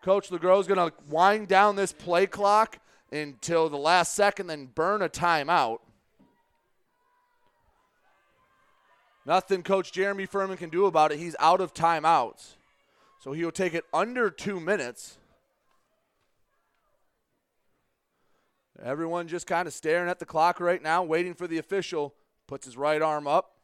Coach 0.00 0.30
LeGros 0.30 0.60
is 0.60 0.66
going 0.68 0.88
to 0.88 0.96
wind 1.10 1.48
down 1.48 1.74
this 1.74 1.92
play 1.92 2.26
clock 2.26 2.78
until 3.10 3.68
the 3.68 3.76
last 3.76 4.14
second, 4.14 4.46
then 4.46 4.66
burn 4.66 5.02
a 5.02 5.08
timeout. 5.08 5.80
Nothing 9.26 9.64
Coach 9.64 9.90
Jeremy 9.90 10.26
Furman 10.26 10.56
can 10.56 10.70
do 10.70 10.86
about 10.86 11.10
it. 11.10 11.18
He's 11.18 11.34
out 11.40 11.60
of 11.60 11.74
timeouts. 11.74 12.54
So 13.20 13.32
he'll 13.32 13.50
take 13.50 13.74
it 13.74 13.84
under 13.92 14.30
two 14.30 14.60
minutes. 14.60 15.18
Everyone 18.82 19.28
just 19.28 19.46
kind 19.46 19.68
of 19.68 19.74
staring 19.74 20.08
at 20.08 20.18
the 20.18 20.26
clock 20.26 20.60
right 20.60 20.82
now, 20.82 21.02
waiting 21.02 21.34
for 21.34 21.46
the 21.46 21.58
official. 21.58 22.14
Puts 22.46 22.66
his 22.66 22.76
right 22.76 23.00
arm 23.00 23.26
up, 23.26 23.56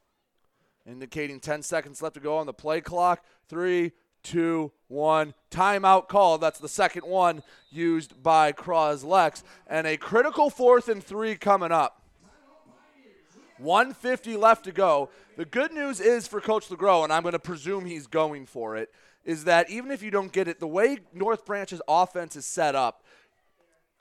indicating 0.86 1.38
10 1.38 1.62
seconds 1.62 2.00
left 2.00 2.14
to 2.14 2.20
go 2.20 2.38
on 2.38 2.46
the 2.46 2.52
play 2.54 2.80
clock. 2.80 3.24
Three, 3.48 3.92
two, 4.22 4.72
one. 4.88 5.34
Timeout 5.50 6.08
call. 6.08 6.38
That's 6.38 6.58
the 6.58 6.68
second 6.68 7.02
one 7.02 7.42
used 7.70 8.22
by 8.22 8.52
Croslex. 8.52 9.42
And 9.66 9.86
a 9.86 9.96
critical 9.96 10.48
fourth 10.48 10.88
and 10.88 11.02
three 11.02 11.34
coming 11.36 11.72
up. 11.72 12.02
150 13.58 14.36
left 14.36 14.64
to 14.64 14.72
go. 14.72 15.10
The 15.36 15.44
good 15.44 15.72
news 15.72 16.00
is 16.00 16.26
for 16.26 16.40
Coach 16.40 16.68
LeGros, 16.68 17.04
and 17.04 17.12
I'm 17.12 17.22
going 17.22 17.32
to 17.32 17.38
presume 17.38 17.84
he's 17.84 18.06
going 18.06 18.46
for 18.46 18.76
it, 18.76 18.90
is 19.24 19.44
that 19.44 19.68
even 19.68 19.90
if 19.90 20.02
you 20.02 20.10
don't 20.10 20.32
get 20.32 20.48
it, 20.48 20.60
the 20.60 20.66
way 20.66 20.98
North 21.12 21.44
Branch's 21.44 21.82
offense 21.86 22.36
is 22.36 22.46
set 22.46 22.74
up, 22.74 23.04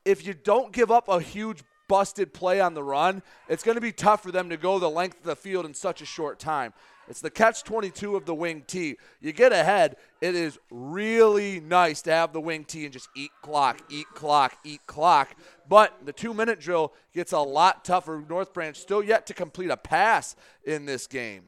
if 0.09 0.25
you 0.25 0.33
don't 0.33 0.73
give 0.73 0.89
up 0.89 1.07
a 1.07 1.21
huge 1.21 1.61
busted 1.87 2.33
play 2.33 2.59
on 2.59 2.73
the 2.73 2.83
run, 2.83 3.21
it's 3.47 3.63
going 3.63 3.75
to 3.75 3.81
be 3.81 3.91
tough 3.91 4.23
for 4.23 4.31
them 4.31 4.49
to 4.49 4.57
go 4.57 4.79
the 4.79 4.89
length 4.89 5.19
of 5.19 5.23
the 5.23 5.35
field 5.35 5.65
in 5.65 5.73
such 5.73 6.01
a 6.01 6.05
short 6.05 6.39
time. 6.39 6.73
It's 7.07 7.21
the 7.21 7.29
catch 7.29 7.63
22 7.63 8.15
of 8.15 8.25
the 8.25 8.33
wing 8.33 8.63
T. 8.65 8.97
You 9.19 9.31
get 9.33 9.51
ahead, 9.51 9.97
it 10.19 10.33
is 10.33 10.57
really 10.71 11.59
nice 11.59 12.01
to 12.03 12.11
have 12.11 12.33
the 12.33 12.41
wing 12.41 12.63
T 12.63 12.85
and 12.85 12.93
just 12.93 13.09
eat 13.15 13.31
clock, 13.43 13.81
eat 13.89 14.07
clock, 14.15 14.57
eat 14.63 14.81
clock. 14.87 15.35
But 15.67 15.93
the 16.05 16.13
two 16.13 16.33
minute 16.33 16.59
drill 16.59 16.93
gets 17.13 17.31
a 17.31 17.39
lot 17.39 17.85
tougher. 17.85 18.23
North 18.27 18.53
Branch 18.53 18.77
still 18.77 19.03
yet 19.03 19.27
to 19.27 19.33
complete 19.35 19.69
a 19.69 19.77
pass 19.77 20.35
in 20.63 20.85
this 20.85 21.05
game. 21.05 21.43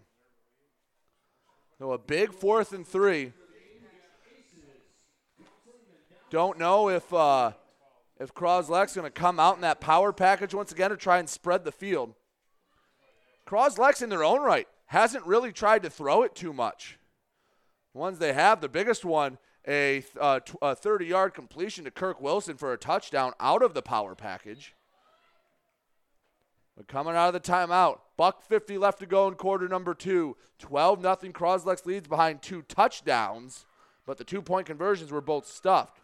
So 1.80 1.94
a 1.94 1.98
big 1.98 2.32
fourth 2.34 2.74
and 2.74 2.88
three. 2.88 3.34
Don't 6.32 6.58
know 6.58 6.90
if 6.90 7.14
uh, 7.14 7.52
if 8.22 8.36
Croslex 8.36 8.94
going 8.94 9.06
to 9.06 9.10
come 9.10 9.40
out 9.40 9.56
in 9.56 9.62
that 9.62 9.82
power 9.82 10.14
package 10.14 10.54
once 10.54 10.72
again 10.72 10.92
or 10.92 10.96
try 10.96 11.18
and 11.18 11.28
spread 11.28 11.64
the 11.64 11.72
field. 11.72 12.14
Croslex 13.48 14.04
in 14.04 14.10
their 14.10 14.24
own 14.24 14.42
right 14.42 14.68
hasn't 14.86 15.26
really 15.26 15.52
tried 15.52 15.82
to 15.82 15.90
throw 15.90 16.22
it 16.22 16.36
too 16.36 16.54
much. 16.54 17.00
The 17.94 18.00
ones 18.00 18.20
they 18.20 18.34
have, 18.34 18.62
the 18.62 18.70
biggest 18.70 19.04
one, 19.04 19.40
a 19.68 20.02
30 20.02 20.56
uh, 20.62 21.08
yard 21.08 21.34
completion 21.34 21.84
to 21.86 21.92
Kirk 21.92 22.22
Wilson 22.22 22.58
for 22.58 22.72
a 22.72 22.78
touchdown 22.78 23.34
out 23.40 23.64
of 23.64 23.74
the 23.74 23.82
power 23.82 24.14
package. 24.14 24.76
But 26.78 26.88
coming 26.88 27.16
out 27.16 27.34
of 27.34 27.34
the 27.34 27.52
timeout, 27.52 28.00
buck 28.18 28.44
50 28.44 28.78
left 28.78 29.00
to 29.00 29.08
go 29.08 29.28
in 29.28 29.34
quarter 29.34 29.68
number 29.68 29.96
two. 29.96 30.38
12 30.60 31.02
nothing. 31.02 31.34
Croslex 31.34 31.88
leads 31.88 32.08
behind 32.08 32.44
two 32.44 32.62
touchdowns, 32.62 33.66
but 34.06 34.20
the 34.20 34.24
two 34.24 34.44
point 34.44 34.68
conversions 34.68 35.12
were 35.12 35.22
both 35.22 35.48
stuffed. 35.48 36.01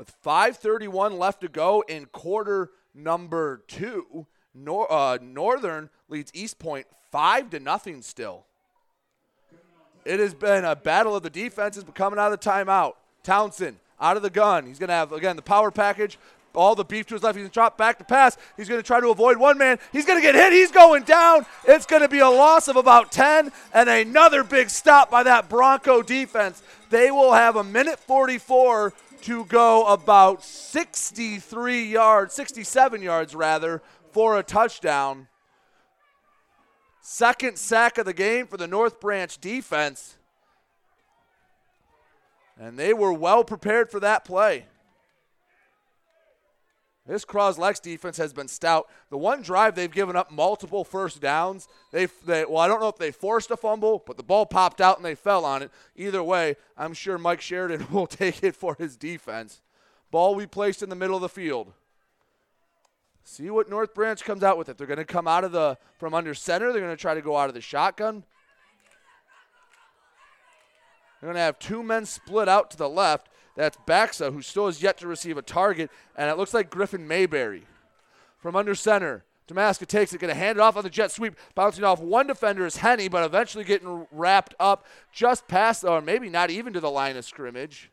With 0.00 0.14
5:31 0.24 1.18
left 1.18 1.42
to 1.42 1.48
go 1.48 1.84
in 1.86 2.06
quarter 2.06 2.70
number 2.94 3.62
two, 3.68 4.26
Nor- 4.54 4.90
uh, 4.90 5.18
Northern 5.20 5.90
leads 6.08 6.32
Eastpointe 6.32 6.86
five 7.12 7.50
to 7.50 7.60
nothing 7.60 8.00
still. 8.00 8.46
It 10.06 10.18
has 10.18 10.32
been 10.32 10.64
a 10.64 10.74
battle 10.74 11.14
of 11.14 11.22
the 11.22 11.28
defenses, 11.28 11.84
but 11.84 11.94
coming 11.94 12.18
out 12.18 12.32
of 12.32 12.40
the 12.40 12.50
timeout, 12.50 12.94
Townsend 13.22 13.76
out 14.00 14.16
of 14.16 14.22
the 14.22 14.30
gun. 14.30 14.64
He's 14.64 14.78
going 14.78 14.88
to 14.88 14.94
have, 14.94 15.12
again, 15.12 15.36
the 15.36 15.42
power 15.42 15.70
package. 15.70 16.18
All 16.54 16.74
the 16.74 16.82
beef 16.82 17.06
to 17.08 17.14
his 17.14 17.22
left. 17.22 17.36
He's 17.36 17.42
going 17.42 17.50
to 17.50 17.54
drop 17.54 17.76
back 17.76 17.98
to 17.98 18.04
pass. 18.04 18.38
He's 18.56 18.70
going 18.70 18.80
to 18.80 18.86
try 18.86 19.00
to 19.00 19.10
avoid 19.10 19.36
one 19.36 19.58
man. 19.58 19.78
He's 19.92 20.06
going 20.06 20.18
to 20.18 20.22
get 20.22 20.34
hit. 20.34 20.52
He's 20.52 20.72
going 20.72 21.04
down. 21.04 21.44
It's 21.68 21.84
going 21.84 22.02
to 22.02 22.08
be 22.08 22.20
a 22.20 22.28
loss 22.28 22.68
of 22.68 22.76
about 22.76 23.12
10 23.12 23.52
and 23.74 23.88
another 23.88 24.42
big 24.44 24.70
stop 24.70 25.10
by 25.10 25.22
that 25.24 25.50
Bronco 25.50 26.02
defense. 26.02 26.62
They 26.88 27.12
will 27.12 27.34
have 27.34 27.54
a 27.54 27.62
minute 27.62 28.00
44 28.00 28.92
to 29.22 29.44
go 29.46 29.86
about 29.86 30.44
63 30.44 31.84
yards, 31.84 32.34
67 32.34 33.02
yards 33.02 33.34
rather, 33.34 33.82
for 34.12 34.38
a 34.38 34.42
touchdown. 34.42 35.28
Second 37.00 37.58
sack 37.58 37.98
of 37.98 38.06
the 38.06 38.12
game 38.12 38.46
for 38.46 38.56
the 38.56 38.66
North 38.66 39.00
Branch 39.00 39.40
defense. 39.40 40.16
And 42.58 42.78
they 42.78 42.92
were 42.92 43.12
well 43.12 43.42
prepared 43.42 43.90
for 43.90 44.00
that 44.00 44.24
play. 44.24 44.66
This 47.10 47.24
Croslex 47.24 47.82
defense 47.82 48.18
has 48.18 48.32
been 48.32 48.46
stout. 48.46 48.88
The 49.10 49.18
one 49.18 49.42
drive 49.42 49.74
they've 49.74 49.90
given 49.90 50.14
up 50.14 50.30
multiple 50.30 50.84
first 50.84 51.20
downs. 51.20 51.66
They, 51.90 52.06
they 52.24 52.44
well, 52.44 52.58
I 52.58 52.68
don't 52.68 52.78
know 52.78 52.86
if 52.86 52.98
they 52.98 53.10
forced 53.10 53.50
a 53.50 53.56
fumble, 53.56 54.04
but 54.06 54.16
the 54.16 54.22
ball 54.22 54.46
popped 54.46 54.80
out 54.80 54.96
and 54.96 55.04
they 55.04 55.16
fell 55.16 55.44
on 55.44 55.60
it. 55.60 55.72
Either 55.96 56.22
way, 56.22 56.54
I'm 56.78 56.94
sure 56.94 57.18
Mike 57.18 57.40
Sheridan 57.40 57.88
will 57.90 58.06
take 58.06 58.44
it 58.44 58.54
for 58.54 58.76
his 58.78 58.96
defense. 58.96 59.60
Ball 60.12 60.36
we 60.36 60.46
placed 60.46 60.84
in 60.84 60.88
the 60.88 60.94
middle 60.94 61.16
of 61.16 61.22
the 61.22 61.28
field. 61.28 61.72
See 63.24 63.50
what 63.50 63.68
North 63.68 63.92
Branch 63.92 64.22
comes 64.22 64.44
out 64.44 64.56
with 64.56 64.68
it. 64.68 64.78
They're 64.78 64.86
going 64.86 64.98
to 64.98 65.04
come 65.04 65.26
out 65.26 65.42
of 65.42 65.50
the 65.50 65.78
from 65.98 66.14
under 66.14 66.32
center. 66.32 66.70
They're 66.72 66.80
going 66.80 66.96
to 66.96 67.00
try 67.00 67.14
to 67.14 67.22
go 67.22 67.36
out 67.36 67.48
of 67.48 67.54
the 67.54 67.60
shotgun. 67.60 68.22
They're 71.20 71.26
going 71.26 71.34
to 71.34 71.40
have 71.40 71.58
two 71.58 71.82
men 71.82 72.06
split 72.06 72.48
out 72.48 72.70
to 72.70 72.76
the 72.76 72.88
left. 72.88 73.29
That's 73.56 73.76
Baxa, 73.86 74.32
who 74.32 74.42
still 74.42 74.66
has 74.66 74.82
yet 74.82 74.98
to 74.98 75.08
receive 75.08 75.36
a 75.36 75.42
target, 75.42 75.90
and 76.16 76.30
it 76.30 76.36
looks 76.36 76.54
like 76.54 76.70
Griffin 76.70 77.06
Mayberry. 77.06 77.64
From 78.38 78.56
under 78.56 78.74
center, 78.74 79.24
Damaska 79.48 79.86
takes 79.86 80.12
it, 80.12 80.20
going 80.20 80.32
to 80.32 80.38
hand 80.38 80.58
it 80.58 80.60
off 80.60 80.76
on 80.76 80.84
the 80.84 80.90
jet 80.90 81.10
sweep, 81.10 81.34
bouncing 81.54 81.84
off 81.84 82.00
one 82.00 82.26
defender 82.26 82.64
is 82.64 82.76
Henny, 82.76 83.08
but 83.08 83.24
eventually 83.24 83.64
getting 83.64 84.06
wrapped 84.12 84.54
up 84.60 84.86
just 85.12 85.48
past, 85.48 85.84
or 85.84 86.00
maybe 86.00 86.30
not 86.30 86.50
even 86.50 86.72
to 86.72 86.80
the 86.80 86.90
line 86.90 87.16
of 87.16 87.24
scrimmage. 87.24 87.90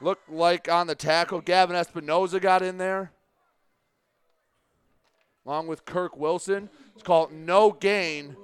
Looked 0.00 0.30
like 0.30 0.68
on 0.68 0.86
the 0.86 0.94
tackle, 0.94 1.40
Gavin 1.40 1.76
Espinoza 1.76 2.40
got 2.40 2.62
in 2.62 2.78
there 2.78 3.12
along 5.44 5.66
with 5.66 5.84
Kirk 5.84 6.16
Wilson. 6.16 6.68
It's 6.94 7.02
called 7.02 7.32
no 7.32 7.72
gain. 7.72 8.36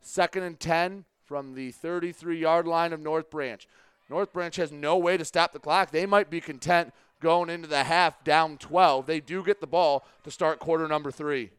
Second 0.00 0.42
and 0.42 0.58
10 0.58 1.04
from 1.28 1.54
the 1.54 1.70
33 1.70 2.38
yard 2.38 2.66
line 2.66 2.94
of 2.94 3.00
North 3.00 3.28
Branch. 3.30 3.68
North 4.08 4.32
Branch 4.32 4.56
has 4.56 4.72
no 4.72 4.96
way 4.96 5.18
to 5.18 5.24
stop 5.24 5.52
the 5.52 5.58
clock. 5.58 5.90
They 5.90 6.06
might 6.06 6.30
be 6.30 6.40
content 6.40 6.94
going 7.20 7.50
into 7.50 7.68
the 7.68 7.84
half 7.84 8.24
down 8.24 8.56
12. 8.56 9.04
They 9.06 9.20
do 9.20 9.44
get 9.44 9.60
the 9.60 9.66
ball 9.66 10.06
to 10.24 10.30
start 10.30 10.58
quarter 10.58 10.88
number 10.88 11.10
three. 11.10 11.50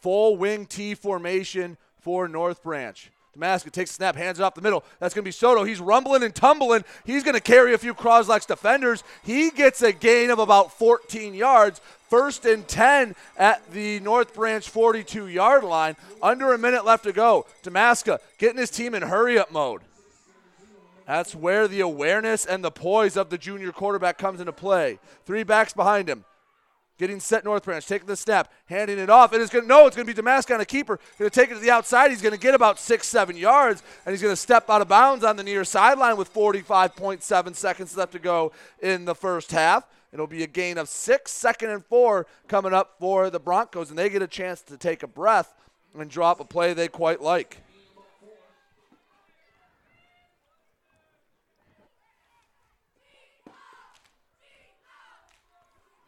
Full 0.00 0.36
wing 0.36 0.66
T 0.66 0.94
formation 0.94 1.76
for 2.00 2.28
North 2.28 2.62
Branch. 2.62 3.10
Damaska 3.36 3.70
takes 3.70 3.90
snap, 3.90 4.16
hands 4.16 4.38
it 4.38 4.42
off 4.42 4.54
the 4.54 4.62
middle. 4.62 4.84
That's 5.00 5.14
going 5.14 5.24
to 5.24 5.28
be 5.28 5.32
Soto. 5.32 5.64
He's 5.64 5.80
rumbling 5.80 6.22
and 6.22 6.34
tumbling. 6.34 6.84
He's 7.04 7.24
going 7.24 7.34
to 7.34 7.40
carry 7.40 7.74
a 7.74 7.78
few 7.78 7.94
Croslex 7.94 8.46
defenders. 8.46 9.02
He 9.24 9.50
gets 9.50 9.82
a 9.82 9.92
gain 9.92 10.30
of 10.30 10.38
about 10.38 10.72
14 10.78 11.34
yards. 11.34 11.80
First 12.08 12.44
and 12.44 12.66
10 12.68 13.16
at 13.36 13.68
the 13.72 13.98
North 14.00 14.34
Branch 14.34 14.68
42 14.68 15.26
yard 15.26 15.64
line. 15.64 15.96
Under 16.22 16.52
a 16.52 16.58
minute 16.58 16.84
left 16.84 17.04
to 17.04 17.12
go. 17.12 17.46
Damaska 17.64 18.18
getting 18.38 18.58
his 18.58 18.70
team 18.70 18.94
in 18.94 19.02
hurry 19.02 19.38
up 19.38 19.50
mode. 19.50 19.80
That's 21.06 21.34
where 21.34 21.68
the 21.68 21.80
awareness 21.80 22.46
and 22.46 22.64
the 22.64 22.70
poise 22.70 23.16
of 23.16 23.30
the 23.30 23.36
junior 23.36 23.72
quarterback 23.72 24.16
comes 24.16 24.40
into 24.40 24.52
play. 24.52 24.98
Three 25.26 25.42
backs 25.42 25.72
behind 25.72 26.08
him. 26.08 26.24
Getting 26.96 27.18
set 27.18 27.44
North 27.44 27.64
Branch, 27.64 27.84
taking 27.84 28.06
the 28.06 28.16
snap, 28.16 28.52
handing 28.66 28.98
it 28.98 29.10
off. 29.10 29.32
And 29.32 29.42
it's 29.42 29.52
going 29.52 29.64
to, 29.64 29.68
no, 29.68 29.86
it's 29.86 29.96
going 29.96 30.06
to 30.06 30.14
be 30.14 30.20
Damaska 30.20 30.54
on 30.54 30.60
a 30.60 30.64
keeper. 30.64 31.00
Going 31.18 31.28
to 31.28 31.34
take 31.34 31.50
it 31.50 31.54
to 31.54 31.60
the 31.60 31.70
outside. 31.70 32.10
He's 32.10 32.22
going 32.22 32.34
to 32.34 32.38
get 32.38 32.54
about 32.54 32.78
six, 32.78 33.08
seven 33.08 33.36
yards, 33.36 33.82
and 34.06 34.12
he's 34.12 34.22
going 34.22 34.32
to 34.32 34.40
step 34.40 34.70
out 34.70 34.80
of 34.80 34.88
bounds 34.88 35.24
on 35.24 35.36
the 35.36 35.42
near 35.42 35.64
sideline 35.64 36.16
with 36.16 36.32
45.7 36.32 37.54
seconds 37.54 37.96
left 37.96 38.12
to 38.12 38.20
go 38.20 38.52
in 38.80 39.04
the 39.06 39.14
first 39.14 39.50
half. 39.50 39.88
It'll 40.12 40.28
be 40.28 40.44
a 40.44 40.46
gain 40.46 40.78
of 40.78 40.88
six, 40.88 41.32
second 41.32 41.70
and 41.70 41.84
four 41.84 42.28
coming 42.46 42.72
up 42.72 42.94
for 43.00 43.28
the 43.30 43.40
Broncos, 43.40 43.90
and 43.90 43.98
they 43.98 44.08
get 44.08 44.22
a 44.22 44.28
chance 44.28 44.60
to 44.62 44.76
take 44.76 45.02
a 45.02 45.08
breath 45.08 45.52
and 45.98 46.08
drop 46.08 46.38
a 46.38 46.44
play 46.44 46.72
they 46.72 46.86
quite 46.86 47.20
like. 47.20 47.63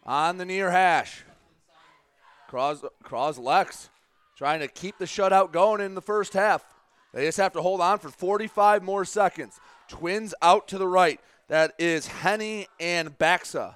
On 0.07 0.39
the 0.39 0.45
near 0.45 0.71
hash. 0.71 1.25
Cross, 2.49 2.85
Cross 3.03 3.39
Lex 3.39 3.91
trying 4.37 4.61
to 4.61 4.69
keep 4.69 4.99
the 4.99 5.05
shutout 5.05 5.53
going 5.53 5.81
in 5.81 5.95
the 5.95 6.03
first 6.03 6.33
half. 6.33 6.65
They 7.13 7.25
just 7.25 7.39
have 7.39 7.53
to 7.55 7.63
hold 7.63 7.81
on 7.81 7.99
for 7.99 8.11
45 8.11 8.83
more 8.83 9.05
seconds. 9.05 9.59
Twins 9.89 10.35
out 10.43 10.69
to 10.69 10.79
the 10.79 10.87
right. 10.87 11.21
That 11.49 11.75
is 11.79 12.07
Henny 12.07 12.67
and 12.79 13.17
Baxa. 13.19 13.75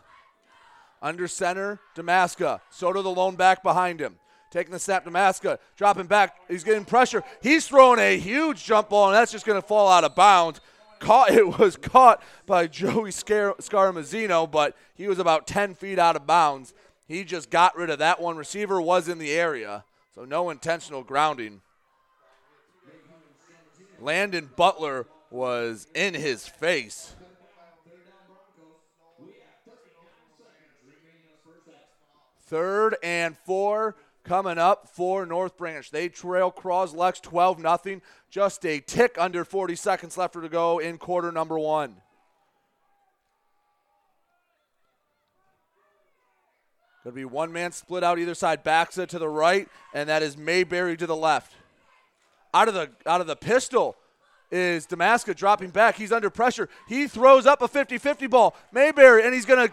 Under 1.03 1.27
center, 1.27 1.81
Damaska. 1.97 2.61
Soto 2.71 3.01
the 3.01 3.09
lone 3.09 3.37
back 3.37 3.63
behind 3.63 4.01
him. 4.01 4.17
Taking 4.51 4.73
the 4.73 4.79
snap, 4.79 5.07
Damaska. 5.07 5.59
Dropping 5.77 6.07
back. 6.07 6.37
He's 6.49 6.65
getting 6.65 6.85
pressure. 6.85 7.23
He's 7.41 7.67
throwing 7.67 8.01
a 8.01 8.19
huge 8.19 8.65
jump 8.65 8.91
ball, 8.91 9.07
and 9.07 9.15
that's 9.15 9.33
just 9.33 9.47
going 9.47 9.61
to 9.61 9.67
fall 9.67 9.89
out 9.89 10.05
of 10.05 10.15
bounds. 10.15 10.61
Caught, 11.01 11.31
it 11.33 11.59
was 11.59 11.77
caught 11.77 12.23
by 12.47 12.67
Joey 12.69 13.11
Scar- 13.11 13.57
Scarmazino, 13.57 14.49
but 14.49 14.77
he 14.95 15.09
was 15.09 15.19
about 15.19 15.47
10 15.47 15.75
feet 15.75 15.99
out 15.99 16.15
of 16.15 16.27
bounds. 16.27 16.73
He 17.09 17.25
just 17.25 17.51
got 17.51 17.77
rid 17.77 17.91
of 17.91 17.99
that 17.99 18.21
one. 18.21 18.37
Receiver 18.37 18.81
was 18.81 19.09
in 19.09 19.19
the 19.19 19.33
area, 19.33 19.85
so 20.15 20.25
no 20.25 20.51
intentional 20.51 21.03
grounding. 21.03 21.61
Landon 24.01 24.49
Butler 24.57 25.07
was 25.31 25.87
in 25.95 26.15
his 26.15 26.47
face. 26.47 27.15
Third 32.47 32.97
and 33.03 33.37
four 33.39 33.95
coming 34.25 34.59
up 34.59 34.89
for 34.89 35.27
North 35.27 35.57
Branch. 35.57 35.89
They 35.91 36.09
trail 36.09 36.53
Croslex 36.53 37.21
12 37.21 37.61
0. 37.61 38.01
Just 38.31 38.65
a 38.65 38.81
tick 38.81 39.17
under 39.19 39.45
40 39.45 39.75
seconds 39.77 40.17
left 40.17 40.35
to 40.35 40.49
go 40.49 40.79
in 40.79 40.99
quarter 40.99 41.33
number 41.33 41.59
one. 41.59 41.97
Going 47.03 47.15
to 47.15 47.17
be 47.17 47.25
one 47.25 47.51
man 47.53 47.73
split 47.73 48.05
out 48.05 48.19
either 48.19 48.35
side. 48.35 48.63
Baxa 48.63 49.09
to 49.09 49.19
the 49.19 49.29
right, 49.29 49.69
and 49.95 50.09
that 50.09 50.23
is 50.23 50.37
Mayberry 50.37 50.97
to 50.99 51.07
the 51.07 51.17
left. 51.17 51.55
Out 52.53 52.69
of 52.69 52.75
the 52.75 52.91
out 53.07 53.21
of 53.21 53.27
the 53.27 53.37
pistol 53.37 53.97
is 54.51 54.87
Damaska 54.87 55.35
dropping 55.35 55.71
back. 55.71 55.97
He's 55.97 56.13
under 56.13 56.29
pressure. 56.31 56.69
He 56.89 57.07
throws 57.07 57.47
up 57.47 57.63
a 57.63 57.69
50-50 57.69 58.29
ball. 58.29 58.57
Mayberry, 58.73 59.25
and 59.25 59.33
he's 59.33 59.47
gonna 59.47 59.71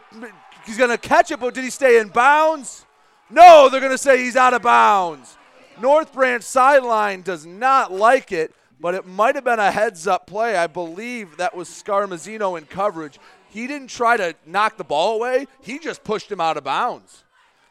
he's 0.66 0.78
gonna 0.78 0.98
catch 0.98 1.32
it, 1.32 1.40
but 1.40 1.54
did 1.54 1.64
he 1.64 1.70
stay 1.70 2.00
in 2.00 2.10
bounds? 2.10 2.87
No, 3.30 3.70
they're 3.70 3.82
gonna 3.82 3.98
say 3.98 4.24
he's 4.24 4.36
out 4.36 4.54
of 4.54 4.62
bounds. 4.62 5.38
North 5.80 6.14
Branch 6.14 6.44
sideline 6.44 7.22
does 7.22 7.46
not 7.46 7.92
like 7.92 8.32
it, 8.32 8.54
but 8.80 8.96
it 8.96 9.06
might 9.06 9.36
have 9.36 9.44
been 9.44 9.60
a 9.60 9.72
heads 9.72 10.08
up 10.08 10.28
play. 10.28 10.56
I 10.56 10.68
believe 10.68 11.38
that 11.38 11.56
was 11.56 11.70
Scarmazino 11.70 12.58
in 12.58 12.66
coverage. 12.66 13.20
He 13.50 13.68
didn't 13.68 13.90
try 13.90 14.18
to 14.18 14.36
knock 14.46 14.78
the 14.78 14.84
ball 14.84 15.16
away, 15.16 15.48
he 15.62 15.80
just 15.80 16.04
pushed 16.04 16.32
him 16.32 16.42
out 16.42 16.58
of 16.58 16.64
bounds. 16.64 17.24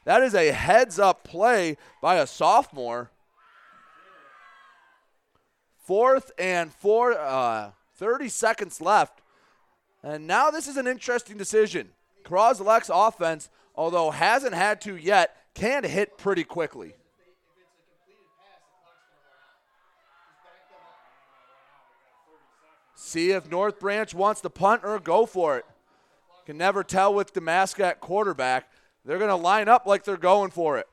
That 0.05 0.23
is 0.23 0.35
a 0.35 0.53
heads 0.53 0.99
up 0.99 1.25
play 1.25 1.77
by 2.01 2.17
a 2.17 2.27
sophomore. 2.27 3.11
Fourth 5.85 6.33
and 6.39 6.73
four, 6.73 7.13
uh, 7.19 7.71
30 7.97 8.29
seconds 8.29 8.81
left. 8.81 9.21
And 10.03 10.27
now 10.27 10.51
this 10.51 10.69
is 10.69 10.77
an 10.77 10.87
interesting 10.87 11.37
decision. 11.37 11.91
Croslex 12.25 12.91
offense, 12.93 13.49
although 13.75 14.11
hasn't 14.11 14.55
had 14.55 14.81
to 14.83 14.97
yet, 14.97 15.37
can 15.57 15.85
hit 15.85 16.19
pretty 16.19 16.45
quickly. 16.45 16.95
See 22.95 23.31
if 23.31 23.51
North 23.51 23.81
Branch 23.81 24.13
wants 24.15 24.43
to 24.43 24.51
punt 24.51 24.83
or 24.85 24.99
go 25.01 25.27
for 25.27 25.57
it. 25.57 25.65
Can 26.45 26.59
never 26.59 26.85
tell 26.85 27.13
with 27.13 27.33
Damaska 27.33 27.85
at 27.85 28.01
quarterback. 28.01 28.71
They're 29.05 29.19
going 29.19 29.31
to 29.31 29.37
line 29.37 29.69
up 29.69 29.87
like 29.87 30.05
they're 30.05 30.17
going 30.17 30.51
for 30.51 30.79
it. 30.79 30.87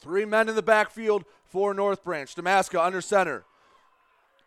Three 0.00 0.24
men 0.24 0.48
in 0.48 0.54
the 0.54 0.62
backfield 0.62 1.24
for 1.46 1.72
North 1.72 2.04
Branch. 2.04 2.32
Damaska 2.34 2.84
under 2.84 3.00
center. 3.00 3.44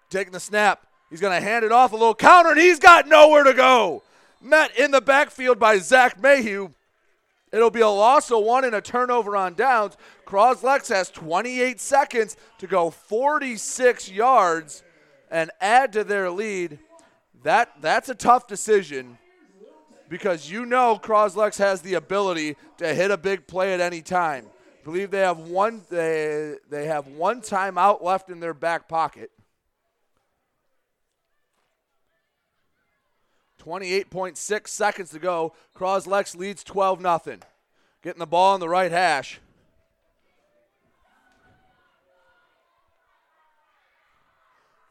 Taking 0.10 0.34
the 0.34 0.40
snap. 0.40 0.86
He's 1.10 1.22
going 1.22 1.38
to 1.38 1.46
hand 1.46 1.66
it 1.66 1.72
off 1.72 1.92
a 1.92 1.96
little 1.96 2.14
counter, 2.14 2.52
and 2.52 2.60
he's 2.60 2.80
got 2.80 3.08
nowhere 3.08 3.44
to 3.44 3.54
go. 3.54 4.04
Met 4.42 4.78
in 4.78 4.92
the 4.92 5.02
backfield 5.02 5.58
by 5.60 5.80
Zach 5.80 6.22
Mayhew. 6.22 6.70
It'll 7.52 7.72
be 7.72 7.82
a 7.82 7.90
loss 7.90 8.32
of 8.32 8.44
one 8.44 8.64
and 8.64 8.76
a 8.76 8.82
turnover 8.82 9.36
on 9.36 9.56
downs. 9.56 9.98
Croslex 10.26 10.90
has 10.90 11.10
28 11.10 11.80
seconds 11.80 12.38
to 12.60 12.68
go 12.68 12.90
46 12.90 14.12
yards 14.12 14.84
and 15.32 15.50
add 15.60 15.94
to 15.94 16.04
their 16.04 16.30
lead. 16.30 16.80
That 17.44 17.82
that's 17.82 18.10
a 18.10 18.16
tough 18.16 18.48
decision 18.48 19.18
because 20.10 20.52
you 20.52 20.66
know 20.66 21.00
Croslex 21.02 21.58
has 21.58 21.82
the 21.82 21.94
ability 21.96 22.58
to 22.78 22.94
hit 22.94 23.12
a 23.12 23.18
big 23.18 23.48
play 23.48 23.74
at 23.74 23.80
any 23.80 24.02
time. 24.02 24.46
I 24.82 24.84
believe 24.84 25.12
they 25.12 25.20
have 25.20 25.38
one 25.40 25.84
they 25.90 26.56
they 26.70 26.86
have 26.86 27.08
one 27.08 27.42
timeout 27.42 28.04
left 28.04 28.30
in 28.30 28.40
their 28.40 28.54
back 28.54 28.88
pocket. 28.88 29.32
28.6 33.60 34.68
seconds 34.68 35.10
to 35.12 35.20
go. 35.20 35.54
Croslex 35.76 36.36
leads 36.36 36.64
12 36.64 37.02
0. 37.02 37.40
Getting 38.02 38.20
the 38.20 38.26
ball 38.26 38.54
on 38.54 38.60
the 38.60 38.70
right 38.70 38.92
hash. 38.92 39.40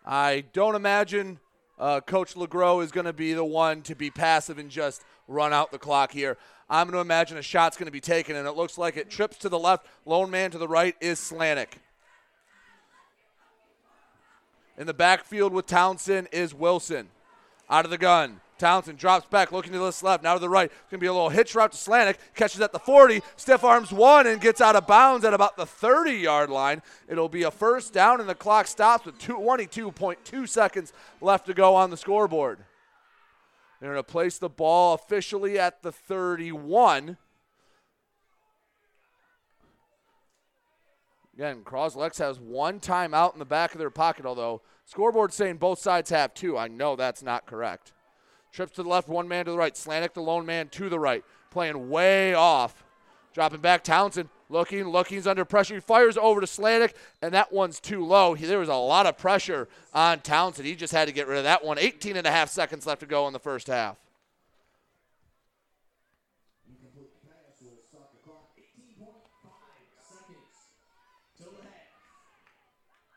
I 0.04 0.44
don't 0.52 0.74
imagine 0.74 1.38
uh, 1.78 2.00
Coach 2.00 2.34
LeGros 2.34 2.84
is 2.84 2.92
going 2.92 3.06
to 3.06 3.12
be 3.12 3.34
the 3.34 3.44
one 3.44 3.82
to 3.82 3.94
be 3.94 4.10
passive 4.10 4.58
and 4.58 4.70
just 4.70 5.04
run 5.26 5.52
out 5.52 5.70
the 5.70 5.78
clock 5.78 6.12
here. 6.12 6.38
I'm 6.70 6.86
going 6.86 6.94
to 6.94 7.00
imagine 7.00 7.38
a 7.38 7.42
shot's 7.42 7.76
going 7.76 7.86
to 7.86 7.92
be 7.92 8.00
taken, 8.00 8.36
and 8.36 8.46
it 8.46 8.52
looks 8.52 8.76
like 8.76 8.96
it 8.96 9.10
trips 9.10 9.38
to 9.38 9.48
the 9.48 9.58
left. 9.58 9.86
Lone 10.04 10.30
man 10.30 10.50
to 10.50 10.58
the 10.58 10.68
right 10.68 10.94
is 11.00 11.18
Slanik. 11.18 11.74
In 14.76 14.86
the 14.86 14.94
backfield 14.94 15.52
with 15.52 15.66
Townsend 15.66 16.28
is 16.30 16.54
Wilson. 16.54 17.08
Out 17.68 17.84
of 17.84 17.90
the 17.90 17.98
gun. 17.98 18.40
Townsend 18.58 18.98
drops 18.98 19.26
back, 19.26 19.52
looking 19.52 19.72
to 19.72 19.78
the 19.78 19.98
left, 20.02 20.22
now 20.22 20.34
to 20.34 20.40
the 20.40 20.48
right. 20.48 20.66
It's 20.66 20.90
going 20.90 20.98
to 20.98 21.04
be 21.04 21.06
a 21.06 21.12
little 21.12 21.28
hitch 21.28 21.54
route 21.54 21.72
to 21.72 21.78
Slanik. 21.78 22.16
Catches 22.34 22.60
at 22.60 22.72
the 22.72 22.78
40, 22.78 23.22
stiff 23.36 23.64
arms 23.64 23.92
one, 23.92 24.26
and 24.26 24.40
gets 24.40 24.60
out 24.60 24.76
of 24.76 24.86
bounds 24.86 25.24
at 25.24 25.32
about 25.32 25.56
the 25.56 25.66
30 25.66 26.12
yard 26.12 26.50
line. 26.50 26.82
It'll 27.08 27.28
be 27.28 27.44
a 27.44 27.50
first 27.50 27.92
down, 27.92 28.20
and 28.20 28.28
the 28.28 28.34
clock 28.34 28.66
stops 28.66 29.06
with 29.06 29.18
22.2 29.18 30.48
seconds 30.48 30.92
left 31.20 31.46
to 31.46 31.54
go 31.54 31.74
on 31.74 31.90
the 31.90 31.96
scoreboard. 31.96 32.58
They're 33.80 33.92
going 33.92 34.02
to 34.02 34.10
place 34.10 34.38
the 34.38 34.48
ball 34.48 34.94
officially 34.94 35.58
at 35.58 35.82
the 35.82 35.92
31. 35.92 37.16
Again, 41.34 41.62
Croslex 41.62 42.18
has 42.18 42.40
one 42.40 42.80
timeout 42.80 43.34
in 43.34 43.38
the 43.38 43.44
back 43.44 43.72
of 43.72 43.78
their 43.78 43.90
pocket, 43.90 44.26
although 44.26 44.60
scoreboard 44.84 45.32
saying 45.32 45.58
both 45.58 45.78
sides 45.78 46.10
have 46.10 46.34
two. 46.34 46.58
I 46.58 46.66
know 46.66 46.96
that's 46.96 47.22
not 47.22 47.46
correct. 47.46 47.92
Trips 48.58 48.72
to 48.72 48.82
the 48.82 48.88
left, 48.88 49.06
one 49.06 49.28
man 49.28 49.44
to 49.44 49.52
the 49.52 49.56
right. 49.56 49.72
Slanik, 49.72 50.14
the 50.14 50.20
lone 50.20 50.44
man 50.44 50.66
to 50.70 50.88
the 50.88 50.98
right. 50.98 51.24
Playing 51.48 51.90
way 51.90 52.34
off. 52.34 52.82
Dropping 53.32 53.60
back, 53.60 53.84
Townsend 53.84 54.30
looking, 54.48 54.82
looking, 54.88 55.16
he's 55.16 55.28
under 55.28 55.44
pressure. 55.44 55.74
He 55.74 55.80
fires 55.80 56.16
over 56.16 56.40
to 56.40 56.46
Slanik, 56.48 56.94
and 57.22 57.32
that 57.34 57.52
one's 57.52 57.78
too 57.78 58.04
low. 58.04 58.34
He, 58.34 58.46
there 58.46 58.58
was 58.58 58.68
a 58.68 58.74
lot 58.74 59.06
of 59.06 59.16
pressure 59.16 59.68
on 59.94 60.22
Townsend. 60.22 60.66
He 60.66 60.74
just 60.74 60.92
had 60.92 61.06
to 61.06 61.14
get 61.14 61.28
rid 61.28 61.38
of 61.38 61.44
that 61.44 61.64
one. 61.64 61.78
18 61.78 62.16
and 62.16 62.26
a 62.26 62.32
half 62.32 62.50
seconds 62.50 62.84
left 62.84 62.98
to 62.98 63.06
go 63.06 63.28
in 63.28 63.32
the 63.32 63.38
first 63.38 63.68
half. 63.68 63.96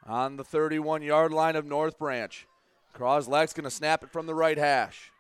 On 0.05 0.38
the 0.38 0.43
31 0.43 1.01
yard 1.01 1.34
line 1.34 1.55
of 1.55 1.65
North 1.65 1.97
Branch. 1.97 2.45
Croslex 2.93 3.55
going 3.55 3.63
to 3.63 3.72
snap 3.72 4.03
it 4.03 4.11
from 4.11 4.27
the 4.27 4.35
right 4.35 4.59
hash. 4.59 5.10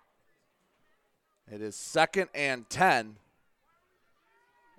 It 1.49 1.61
is 1.61 1.75
second 1.75 2.29
and 2.33 2.69
10. 2.69 3.15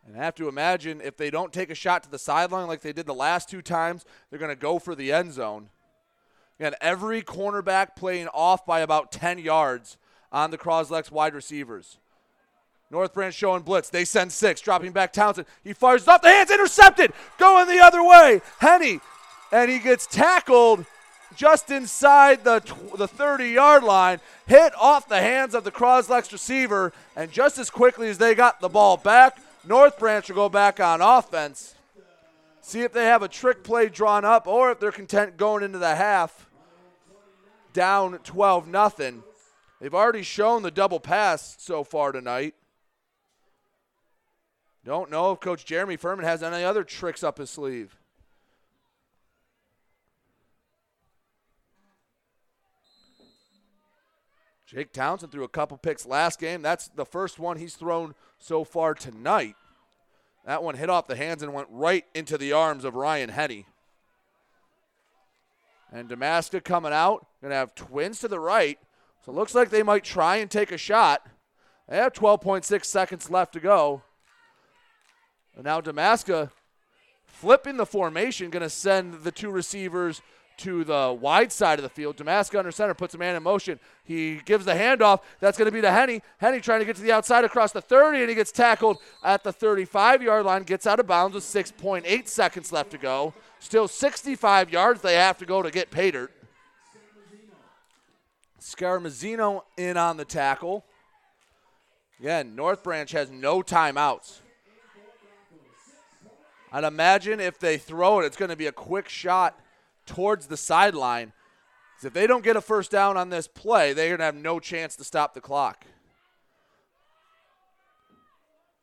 And 0.07 0.17
I 0.17 0.25
have 0.25 0.35
to 0.37 0.49
imagine 0.49 1.01
if 1.01 1.17
they 1.17 1.31
don't 1.31 1.53
take 1.53 1.71
a 1.71 1.75
shot 1.75 2.03
to 2.03 2.11
the 2.11 2.19
sideline 2.19 2.67
like 2.67 2.81
they 2.81 2.93
did 2.93 3.07
the 3.07 3.15
last 3.15 3.49
two 3.49 3.63
times, 3.63 4.05
they're 4.29 4.39
going 4.39 4.51
to 4.51 4.57
go 4.57 4.79
for 4.79 4.95
the 4.95 5.13
end 5.13 5.33
zone. 5.33 5.69
Again, 6.59 6.75
every 6.81 7.23
cornerback 7.23 7.97
playing 7.97 8.29
off 8.29 8.67
by 8.67 8.81
about 8.81 9.13
10 9.13 9.39
yards 9.39 9.97
on 10.31 10.51
the 10.51 10.59
Croslex 10.59 11.11
wide 11.11 11.35
receivers. 11.35 11.99
North 12.91 13.15
Branch 13.15 13.35
showing 13.35 13.63
blitz. 13.63 13.89
They 13.89 14.05
send 14.05 14.33
six, 14.33 14.61
dropping 14.61 14.93
back 14.93 15.13
Townsend. 15.13 15.47
He 15.65 15.73
fires 15.73 16.07
off 16.07 16.21
the 16.21 16.29
hands, 16.29 16.51
intercepted, 16.51 17.13
going 17.39 17.67
the 17.67 17.81
other 17.81 18.05
way. 18.05 18.43
Henny, 18.59 19.01
and 19.51 19.71
he 19.71 19.79
gets 19.79 20.07
tackled 20.07 20.85
just 21.37 21.71
inside 21.71 22.45
the, 22.45 22.63
the 22.97 23.09
30 23.09 23.49
yard 23.49 23.85
line, 23.85 24.21
hit 24.47 24.73
off 24.79 25.09
the 25.09 25.21
hands 25.21 25.55
of 25.55 25.65
the 25.65 25.71
Croslex 25.71 26.33
receiver, 26.33 26.93
and 27.17 27.31
just 27.31 27.59
as 27.59 27.71
quickly 27.71 28.09
as 28.09 28.19
they 28.19 28.35
got 28.35 28.61
the 28.61 28.69
ball 28.69 28.97
back, 28.97 29.39
North 29.65 29.99
Branch 29.99 30.29
will 30.29 30.37
go 30.37 30.49
back 30.49 30.81
on 30.81 31.01
offense. 31.01 31.75
See 32.61 32.83
if 32.83 32.93
they 32.93 33.05
have 33.05 33.23
a 33.23 33.29
trick 33.29 33.65
play 33.65 33.89
drawn 33.89 34.25
up 34.25 34.47
or 34.47 34.71
if 34.71 34.81
they're 34.81 34.93
content 34.93 35.37
going 35.37 35.63
into 35.63 35.79
the 35.79 35.95
half 35.95 36.49
down 37.73 38.19
12 38.19 38.69
nothing. 38.69 39.23
They've 39.81 39.95
already 39.95 40.23
shown 40.23 40.63
the 40.63 40.71
double 40.71 41.01
pass 41.01 41.57
so 41.59 41.83
far 41.83 42.13
tonight. 42.13 42.55
Don't 44.85 45.11
know 45.11 45.33
if 45.33 45.41
Coach 45.41 45.65
Jeremy 45.65 45.97
Furman 45.97 46.25
has 46.25 46.43
any 46.43 46.65
other 46.65 46.85
tricks 46.85 47.23
up 47.23 47.39
his 47.39 47.51
sleeve. 47.51 47.97
Jake 54.73 54.93
Townsend 54.93 55.31
threw 55.31 55.45
a 55.45 55.49
couple 55.49 55.77
picks 55.77 56.07
last 56.07 56.41
game. 56.41 56.63
That's 56.63 56.89
the 56.89 57.05
first 57.05 57.39
one 57.39 57.59
he's 57.59 57.75
thrown 57.75 58.15
so 58.39 58.65
far 58.65 58.95
tonight. 58.95 59.55
That 60.47 60.63
one 60.63 60.77
hit 60.77 60.89
off 60.89 61.07
the 61.07 61.15
hands 61.15 61.43
and 61.43 61.53
went 61.53 61.69
right 61.71 62.07
into 62.15 62.39
the 62.39 62.55
arms 62.55 62.87
of 62.87 62.95
Ryan 62.95 63.29
Henney. 63.29 63.67
And 65.93 66.09
Damaska 66.09 66.65
coming 66.65 66.93
out, 66.93 67.27
to 67.43 67.51
have 67.51 67.75
twins 67.75 68.21
to 68.21 68.29
the 68.29 68.41
right. 68.41 68.79
So 69.27 69.31
it 69.31 69.35
looks 69.35 69.55
like 69.55 69.69
they 69.69 69.83
might 69.83 70.05
try 70.05 70.37
and 70.37 70.51
take 70.51 70.73
a 70.73 70.79
shot. 70.79 71.27
They 71.87 71.99
have 71.99 72.15
12.6 72.15 72.85
seconds 72.87 73.31
left 73.31 73.53
to 73.53 73.61
go. 73.61 74.03
And 75.55 75.65
now 75.65 75.83
Damaska 75.83 76.51
flipping 77.27 77.77
the 77.77 77.85
formation, 77.85 78.51
to 78.51 78.71
send 78.71 79.23
the 79.23 79.33
two 79.33 79.51
receivers 79.51 80.23
to 80.63 80.85
the 80.85 81.17
wide 81.19 81.51
side 81.51 81.79
of 81.79 81.83
the 81.83 81.89
field. 81.89 82.17
Damaska 82.17 82.59
under 82.59 82.71
center 82.71 82.95
puts 82.95 83.15
a 83.15 83.19
man 83.19 83.35
in 83.35 83.43
motion. 83.43 83.81
He 84.05 84.41
gives 84.45 84.65
the 84.65 84.73
handoff. 84.73 85.21
That's 85.41 85.59
going 85.59 85.67
to 85.67 85.73
be 85.73 85.81
to 85.81 85.91
Henny. 85.91 86.23
Henny 86.39 86.61
trying 86.61 86.79
to 86.79 86.87
get 86.87 86.97
to 86.97 87.03
the 87.03 87.11
outside 87.11 87.45
across 87.45 87.73
the 87.73 87.81
30, 87.81 88.21
and 88.21 88.29
he 88.29 88.35
gets 88.37 88.53
tackled 88.53 88.99
at 89.25 89.43
the 89.43 89.53
35 89.53 90.23
yard 90.23 90.47
line, 90.47 90.63
gets 90.63 90.87
out 90.87 91.01
of 91.01 91.07
bounds 91.07 91.35
with 91.35 91.45
6.8 91.45 92.29
seconds 92.29 92.73
left 92.73 92.93
to 92.93 92.99
go. 92.99 93.35
Still 93.59 93.89
65 93.89 94.71
yards 94.71 95.03
they 95.03 95.15
have 95.15 95.37
to 95.39 95.47
go 95.47 95.63
to 95.63 95.71
get 95.71 95.91
pay 95.91 96.13
dirt. 96.13 96.33
Scaramazino 98.61 99.63
in 99.77 99.97
on 99.97 100.17
the 100.17 100.25
tackle. 100.25 100.85
Again, 102.21 102.55
North 102.55 102.85
Branch 102.85 103.11
has 103.11 103.31
no 103.31 103.63
timeouts. 103.63 104.39
I'd 106.71 106.85
imagine 106.85 107.41
if 107.41 107.59
they 107.59 107.77
throw 107.79 108.21
it, 108.21 108.27
it's 108.27 108.37
going 108.37 108.51
to 108.51 108.57
be 108.57 108.69
a 108.69 108.73
quick 108.73 109.09
shot 109.09 109.59
towards 110.13 110.47
the 110.47 110.57
sideline. 110.57 111.33
If 112.05 112.13
they 112.13 112.27
don't 112.27 112.45
get 112.45 112.57
a 112.57 112.61
first 112.61 112.91
down 112.91 113.17
on 113.17 113.31
this 113.31 113.47
play, 113.47 113.93
they're 113.93 114.09
going 114.09 114.19
to 114.19 114.25
have 114.25 114.35
no 114.35 114.61
chance 114.61 114.97
to 114.97 115.05
stop 115.05 115.35
the 115.35 115.41
clock. 115.41 115.87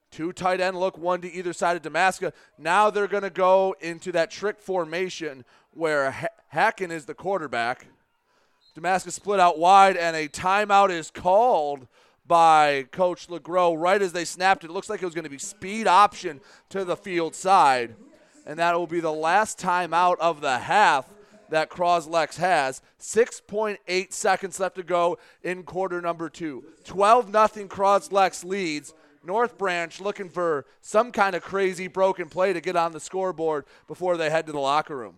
Two 0.09 0.31
tight 0.33 0.59
end 0.59 0.79
look, 0.79 0.97
one 0.97 1.21
to 1.21 1.31
either 1.31 1.53
side 1.53 1.77
of 1.77 1.83
Damaska. 1.83 2.31
Now 2.57 2.89
they're 2.89 3.07
going 3.07 3.23
to 3.23 3.29
go 3.29 3.75
into 3.79 4.11
that 4.13 4.31
trick 4.31 4.59
formation 4.59 5.45
where 5.71 6.31
Hacken 6.53 6.91
is 6.91 7.05
the 7.05 7.13
quarterback. 7.13 7.87
Damaska 8.75 9.11
split 9.11 9.39
out 9.39 9.59
wide, 9.59 9.97
and 9.97 10.15
a 10.15 10.27
timeout 10.27 10.89
is 10.89 11.11
called 11.11 11.87
by 12.25 12.87
Coach 12.91 13.27
LeGros 13.27 13.79
right 13.79 14.01
as 14.01 14.13
they 14.13 14.25
snapped 14.25 14.63
it. 14.63 14.69
It 14.69 14.73
looks 14.73 14.89
like 14.89 15.01
it 15.01 15.05
was 15.05 15.15
going 15.15 15.25
to 15.25 15.29
be 15.29 15.37
speed 15.37 15.85
option 15.85 16.41
to 16.69 16.83
the 16.85 16.95
field 16.95 17.35
side. 17.35 17.95
And 18.47 18.57
that 18.57 18.75
will 18.75 18.87
be 18.87 19.01
the 19.01 19.11
last 19.11 19.59
timeout 19.59 20.17
of 20.19 20.41
the 20.41 20.59
half 20.59 21.05
that 21.49 21.69
Croslex 21.69 22.37
has. 22.37 22.81
6.8 22.99 24.13
seconds 24.13 24.59
left 24.59 24.75
to 24.75 24.83
go 24.83 25.17
in 25.43 25.63
quarter 25.63 26.01
number 26.01 26.29
two. 26.29 26.63
12 26.85 27.31
0 27.31 27.67
Croslex 27.67 28.43
leads. 28.43 28.93
North 29.23 29.57
Branch 29.57 29.99
looking 29.99 30.29
for 30.29 30.65
some 30.81 31.11
kind 31.11 31.35
of 31.35 31.43
crazy 31.43 31.87
broken 31.87 32.29
play 32.29 32.53
to 32.53 32.61
get 32.61 32.75
on 32.75 32.93
the 32.93 32.99
scoreboard 32.99 33.65
before 33.87 34.15
they 34.15 34.29
head 34.29 34.45
to 34.45 34.51
the 34.51 34.59
locker 34.59 34.95
room. 34.95 35.15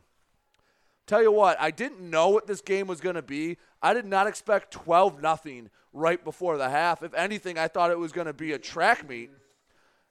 Tell 1.06 1.22
you 1.22 1.32
what, 1.32 1.60
I 1.60 1.72
didn't 1.72 2.10
know 2.10 2.30
what 2.30 2.48
this 2.48 2.62
game 2.62 2.88
was 2.88 3.02
going 3.02 3.16
to 3.16 3.22
be. 3.22 3.58
I 3.82 3.94
did 3.94 4.06
not 4.06 4.28
expect 4.28 4.72
12 4.72 5.22
nothing 5.22 5.70
right 5.94 6.24
before 6.24 6.58
the 6.58 6.70
half. 6.70 7.04
If 7.04 7.14
anything, 7.14 7.58
I 7.58 7.68
thought 7.68 7.92
it 7.92 8.00
was 8.00 8.12
going 8.12 8.28
to 8.28 8.34
be 8.34 8.54
a 8.54 8.60
track 8.60 9.08
meet. 9.08 9.30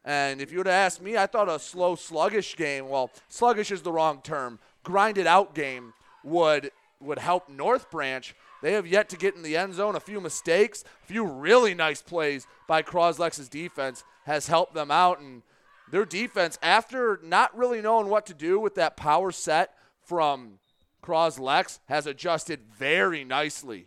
And 0.05 0.41
if 0.41 0.51
you 0.51 0.59
would 0.59 0.67
have 0.67 0.75
asked 0.75 1.03
me, 1.03 1.17
I 1.17 1.27
thought 1.27 1.49
a 1.49 1.59
slow, 1.59 1.95
sluggish 1.95 2.57
game, 2.57 2.89
well, 2.89 3.11
sluggish 3.29 3.71
is 3.71 3.83
the 3.83 3.93
wrong 3.93 4.21
term, 4.23 4.59
grinded 4.83 5.27
out 5.27 5.55
game 5.55 5.93
would 6.25 6.71
would 7.01 7.19
help 7.19 7.49
North 7.49 7.91
Branch. 7.91 8.35
They 8.63 8.73
have 8.73 8.87
yet 8.87 9.09
to 9.09 9.17
get 9.17 9.35
in 9.35 9.43
the 9.43 9.57
end 9.57 9.75
zone. 9.75 9.97
A 9.97 10.01
few 10.01 10.21
mistakes, 10.21 10.85
a 11.03 11.07
few 11.07 11.25
really 11.25 11.75
nice 11.75 12.03
plays 12.03 12.47
by 12.69 12.83
Croslex's 12.83 13.49
defense 13.49 14.05
has 14.27 14.49
helped 14.49 14.75
them 14.75 14.91
out. 14.91 15.19
And 15.19 15.43
their 15.91 16.05
defense, 16.05 16.59
after 16.63 17.19
not 17.23 17.57
really 17.57 17.81
knowing 17.81 18.09
what 18.09 18.27
to 18.27 18.35
do 18.35 18.61
with 18.61 18.75
that 18.75 18.97
power 18.97 19.33
set 19.33 19.75
from 20.05 20.59
Croslex, 21.03 21.79
has 21.89 22.07
adjusted 22.07 22.61
very 22.77 23.25
nicely. 23.25 23.87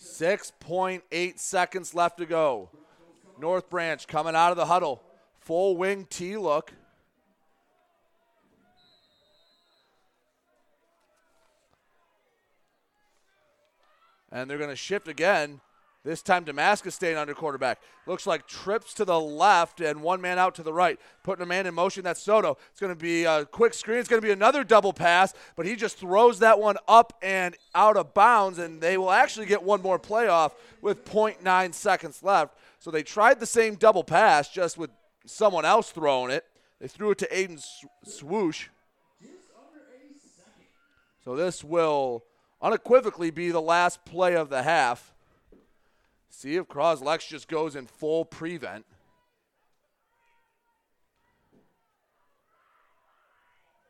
6.8 0.00 1.38
seconds 1.38 1.94
left 1.94 2.16
to 2.16 2.24
go. 2.24 2.70
North 3.38 3.68
Branch 3.68 4.06
coming 4.06 4.34
out 4.34 4.50
of 4.50 4.56
the 4.56 4.64
huddle. 4.64 5.02
Full 5.40 5.76
wing 5.76 6.06
T 6.08 6.38
look. 6.38 6.72
And 14.32 14.50
they're 14.50 14.58
going 14.58 14.70
to 14.70 14.76
shift 14.76 15.08
again. 15.08 15.60
This 16.06 16.22
time 16.22 16.44
Damaska 16.44 16.92
staying 16.92 17.16
under 17.16 17.34
quarterback. 17.34 17.80
Looks 18.06 18.28
like 18.28 18.46
trips 18.46 18.94
to 18.94 19.04
the 19.04 19.18
left 19.18 19.80
and 19.80 20.02
one 20.02 20.20
man 20.20 20.38
out 20.38 20.54
to 20.54 20.62
the 20.62 20.72
right. 20.72 21.00
Putting 21.24 21.42
a 21.42 21.46
man 21.46 21.66
in 21.66 21.74
motion. 21.74 22.04
That's 22.04 22.22
Soto. 22.22 22.58
It's 22.70 22.78
going 22.78 22.92
to 22.92 22.98
be 22.98 23.24
a 23.24 23.44
quick 23.44 23.74
screen. 23.74 23.98
It's 23.98 24.08
going 24.08 24.22
to 24.22 24.26
be 24.26 24.32
another 24.32 24.62
double 24.62 24.92
pass, 24.92 25.34
but 25.56 25.66
he 25.66 25.74
just 25.74 25.98
throws 25.98 26.38
that 26.38 26.60
one 26.60 26.76
up 26.86 27.12
and 27.22 27.56
out 27.74 27.96
of 27.96 28.14
bounds, 28.14 28.60
and 28.60 28.80
they 28.80 28.96
will 28.96 29.10
actually 29.10 29.46
get 29.46 29.64
one 29.64 29.82
more 29.82 29.98
playoff 29.98 30.52
with 30.80 31.04
0.9 31.04 31.74
seconds 31.74 32.22
left. 32.22 32.56
So 32.78 32.92
they 32.92 33.02
tried 33.02 33.40
the 33.40 33.46
same 33.46 33.74
double 33.74 34.04
pass 34.04 34.48
just 34.48 34.78
with 34.78 34.90
someone 35.24 35.64
else 35.64 35.90
throwing 35.90 36.30
it. 36.30 36.44
They 36.80 36.86
threw 36.86 37.10
it 37.10 37.18
to 37.18 37.28
Aiden 37.30 37.60
Swoosh. 38.04 38.68
So 41.24 41.34
this 41.34 41.64
will 41.64 42.22
unequivocally 42.60 43.30
be 43.30 43.50
the 43.50 43.60
last 43.60 44.04
play 44.04 44.34
of 44.34 44.48
the 44.48 44.62
half. 44.62 45.14
See 46.28 46.56
if 46.56 46.66
Croslex 46.66 47.26
just 47.26 47.48
goes 47.48 47.76
in 47.76 47.86
full 47.86 48.24
prevent. 48.24 48.84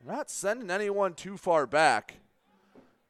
Not 0.07 0.31
sending 0.31 0.71
anyone 0.71 1.15
too 1.15 1.37
far 1.37 1.67
back. 1.67 2.15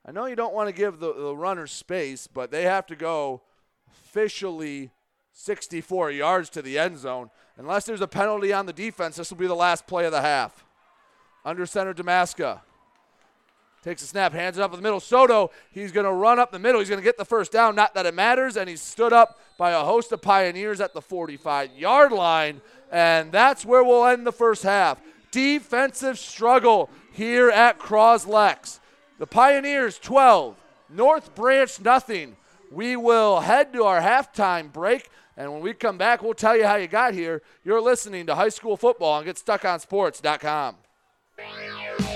I 0.06 0.12
know 0.12 0.26
you 0.26 0.36
don't 0.36 0.54
want 0.54 0.68
to 0.68 0.74
give 0.74 0.98
the, 0.98 1.12
the 1.12 1.36
runner 1.36 1.66
space, 1.66 2.26
but 2.26 2.50
they 2.50 2.62
have 2.62 2.86
to 2.86 2.96
go 2.96 3.42
officially 3.90 4.90
64 5.32 6.12
yards 6.12 6.48
to 6.50 6.62
the 6.62 6.78
end 6.78 6.96
zone. 6.96 7.30
Unless 7.58 7.84
there's 7.84 8.00
a 8.00 8.08
penalty 8.08 8.52
on 8.52 8.64
the 8.64 8.72
defense, 8.72 9.16
this 9.16 9.30
will 9.30 9.36
be 9.36 9.46
the 9.46 9.54
last 9.54 9.86
play 9.86 10.06
of 10.06 10.12
the 10.12 10.22
half. 10.22 10.64
Under 11.44 11.66
center, 11.66 11.92
Damaska. 11.92 12.60
Takes 13.86 14.02
a 14.02 14.06
snap, 14.08 14.32
hands 14.32 14.58
it 14.58 14.62
up 14.62 14.72
in 14.72 14.78
the 14.78 14.82
middle. 14.82 14.98
Soto, 14.98 15.52
he's 15.70 15.92
going 15.92 16.06
to 16.06 16.12
run 16.12 16.40
up 16.40 16.50
the 16.50 16.58
middle. 16.58 16.80
He's 16.80 16.88
going 16.88 17.00
to 17.00 17.04
get 17.04 17.18
the 17.18 17.24
first 17.24 17.52
down. 17.52 17.76
Not 17.76 17.94
that 17.94 18.04
it 18.04 18.14
matters. 18.14 18.56
And 18.56 18.68
he's 18.68 18.82
stood 18.82 19.12
up 19.12 19.38
by 19.58 19.70
a 19.70 19.84
host 19.84 20.10
of 20.10 20.20
Pioneers 20.20 20.80
at 20.80 20.92
the 20.92 21.00
45 21.00 21.70
yard 21.78 22.10
line. 22.10 22.60
And 22.90 23.30
that's 23.30 23.64
where 23.64 23.84
we'll 23.84 24.04
end 24.04 24.26
the 24.26 24.32
first 24.32 24.64
half. 24.64 25.00
Defensive 25.30 26.18
struggle 26.18 26.90
here 27.12 27.48
at 27.48 27.78
Croslex. 27.78 28.80
The 29.20 29.26
Pioneers 29.28 30.00
12, 30.00 30.56
North 30.90 31.36
Branch 31.36 31.80
nothing. 31.80 32.34
We 32.72 32.96
will 32.96 33.38
head 33.38 33.72
to 33.74 33.84
our 33.84 34.00
halftime 34.00 34.72
break. 34.72 35.08
And 35.36 35.52
when 35.52 35.62
we 35.62 35.74
come 35.74 35.96
back, 35.96 36.24
we'll 36.24 36.34
tell 36.34 36.56
you 36.56 36.66
how 36.66 36.74
you 36.74 36.88
got 36.88 37.14
here. 37.14 37.40
You're 37.62 37.80
listening 37.80 38.26
to 38.26 38.34
high 38.34 38.48
school 38.48 38.76
football 38.76 39.12
on 39.12 39.26
GetStuckOnSports.com. 39.26 40.74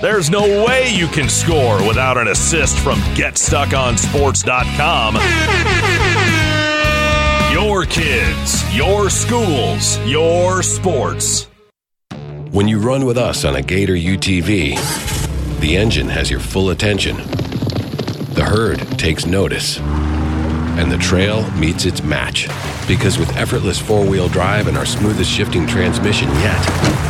There's 0.00 0.30
no 0.30 0.64
way 0.64 0.94
you 0.94 1.08
can 1.08 1.28
score 1.28 1.86
without 1.86 2.16
an 2.16 2.28
assist 2.28 2.78
from 2.78 2.98
GetStuckOnSports.com. 3.14 5.16
Your 7.52 7.84
kids, 7.84 8.74
your 8.74 9.10
schools, 9.10 9.98
your 10.06 10.62
sports. 10.62 11.48
When 12.50 12.66
you 12.66 12.78
run 12.78 13.04
with 13.04 13.18
us 13.18 13.44
on 13.44 13.56
a 13.56 13.62
Gator 13.62 13.94
UTV, 13.94 15.60
the 15.60 15.76
engine 15.76 16.08
has 16.08 16.30
your 16.30 16.40
full 16.40 16.70
attention. 16.70 17.18
The 18.34 18.46
herd 18.46 18.78
takes 18.98 19.26
notice. 19.26 19.78
And 19.80 20.90
the 20.90 20.96
trail 20.96 21.50
meets 21.52 21.84
its 21.84 22.02
match. 22.02 22.48
Because 22.88 23.18
with 23.18 23.36
effortless 23.36 23.78
four 23.78 24.06
wheel 24.06 24.28
drive 24.28 24.66
and 24.66 24.78
our 24.78 24.86
smoothest 24.86 25.30
shifting 25.30 25.66
transmission 25.66 26.30
yet, 26.36 27.09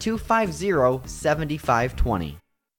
250 0.00 1.02
7520. 1.06 2.41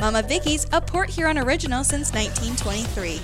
Mama 0.00 0.22
Vicky's, 0.22 0.66
a 0.72 0.80
Port 0.80 1.10
Huron 1.10 1.38
original 1.38 1.82
since 1.82 2.12
1923. 2.12 3.20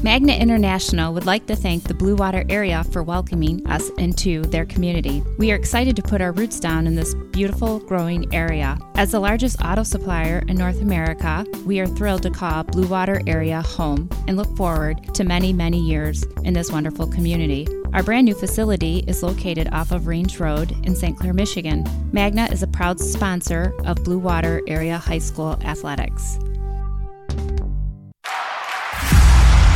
Magna 0.00 0.32
International 0.32 1.12
would 1.12 1.26
like 1.26 1.46
to 1.46 1.56
thank 1.56 1.82
the 1.82 1.92
Blue 1.92 2.14
Water 2.14 2.44
area 2.48 2.84
for 2.92 3.02
welcoming 3.02 3.66
us 3.66 3.90
into 3.98 4.42
their 4.42 4.64
community. 4.64 5.24
We 5.38 5.50
are 5.50 5.56
excited 5.56 5.96
to 5.96 6.02
put 6.02 6.20
our 6.20 6.30
roots 6.30 6.60
down 6.60 6.86
in 6.86 6.94
this 6.94 7.14
beautiful, 7.32 7.80
growing 7.80 8.32
area. 8.32 8.78
As 8.94 9.10
the 9.10 9.18
largest 9.18 9.60
auto 9.60 9.82
supplier 9.82 10.44
in 10.46 10.56
North 10.56 10.80
America, 10.80 11.44
we 11.66 11.80
are 11.80 11.86
thrilled 11.88 12.22
to 12.22 12.30
call 12.30 12.62
Blue 12.62 12.86
Water 12.86 13.20
area 13.26 13.60
home 13.60 14.08
and 14.28 14.36
look 14.36 14.56
forward 14.56 15.12
to 15.14 15.24
many, 15.24 15.52
many 15.52 15.80
years 15.80 16.22
in 16.44 16.54
this 16.54 16.70
wonderful 16.70 17.08
community. 17.08 17.66
Our 17.94 18.02
brand 18.02 18.26
new 18.26 18.34
facility 18.34 19.02
is 19.06 19.22
located 19.22 19.70
off 19.72 19.92
of 19.92 20.06
Range 20.06 20.38
Road 20.38 20.72
in 20.86 20.94
St. 20.94 21.18
Clair, 21.18 21.32
Michigan. 21.32 21.86
Magna 22.12 22.46
is 22.52 22.62
a 22.62 22.66
proud 22.66 23.00
sponsor 23.00 23.72
of 23.86 23.96
Blue 24.04 24.18
Water 24.18 24.60
Area 24.66 24.98
High 24.98 25.16
School 25.18 25.58
athletics. 25.62 26.38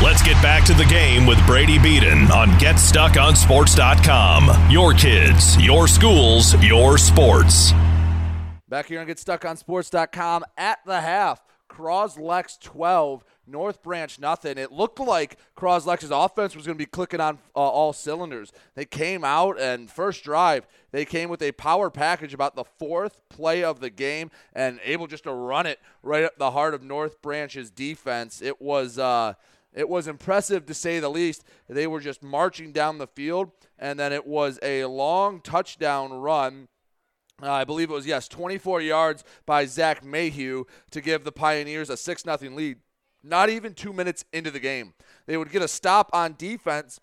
Let's 0.03 0.23
get 0.23 0.35
back 0.43 0.65
to 0.65 0.75
the 0.75 0.85
game 0.85 1.25
with 1.27 1.39
Brady 1.47 1.79
Beaton 1.79 2.31
on 2.33 2.49
GetStuckOnSports.com. 2.59 4.71
Your 4.71 4.93
kids, 4.93 5.57
your 5.63 5.89
schools, 5.89 6.55
your 6.63 6.99
sports. 6.99 7.73
Back 8.69 8.85
here 8.87 9.01
on 9.01 9.07
GetStuckOnSports.com 9.07 10.45
at 10.59 10.81
the 10.85 11.01
half. 11.01 11.41
Croslex 11.71 12.61
12, 12.61 13.25
North 13.53 13.83
Branch 13.83 14.19
nothing. 14.19 14.59
It 14.59 14.73
looked 14.73 14.99
like 14.99 15.39
Croslex's 15.57 16.11
offense 16.11 16.57
was 16.57 16.67
going 16.67 16.77
to 16.77 16.83
be 16.83 16.91
clicking 16.91 17.21
on 17.21 17.39
uh, 17.55 17.59
all 17.61 17.93
cylinders. 17.93 18.53
They 18.75 18.85
came 18.85 19.23
out 19.25 19.61
and 19.61 19.91
first 19.91 20.25
drive, 20.25 20.67
they 20.91 21.05
came 21.05 21.29
with 21.29 21.43
a 21.43 21.53
power 21.53 21.91
package 21.91 22.35
about 22.35 22.57
the 22.57 22.65
fourth 22.65 23.21
play 23.29 23.63
of 23.63 23.81
the 23.81 23.91
game 23.91 24.31
and 24.53 24.81
able 24.83 25.07
just 25.07 25.25
to 25.25 25.33
run 25.33 25.67
it 25.67 25.79
right 26.03 26.25
up 26.25 26.37
the 26.37 26.51
heart 26.51 26.75
of 26.75 26.83
North 26.83 27.23
Branch's 27.23 27.71
defense. 27.71 28.43
It 28.43 28.61
was 28.61 28.99
uh, 28.99 29.35
it 29.75 29.89
was 29.89 30.07
impressive 30.07 30.67
to 30.67 30.75
say 30.75 31.01
the 31.01 31.09
least. 31.09 31.45
They 31.69 31.87
were 31.87 32.01
just 32.01 32.23
marching 32.23 32.73
down 32.73 32.99
the 32.99 33.07
field, 33.07 33.53
and 33.79 33.99
then 33.99 34.13
it 34.13 34.27
was 34.27 34.59
a 34.63 34.85
long 34.85 35.41
touchdown 35.41 36.13
run. 36.13 36.69
Uh, 37.43 37.51
I 37.51 37.65
believe 37.65 37.91
it 37.91 37.95
was, 37.95 38.07
yes, 38.07 38.29
24 38.29 38.83
yards 38.83 39.25
by 39.47 39.65
Zach 39.65 40.05
Mayhew 40.05 40.65
to 40.91 41.01
give 41.01 41.25
the 41.25 41.33
Pioneers 41.33 41.91
a 41.91 41.97
6 41.97 42.23
0 42.23 42.39
lead. 42.55 42.79
Not 43.23 43.51
even 43.51 43.75
two 43.75 43.93
minutes 43.93 44.25
into 44.33 44.51
the 44.51 44.61
game. 44.61 44.95
They 45.27 45.37
would 45.37 45.51
get 45.51 45.63
a 45.63 45.69
stop 45.69 46.11
on 46.13 46.35
defense, 46.37 47.01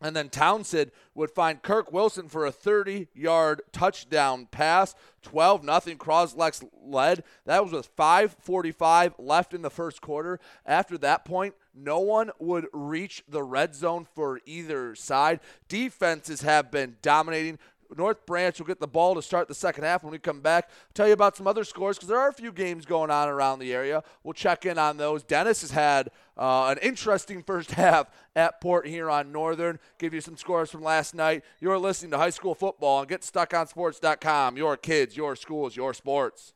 and 0.00 0.16
then 0.16 0.28
Townsend 0.28 0.90
would 1.14 1.30
find 1.30 1.62
Kirk 1.62 1.92
Wilson 1.92 2.28
for 2.28 2.44
a 2.44 2.52
30 2.52 3.08
yard 3.14 3.62
touchdown 3.72 4.46
pass. 4.50 4.94
12 5.22 5.62
nothing. 5.62 5.96
Croslex 5.96 6.66
led. 6.84 7.22
That 7.46 7.62
was 7.62 7.72
with 7.72 7.96
5.45 7.96 9.14
left 9.18 9.54
in 9.54 9.62
the 9.62 9.70
first 9.70 10.00
quarter. 10.00 10.40
After 10.66 10.98
that 10.98 11.24
point, 11.24 11.54
no 11.74 12.00
one 12.00 12.30
would 12.38 12.66
reach 12.72 13.22
the 13.28 13.42
red 13.42 13.74
zone 13.74 14.06
for 14.14 14.40
either 14.44 14.94
side. 14.94 15.40
Defenses 15.68 16.42
have 16.42 16.70
been 16.70 16.96
dominating. 17.00 17.58
North 17.96 18.24
Branch 18.26 18.58
will 18.58 18.66
get 18.66 18.80
the 18.80 18.86
ball 18.86 19.14
to 19.14 19.22
start 19.22 19.48
the 19.48 19.54
second 19.54 19.84
half 19.84 20.02
when 20.02 20.12
we 20.12 20.18
come 20.18 20.40
back. 20.40 20.68
I'll 20.68 20.92
tell 20.94 21.06
you 21.06 21.12
about 21.12 21.36
some 21.36 21.46
other 21.46 21.64
scores 21.64 21.96
because 21.96 22.08
there 22.08 22.18
are 22.18 22.28
a 22.28 22.32
few 22.32 22.52
games 22.52 22.84
going 22.84 23.10
on 23.10 23.28
around 23.28 23.58
the 23.58 23.72
area. 23.72 24.02
We'll 24.22 24.34
check 24.34 24.66
in 24.66 24.78
on 24.78 24.96
those. 24.96 25.22
Dennis 25.22 25.60
has 25.62 25.70
had 25.70 26.10
uh, 26.36 26.66
an 26.68 26.78
interesting 26.78 27.42
first 27.46 27.72
half 27.72 28.08
at 28.34 28.60
Port 28.60 28.86
Huron 28.86 29.32
Northern. 29.32 29.78
Give 29.98 30.14
you 30.14 30.20
some 30.20 30.36
scores 30.36 30.70
from 30.70 30.82
last 30.82 31.14
night. 31.14 31.44
You're 31.60 31.78
listening 31.78 32.10
to 32.12 32.18
high 32.18 32.30
school 32.30 32.54
football 32.54 33.00
and 33.00 33.08
get 33.08 33.24
stuck 33.24 33.54
on 33.54 33.66
sports.com. 33.66 34.56
Your 34.56 34.76
kids, 34.76 35.16
your 35.16 35.36
schools, 35.36 35.76
your 35.76 35.94
sports. 35.94 36.54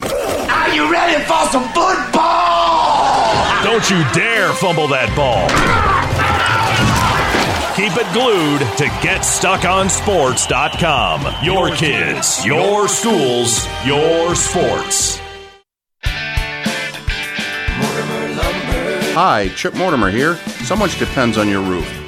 Are 0.00 0.68
you 0.72 0.92
ready 0.92 1.20
for 1.24 1.44
some 1.50 1.64
football? 1.74 3.64
Don't 3.64 3.90
you 3.90 4.04
dare 4.12 4.52
fumble 4.52 4.86
that 4.88 5.12
ball. 5.16 5.48
Keep 7.74 7.96
it 7.96 8.06
glued 8.12 8.60
to 8.78 8.84
GetStuckOnSports.com. 9.06 11.44
Your 11.44 11.74
kids, 11.74 12.44
your 12.46 12.86
schools, 12.88 13.66
your 13.84 14.34
sports. 14.36 15.18
Hi, 19.14 19.48
Chip 19.56 19.74
Mortimer 19.74 20.10
here. 20.10 20.36
So 20.64 20.76
much 20.76 20.96
depends 20.98 21.36
on 21.38 21.48
your 21.48 21.62
roof. 21.62 21.97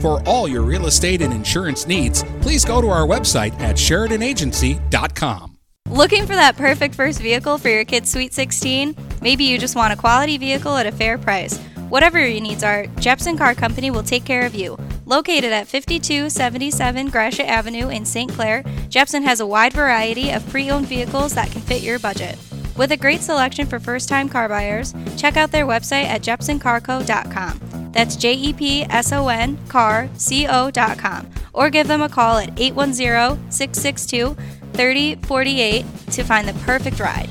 For 0.00 0.22
all 0.28 0.48
your 0.48 0.62
real 0.62 0.86
estate 0.86 1.22
and 1.22 1.32
insurance 1.32 1.86
needs, 1.86 2.24
please 2.40 2.64
go 2.64 2.80
to 2.80 2.88
our 2.88 3.06
website 3.06 3.58
at 3.60 3.76
SheridanAgency.com. 3.76 5.52
Looking 5.88 6.22
for 6.26 6.34
that 6.34 6.56
perfect 6.56 6.94
first 6.94 7.20
vehicle 7.20 7.58
for 7.58 7.68
your 7.68 7.84
kid's 7.84 8.10
Sweet 8.10 8.32
16? 8.32 8.96
Maybe 9.20 9.44
you 9.44 9.58
just 9.58 9.76
want 9.76 9.92
a 9.92 9.96
quality 9.96 10.38
vehicle 10.38 10.76
at 10.76 10.86
a 10.86 10.92
fair 10.92 11.18
price. 11.18 11.58
Whatever 11.90 12.18
your 12.26 12.40
needs 12.40 12.64
are, 12.64 12.86
Jepson 12.98 13.36
Car 13.36 13.54
Company 13.54 13.90
will 13.90 14.02
take 14.02 14.24
care 14.24 14.46
of 14.46 14.54
you. 14.54 14.78
Located 15.04 15.52
at 15.52 15.68
5277 15.68 17.10
Gratiot 17.10 17.46
Avenue 17.46 17.90
in 17.90 18.06
St. 18.06 18.32
Clair, 18.32 18.64
Jepson 18.88 19.22
has 19.24 19.40
a 19.40 19.46
wide 19.46 19.74
variety 19.74 20.30
of 20.30 20.48
pre 20.48 20.70
owned 20.70 20.86
vehicles 20.86 21.34
that 21.34 21.50
can 21.50 21.60
fit 21.60 21.82
your 21.82 21.98
budget. 21.98 22.38
With 22.76 22.92
a 22.92 22.96
great 22.96 23.20
selection 23.20 23.66
for 23.66 23.78
first 23.78 24.08
time 24.08 24.28
car 24.28 24.48
buyers, 24.48 24.94
check 25.16 25.36
out 25.36 25.50
their 25.50 25.66
website 25.66 26.04
at 26.04 26.22
jepsoncarco.com. 26.22 27.92
That's 27.92 28.16
J 28.16 28.32
E 28.32 28.52
P 28.54 28.82
S 28.84 29.12
O 29.12 29.28
N 29.28 29.58
car 29.68 30.08
C 30.16 30.46
O.com. 30.48 31.28
Or 31.52 31.68
give 31.68 31.86
them 31.86 32.00
a 32.00 32.08
call 32.08 32.38
at 32.38 32.58
810 32.58 33.50
662 33.50 34.34
3048 34.72 35.84
to 36.12 36.24
find 36.24 36.48
the 36.48 36.54
perfect 36.64 36.98
ride. 36.98 37.28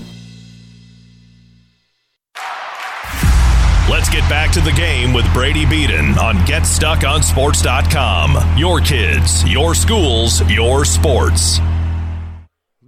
Let's 3.89 4.09
get 4.09 4.21
back 4.29 4.51
to 4.53 4.61
the 4.61 4.71
game 4.71 5.11
with 5.11 5.25
Brady 5.33 5.65
Beaton 5.65 6.17
on 6.17 6.35
GetStuckOnSports.com. 6.45 8.57
Your 8.57 8.79
kids, 8.79 9.45
your 9.51 9.75
schools, 9.75 10.49
your 10.49 10.85
sports. 10.85 11.59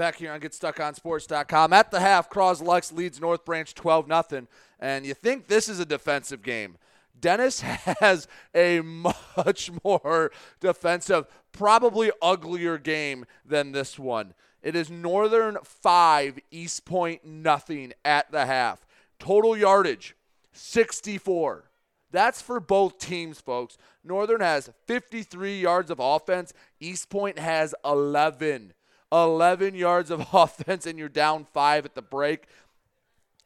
Back 0.04 0.18
here 0.18 0.34
on 0.34 0.42
GetStuckOnSports.com. 0.42 1.72
At 1.72 1.90
the 1.90 2.02
half, 2.02 2.30
Croslex 2.30 2.92
leads 2.92 3.22
North 3.22 3.46
Branch 3.46 3.74
12 3.74 4.08
0. 4.08 4.48
And 4.78 5.06
you 5.06 5.14
think 5.14 5.48
this 5.48 5.70
is 5.70 5.80
a 5.80 5.86
defensive 5.86 6.42
game. 6.42 6.78
Dennis 7.18 7.62
has 8.02 8.28
a 8.54 8.82
much 8.82 9.72
more 9.82 10.30
defensive, 10.60 11.26
probably 11.54 12.12
uglier 12.22 12.78
game 12.78 13.24
than 13.46 13.72
this 13.72 13.98
one. 13.98 14.34
It 14.62 14.76
is 14.76 14.90
Northern 14.90 15.58
5, 15.64 16.38
Eastpointe 16.52 17.24
nothing 17.24 17.94
at 18.04 18.30
the 18.30 18.46
half. 18.46 18.86
Total 19.20 19.56
yardage 19.56 20.18
64. 20.52 21.64
That's 22.12 22.42
for 22.42 22.60
both 22.60 22.98
teams, 22.98 23.40
folks. 23.40 23.78
Northern 24.04 24.42
has 24.42 24.70
53 24.86 25.62
yards 25.62 25.90
of 25.90 26.02
offense, 26.02 26.52
Eastpointe 26.82 27.40
has 27.40 27.74
11. 27.86 28.74
11 29.14 29.76
yards 29.76 30.10
of 30.10 30.28
offense, 30.34 30.86
and 30.86 30.98
you're 30.98 31.10
down 31.10 31.46
five 31.54 31.86
at 31.86 31.96
the 31.96 32.02
break. 32.02 32.46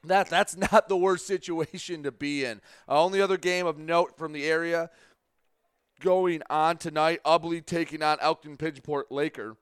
That, 0.03 0.29
that's 0.29 0.55
not 0.55 0.87
the 0.87 0.97
worst 0.97 1.27
situation 1.27 2.03
to 2.03 2.11
be 2.11 2.45
in. 2.45 2.61
Uh, 2.87 3.03
only 3.03 3.21
other 3.21 3.37
game 3.37 3.67
of 3.67 3.77
note 3.77 4.17
from 4.17 4.31
the 4.31 4.45
area 4.45 4.89
going 5.99 6.43
on 6.49 6.77
tonight 6.77 7.19
Ubly 7.25 7.65
taking 7.65 8.01
on 8.01 8.17
Elkton 8.21 8.57
Pidgeport 8.57 9.11
Laker, 9.11 9.57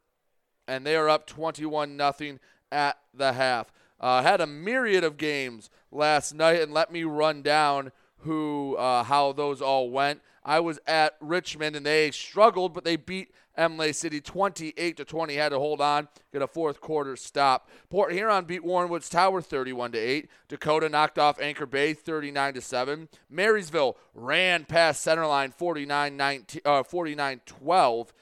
and 0.67 0.85
they 0.85 0.95
are 0.95 1.09
up 1.09 1.25
21 1.27 1.95
nothing 1.97 2.39
at 2.71 2.97
the 3.13 3.33
half. 3.33 3.71
Uh, 3.99 4.21
had 4.21 4.41
a 4.41 4.47
myriad 4.47 5.03
of 5.03 5.17
games 5.17 5.69
last 5.91 6.33
night, 6.33 6.61
and 6.61 6.73
let 6.73 6.91
me 6.91 7.03
run 7.03 7.41
down 7.41 7.91
who 8.19 8.75
uh, 8.75 9.03
how 9.03 9.31
those 9.31 9.61
all 9.61 9.89
went. 9.89 10.21
I 10.43 10.59
was 10.59 10.79
at 10.85 11.15
Richmond, 11.19 11.75
and 11.75 11.85
they 11.85 12.11
struggled, 12.11 12.73
but 12.73 12.83
they 12.83 12.97
beat 12.97 13.29
Imlay 13.57 13.93
City 13.93 14.21
28 14.21 14.97
to 14.97 15.05
20. 15.05 15.35
Had 15.35 15.49
to 15.49 15.59
hold 15.59 15.81
on, 15.81 16.07
get 16.31 16.41
a 16.41 16.47
fourth 16.47 16.81
quarter 16.81 17.15
stop. 17.15 17.69
Port 17.89 18.13
Huron 18.13 18.45
beat 18.45 18.63
Warren 18.63 18.89
Woods 18.89 19.09
Tower 19.09 19.41
31 19.41 19.93
to 19.93 19.97
8. 19.97 20.29
Dakota 20.47 20.89
knocked 20.89 21.19
off 21.19 21.39
Anchor 21.39 21.65
Bay 21.65 21.93
39 21.93 22.55
to 22.55 22.61
7. 22.61 23.09
Marysville 23.29 23.97
ran 24.13 24.65
past 24.65 25.05
Centerline 25.05 25.53
49 25.53 26.17
19, 26.17 26.61
uh, 26.65 26.83
49 26.83 27.41
12. 27.45 28.13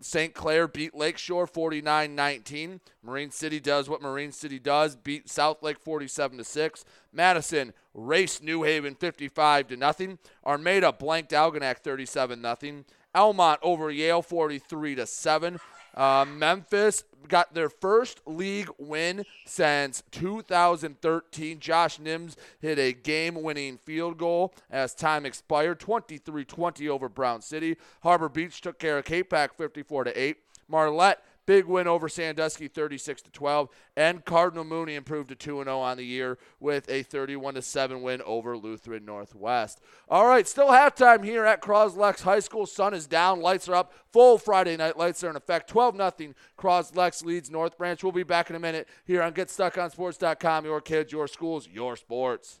St. 0.00 0.34
Clair 0.34 0.68
beat 0.68 0.94
Lakeshore 0.94 1.46
49-19. 1.46 2.80
Marine 3.02 3.30
City 3.30 3.58
does 3.58 3.88
what 3.88 4.02
Marine 4.02 4.32
City 4.32 4.58
does, 4.58 4.94
beat 4.94 5.28
South 5.28 5.62
Lake 5.62 5.78
47 5.78 6.38
to 6.38 6.44
6. 6.44 6.84
Madison 7.12 7.72
raced 7.92 8.42
New 8.42 8.62
Haven 8.62 8.94
55 8.94 9.68
to 9.68 9.76
nothing. 9.76 10.18
Armada 10.46 10.92
blanked 10.92 11.32
Algonac 11.32 11.78
37 11.78 12.40
nothing. 12.40 12.84
Almont 13.14 13.58
over 13.62 13.90
Yale 13.90 14.22
43 14.22 14.96
to 14.96 15.06
7. 15.06 15.58
Uh, 15.94 16.24
Memphis 16.28 17.04
got 17.28 17.52
their 17.54 17.68
first 17.68 18.20
league 18.26 18.68
win 18.78 19.24
since 19.44 20.02
2013. 20.12 21.58
Josh 21.58 21.98
Nims 21.98 22.36
hit 22.60 22.78
a 22.78 22.92
game 22.92 23.42
winning 23.42 23.78
field 23.78 24.18
goal 24.18 24.54
as 24.70 24.94
time 24.94 25.26
expired 25.26 25.80
23 25.80 26.44
20 26.44 26.88
over 26.88 27.08
Brown 27.08 27.42
City. 27.42 27.76
Harbor 28.02 28.28
Beach 28.28 28.60
took 28.60 28.78
care 28.78 28.98
of 28.98 29.04
Capac 29.04 29.54
54 29.54 30.08
8. 30.14 30.36
Marlette 30.68 31.22
Big 31.50 31.64
win 31.64 31.88
over 31.88 32.08
Sandusky 32.08 32.68
36 32.68 33.22
to 33.22 33.30
12 33.32 33.70
and 33.96 34.24
Cardinal 34.24 34.62
Mooney 34.62 34.94
improved 34.94 35.30
to 35.30 35.34
2 35.34 35.64
0 35.64 35.80
on 35.80 35.96
the 35.96 36.04
year 36.04 36.38
with 36.60 36.88
a 36.88 37.02
31 37.02 37.54
to 37.54 37.62
7 37.62 38.02
win 38.02 38.22
over 38.22 38.56
Lutheran 38.56 39.04
Northwest. 39.04 39.80
All 40.08 40.28
right, 40.28 40.46
still 40.46 40.68
halftime 40.68 41.24
here 41.24 41.44
at 41.44 41.60
Croslex 41.60 42.20
High 42.20 42.38
School. 42.38 42.66
Sun 42.66 42.94
is 42.94 43.08
down, 43.08 43.40
lights 43.40 43.68
are 43.68 43.74
up. 43.74 43.92
Full 44.12 44.38
Friday 44.38 44.76
night 44.76 44.96
lights 44.96 45.24
are 45.24 45.30
in 45.30 45.34
effect. 45.34 45.68
12 45.68 45.96
0 45.96 46.34
Croslex 46.56 47.24
leads 47.24 47.50
North 47.50 47.76
Branch. 47.76 48.00
We'll 48.00 48.12
be 48.12 48.22
back 48.22 48.48
in 48.48 48.54
a 48.54 48.60
minute 48.60 48.88
here 49.04 49.20
on 49.20 49.32
GetStuckOnSports.com. 49.32 50.64
Your 50.66 50.80
kids, 50.80 51.10
your 51.10 51.26
schools, 51.26 51.66
your 51.66 51.96
sports. 51.96 52.60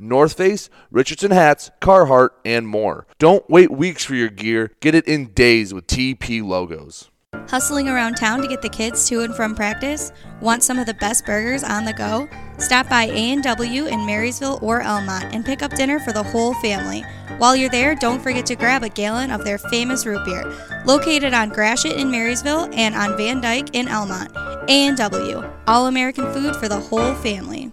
North 0.00 0.32
Face, 0.32 0.70
Richardson 0.90 1.30
hats, 1.30 1.70
Carhartt, 1.80 2.30
and 2.44 2.66
more. 2.66 3.06
Don't 3.18 3.48
wait 3.50 3.70
weeks 3.70 4.04
for 4.04 4.14
your 4.14 4.30
gear. 4.30 4.72
Get 4.80 4.94
it 4.94 5.06
in 5.06 5.26
days 5.32 5.74
with 5.74 5.86
TP 5.86 6.42
logos. 6.42 7.10
Hustling 7.48 7.88
around 7.88 8.14
town 8.14 8.40
to 8.42 8.48
get 8.48 8.62
the 8.62 8.68
kids 8.68 9.08
to 9.08 9.20
and 9.20 9.34
from 9.34 9.54
practice? 9.54 10.12
Want 10.40 10.62
some 10.62 10.78
of 10.78 10.86
the 10.86 10.94
best 10.94 11.26
burgers 11.26 11.62
on 11.62 11.84
the 11.84 11.92
go? 11.92 12.28
Stop 12.58 12.88
by 12.88 13.04
A&W 13.04 13.86
in 13.86 14.06
Marysville 14.06 14.58
or 14.62 14.82
Almont 14.82 15.34
and 15.34 15.44
pick 15.44 15.62
up 15.62 15.74
dinner 15.74 16.00
for 16.00 16.12
the 16.12 16.22
whole 16.22 16.54
family. 16.54 17.02
While 17.38 17.56
you're 17.56 17.70
there, 17.70 17.94
don't 17.94 18.22
forget 18.22 18.46
to 18.46 18.56
grab 18.56 18.82
a 18.82 18.88
gallon 18.88 19.30
of 19.30 19.44
their 19.44 19.58
famous 19.58 20.06
root 20.06 20.24
beer. 20.24 20.44
Located 20.84 21.34
on 21.34 21.50
Gratiot 21.50 21.96
in 21.96 22.10
Marysville 22.10 22.68
and 22.72 22.94
on 22.94 23.16
Van 23.16 23.40
Dyke 23.40 23.74
in 23.74 23.88
Almont. 23.88 24.30
A&W, 24.68 25.50
all 25.66 25.86
American 25.86 26.32
food 26.32 26.56
for 26.56 26.68
the 26.68 26.80
whole 26.80 27.14
family. 27.16 27.72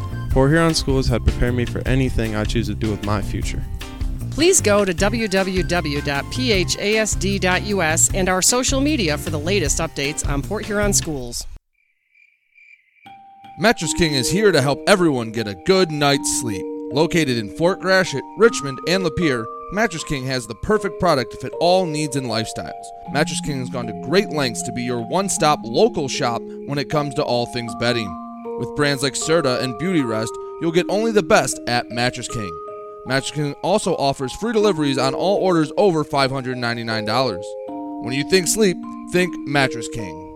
Port 0.31 0.49
Huron 0.49 0.73
Schools 0.73 1.07
had 1.07 1.25
prepared 1.25 1.55
me 1.55 1.65
for 1.65 1.85
anything 1.85 2.35
I 2.35 2.45
choose 2.45 2.67
to 2.67 2.75
do 2.75 2.89
with 2.89 3.05
my 3.05 3.21
future. 3.21 3.61
Please 4.31 4.61
go 4.61 4.85
to 4.85 4.93
www.phasd.us 4.93 5.33
and 8.13 8.29
our 8.29 8.41
social 8.41 8.79
media 8.79 9.17
for 9.17 9.29
the 9.29 9.39
latest 9.39 9.79
updates 9.79 10.25
on 10.25 10.41
Port 10.41 10.65
Huron 10.65 10.93
schools. 10.93 11.45
Mattress 13.59 13.93
King 13.93 14.13
is 14.13 14.31
here 14.31 14.53
to 14.53 14.61
help 14.61 14.79
everyone 14.87 15.33
get 15.33 15.49
a 15.49 15.55
good 15.65 15.91
night's 15.91 16.39
sleep. 16.39 16.65
Located 16.93 17.37
in 17.37 17.49
Fort 17.57 17.81
Gratiot, 17.81 18.23
Richmond, 18.37 18.79
and 18.87 19.03
Lapeer, 19.03 19.45
Mattress 19.73 20.05
King 20.05 20.25
has 20.27 20.47
the 20.47 20.55
perfect 20.55 20.97
product 21.01 21.33
to 21.33 21.37
fit 21.37 21.51
all 21.59 21.85
needs 21.85 22.15
and 22.15 22.27
lifestyles. 22.27 22.85
Mattress 23.11 23.41
King 23.41 23.59
has 23.59 23.69
gone 23.69 23.87
to 23.87 24.01
great 24.07 24.29
lengths 24.29 24.61
to 24.63 24.71
be 24.71 24.83
your 24.83 25.01
one 25.01 25.27
stop 25.27 25.59
local 25.63 26.07
shop 26.07 26.41
when 26.67 26.77
it 26.77 26.89
comes 26.89 27.13
to 27.15 27.23
all 27.23 27.47
things 27.47 27.75
bedding. 27.81 28.09
With 28.61 28.75
brands 28.75 29.01
like 29.01 29.15
Serta 29.15 29.59
and 29.59 29.75
Beauty 29.79 30.03
Rest, 30.03 30.31
you'll 30.61 30.71
get 30.71 30.85
only 30.87 31.11
the 31.11 31.23
best 31.23 31.59
at 31.65 31.89
Mattress 31.89 32.27
King. 32.27 32.55
Mattress 33.07 33.31
King 33.31 33.55
also 33.63 33.95
offers 33.95 34.31
free 34.33 34.53
deliveries 34.53 34.99
on 34.99 35.15
all 35.15 35.37
orders 35.37 35.71
over 35.77 36.05
$599. 36.05 37.41
When 38.03 38.13
you 38.13 38.23
think 38.29 38.47
sleep, 38.47 38.77
think 39.11 39.35
Mattress 39.47 39.87
King. 39.87 40.30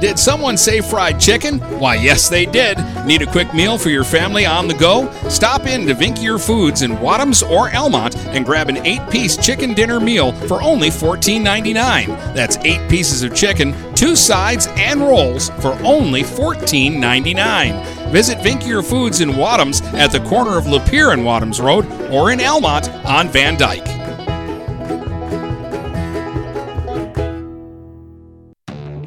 Did 0.00 0.18
someone 0.18 0.56
say 0.56 0.80
fried 0.80 1.20
chicken? 1.20 1.58
Why, 1.78 1.96
yes, 1.96 2.30
they 2.30 2.46
did. 2.46 2.78
Need 3.04 3.20
a 3.20 3.30
quick 3.30 3.52
meal 3.52 3.76
for 3.76 3.90
your 3.90 4.02
family 4.02 4.46
on 4.46 4.66
the 4.66 4.72
go? 4.72 5.10
Stop 5.28 5.66
in 5.66 5.86
to 5.86 5.94
Vinckier 5.94 6.42
Foods 6.42 6.80
in 6.80 6.92
Wadhams 6.92 7.46
or 7.48 7.70
Almont 7.74 8.16
and 8.28 8.46
grab 8.46 8.70
an 8.70 8.78
eight 8.86 9.02
piece 9.10 9.36
chicken 9.36 9.74
dinner 9.74 10.00
meal 10.00 10.32
for 10.48 10.62
only 10.62 10.88
$14.99. 10.88 12.06
That's 12.34 12.56
eight 12.58 12.88
pieces 12.88 13.22
of 13.22 13.34
chicken, 13.34 13.74
two 13.94 14.16
sides, 14.16 14.68
and 14.76 15.02
rolls 15.02 15.50
for 15.60 15.74
only 15.84 16.22
$14.99. 16.22 18.10
Visit 18.10 18.38
Vinckier 18.38 18.82
Foods 18.82 19.20
in 19.20 19.30
Wadhams 19.32 19.82
at 19.92 20.12
the 20.12 20.20
corner 20.20 20.56
of 20.56 20.64
Lapeer 20.64 21.12
and 21.12 21.22
Wadhams 21.22 21.62
Road 21.62 21.84
or 22.10 22.32
in 22.32 22.38
Elmont 22.38 23.04
on 23.04 23.28
Van 23.28 23.58
Dyke. 23.58 23.89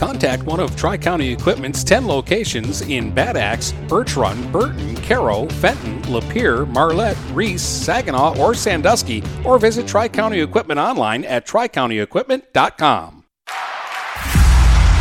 Contact 0.00 0.42
one 0.44 0.60
of 0.60 0.74
Tri 0.76 0.96
County 0.96 1.30
Equipment's 1.30 1.84
10 1.84 2.06
locations 2.06 2.80
in 2.80 3.12
Bad 3.12 3.36
Axe, 3.36 3.72
Birch 3.86 4.16
Run, 4.16 4.50
Burton, 4.50 4.96
Caro, 4.96 5.46
Fenton, 5.46 6.00
Lapeer, 6.04 6.66
Marlette, 6.66 7.18
Reese, 7.34 7.60
Saginaw, 7.60 8.34
or 8.38 8.54
Sandusky, 8.54 9.22
or 9.44 9.58
visit 9.58 9.86
Tri 9.86 10.08
County 10.08 10.40
Equipment 10.40 10.80
online 10.80 11.26
at 11.26 11.46
tricountyequipment.com. 11.46 13.24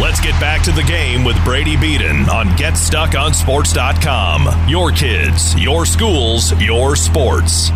Let's 0.02 0.20
get 0.20 0.38
back 0.42 0.64
to 0.64 0.74
the 0.74 0.84
game 0.84 1.24
with 1.24 1.42
Brady 1.46 1.78
Beaton 1.78 2.30
on 2.30 2.48
GetStuckOnSports.com. 2.58 4.68
Your 4.68 4.92
kids, 4.92 5.58
your 5.58 5.86
schools, 5.86 6.52
your 6.62 6.98
sports. 6.98 7.72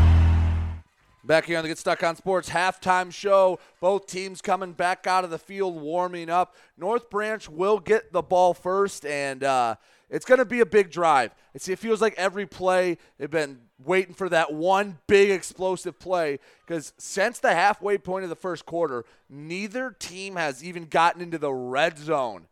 Back 1.25 1.45
here 1.45 1.57
on 1.57 1.63
the 1.63 1.69
Get 1.69 1.77
Stuck 1.77 2.03
on 2.03 2.17
Sports 2.17 2.49
halftime 2.49 3.09
show. 3.09 3.57
Both 3.79 4.07
teams 4.07 4.41
coming 4.41 4.73
back 4.73 5.07
out 5.07 5.23
of 5.23 5.29
the 5.29 5.39
field, 5.39 5.81
warming 5.81 6.29
up. 6.29 6.53
North 6.77 7.09
Branch 7.09 7.47
will 7.47 7.79
get 7.79 8.11
the 8.11 8.21
ball 8.21 8.53
first, 8.53 9.05
and 9.05 9.41
uh, 9.41 9.75
it's 10.09 10.25
going 10.25 10.39
to 10.39 10.45
be 10.45 10.59
a 10.59 10.65
big 10.65 10.91
drive. 10.91 11.33
It's, 11.53 11.69
it 11.69 11.79
feels 11.79 12.01
like 12.01 12.13
every 12.17 12.45
play 12.45 12.97
they've 13.17 13.31
been 13.31 13.59
waiting 13.85 14.13
for 14.13 14.27
that 14.27 14.53
one 14.53 14.97
big 15.07 15.29
explosive 15.29 15.97
play 15.97 16.39
because 16.67 16.91
since 16.97 17.39
the 17.39 17.53
halfway 17.53 17.97
point 17.97 18.25
of 18.25 18.29
the 18.29 18.35
first 18.35 18.65
quarter, 18.65 19.05
neither 19.29 19.91
team 19.91 20.35
has 20.35 20.61
even 20.61 20.87
gotten 20.87 21.21
into 21.21 21.37
the 21.37 21.53
red 21.53 21.97
zone 21.97 22.47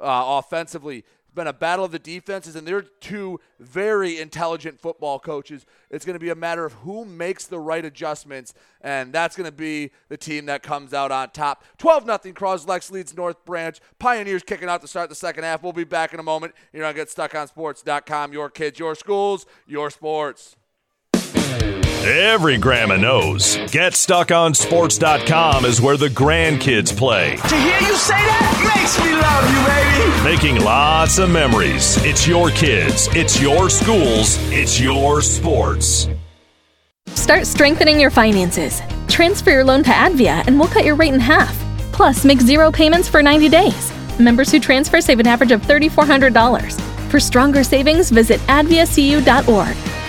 uh, 0.00 0.38
offensively 0.38 1.04
been 1.34 1.46
a 1.46 1.52
battle 1.52 1.84
of 1.84 1.92
the 1.92 1.98
defenses, 1.98 2.56
and 2.56 2.66
they're 2.66 2.82
two 2.82 3.40
very 3.58 4.18
intelligent 4.18 4.80
football 4.80 5.18
coaches. 5.18 5.66
It's 5.90 6.04
going 6.04 6.14
to 6.14 6.20
be 6.20 6.30
a 6.30 6.34
matter 6.34 6.64
of 6.64 6.72
who 6.74 7.04
makes 7.04 7.46
the 7.46 7.58
right 7.58 7.84
adjustments, 7.84 8.54
and 8.80 9.12
that's 9.12 9.36
going 9.36 9.46
to 9.46 9.56
be 9.56 9.90
the 10.08 10.16
team 10.16 10.46
that 10.46 10.62
comes 10.62 10.94
out 10.94 11.10
on 11.10 11.30
top. 11.30 11.64
12 11.78 12.04
0 12.04 12.18
Croslex 12.34 12.90
leads 12.90 13.16
North 13.16 13.44
Branch. 13.44 13.78
Pioneers 13.98 14.42
kicking 14.42 14.68
out 14.68 14.80
to 14.82 14.88
start 14.88 15.08
the 15.08 15.14
second 15.14 15.44
half. 15.44 15.62
We'll 15.62 15.72
be 15.72 15.84
back 15.84 16.14
in 16.14 16.20
a 16.20 16.24
moment. 16.24 16.54
You're 16.72 16.82
not 16.82 16.94
get 16.94 17.10
stuck 17.10 17.34
on 17.34 17.48
GetStuckOnSports.com. 17.48 18.32
Your 18.32 18.50
kids, 18.50 18.78
your 18.78 18.94
schools, 18.94 19.46
your 19.66 19.90
sports. 19.90 20.56
Every 21.34 22.58
grandma 22.58 22.96
knows. 22.96 23.56
GetStuckOnSports.com 23.56 25.64
is 25.64 25.80
where 25.80 25.96
the 25.96 26.08
grandkids 26.08 26.94
play. 26.94 27.36
To 27.36 27.56
hear 27.56 27.80
you 27.80 27.94
say 27.96 28.12
that 28.12 28.74
makes 28.76 28.98
me 29.00 29.14
love 29.14 29.48
you, 29.48 29.64
baby. 29.66 29.94
Making 30.22 30.60
lots 30.64 31.16
of 31.18 31.30
memories. 31.30 31.96
It's 32.04 32.26
your 32.26 32.50
kids, 32.50 33.08
it's 33.12 33.40
your 33.40 33.70
schools, 33.70 34.36
it's 34.52 34.78
your 34.78 35.22
sports. 35.22 36.08
Start 37.08 37.46
strengthening 37.46 37.98
your 37.98 38.10
finances. 38.10 38.82
Transfer 39.08 39.50
your 39.50 39.64
loan 39.64 39.82
to 39.84 39.90
Advia 39.90 40.46
and 40.46 40.58
we'll 40.58 40.68
cut 40.68 40.84
your 40.84 40.96
rate 40.96 41.14
in 41.14 41.20
half. 41.20 41.56
Plus, 41.92 42.22
make 42.24 42.40
zero 42.40 42.70
payments 42.70 43.08
for 43.08 43.22
90 43.22 43.48
days. 43.48 43.90
Members 44.18 44.50
who 44.50 44.60
transfer 44.60 45.00
save 45.00 45.20
an 45.20 45.26
average 45.26 45.52
of 45.52 45.62
$3,400. 45.62 46.78
For 47.10 47.18
stronger 47.20 47.64
savings, 47.64 48.10
visit 48.10 48.40
adviacu.org. 48.40 49.76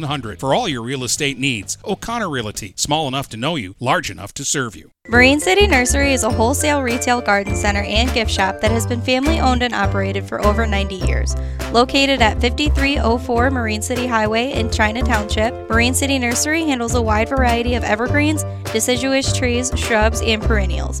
8700 0.00 0.40
for 0.40 0.54
all 0.54 0.68
your 0.68 0.82
real 0.82 1.04
estate 1.04 1.38
needs. 1.38 1.76
O'Connor 1.84 2.30
Realty, 2.30 2.72
small 2.76 3.08
enough 3.08 3.28
to 3.30 3.36
know 3.36 3.56
you, 3.56 3.74
large 3.80 4.10
enough 4.10 4.32
to 4.34 4.44
serve 4.44 4.74
you. 4.76 4.90
Marine 5.08 5.40
City 5.40 5.66
Nursery 5.66 6.12
is 6.12 6.24
a 6.24 6.30
wholesale 6.30 6.82
retail 6.82 7.20
garden 7.20 7.56
center 7.56 7.82
and 7.82 8.12
gift 8.12 8.30
shop 8.30 8.60
that 8.60 8.70
has 8.70 8.86
been 8.86 9.00
family 9.00 9.40
owned 9.40 9.62
and 9.62 9.74
operated 9.74 10.24
for 10.24 10.44
over 10.44 10.66
90 10.66 10.94
years. 10.94 11.34
Located 11.72 12.20
at 12.22 12.40
5304 12.40 13.50
Marine 13.50 13.82
City 13.82 14.06
Highway 14.06 14.52
in 14.52 14.70
China 14.70 15.02
Township, 15.02 15.52
Marine 15.68 15.94
City 15.94 16.18
Nursery 16.18 16.64
handles 16.64 16.94
a 16.94 17.02
wide 17.02 17.28
variety 17.28 17.74
of 17.74 17.84
evergreens, 17.84 18.44
deciduous 18.72 19.36
trees, 19.36 19.72
shrubs, 19.76 20.20
and 20.22 20.42
perennials. 20.42 21.00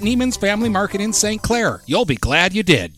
Neiman's 0.00 0.36
Family 0.36 0.68
Market 0.68 1.00
in 1.00 1.12
St. 1.12 1.42
Clair. 1.42 1.82
You'll 1.86 2.04
be 2.04 2.16
glad 2.16 2.54
you 2.54 2.62
did. 2.62 2.92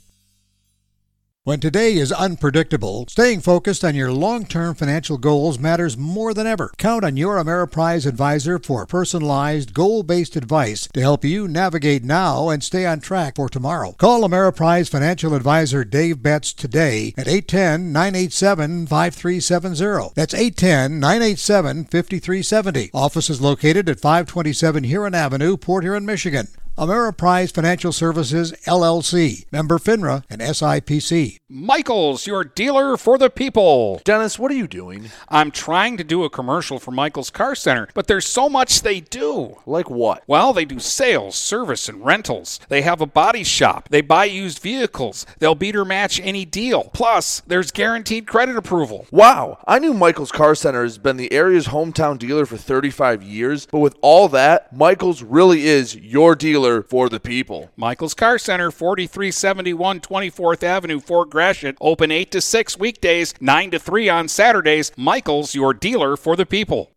When 1.49 1.61
today 1.61 1.95
is 1.95 2.12
unpredictable, 2.12 3.07
staying 3.09 3.41
focused 3.41 3.83
on 3.83 3.95
your 3.95 4.12
long 4.12 4.45
term 4.45 4.75
financial 4.75 5.16
goals 5.16 5.59
matters 5.59 5.97
more 5.97 6.35
than 6.35 6.47
ever. 6.47 6.70
Count 6.77 7.07
on 7.07 7.16
your 7.16 7.43
Ameriprise 7.43 8.05
advisor 8.05 8.59
for 8.59 8.85
personalized, 8.85 9.73
goal 9.73 10.03
based 10.03 10.37
advice 10.37 10.89
to 10.93 11.01
help 11.01 11.25
you 11.25 11.49
navigate 11.49 12.05
now 12.05 12.51
and 12.51 12.62
stay 12.62 12.85
on 12.85 13.01
track 13.01 13.37
for 13.37 13.49
tomorrow. 13.49 13.93
Call 13.93 14.29
Ameriprise 14.29 14.91
financial 14.91 15.33
advisor 15.35 15.85
Dave 15.85 16.23
Betts 16.23 16.53
today 16.53 17.15
at 17.16 17.27
810 17.27 17.93
987 17.95 18.87
5370. 18.87 20.12
That's 20.15 20.35
810 20.35 21.01
987 21.01 21.85
5370. 21.87 22.91
Office 22.93 23.31
is 23.31 23.41
located 23.41 23.89
at 23.89 24.01
527 24.01 24.85
Huron 24.85 25.15
Avenue, 25.15 25.57
Port 25.57 25.85
Huron, 25.85 26.05
Michigan. 26.05 26.49
Ameriprise 26.79 27.53
Financial 27.53 27.91
Services, 27.91 28.53
LLC, 28.65 29.45
member 29.51 29.79
FINRA 29.79 30.23
and 30.31 30.41
SIPC. 30.41 31.41
Michaels, 31.49 32.25
your 32.25 32.45
dealer 32.45 32.97
for 32.97 33.19
the 33.19 33.31
people. 33.31 34.01
Dennis, 34.05 34.39
what 34.39 34.53
are 34.53 34.55
you 34.55 34.69
doing? 34.69 35.11
I'm 35.29 35.51
trying 35.51 35.97
to 35.97 36.05
do 36.05 36.23
a 36.23 36.31
commercial 36.31 36.79
for 36.79 36.93
Michaels 36.93 37.31
Car 37.31 37.57
Center, 37.57 37.89
but 37.95 38.07
there's 38.07 38.27
so 38.27 38.49
much 38.49 38.83
they 38.83 39.01
do. 39.01 39.57
Like 39.67 39.91
what? 39.91 40.23
Well, 40.29 40.53
they 40.53 40.65
do 40.65 40.79
sales, 40.79 41.35
service, 41.35 41.89
and 41.89 42.05
rentals. 42.05 42.61
They 42.69 42.83
have 42.83 43.01
a 43.01 43.07
body 43.07 43.43
shop. 43.43 43.89
They 43.89 44.01
buy 44.01 44.27
used 44.27 44.61
vehicles. 44.61 45.27
They'll 45.41 45.57
beat 45.57 45.75
or 45.75 45.85
match 45.85 46.21
any 46.21 46.45
deal. 46.45 46.91
Plus, 46.93 47.41
there's 47.47 47.73
guaranteed 47.73 48.29
credit 48.29 48.57
approval. 48.57 49.09
Wow, 49.11 49.59
I 49.67 49.81
knew 49.81 49.95
Michaels 49.95 50.31
Car 50.31 50.55
Center 50.55 50.85
has 50.85 50.99
been 50.99 51.17
the 51.17 51.33
area's 51.33 51.67
hometown 51.67 52.19
dealer 52.21 52.47
for 52.47 52.57
35 52.57 53.25
years, 53.25 53.67
but 53.67 53.81
with 53.81 53.97
all 54.01 54.29
that, 54.29 54.73
Michaels 54.73 55.25
really 55.25 55.67
is 55.67 55.97
your 55.97 56.37
dealer 56.37 56.68
for 56.82 57.09
the 57.09 57.20
people. 57.20 57.70
Michaels 57.77 58.15
Car 58.15 58.39
Center, 58.39 58.70
4371 58.70 60.01
24th 60.01 60.62
Avenue, 60.62 61.01
Fort 61.01 61.31
Gratiot. 61.31 61.77
Open 61.81 62.11
8 62.11 62.31
to 62.31 62.40
6 62.40 62.78
weekdays, 62.78 63.35
9 63.40 63.70
to 63.73 63.78
3 63.78 64.09
on 64.09 64.28
Saturdays. 64.28 64.93
Michaels, 64.97 65.55
your 65.55 65.74
dealer 65.74 66.16
for 66.16 66.36
the 66.36 66.47
people. 66.47 66.93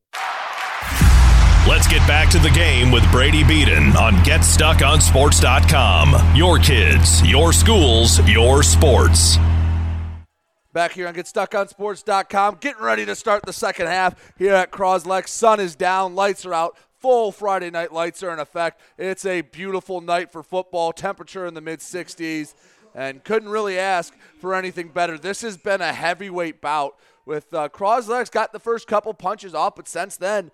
Let's 1.68 1.88
get 1.88 2.06
back 2.08 2.30
to 2.32 2.40
the 2.40 2.50
game 2.50 2.92
with 2.92 3.10
Brady 3.12 3.44
Beaton 3.44 3.96
on 3.96 4.16
GetStuckOnSports.com. 4.26 6.36
Your 6.36 6.58
kids, 6.58 7.24
your 7.26 7.54
schools, 7.54 8.20
your 8.28 8.64
sports. 8.64 9.38
Back 10.74 10.94
here 10.94 11.08
on 11.08 11.14
GetStuckOnSports.com, 11.14 12.58
getting 12.62 12.82
ready 12.82 13.06
to 13.06 13.16
start 13.16 13.44
the 13.44 13.54
second 13.54 13.88
half 13.88 14.34
here 14.38 14.56
at 14.56 14.72
Croslex. 14.72 15.28
Sun 15.28 15.60
is 15.60 15.76
down, 15.76 16.16
lights 16.16 16.46
are 16.46 16.54
out. 16.54 16.78
Full 17.02 17.32
Friday 17.32 17.72
night 17.72 17.92
lights 17.92 18.22
are 18.22 18.32
in 18.32 18.38
effect. 18.38 18.80
It's 18.96 19.26
a 19.26 19.42
beautiful 19.42 20.02
night 20.02 20.32
for 20.32 20.44
football. 20.44 20.94
Temperature 20.94 21.48
in 21.48 21.56
the 21.56 21.62
mid 21.62 21.80
60s, 21.80 22.54
and 22.94 23.24
couldn't 23.24 23.50
really 23.50 23.80
ask 23.80 24.14
for 24.40 24.54
anything 24.54 24.90
better. 24.90 25.18
This 25.18 25.42
has 25.42 25.58
been 25.58 25.82
a 25.82 25.94
heavyweight 25.94 26.62
bout 26.62 26.96
with 27.26 27.52
uh, 27.56 27.70
Croslex 27.70 28.30
got 28.30 28.54
the 28.54 28.60
first 28.60 28.88
couple 28.88 29.14
punches 29.16 29.56
off, 29.56 29.76
but 29.76 29.88
since 29.88 30.16
then, 30.16 30.52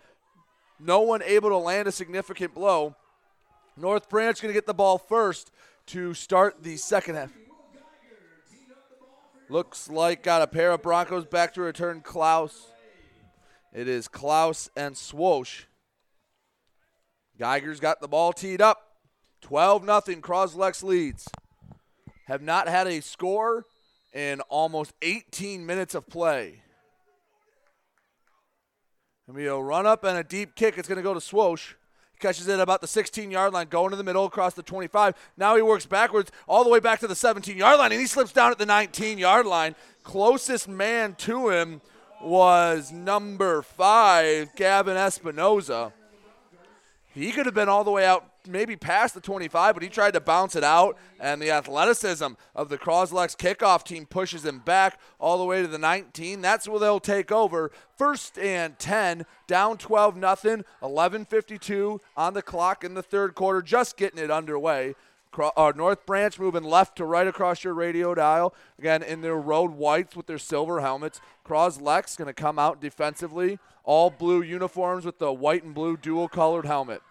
no 0.79 1.01
one 1.01 1.21
able 1.23 1.49
to 1.49 1.57
land 1.57 1.87
a 1.87 1.91
significant 1.91 2.53
blow. 2.53 2.95
North 3.75 4.07
Branch 4.07 4.41
going 4.41 4.49
to 4.49 4.57
get 4.57 4.65
the 4.65 4.73
ball 4.73 4.97
first 4.97 5.51
to 5.87 6.13
start 6.13 6.63
the 6.63 6.77
second 6.77 7.15
half. 7.15 7.33
Looks 9.49 9.89
like 9.89 10.23
got 10.23 10.41
a 10.41 10.47
pair 10.47 10.71
of 10.71 10.81
Broncos 10.81 11.25
back 11.25 11.53
to 11.55 11.61
return 11.61 11.99
Klaus. 11.99 12.67
It 13.73 13.89
is 13.89 14.07
Klaus 14.07 14.69
and 14.77 14.95
Swosh. 14.95 15.65
Geiger's 17.37 17.79
got 17.79 18.01
the 18.01 18.07
ball 18.07 18.33
teed 18.33 18.61
up. 18.61 18.81
12 19.41 19.83
nothing. 19.83 20.21
Croslex 20.21 20.83
leads. 20.83 21.27
Have 22.25 22.41
not 22.41 22.67
had 22.67 22.87
a 22.87 23.01
score 23.01 23.65
in 24.13 24.41
almost 24.41 24.93
18 25.01 25.65
minutes 25.65 25.95
of 25.95 26.07
play. 26.07 26.61
Gonna 29.27 29.37
be 29.37 29.45
a 29.45 29.55
run 29.55 29.85
up 29.85 30.03
and 30.03 30.17
a 30.17 30.23
deep 30.23 30.55
kick. 30.55 30.77
It's 30.77 30.87
going 30.87 30.97
to 30.97 31.03
go 31.03 31.13
to 31.13 31.19
Swosh. 31.19 31.73
He 32.13 32.17
catches 32.19 32.47
it 32.47 32.59
about 32.59 32.81
the 32.81 32.87
16 32.87 33.29
yard 33.29 33.53
line, 33.53 33.67
going 33.67 33.91
to 33.91 33.97
the 33.97 34.03
middle 34.03 34.25
across 34.25 34.53
the 34.53 34.63
25. 34.63 35.15
Now 35.35 35.55
he 35.55 35.61
works 35.61 35.85
backwards 35.85 36.31
all 36.47 36.63
the 36.63 36.69
way 36.69 36.79
back 36.79 36.99
to 37.01 37.07
the 37.07 37.15
17 37.15 37.57
yard 37.57 37.77
line, 37.77 37.91
and 37.91 38.01
he 38.01 38.07
slips 38.07 38.31
down 38.31 38.51
at 38.51 38.57
the 38.57 38.65
19 38.65 39.17
yard 39.17 39.45
line. 39.45 39.75
Closest 40.03 40.67
man 40.67 41.15
to 41.15 41.49
him 41.49 41.81
was 42.21 42.91
number 42.91 43.61
five, 43.61 44.55
Gavin 44.55 44.95
Espinoza. 44.95 45.91
He 47.17 47.31
could 47.31 47.47
have 47.47 47.55
been 47.55 47.67
all 47.67 47.83
the 47.83 47.89
way 47.89 48.05
out, 48.05 48.29
maybe 48.47 48.75
past 48.75 49.15
the 49.15 49.21
25, 49.21 49.73
but 49.73 49.81
he 49.81 49.89
tried 49.89 50.13
to 50.13 50.19
bounce 50.19 50.55
it 50.55 50.63
out, 50.63 50.97
and 51.19 51.41
the 51.41 51.49
athleticism 51.49 52.33
of 52.55 52.69
the 52.69 52.77
Croslex 52.77 53.35
kickoff 53.35 53.83
team 53.83 54.05
pushes 54.05 54.45
him 54.45 54.59
back 54.59 54.99
all 55.19 55.39
the 55.39 55.43
way 55.43 55.63
to 55.63 55.67
the 55.67 55.79
19. 55.79 56.41
That's 56.41 56.67
where 56.67 56.79
they'll 56.79 56.99
take 56.99 57.31
over. 57.31 57.71
First 57.95 58.37
and 58.37 58.77
10, 58.77 59.25
down 59.47 59.79
12 59.79 60.15
nothing, 60.15 60.63
11:52 60.83 61.99
on 62.15 62.35
the 62.35 62.43
clock 62.43 62.83
in 62.83 62.93
the 62.93 63.01
third 63.01 63.33
quarter, 63.33 63.63
just 63.63 63.97
getting 63.97 64.23
it 64.23 64.29
underway. 64.29 64.93
Uh, 65.55 65.71
North 65.75 66.05
Branch 66.05 66.39
moving 66.39 66.63
left 66.63 66.95
to 66.97 67.05
right 67.05 67.27
across 67.27 67.63
your 67.63 67.73
radio 67.73 68.15
dial. 68.15 68.53
Again, 68.79 69.03
in 69.03 69.21
their 69.21 69.35
road 69.35 69.71
whites 69.71 70.15
with 70.15 70.25
their 70.25 70.37
silver 70.37 70.81
helmets. 70.81 71.21
Croslex 71.45 72.17
going 72.17 72.27
to 72.27 72.33
come 72.33 72.57
out 72.57 72.81
defensively. 72.81 73.59
All 73.83 74.09
blue 74.09 74.41
uniforms 74.41 75.05
with 75.05 75.19
the 75.19 75.31
white 75.31 75.63
and 75.63 75.73
blue 75.73 75.95
dual 75.95 76.27
colored 76.27 76.65
helmet. 76.65 77.01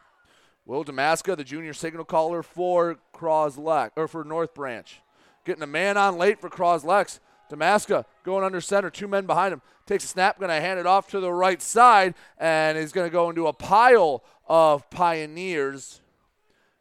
Will 0.66 0.84
Damaska, 0.84 1.36
the 1.36 1.44
junior 1.44 1.72
signal 1.72 2.04
caller 2.04 2.42
for 2.42 2.98
Croslex 3.14 3.92
or 3.94 4.08
for 4.08 4.24
North 4.24 4.52
Branch, 4.52 5.00
getting 5.44 5.62
a 5.62 5.66
man 5.66 5.96
on 5.96 6.18
late 6.18 6.40
for 6.40 6.50
Croslex. 6.50 7.20
Damaska 7.48 8.04
going 8.24 8.42
under 8.42 8.60
center, 8.60 8.90
two 8.90 9.06
men 9.06 9.24
behind 9.24 9.52
him. 9.52 9.62
Takes 9.86 10.04
a 10.04 10.08
snap, 10.08 10.40
going 10.40 10.48
to 10.48 10.60
hand 10.60 10.80
it 10.80 10.86
off 10.86 11.08
to 11.10 11.20
the 11.20 11.32
right 11.32 11.62
side, 11.62 12.14
and 12.38 12.76
is 12.76 12.90
going 12.90 13.06
to 13.06 13.12
go 13.12 13.30
into 13.30 13.46
a 13.46 13.52
pile 13.52 14.24
of 14.48 14.90
Pioneers. 14.90 16.00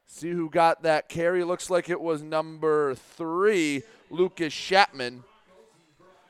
See 0.07 0.31
who 0.31 0.49
got 0.49 0.81
that 0.81 1.07
carry. 1.07 1.43
Looks 1.43 1.69
like 1.69 1.87
it 1.87 2.01
was 2.01 2.23
number 2.23 2.95
three, 2.95 3.83
Lucas 4.09 4.53
Chapman. 4.55 5.23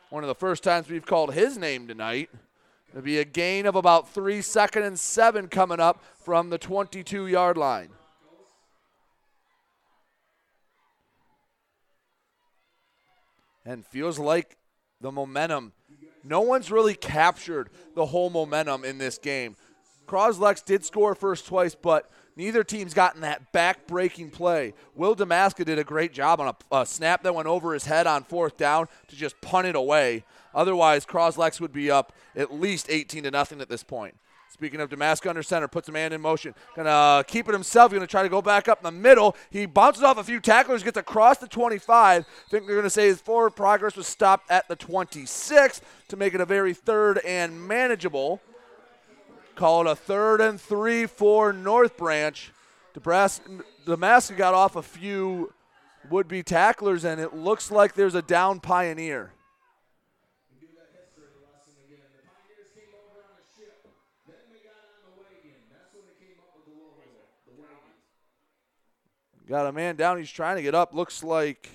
One 0.10 0.24
of 0.24 0.28
the 0.28 0.36
first 0.36 0.64
times 0.64 0.90
we've 0.90 1.06
called 1.06 1.34
his 1.34 1.58
name 1.58 1.88
tonight. 1.88 2.30
It'll 2.96 3.04
be 3.04 3.20
a 3.20 3.26
gain 3.26 3.66
of 3.66 3.76
about 3.76 4.14
three, 4.14 4.42
second 4.42 4.84
and 4.84 4.98
seven 4.98 5.50
coming 5.50 5.82
up 5.82 6.02
from 6.24 6.50
the 6.50 6.58
22 6.58 7.28
yard 7.28 7.58
line. 7.58 7.90
And 13.66 13.86
feels 13.86 14.18
like 14.18 14.56
the 15.02 15.12
momentum. 15.12 15.74
No 16.24 16.40
one's 16.40 16.72
really 16.72 16.96
captured 16.96 17.70
the 17.96 18.06
whole 18.06 18.30
momentum 18.30 18.86
in 18.86 18.98
this 18.98 19.18
game. 19.18 19.58
Croslex 20.08 20.64
did 20.64 20.86
score 20.86 21.16
first 21.16 21.48
twice, 21.48 21.76
but 21.76 22.10
neither 22.38 22.64
team's 22.64 22.94
gotten 22.94 23.22
that 23.22 23.52
back-breaking 23.52 24.30
play. 24.30 24.74
Will 24.96 25.18
Damaska 25.18 25.66
did 25.66 25.80
a 25.80 25.84
great 25.84 26.14
job 26.14 26.40
on 26.40 26.48
a, 26.72 26.76
a, 26.78 26.86
snap 26.86 27.24
that 27.24 27.36
went 27.36 27.50
over 27.50 27.74
his 27.74 27.86
head 27.86 28.08
on 28.08 28.24
fourth 28.24 28.56
down 28.56 28.88
to 29.10 29.16
just 29.18 29.42
punt 29.42 29.68
it 29.68 29.76
away. 29.76 30.24
Otherwise, 30.56 31.06
Croslex 31.06 31.60
would 31.60 31.74
be 31.74 31.92
up 31.92 32.14
at 32.36 32.52
least 32.52 32.88
18 32.90 33.24
to 33.24 33.32
nothing 33.32 33.62
at 33.62 33.70
this 33.70 33.84
point. 33.84 34.16
Speaking 34.50 34.80
of 34.80 34.90
Damaska 34.90 35.30
under 35.30 35.44
center, 35.44 35.68
puts 35.68 35.90
a 35.90 35.92
man 35.92 36.14
in 36.14 36.22
motion. 36.22 36.56
Gonna 36.78 36.90
uh, 36.90 37.24
keep 37.24 37.50
it 37.50 37.52
himself. 37.52 37.92
Gonna 37.92 38.08
try 38.08 38.24
to 38.24 38.30
go 38.30 38.42
back 38.42 38.70
up 38.70 38.80
in 38.80 38.84
the 38.86 38.92
middle. 38.92 39.36
He 39.50 39.66
bounces 39.66 40.02
off 40.02 40.18
a 40.18 40.24
few 40.24 40.40
tacklers, 40.40 40.82
gets 40.82 40.98
across 40.98 41.40
the 41.40 41.48
25. 41.48 42.26
think 42.50 42.66
they're 42.66 42.78
gonna 42.78 42.90
say 42.90 43.08
his 43.08 43.20
forward 43.20 43.52
progress 43.52 43.98
was 43.98 44.08
stopped 44.08 44.50
at 44.50 44.70
the 44.70 44.78
26 44.78 45.82
to 46.08 46.16
make 46.16 46.34
it 46.34 46.40
a 46.40 46.46
very 46.46 46.74
third 46.74 47.18
and 47.26 47.68
manageable. 47.68 48.40
Call 49.56 49.82
it 49.82 49.92
a 49.92 49.96
third 49.96 50.40
and 50.40 50.60
three 50.60 51.06
for 51.06 51.52
North 51.52 51.98
Branch. 51.98 52.52
Damaska 52.96 54.38
got 54.38 54.54
off 54.54 54.78
a 54.78 54.82
few 54.82 55.52
would-be 56.10 56.44
tacklers, 56.44 57.04
and 57.04 57.20
it 57.20 57.36
looks 57.36 57.72
like 57.72 57.94
there's 57.94 58.16
a 58.16 58.22
down 58.22 58.62
Pioneer. 58.62 59.34
Got 69.48 69.68
a 69.68 69.72
man 69.72 69.96
down. 69.96 70.18
He's 70.18 70.32
trying 70.32 70.56
to 70.56 70.64
get 70.64 70.74
up. 70.74 70.94
Looks 70.96 71.24
like 71.24 71.70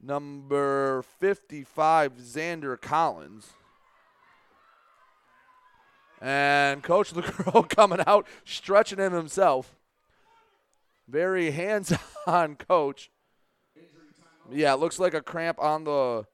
number 0.00 1.02
55, 1.18 2.12
Xander 2.18 2.80
Collins. 2.80 3.48
And 6.20 6.82
Coach 6.82 7.10
LeGros 7.14 7.68
coming 7.70 8.00
out, 8.06 8.26
stretching 8.44 8.98
him 8.98 9.12
himself. 9.12 9.74
Very 11.08 11.50
hands 11.50 11.92
on 12.26 12.54
coach. 12.68 13.10
Yeah, 14.52 14.74
looks 14.74 15.00
like 15.00 15.14
a 15.14 15.22
cramp 15.22 15.58
on 15.60 15.84
the 15.84 16.26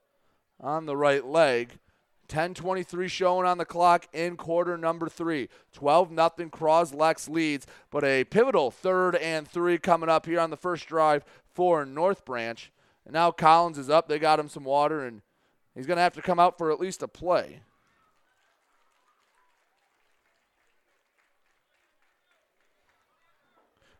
on 0.59 0.85
the 0.85 0.97
right 0.97 1.25
leg. 1.25 1.79
10-23 2.27 3.09
showing 3.09 3.47
on 3.47 3.57
the 3.57 3.65
clock 3.65 4.07
in 4.13 4.35
quarter 4.35 4.77
number 4.77 5.07
three. 5.09 5.49
12 5.73 6.11
nothing 6.11 6.49
Croslex 6.49 7.29
leads, 7.29 7.65
but 7.89 8.03
a 8.03 8.23
pivotal 8.25 8.71
third 8.71 9.15
and 9.15 9.47
three 9.47 9.77
coming 9.77 10.09
up 10.09 10.25
here 10.25 10.39
on 10.39 10.49
the 10.49 10.57
first 10.57 10.87
drive 10.87 11.23
for 11.53 11.85
North 11.85 12.25
Branch. 12.25 12.71
And 13.05 13.13
now 13.13 13.31
Collins 13.31 13.77
is 13.77 13.89
up. 13.89 14.07
They 14.07 14.19
got 14.19 14.39
him 14.39 14.49
some 14.49 14.63
water, 14.63 15.05
and 15.05 15.21
he's 15.73 15.87
going 15.87 15.97
to 15.97 16.03
have 16.03 16.13
to 16.13 16.21
come 16.21 16.39
out 16.39 16.57
for 16.57 16.71
at 16.71 16.79
least 16.79 17.01
a 17.01 17.07
play. 17.07 17.61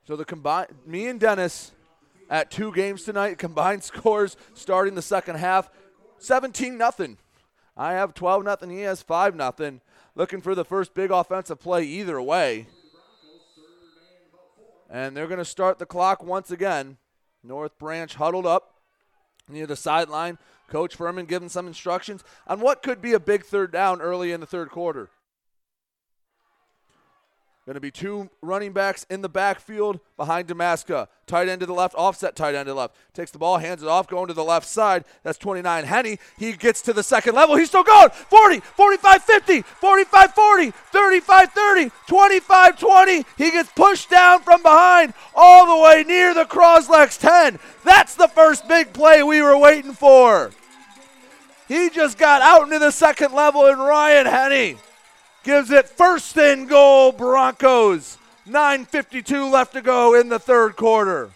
So 0.07 0.15
the 0.15 0.23
combined, 0.23 0.69
me 0.85 1.07
and 1.07 1.19
Dennis 1.19 1.73
at 2.29 2.49
two 2.49 2.71
games 2.71 3.03
tonight, 3.03 3.37
combined 3.37 3.83
scores 3.85 4.37
starting 4.53 4.95
the 4.95 5.01
second 5.01 5.35
half, 5.35 5.69
17 6.19 6.77
nothing. 6.77 7.17
I 7.77 7.93
have 7.93 8.13
12 8.13 8.43
nothing. 8.43 8.69
He 8.69 8.81
has 8.81 9.01
5 9.01 9.35
nothing. 9.35 9.81
Looking 10.15 10.41
for 10.41 10.55
the 10.55 10.65
first 10.65 10.93
big 10.93 11.11
offensive 11.11 11.59
play 11.59 11.83
either 11.83 12.19
way. 12.21 12.67
And 14.89 15.15
they're 15.15 15.27
going 15.27 15.37
to 15.37 15.45
start 15.45 15.79
the 15.79 15.85
clock 15.85 16.23
once 16.23 16.49
again. 16.49 16.97
North 17.43 17.77
Branch 17.77 18.13
huddled 18.15 18.45
up 18.45 18.75
near 19.47 19.67
the 19.67 19.75
sideline. 19.75 20.37
Coach 20.69 20.95
Furman 20.95 21.25
giving 21.25 21.49
some 21.49 21.67
instructions 21.67 22.23
on 22.47 22.59
what 22.59 22.81
could 22.81 23.01
be 23.01 23.13
a 23.13 23.19
big 23.19 23.45
third 23.45 23.71
down 23.71 24.01
early 24.01 24.31
in 24.31 24.39
the 24.39 24.45
third 24.45 24.69
quarter. 24.69 25.09
Going 27.67 27.75
to 27.75 27.81
be 27.81 27.91
two 27.91 28.29
running 28.41 28.71
backs 28.71 29.05
in 29.09 29.21
the 29.21 29.27
backfield 29.27 29.99
behind 30.15 30.47
Damaska. 30.47 31.09
Tight 31.25 31.49
end 31.49 31.59
to 31.59 31.65
the 31.65 31.73
left, 31.73 31.95
offset 31.95 32.33
tight 32.33 32.55
end 32.55 32.67
to 32.67 32.71
the 32.71 32.79
left. 32.79 32.95
Takes 33.13 33.31
the 33.31 33.39
ball, 33.39 33.57
hands 33.57 33.83
it 33.83 33.89
off, 33.89 34.07
going 34.07 34.29
to 34.29 34.33
the 34.33 34.41
left 34.41 34.65
side. 34.65 35.03
That's 35.23 35.37
29 35.37 35.83
Henny. 35.83 36.17
He 36.37 36.53
gets 36.53 36.81
to 36.83 36.93
the 36.93 37.03
second 37.03 37.35
level. 37.35 37.57
He's 37.57 37.67
still 37.67 37.83
going. 37.83 38.11
40, 38.11 38.61
45 38.61 39.21
50, 39.21 39.61
45 39.63 40.33
40, 40.33 40.71
35 40.71 41.51
30, 41.51 41.91
25 42.07 42.79
20. 42.79 43.25
He 43.37 43.51
gets 43.51 43.69
pushed 43.73 44.09
down 44.09 44.43
from 44.43 44.63
behind 44.63 45.13
all 45.35 45.67
the 45.67 45.83
way 45.83 46.05
near 46.07 46.33
the 46.33 46.45
Croslex 46.45 47.19
10. 47.19 47.59
That's 47.83 48.15
the 48.15 48.29
first 48.29 48.65
big 48.69 48.93
play 48.93 49.23
we 49.23 49.41
were 49.41 49.57
waiting 49.57 49.91
for. 49.91 50.51
He 51.67 51.89
just 51.89 52.17
got 52.17 52.41
out 52.41 52.63
into 52.63 52.79
the 52.79 52.91
second 52.91 53.33
level, 53.33 53.65
and 53.65 53.77
Ryan 53.77 54.25
Henny 54.25 54.77
gives 55.47 55.71
it 55.71 55.87
first 55.87 56.37
and 56.37 56.67
goal, 56.67 57.13
Broncos. 57.13 58.17
9.52 58.49 59.49
left 59.49 59.71
to 59.73 59.81
go 59.81 60.13
in 60.13 60.27
the 60.27 60.39
third 60.39 60.75
quarter. 60.75 61.29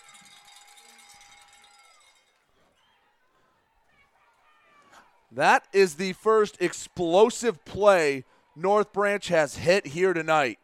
That 5.31 5.63
is 5.71 5.95
the 5.95 6.11
first 6.11 6.61
explosive 6.61 7.63
play 7.63 8.25
North 8.53 8.91
Branch 8.91 9.25
has 9.29 9.55
hit 9.55 9.87
here 9.87 10.11
tonight. 10.11 10.59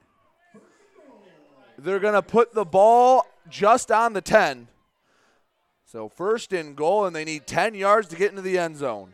They're 1.78 2.00
going 2.00 2.16
to 2.16 2.22
put 2.22 2.54
the 2.54 2.66
ball 2.66 3.26
just 3.50 3.94
on 3.94 4.12
the 4.12 4.20
10. 4.20 4.68
So 5.86 6.10
first 6.10 6.52
and 6.52 6.76
goal, 6.76 7.06
and 7.06 7.16
they 7.16 7.24
need 7.24 7.48
10 7.48 7.76
yards 7.76 8.10
to 8.10 8.18
get 8.18 8.30
into 8.30 8.42
the 8.42 8.58
end 8.58 8.76
zone. 8.76 9.14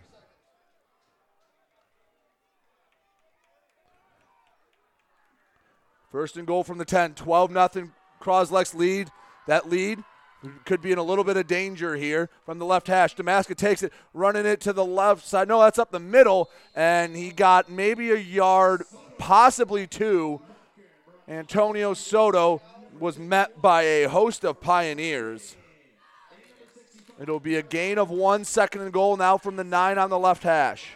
First 6.14 6.38
and 6.38 6.45
goal 6.45 6.64
from 6.64 6.77
the 6.77 6.85
10. 6.85 7.15
12 7.15 7.49
nothing. 7.49 7.91
Croslex 8.22 8.76
lead. 8.76 9.10
That 9.48 9.68
lead 9.68 10.03
could 10.64 10.80
be 10.80 10.91
in 10.91 10.99
a 10.99 11.03
little 11.03 11.23
bit 11.23 11.38
of 11.38 11.48
danger 11.48 11.95
here 11.95 12.30
from 12.45 12.60
the 12.60 12.65
left 12.65 12.85
hash. 12.85 13.15
Damaska 13.15 13.56
takes 13.56 13.81
it, 13.81 13.91
running 14.14 14.45
it 14.45 14.61
to 14.61 14.73
the 14.73 14.85
left 14.85 15.26
side. 15.26 15.48
No, 15.48 15.60
that's 15.60 15.80
up 15.80 15.90
the 15.90 15.99
middle, 15.99 16.52
and 16.76 17.15
he 17.15 17.31
got 17.31 17.68
maybe 17.68 18.11
a 18.11 18.18
yard, 18.18 18.84
possibly 19.18 19.88
two. 19.88 20.40
Antonio 21.27 21.95
Soto 21.95 22.61
was 22.99 23.18
met 23.18 23.60
by 23.60 23.81
a 23.81 24.03
host 24.07 24.45
of 24.45 24.61
Pioneers. 24.61 25.56
It'll 27.19 27.40
be 27.40 27.56
a 27.56 27.64
gain 27.64 27.98
of 27.98 28.11
one, 28.11 28.45
second 28.45 28.81
and 28.81 28.94
goal 28.94 29.18
now 29.18 29.40
from 29.40 29.56
the 29.56 29.64
nine 29.64 29.98
on 29.98 30.11
the 30.11 30.19
left 30.19 30.44
hash. 30.44 30.91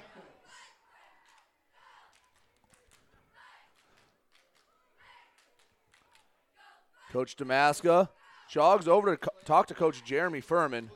Coach 7.17 7.35
Damaska 7.35 8.09
jogs 8.47 8.87
over 8.87 9.15
to 9.15 9.29
talk 9.43 9.65
to 9.65 9.73
Coach 9.73 10.03
Jeremy 10.05 10.39
Furman. 10.39 10.91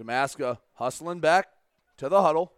Damaska 0.00 0.58
hustling 0.74 1.18
back 1.18 1.48
to 1.96 2.08
the 2.08 2.22
huddle. 2.22 2.52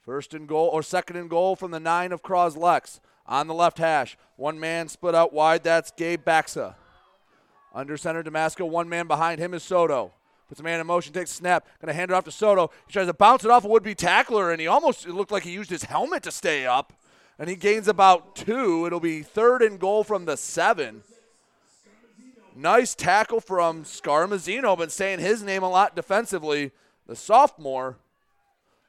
First 0.00 0.32
and 0.32 0.46
goal, 0.46 0.68
or 0.68 0.84
second 0.84 1.16
and 1.16 1.28
goal 1.28 1.56
from 1.56 1.72
the 1.72 1.80
nine 1.80 2.12
of 2.12 2.22
Croslex 2.22 3.00
on 3.26 3.48
the 3.48 3.54
left 3.54 3.78
hash. 3.78 4.16
One 4.36 4.60
man 4.60 4.86
split 4.86 5.16
out 5.16 5.32
wide. 5.32 5.64
That's 5.64 5.90
Gabe 5.90 6.22
Baxa. 6.24 6.76
Under 7.74 7.96
center, 7.96 8.22
Damaska. 8.22 8.68
One 8.68 8.88
man 8.88 9.08
behind 9.08 9.40
him 9.40 9.54
is 9.54 9.64
Soto. 9.64 10.12
Puts 10.50 10.58
a 10.60 10.64
man 10.64 10.80
in 10.80 10.86
motion, 10.88 11.12
takes 11.12 11.30
a 11.30 11.34
snap, 11.34 11.64
gonna 11.80 11.92
hand 11.92 12.10
it 12.10 12.14
off 12.14 12.24
to 12.24 12.32
Soto. 12.32 12.72
He 12.88 12.92
tries 12.92 13.06
to 13.06 13.14
bounce 13.14 13.44
it 13.44 13.52
off 13.52 13.64
a 13.64 13.68
would-be 13.68 13.94
tackler, 13.94 14.50
and 14.50 14.60
he 14.60 14.66
almost 14.66 15.06
it 15.06 15.12
looked 15.12 15.30
like 15.30 15.44
he 15.44 15.52
used 15.52 15.70
his 15.70 15.84
helmet 15.84 16.24
to 16.24 16.32
stay 16.32 16.66
up. 16.66 16.92
And 17.38 17.48
he 17.48 17.54
gains 17.54 17.86
about 17.86 18.34
two. 18.34 18.84
It'll 18.84 18.98
be 18.98 19.22
third 19.22 19.62
and 19.62 19.78
goal 19.78 20.02
from 20.02 20.24
the 20.24 20.36
seven. 20.36 21.04
Nice 22.56 22.96
tackle 22.96 23.40
from 23.40 23.84
Scarmazino, 23.84 24.76
Been 24.76 24.90
saying 24.90 25.20
his 25.20 25.40
name 25.40 25.62
a 25.62 25.70
lot 25.70 25.94
defensively. 25.94 26.72
The 27.06 27.14
sophomore 27.14 27.98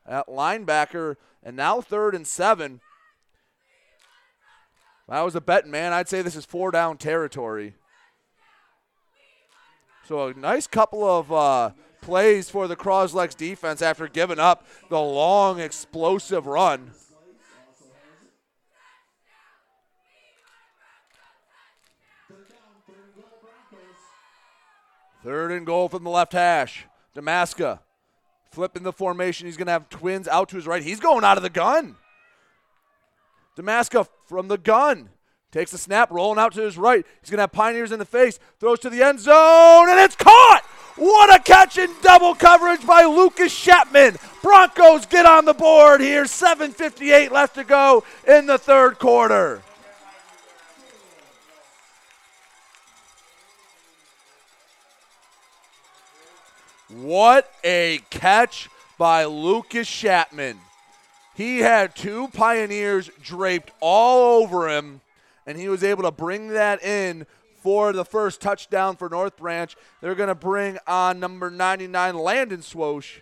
at 0.03 0.27
linebacker, 0.27 1.15
and 1.43 1.55
now 1.55 1.79
third 1.79 2.15
and 2.15 2.25
seven. 2.25 2.81
If 5.07 5.13
I 5.13 5.21
was 5.21 5.35
a 5.35 5.41
betting 5.41 5.69
man, 5.69 5.93
I'd 5.93 6.09
say 6.09 6.23
this 6.23 6.35
is 6.35 6.43
four 6.43 6.71
down 6.71 6.97
territory. 6.97 7.75
So 10.07 10.27
a 10.27 10.33
nice 10.33 10.67
couple 10.67 11.03
of 11.03 11.31
uh, 11.31 11.71
plays 12.01 12.49
for 12.49 12.67
the 12.67 12.75
Croslex 12.75 13.35
defense 13.35 13.81
after 13.81 14.07
giving 14.07 14.39
up 14.39 14.65
the 14.89 14.99
long, 14.99 15.59
explosive 15.59 16.47
run. 16.47 16.91
Third 25.23 25.51
and 25.51 25.65
goal 25.65 25.87
from 25.87 26.03
the 26.03 26.09
left 26.09 26.33
hash. 26.33 26.85
Damaska 27.15 27.79
flipping 28.51 28.83
the 28.83 28.91
formation. 28.91 29.45
He's 29.45 29.57
going 29.57 29.67
to 29.67 29.71
have 29.71 29.87
twins 29.89 30.27
out 30.27 30.49
to 30.49 30.55
his 30.55 30.65
right. 30.65 30.81
He's 30.81 30.99
going 30.99 31.23
out 31.23 31.37
of 31.37 31.43
the 31.43 31.49
gun. 31.49 31.95
Damaska 33.55 34.07
from 34.25 34.47
the 34.47 34.57
gun. 34.57 35.09
Takes 35.51 35.71
the 35.71 35.77
snap, 35.77 36.11
rolling 36.11 36.39
out 36.39 36.53
to 36.53 36.61
his 36.61 36.77
right. 36.77 37.05
He's 37.21 37.29
going 37.29 37.37
to 37.37 37.43
have 37.43 37.51
Pioneers 37.51 37.91
in 37.91 37.99
the 37.99 38.05
face. 38.05 38.39
Throws 38.59 38.79
to 38.79 38.89
the 38.89 39.03
end 39.03 39.19
zone, 39.19 39.89
and 39.89 39.99
it's 39.99 40.15
caught! 40.15 40.63
What 40.95 41.33
a 41.33 41.41
catch 41.41 41.77
in 41.77 41.89
double 42.01 42.35
coverage 42.35 42.85
by 42.85 43.03
Lucas 43.03 43.57
Chapman. 43.57 44.17
Broncos 44.41 45.05
get 45.05 45.25
on 45.25 45.45
the 45.45 45.53
board 45.53 46.01
here. 46.01 46.25
7.58 46.25 47.31
left 47.31 47.55
to 47.55 47.63
go 47.63 48.03
in 48.27 48.45
the 48.45 48.57
third 48.57 48.99
quarter. 48.99 49.61
What 56.89 57.49
a 57.63 58.01
catch 58.09 58.69
by 58.97 59.23
Lucas 59.25 59.89
Chapman. 59.89 60.59
He 61.35 61.59
had 61.59 61.95
two 61.95 62.27
Pioneers 62.33 63.09
draped 63.23 63.71
all 63.79 64.43
over 64.43 64.69
him, 64.69 64.99
and 65.45 65.57
he 65.57 65.69
was 65.69 65.83
able 65.83 66.03
to 66.03 66.11
bring 66.11 66.49
that 66.49 66.83
in 66.83 67.25
for 67.61 67.93
the 67.93 68.05
first 68.05 68.41
touchdown 68.41 68.95
for 68.95 69.09
North 69.09 69.37
Branch. 69.37 69.75
They're 70.01 70.15
going 70.15 70.29
to 70.29 70.35
bring 70.35 70.77
on 70.87 71.19
number 71.19 71.49
99, 71.49 72.15
Landon 72.17 72.61
Swosh, 72.61 73.21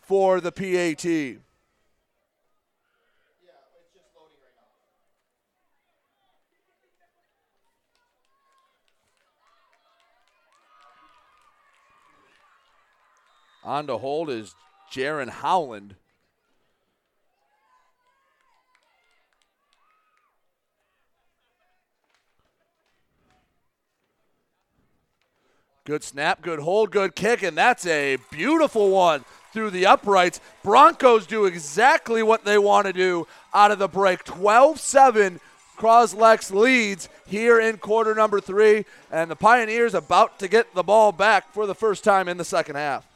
for 0.00 0.40
the 0.40 0.52
PAT. 0.52 1.42
On 13.64 13.86
to 13.86 13.98
hold 13.98 14.30
is 14.30 14.54
Jaron 14.90 15.28
Howland. 15.28 15.96
Good 25.88 26.04
snap, 26.04 26.42
good 26.42 26.58
hold, 26.58 26.90
good 26.90 27.14
kick, 27.14 27.42
and 27.42 27.56
that's 27.56 27.86
a 27.86 28.18
beautiful 28.30 28.90
one 28.90 29.24
through 29.54 29.70
the 29.70 29.86
uprights. 29.86 30.38
Broncos 30.62 31.26
do 31.26 31.46
exactly 31.46 32.22
what 32.22 32.44
they 32.44 32.58
want 32.58 32.86
to 32.88 32.92
do 32.92 33.26
out 33.54 33.70
of 33.70 33.78
the 33.78 33.88
break. 33.88 34.22
12 34.24 34.78
7. 34.78 35.40
Croslex 35.78 36.52
leads 36.52 37.08
here 37.26 37.58
in 37.58 37.78
quarter 37.78 38.14
number 38.14 38.38
three, 38.38 38.84
and 39.10 39.30
the 39.30 39.34
Pioneers 39.34 39.94
about 39.94 40.38
to 40.40 40.46
get 40.46 40.74
the 40.74 40.82
ball 40.82 41.10
back 41.10 41.54
for 41.54 41.66
the 41.66 41.74
first 41.74 42.04
time 42.04 42.28
in 42.28 42.36
the 42.36 42.44
second 42.44 42.76
half. 42.76 43.06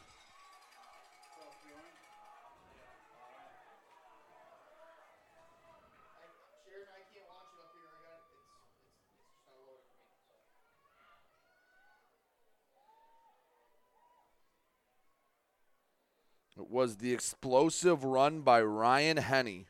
Was 16.73 16.97
the 16.97 17.13
explosive 17.13 18.03
run 18.03 18.41
by 18.41 18.61
Ryan 18.61 19.17
Henney 19.17 19.67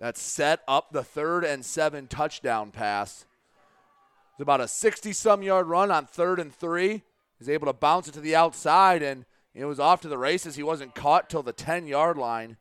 that 0.00 0.16
set 0.16 0.60
up 0.66 0.90
the 0.90 1.04
third 1.04 1.44
and 1.44 1.64
seven 1.64 2.08
touchdown 2.08 2.70
pass. 2.70 3.26
It's 4.32 4.40
about 4.40 4.62
a 4.62 4.66
60 4.66 5.12
some 5.12 5.42
yard 5.42 5.66
run 5.66 5.90
on 5.90 6.06
third 6.06 6.40
and 6.40 6.52
three. 6.52 7.02
He's 7.38 7.50
able 7.50 7.66
to 7.66 7.72
bounce 7.72 8.08
it 8.08 8.14
to 8.14 8.20
the 8.20 8.34
outside, 8.34 9.02
and 9.02 9.26
it 9.54 9.66
was 9.66 9.78
off 9.78 10.00
to 10.00 10.08
the 10.08 10.18
races. 10.18 10.56
He 10.56 10.62
wasn't 10.62 10.94
caught 10.94 11.28
till 11.28 11.42
the 11.42 11.52
10 11.52 11.86
yard 11.86 12.16
line. 12.16 12.56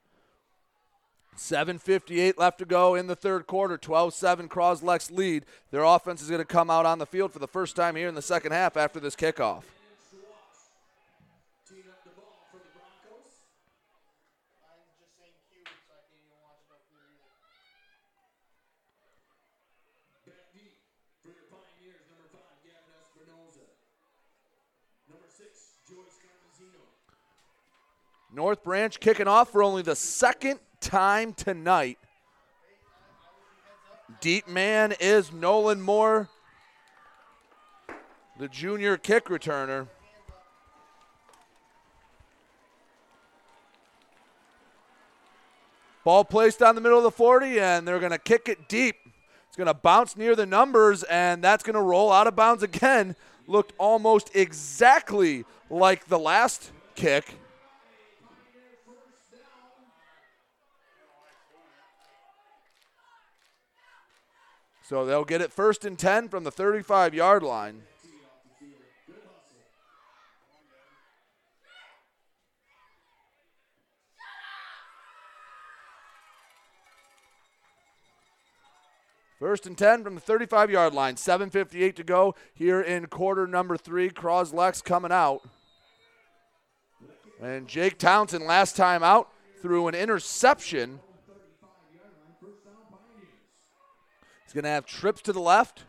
7.58 1.38 2.38
left 2.38 2.60
to 2.60 2.66
go 2.66 2.94
in 2.94 3.08
the 3.08 3.16
third 3.16 3.48
quarter. 3.48 3.78
12 3.78 4.14
7 4.14 4.50
Croslex 4.50 5.10
lead. 5.10 5.46
Their 5.72 5.84
offense 5.84 6.22
is 6.22 6.30
going 6.30 6.42
to 6.42 6.46
come 6.46 6.70
out 6.70 6.86
on 6.86 7.00
the 7.00 7.06
field 7.06 7.32
for 7.32 7.40
the 7.40 7.48
first 7.48 7.76
time 7.78 7.96
here 7.96 8.10
in 8.10 8.16
the 8.16 8.22
second 8.22 8.52
half 8.52 8.76
after 8.76 9.00
this 9.00 9.16
kickoff. 9.16 9.64
North 28.34 28.64
Branch 28.64 28.98
kicking 29.00 29.28
off 29.28 29.52
for 29.52 29.62
only 29.62 29.82
the 29.82 29.96
second 29.96 30.60
time 30.80 31.34
tonight. 31.34 31.98
Deep 34.22 34.48
man 34.48 34.94
is 35.02 35.34
Nolan 35.34 35.82
Moore, 35.82 36.30
the 38.40 38.48
junior 38.48 38.96
kick 38.96 39.26
returner. 39.26 39.88
Ball 46.04 46.24
placed 46.24 46.64
on 46.64 46.76
the 46.76 46.82
middle 46.82 46.98
of 46.98 47.04
the 47.04 47.12
40, 47.12 47.60
and 47.60 47.88
they're 47.88 48.00
going 48.00 48.12
to 48.12 48.18
kick 48.18 48.48
it 48.48 48.68
deep. 48.70 48.96
It's 49.48 49.58
going 49.58 49.68
to 49.68 49.74
bounce 49.74 50.16
near 50.16 50.36
the 50.36 50.46
numbers, 50.46 51.04
and 51.04 51.44
that's 51.44 51.64
going 51.64 51.76
to 51.76 51.82
roll 51.82 52.12
out 52.12 52.28
of 52.28 52.36
bounds 52.36 52.64
again. 52.64 53.16
Looked 53.46 53.74
almost 53.78 54.32
exactly 54.34 55.44
like 55.70 56.06
the 56.06 56.18
last 56.18 56.72
kick. 56.96 57.36
So 64.92 65.06
they'll 65.06 65.24
get 65.24 65.40
it 65.40 65.54
first 65.54 65.86
and 65.86 65.98
10 65.98 66.28
from 66.28 66.44
the 66.44 66.52
35 66.52 67.14
yard 67.14 67.44
line. 67.44 67.84
First 79.40 79.66
and 79.66 79.78
10 79.78 80.04
from 80.04 80.16
the 80.16 80.20
35 80.20 80.70
yard 80.70 80.94
line. 80.94 81.16
7.58 81.16 81.96
to 81.96 82.04
go 82.04 82.36
here 82.54 82.82
in 82.82 83.06
quarter 83.06 83.48
number 83.48 83.78
three. 83.78 84.10
Croslex 84.10 84.84
coming 84.84 85.14
out. 85.14 85.40
And 87.42 87.66
Jake 87.66 87.98
Townsend, 87.98 88.44
last 88.44 88.76
time 88.76 89.04
out, 89.04 89.30
threw 89.62 89.88
an 89.88 89.96
interception 89.96 91.00
He's 94.52 94.56
going 94.56 94.66
to 94.66 94.72
have 94.72 94.86
trips 94.86 95.22
to 95.22 95.32
the 95.32 95.40
left. 95.40 95.84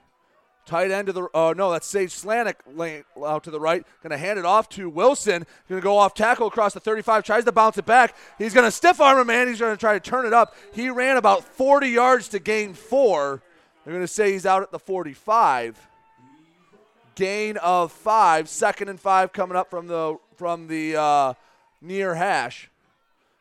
Tight 0.66 0.92
end 0.92 1.08
to 1.08 1.12
the 1.12 1.26
oh 1.34 1.52
no, 1.52 1.72
that's 1.72 1.84
Sage 1.84 2.10
Slanik 2.10 3.02
out 3.20 3.42
to 3.42 3.50
the 3.50 3.58
right. 3.58 3.84
Going 4.04 4.12
to 4.12 4.16
hand 4.16 4.38
it 4.38 4.44
off 4.44 4.68
to 4.68 4.88
Wilson. 4.88 5.44
Going 5.68 5.80
to 5.80 5.84
go 5.84 5.98
off 5.98 6.14
tackle 6.14 6.46
across 6.46 6.72
the 6.72 6.78
35. 6.78 7.24
Tries 7.24 7.44
to 7.44 7.50
bounce 7.50 7.76
it 7.76 7.86
back. 7.86 8.14
He's 8.38 8.54
going 8.54 8.64
to 8.64 8.70
stiff 8.70 9.00
arm 9.00 9.18
a 9.18 9.24
man. 9.24 9.48
He's 9.48 9.58
going 9.58 9.74
to 9.74 9.80
try 9.80 9.94
to 9.94 10.00
turn 10.00 10.26
it 10.26 10.32
up. 10.32 10.54
He 10.72 10.90
ran 10.90 11.16
about 11.16 11.42
40 11.42 11.88
yards 11.88 12.28
to 12.28 12.38
gain 12.38 12.74
four. 12.74 13.42
They're 13.84 13.92
going 13.92 14.04
to 14.04 14.06
say 14.06 14.30
he's 14.30 14.46
out 14.46 14.62
at 14.62 14.70
the 14.70 14.78
45. 14.78 15.88
Gain 17.16 17.56
of 17.56 17.90
five. 17.90 18.48
Second 18.48 18.90
and 18.90 19.00
five 19.00 19.32
coming 19.32 19.56
up 19.56 19.70
from 19.70 19.88
the 19.88 20.18
from 20.36 20.68
the 20.68 20.94
uh, 20.94 21.34
near 21.80 22.14
hash. 22.14 22.70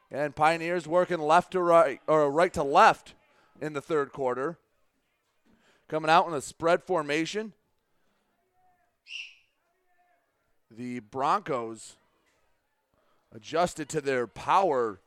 And 0.10 0.36
Pioneers 0.36 0.88
working 0.88 1.20
left 1.20 1.52
to 1.52 1.62
right 1.62 2.02
or 2.08 2.32
right 2.32 2.54
to 2.54 2.64
left 2.64 3.14
in 3.62 3.74
the 3.74 3.82
third 3.82 4.12
quarter 4.12 4.58
coming 5.92 6.10
out 6.10 6.26
in 6.26 6.34
a 6.34 6.40
spread 6.40 6.82
formation. 6.82 7.52
The 10.72 11.00
Broncos 11.00 11.98
adjusted 13.36 13.90
to 13.90 14.00
their 14.00 14.26
power 14.26 15.02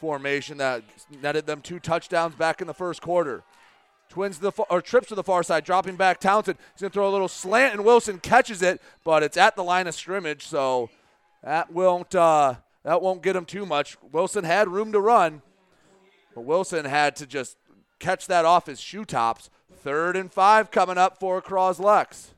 formation 0.00 0.56
that 0.56 0.82
netted 1.20 1.44
them 1.44 1.60
two 1.60 1.78
touchdowns 1.78 2.34
back 2.34 2.62
in 2.62 2.66
the 2.66 2.72
first 2.72 3.02
quarter. 3.02 3.42
Twins 4.08 4.38
to 4.38 4.44
the 4.44 4.52
or 4.70 4.80
trips 4.80 5.08
to 5.08 5.14
the 5.14 5.22
far 5.22 5.42
side, 5.42 5.64
dropping 5.64 5.96
back. 5.96 6.18
Townsend 6.18 6.56
he's 6.72 6.80
gonna 6.80 6.90
throw 6.90 7.10
a 7.10 7.12
little 7.12 7.28
slant, 7.28 7.74
and 7.74 7.84
Wilson 7.84 8.18
catches 8.20 8.62
it, 8.62 8.80
but 9.04 9.22
it's 9.22 9.36
at 9.36 9.54
the 9.54 9.62
line 9.62 9.86
of 9.86 9.94
scrimmage, 9.94 10.46
so 10.46 10.88
that 11.44 11.70
won't 11.70 12.14
uh, 12.14 12.54
that 12.84 13.02
won't 13.02 13.22
get 13.22 13.36
him 13.36 13.44
too 13.44 13.66
much. 13.66 13.98
Wilson 14.10 14.44
had 14.44 14.66
room 14.66 14.92
to 14.92 14.98
run, 14.98 15.42
but 16.34 16.40
Wilson 16.40 16.86
had 16.86 17.16
to 17.16 17.26
just 17.26 17.58
catch 17.98 18.26
that 18.28 18.46
off 18.46 18.64
his 18.64 18.80
shoe 18.80 19.04
tops. 19.04 19.50
Third 19.82 20.14
and 20.14 20.30
five 20.30 20.70
coming 20.70 20.98
up 20.98 21.18
for 21.18 21.40
Croslex. 21.40 22.28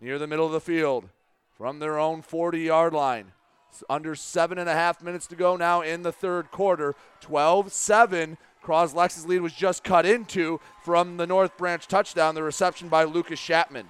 Near 0.00 0.18
the 0.18 0.26
middle 0.26 0.46
of 0.46 0.52
the 0.52 0.60
field 0.60 1.08
from 1.56 1.78
their 1.78 1.96
own 1.96 2.22
40 2.22 2.58
yard 2.60 2.92
line. 2.92 3.32
It's 3.70 3.84
under 3.88 4.16
seven 4.16 4.58
and 4.58 4.68
a 4.68 4.72
half 4.72 5.00
minutes 5.00 5.28
to 5.28 5.36
go 5.36 5.56
now 5.56 5.82
in 5.82 6.02
the 6.02 6.10
third 6.10 6.50
quarter. 6.50 6.96
12 7.20 7.72
7. 7.72 8.36
Croslex's 8.64 9.26
lead 9.26 9.42
was 9.42 9.52
just 9.52 9.84
cut 9.84 10.06
into 10.06 10.58
from 10.82 11.18
the 11.18 11.26
North 11.26 11.56
Branch 11.56 11.86
touchdown, 11.86 12.34
the 12.34 12.42
reception 12.42 12.88
by 12.88 13.04
Lucas 13.04 13.40
Chapman. 13.40 13.86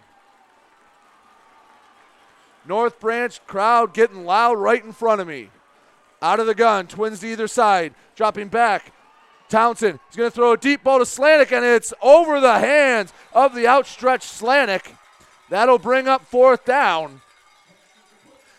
North 2.66 3.00
Branch 3.00 3.40
crowd 3.46 3.94
getting 3.94 4.24
loud 4.26 4.58
right 4.58 4.84
in 4.84 4.92
front 4.92 5.20
of 5.20 5.28
me. 5.28 5.48
Out 6.20 6.40
of 6.40 6.46
the 6.46 6.54
gun, 6.54 6.88
twins 6.88 7.20
to 7.20 7.28
either 7.28 7.48
side, 7.48 7.94
dropping 8.16 8.48
back. 8.48 8.92
Townsend 9.48 10.00
is 10.10 10.16
going 10.16 10.30
to 10.30 10.34
throw 10.34 10.52
a 10.52 10.56
deep 10.56 10.82
ball 10.82 10.98
to 10.98 11.04
Slanik, 11.04 11.52
and 11.52 11.64
it's 11.64 11.92
over 12.02 12.40
the 12.40 12.58
hands 12.58 13.12
of 13.32 13.54
the 13.54 13.66
outstretched 13.66 14.28
Slanik. 14.28 14.92
That'll 15.50 15.78
bring 15.78 16.08
up 16.08 16.24
fourth 16.24 16.64
down. 16.64 17.20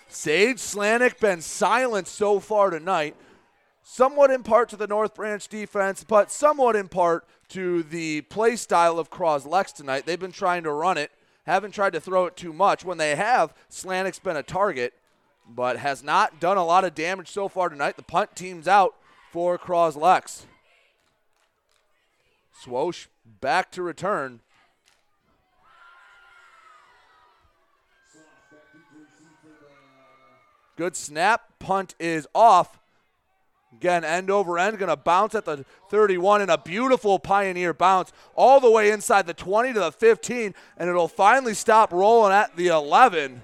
Sage 0.07 0.57
Slanik 0.57 1.19
been 1.19 1.41
silent 1.41 2.07
so 2.07 2.39
far 2.39 2.69
tonight, 2.69 3.15
somewhat 3.83 4.31
in 4.31 4.43
part 4.43 4.69
to 4.69 4.77
the 4.77 4.87
North 4.87 5.15
Branch 5.15 5.45
defense, 5.47 6.05
but 6.05 6.31
somewhat 6.31 6.75
in 6.75 6.87
part 6.87 7.25
to 7.49 7.83
the 7.83 8.21
play 8.21 8.55
style 8.55 8.97
of 8.97 9.09
Croslex 9.09 9.73
tonight. 9.73 10.05
They've 10.05 10.19
been 10.19 10.31
trying 10.31 10.63
to 10.63 10.71
run 10.71 10.97
it, 10.97 11.11
haven't 11.45 11.71
tried 11.71 11.93
to 11.93 11.99
throw 11.99 12.25
it 12.27 12.37
too 12.37 12.53
much. 12.53 12.85
When 12.85 12.97
they 12.97 13.15
have, 13.15 13.53
Slanik's 13.69 14.19
been 14.19 14.37
a 14.37 14.43
target, 14.43 14.93
but 15.47 15.77
has 15.77 16.01
not 16.01 16.39
done 16.39 16.57
a 16.57 16.65
lot 16.65 16.85
of 16.85 16.95
damage 16.95 17.27
so 17.27 17.49
far 17.49 17.69
tonight. 17.69 17.97
The 17.97 18.03
punt 18.03 18.35
team's 18.35 18.67
out 18.67 18.95
for 19.31 19.57
Croslex. 19.57 20.45
Swosh 22.65 23.07
back 23.41 23.71
to 23.71 23.81
return. 23.81 24.39
Good 30.75 30.95
snap. 30.95 31.59
Punt 31.59 31.95
is 31.99 32.27
off. 32.35 32.79
Again, 33.73 34.03
end 34.03 34.31
over 34.31 34.57
end, 34.57 34.77
going 34.77 34.89
to 34.89 34.95
bounce 34.95 35.35
at 35.35 35.45
the 35.45 35.65
31 35.89 36.41
and 36.41 36.51
a 36.51 36.57
beautiful 36.57 37.19
Pioneer 37.19 37.73
bounce 37.73 38.13
all 38.33 38.59
the 38.59 38.71
way 38.71 38.89
inside 38.91 39.27
the 39.27 39.33
20 39.33 39.73
to 39.73 39.79
the 39.79 39.91
15, 39.91 40.53
and 40.77 40.89
it'll 40.89 41.09
finally 41.09 41.53
stop 41.53 41.91
rolling 41.91 42.31
at 42.31 42.55
the 42.55 42.67
11. 42.67 43.41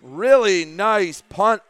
Really 0.00 0.64
nice 0.64 1.22
punt. 1.28 1.62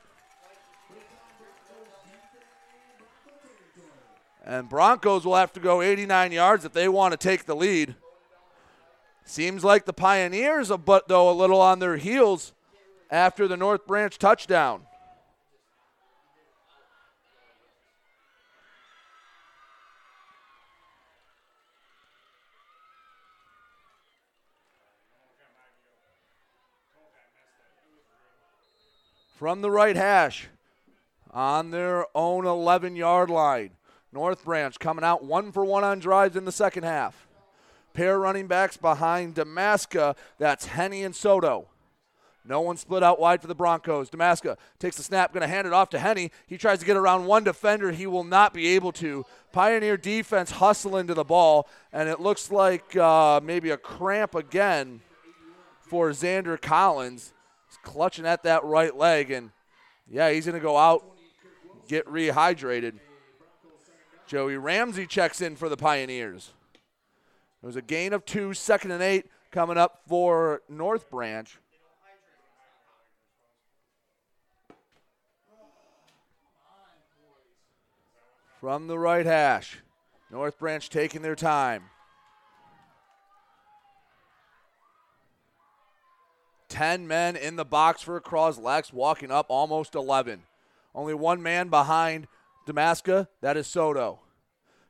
And 4.49 4.67
Broncos 4.67 5.27
will 5.27 5.37
have 5.37 5.53
to 5.53 5.61
go 5.61 5.83
89 5.83 6.33
yards 6.33 6.65
if 6.65 6.73
they 6.73 6.89
want 6.89 7.13
to 7.13 7.19
take 7.19 7.45
the 7.45 7.55
lead. 7.55 7.95
Seems 9.23 9.63
like 9.63 9.85
the 9.85 9.93
Pioneers, 9.93 10.73
but 10.87 11.07
though 11.07 11.31
a 11.31 11.33
little 11.33 11.61
on 11.61 11.81
their 11.81 11.99
heels 11.99 12.55
after 13.11 13.47
the 13.47 13.59
North 13.59 13.87
Branch 13.87 14.19
touchdown. 14.19 14.87
From 29.37 29.61
the 29.61 29.71
right 29.71 29.95
hash 29.95 30.49
on 31.31 31.71
their 31.71 32.07
own 32.15 32.47
11 32.47 32.97
yard 32.97 33.29
line. 33.29 33.73
North 34.13 34.45
Branch 34.45 34.79
coming 34.79 35.05
out 35.05 35.25
one 35.25 35.53
for 35.53 35.65
one 35.65 35.85
on 35.85 35.99
drives 35.99 36.37
in 36.37 36.45
the 36.45 36.53
second 36.53 36.85
half. 36.85 37.27
Pair 37.93 38.19
running 38.19 38.47
backs 38.47 38.77
behind 38.77 39.35
Damaska. 39.35 40.17
That's 40.39 40.67
Henny 40.67 41.05
and 41.05 41.15
Soto. 41.15 41.69
No 42.45 42.63
one 42.63 42.79
split 42.79 43.03
out 43.03 43.21
wide 43.21 43.43
for 43.43 43.47
the 43.47 43.55
Broncos. 43.55 44.09
Damaska 44.09 44.57
takes 44.79 44.97
the 44.97 45.03
snap, 45.03 45.35
going 45.35 45.43
to 45.43 45.47
hand 45.47 45.67
it 45.67 45.75
off 45.75 45.91
to 45.91 45.99
Henny. 45.99 46.31
He 46.47 46.57
tries 46.57 46.79
to 46.79 46.87
get 46.87 46.97
around 46.97 47.27
one 47.27 47.45
defender. 47.45 47.93
He 47.93 48.07
will 48.07 48.25
not 48.25 48.55
be 48.55 48.69
able 48.69 48.91
to. 48.93 49.27
Pioneer 49.53 49.99
defense 49.99 50.53
hustling 50.53 51.09
to 51.09 51.15
the 51.15 51.25
ball, 51.25 51.69
and 51.93 52.09
it 52.09 52.21
looks 52.21 52.51
like 52.51 52.97
uh, 52.97 53.41
maybe 53.43 53.69
a 53.71 53.77
cramp 53.77 54.35
again 54.35 55.03
for 55.81 56.11
Xander 56.11 56.59
Collins. 56.59 57.35
He's 57.69 57.79
clutching 57.83 58.25
at 58.25 58.45
that 58.45 58.65
right 58.65 58.97
leg, 58.97 59.31
and 59.31 59.51
yeah, 60.11 60.31
he's 60.31 60.47
going 60.47 60.55
to 60.55 60.63
go 60.63 60.79
out, 60.79 61.05
get 61.87 62.07
rehydrated. 62.07 62.95
Joey 64.29 64.59
Ramsey 64.59 65.07
checks 65.07 65.41
in 65.41 65.57
for 65.57 65.71
the 65.71 65.77
Pioneers. 65.79 66.53
It 67.63 67.67
was 67.67 67.77
a 67.77 67.83
gain 67.83 68.13
of 68.13 68.27
two, 68.27 68.53
second 68.53 68.91
and 68.91 69.03
eight 69.03 69.25
coming 69.51 69.79
up 69.79 70.03
for 70.07 70.61
North 70.69 71.11
Branch. 71.11 71.59
from 78.61 78.89
the 78.89 78.99
right 78.99 79.25
hash. 79.25 79.79
North 80.33 80.59
Branch 80.59 80.91
taking 80.91 81.23
their 81.23 81.37
time. 81.37 81.85
10 86.69 87.07
men 87.07 87.37
in 87.37 87.55
the 87.55 87.65
box 87.65 88.03
for 88.03 88.21
Cross 88.21 88.59
Croslex, 88.59 88.93
walking 88.93 89.31
up 89.31 89.47
almost 89.49 89.95
11. 89.95 90.43
Only 90.93 91.15
one 91.15 91.41
man 91.41 91.69
behind 91.69 92.27
Damaska, 92.69 93.29
that 93.41 93.57
is 93.57 93.67
Soto. 93.67 94.21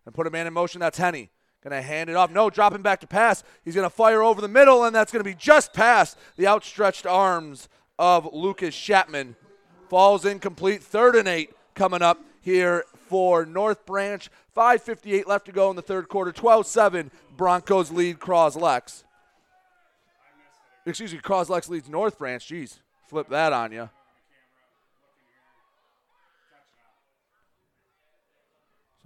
And 0.05 0.14
put 0.14 0.26
a 0.26 0.30
man 0.30 0.46
in 0.46 0.52
motion, 0.52 0.80
that's 0.80 0.98
Henny. 0.98 1.30
Going 1.62 1.72
to 1.72 1.82
hand 1.82 2.09
it 2.09 2.16
off. 2.16 2.30
No, 2.30 2.50
dropping 2.50 2.82
back 2.82 3.00
to 3.00 3.06
pass. 3.06 3.42
He's 3.64 3.74
going 3.74 3.88
to 3.88 3.94
fire 3.94 4.22
over 4.22 4.40
the 4.40 4.48
middle, 4.48 4.84
and 4.84 4.94
that's 4.94 5.12
going 5.12 5.24
to 5.24 5.28
be 5.28 5.34
just 5.34 5.72
past 5.72 6.16
the 6.36 6.46
outstretched 6.46 7.05
arms 7.05 7.68
of 7.98 8.32
Lucas 8.32 8.76
Chapman. 8.76 9.34
Falls 9.88 10.24
incomplete. 10.24 10.82
Third 10.82 11.16
and 11.16 11.26
eight 11.26 11.50
coming 11.74 12.02
up 12.02 12.22
here 12.40 12.84
for 13.09 13.44
North 13.44 13.84
Branch. 13.86 14.28
5.58 14.56 15.26
left 15.26 15.46
to 15.46 15.52
go 15.52 15.70
in 15.70 15.76
the 15.76 15.82
third 15.82 16.09
quarter. 16.09 16.30
12 16.30 16.66
7. 16.66 17.10
Broncos 17.36 17.90
lead 17.90 18.18
Croslex. 18.18 19.05
Excuse 20.86 21.12
me, 21.12 21.18
Croslex 21.18 21.68
leads 21.68 21.88
North 21.88 22.18
Branch. 22.18 22.42
Jeez, 22.42 22.78
flip 23.09 23.28
that 23.28 23.52
on 23.52 23.72
you. 23.72 23.90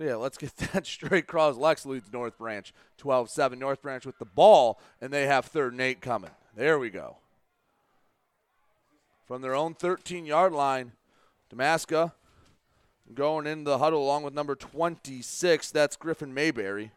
Yeah, 0.03 0.17
let's 0.17 0.37
get 0.39 0.57
that 0.73 0.87
straight. 0.87 1.27
Croslex 1.27 1.87
leads 1.87 2.13
North 2.13 2.37
Branch 2.39 2.73
12 2.99 3.31
7. 3.31 3.59
North 3.59 3.81
Branch 3.83 4.05
with 4.05 4.19
the 4.19 4.25
ball, 4.25 4.81
and 5.01 5.13
they 5.13 5.27
have 5.27 5.47
third 5.47 5.73
and 5.73 5.81
eight 5.81 6.01
coming. 6.01 6.31
There 6.57 6.79
we 6.79 6.91
go. 6.91 7.17
From 9.27 9.43
their 9.43 9.55
own 9.55 9.75
13 9.75 10.27
yard 10.27 10.53
line, 10.53 10.93
Damaska 11.55 12.13
going 13.15 13.47
into 13.47 13.71
the 13.71 13.79
huddle 13.79 14.03
along 14.03 14.25
with 14.25 14.35
number 14.35 14.55
26. 14.55 15.71
That's 15.71 15.97
Griffin 15.97 16.35
Mayberry. 16.35 16.93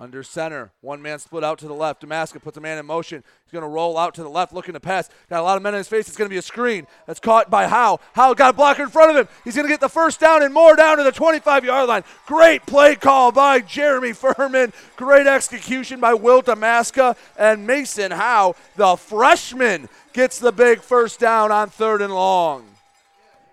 Under 0.00 0.22
center, 0.22 0.70
one 0.80 1.02
man 1.02 1.18
split 1.18 1.42
out 1.42 1.58
to 1.58 1.66
the 1.66 1.74
left. 1.74 2.02
Damaska 2.02 2.40
puts 2.40 2.56
a 2.56 2.60
man 2.60 2.78
in 2.78 2.86
motion. 2.86 3.24
He's 3.44 3.52
going 3.52 3.64
to 3.64 3.68
roll 3.68 3.98
out 3.98 4.14
to 4.14 4.22
the 4.22 4.30
left, 4.30 4.52
looking 4.52 4.74
to 4.74 4.80
pass. 4.80 5.10
Got 5.28 5.40
a 5.40 5.42
lot 5.42 5.56
of 5.56 5.62
men 5.64 5.74
in 5.74 5.78
his 5.78 5.88
face. 5.88 6.06
It's 6.06 6.16
going 6.16 6.28
to 6.28 6.32
be 6.32 6.38
a 6.38 6.42
screen. 6.42 6.86
That's 7.06 7.18
caught 7.18 7.50
by 7.50 7.66
Howe. 7.66 7.98
Howe 8.12 8.32
got 8.34 8.54
a 8.54 8.56
blocker 8.56 8.84
in 8.84 8.90
front 8.90 9.10
of 9.10 9.16
him. 9.16 9.28
He's 9.42 9.56
going 9.56 9.66
to 9.66 9.72
get 9.72 9.80
the 9.80 9.88
first 9.88 10.20
down 10.20 10.44
and 10.44 10.54
more 10.54 10.76
down 10.76 10.98
to 10.98 11.02
the 11.02 11.10
25 11.10 11.64
yard 11.64 11.88
line. 11.88 12.04
Great 12.26 12.64
play 12.64 12.94
call 12.94 13.32
by 13.32 13.58
Jeremy 13.58 14.12
Furman. 14.12 14.72
Great 14.96 15.26
execution 15.26 15.98
by 15.98 16.14
Will 16.14 16.42
Damaska 16.42 17.16
and 17.36 17.66
Mason 17.66 18.12
Howe. 18.12 18.54
The 18.76 18.94
freshman 18.94 19.88
gets 20.12 20.38
the 20.38 20.52
big 20.52 20.80
first 20.80 21.18
down 21.18 21.50
on 21.50 21.70
third 21.70 22.02
and 22.02 22.14
long. 22.14 22.77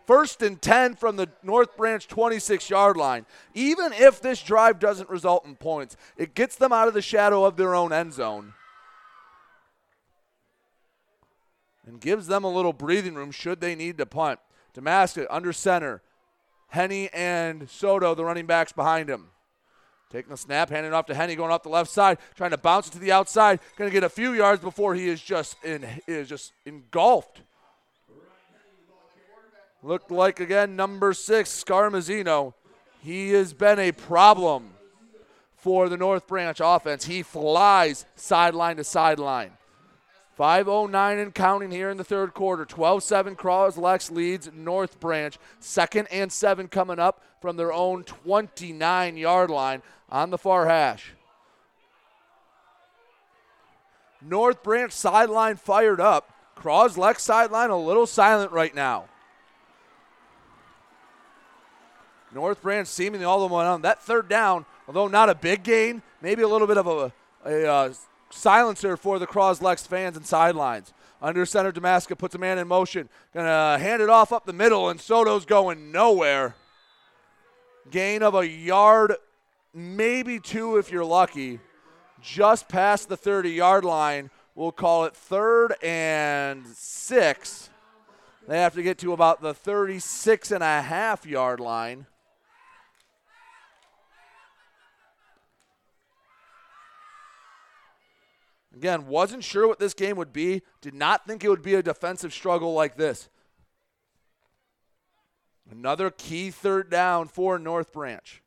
First 0.06 0.42
and 0.42 0.62
10 0.62 0.96
from 0.96 1.16
the 1.16 1.30
North 1.42 1.76
Branch 1.76 2.08
26 2.08 2.70
yard 2.70 2.98
line. 2.98 3.26
Even 3.54 3.92
if 3.94 4.22
this 4.22 4.42
drive 4.42 4.80
doesn't 4.80 5.10
result 5.10 5.46
in 5.46 5.56
points, 5.56 5.98
it 6.18 6.36
gets 6.36 6.56
them 6.56 6.72
out 6.72 6.88
of 6.88 6.94
the 6.94 7.02
shadow 7.02 7.44
of 7.44 7.58
their 7.58 7.74
own 7.74 7.92
end 7.92 8.14
zone 8.14 8.54
and 11.86 12.00
gives 12.00 12.28
them 12.28 12.44
a 12.44 12.52
little 12.52 12.74
breathing 12.74 13.16
room 13.16 13.32
should 13.32 13.62
they 13.62 13.76
need 13.76 13.98
to 13.98 14.06
punt. 14.06 14.40
Damaska 14.76 15.28
under 15.30 15.54
center. 15.54 16.02
Henny 16.68 17.10
and 17.14 17.70
Soto, 17.70 18.16
the 18.16 18.26
running 18.26 18.46
backs 18.46 18.72
behind 18.72 19.10
him. 19.10 19.28
Taking 20.12 20.32
the 20.32 20.38
snap, 20.38 20.70
handing 20.70 20.92
it 20.92 20.96
off 20.96 21.06
to 21.08 21.16
Henny, 21.16 21.36
going 21.36 21.52
off 21.52 21.64
the 21.64 21.70
left 21.70 21.90
side, 21.90 22.18
trying 22.36 22.52
to 22.52 22.58
bounce 22.58 22.88
it 22.88 22.92
to 22.92 23.00
the 23.00 23.12
outside. 23.12 23.60
Going 23.78 23.90
to 23.90 23.94
get 23.94 24.04
a 24.04 24.10
few 24.10 24.34
yards 24.34 24.62
before 24.62 24.94
he 24.94 25.08
is 25.08 25.22
just 25.22 25.56
in 25.64 25.86
is 26.08 26.30
just 26.30 26.54
engulfed 26.66 27.42
Looked 29.86 30.10
like 30.10 30.40
again 30.40 30.76
number 30.76 31.14
six, 31.14 31.64
Scarmazino. 31.64 32.56
He 33.04 33.34
has 33.34 33.54
been 33.54 33.78
a 33.78 33.92
problem 33.92 34.72
for 35.58 35.90
the 35.90 35.96
North 35.96 36.26
Branch 36.26 36.60
offense. 36.60 37.06
He 37.06 37.22
flies 37.22 38.08
sideline 38.16 38.78
to 38.78 38.84
sideline. 38.84 39.52
5.09 40.40 41.22
and 41.22 41.36
counting 41.36 41.70
here 41.70 41.92
in 41.92 41.98
the 41.98 42.04
third 42.04 42.34
quarter. 42.34 42.66
12 42.66 43.04
7 43.04 43.36
Croslex 43.36 44.10
leads 44.10 44.50
North 44.52 45.00
Branch. 45.00 45.38
Second 45.60 46.08
and 46.10 46.32
seven 46.32 46.68
coming 46.68 46.98
up 46.98 47.24
from 47.40 47.56
their 47.56 47.72
own 47.72 48.04
29 48.06 49.18
yard 49.18 49.52
line 49.52 49.84
on 50.10 50.32
the 50.32 50.40
far 50.40 50.66
hash. 50.66 51.14
North 54.20 54.64
Branch 54.64 54.92
sideline 54.92 55.58
fired 55.58 56.02
up. 56.02 56.34
Croslex 56.58 57.20
sideline 57.20 57.70
a 57.70 57.78
little 57.78 58.08
silent 58.08 58.52
right 58.52 58.74
now. 58.74 59.06
North 62.36 62.62
Branch 62.62 62.86
seemingly 62.86 63.26
all 63.26 63.48
the 63.48 63.54
way 63.54 63.64
on. 63.64 63.82
That 63.82 64.04
third 64.04 64.28
down, 64.28 64.66
although 64.88 65.08
not 65.08 65.30
a 65.30 65.36
big 65.36 65.64
gain, 65.64 66.04
maybe 66.22 66.42
a 66.42 66.48
little 66.48 66.68
bit 66.68 66.78
of 66.78 66.86
a, 66.86 67.14
a 67.46 67.66
uh, 67.66 67.94
silencer 68.30 68.98
for 68.98 69.20
the 69.20 69.26
Croslex 69.26 69.88
fans 69.88 70.18
and 70.18 70.26
sidelines. 70.26 70.94
Under 71.22 71.46
center, 71.46 71.72
Damaska 71.72 72.18
puts 72.18 72.36
a 72.36 72.38
man 72.38 72.58
in 72.60 72.68
motion. 72.68 73.08
Gonna 73.34 73.80
hand 73.80 74.02
it 74.02 74.10
off 74.10 74.34
up 74.34 74.46
the 74.46 74.54
middle, 74.54 74.90
and 74.90 75.00
Soto's 75.00 75.46
going 75.46 75.94
nowhere. 75.94 76.56
Gain 77.90 78.22
of 78.22 78.36
a 78.36 78.46
yard, 78.46 79.16
maybe 79.74 80.42
two 80.42 80.76
if 80.76 80.92
you're 80.92 81.06
lucky. 81.06 81.62
Just 82.22 82.68
past 82.68 83.08
the 83.08 83.16
30 83.16 83.52
yard 83.52 83.86
line. 83.86 84.30
We'll 84.56 84.74
call 84.74 85.06
it 85.06 85.16
third 85.16 85.76
and 85.82 86.68
six. 86.68 87.70
They 88.46 88.60
have 88.60 88.74
to 88.74 88.84
get 88.84 88.98
to 89.00 89.14
about 89.14 89.42
the 89.42 89.54
36 89.54 90.52
and 90.52 90.64
a 90.64 90.82
half 90.82 91.26
yard 91.26 91.62
line. 91.62 92.08
Again, 98.76 99.08
wasn't 99.08 99.44
sure 99.44 99.68
what 99.68 99.80
this 99.80 99.94
game 99.94 100.18
would 100.18 100.34
be. 100.34 100.62
Did 100.82 100.94
not 100.94 101.26
think 101.26 101.44
it 101.44 101.50
would 101.50 101.62
be 101.62 101.76
a 101.76 101.84
defensive 101.84 102.34
struggle 102.34 102.74
like 102.74 102.98
this. 102.98 103.30
Another 105.72 106.12
key 106.12 106.52
third 106.52 106.90
down 106.90 107.28
for 107.28 107.58
North 107.58 107.94
Branch. 107.94 108.42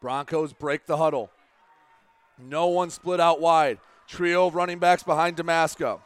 Broncos 0.00 0.52
break 0.52 0.86
the 0.86 0.98
huddle. 0.98 1.30
No 2.38 2.66
one 2.66 2.90
split 2.90 3.20
out 3.20 3.40
wide. 3.40 3.78
Trio 4.06 4.46
of 4.46 4.54
running 4.54 4.78
backs 4.78 5.02
behind 5.02 5.36
Damaska. 5.36 6.00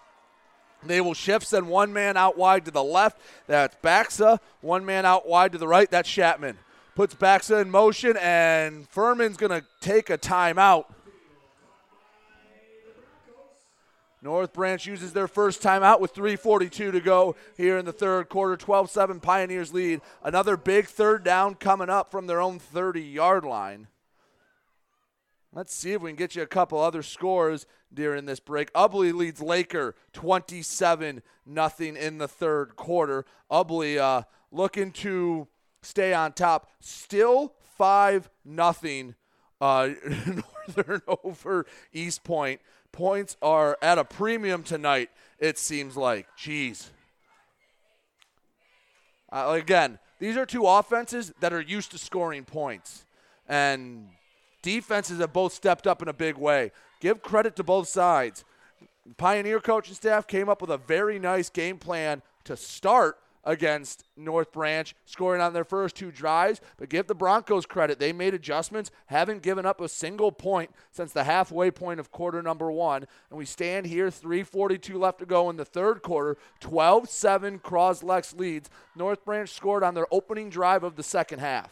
They 0.84 1.00
will 1.00 1.14
shift, 1.14 1.46
send 1.46 1.68
one 1.68 1.92
man 1.92 2.16
out 2.16 2.38
wide 2.38 2.64
to 2.66 2.70
the 2.70 2.84
left. 2.84 3.18
That's 3.46 3.74
Baxa. 3.82 4.38
One 4.60 4.84
man 4.84 5.04
out 5.04 5.26
wide 5.26 5.52
to 5.52 5.58
the 5.58 5.66
right. 5.66 5.90
That's 5.90 6.08
Chapman 6.08 6.58
puts 6.97 7.14
Baxa 7.14 7.60
in 7.60 7.70
motion, 7.70 8.16
and 8.16 8.89
Furman's 8.89 9.36
going 9.36 9.52
to 9.52 9.64
take 9.81 10.09
a 10.09 10.16
timeout. 10.16 10.86
North 14.23 14.55
Branch 14.55 14.85
uses 14.86 15.12
their 15.12 15.28
first 15.28 15.62
timeout 15.62 16.01
with 16.01 16.14
3.42 16.14 16.70
to 16.70 17.01
go 17.01 17.36
here 17.56 17.77
in 17.77 17.85
the 17.85 17.93
third 17.93 18.31
quarter. 18.31 18.56
12 18.56 18.90
7 18.90 19.20
Pioneers 19.20 19.74
lead. 19.74 20.01
Another 20.24 20.56
big 20.56 20.86
third 20.86 21.23
down 21.23 21.55
coming 21.55 21.90
up 21.90 22.10
from 22.10 22.27
their 22.27 22.40
own 22.40 22.59
30 22.59 23.02
yard 23.02 23.44
line. 23.44 23.89
Let's 25.52 25.74
see 25.74 25.93
if 25.93 26.02
we 26.02 26.10
can 26.10 26.16
get 26.16 26.35
you 26.35 26.43
a 26.43 26.47
couple 26.47 26.81
other 26.81 27.02
scores 27.02 27.66
during 27.93 28.24
this 28.24 28.40
break. 28.40 28.73
Ubly 28.73 29.12
leads 29.12 29.40
Laker 29.40 29.94
27 30.14 31.23
nothing 31.44 31.94
in 31.94 32.18
the 32.18 32.27
third 32.27 32.74
quarter. 32.74 33.27
Ubly 33.51 33.98
uh, 33.98 34.23
looking 34.51 34.90
to 34.93 35.47
stay 35.86 36.12
on 36.12 36.32
top. 36.32 36.70
Still 36.80 37.54
5 37.76 38.28
nothing 38.44 39.14
uh, 39.60 39.90
Northern 40.68 41.02
over 41.24 41.66
Eastpointe. 41.94 42.58
Points 42.92 43.36
are 43.42 43.76
at 43.82 43.98
a 43.98 44.04
premium 44.04 44.62
tonight, 44.62 45.10
it 45.38 45.58
seems 45.58 45.96
like. 45.96 46.26
Jeez. 46.38 46.90
Uh, 49.30 49.58
again, 49.60 49.98
these 50.18 50.36
are 50.36 50.46
two 50.46 50.66
offenses 50.66 51.32
that 51.40 51.52
are 51.52 51.60
used 51.60 51.90
to 51.90 51.98
scoring 51.98 52.44
points. 52.44 53.04
And 53.48 54.08
defenses 54.62 55.20
have 55.20 55.32
both 55.32 55.52
stepped 55.52 55.86
up 55.86 56.00
in 56.00 56.08
a 56.08 56.12
big 56.14 56.36
way. 56.36 56.72
Give 57.00 57.20
credit 57.20 57.54
to 57.56 57.64
both 57.64 57.88
sides. 57.88 58.44
Pioneer 59.18 59.60
coaching 59.60 59.94
staff 59.94 60.26
came 60.26 60.48
up 60.48 60.60
with 60.60 60.70
a 60.70 60.78
very 60.78 61.18
nice 61.18 61.50
game 61.50 61.78
plan 61.78 62.22
to 62.44 62.56
start 62.56 63.18
against 63.47 64.05
North 64.16 64.52
Branch, 64.52 64.93
scoring 65.05 65.40
on 65.40 65.52
their 65.52 65.64
first 65.64 65.94
two 65.94 66.10
drives. 66.10 66.60
But 66.77 66.89
give 66.89 67.06
the 67.06 67.14
Broncos 67.14 67.64
credit. 67.64 68.01
They 68.01 68.12
made 68.12 68.35
adjustments, 68.35 68.90
haven't 69.06 69.43
given 69.43 69.64
up 69.64 69.81
a 69.81 69.89
single 69.89 70.32
point 70.32 70.70
since 70.90 71.12
the 71.12 71.24
halfway 71.24 71.70
point 71.70 72.01
of 72.01 72.10
quarter 72.10 72.43
number 72.43 72.70
one. 72.70 73.06
And 73.31 73.39
we 73.39 73.47
stand 73.47 73.86
here, 73.86 74.09
3.42 74.09 74.98
left 74.98 75.20
to 75.20 75.27
go 75.27 75.48
in 75.48 75.56
the 75.56 75.64
third 75.64 76.02
quarter, 76.02 76.36
12 76.60 77.09
7 77.09 77.60
Croslex 77.60 78.39
leads. 78.39 78.68
North 78.97 79.24
Branch 79.24 79.48
scored 79.48 79.85
on 79.85 79.94
their 79.94 80.06
opening 80.10 80.51
drive 80.51 80.82
of 80.82 80.97
the 80.97 81.05
second 81.05 81.39
half. 81.39 81.70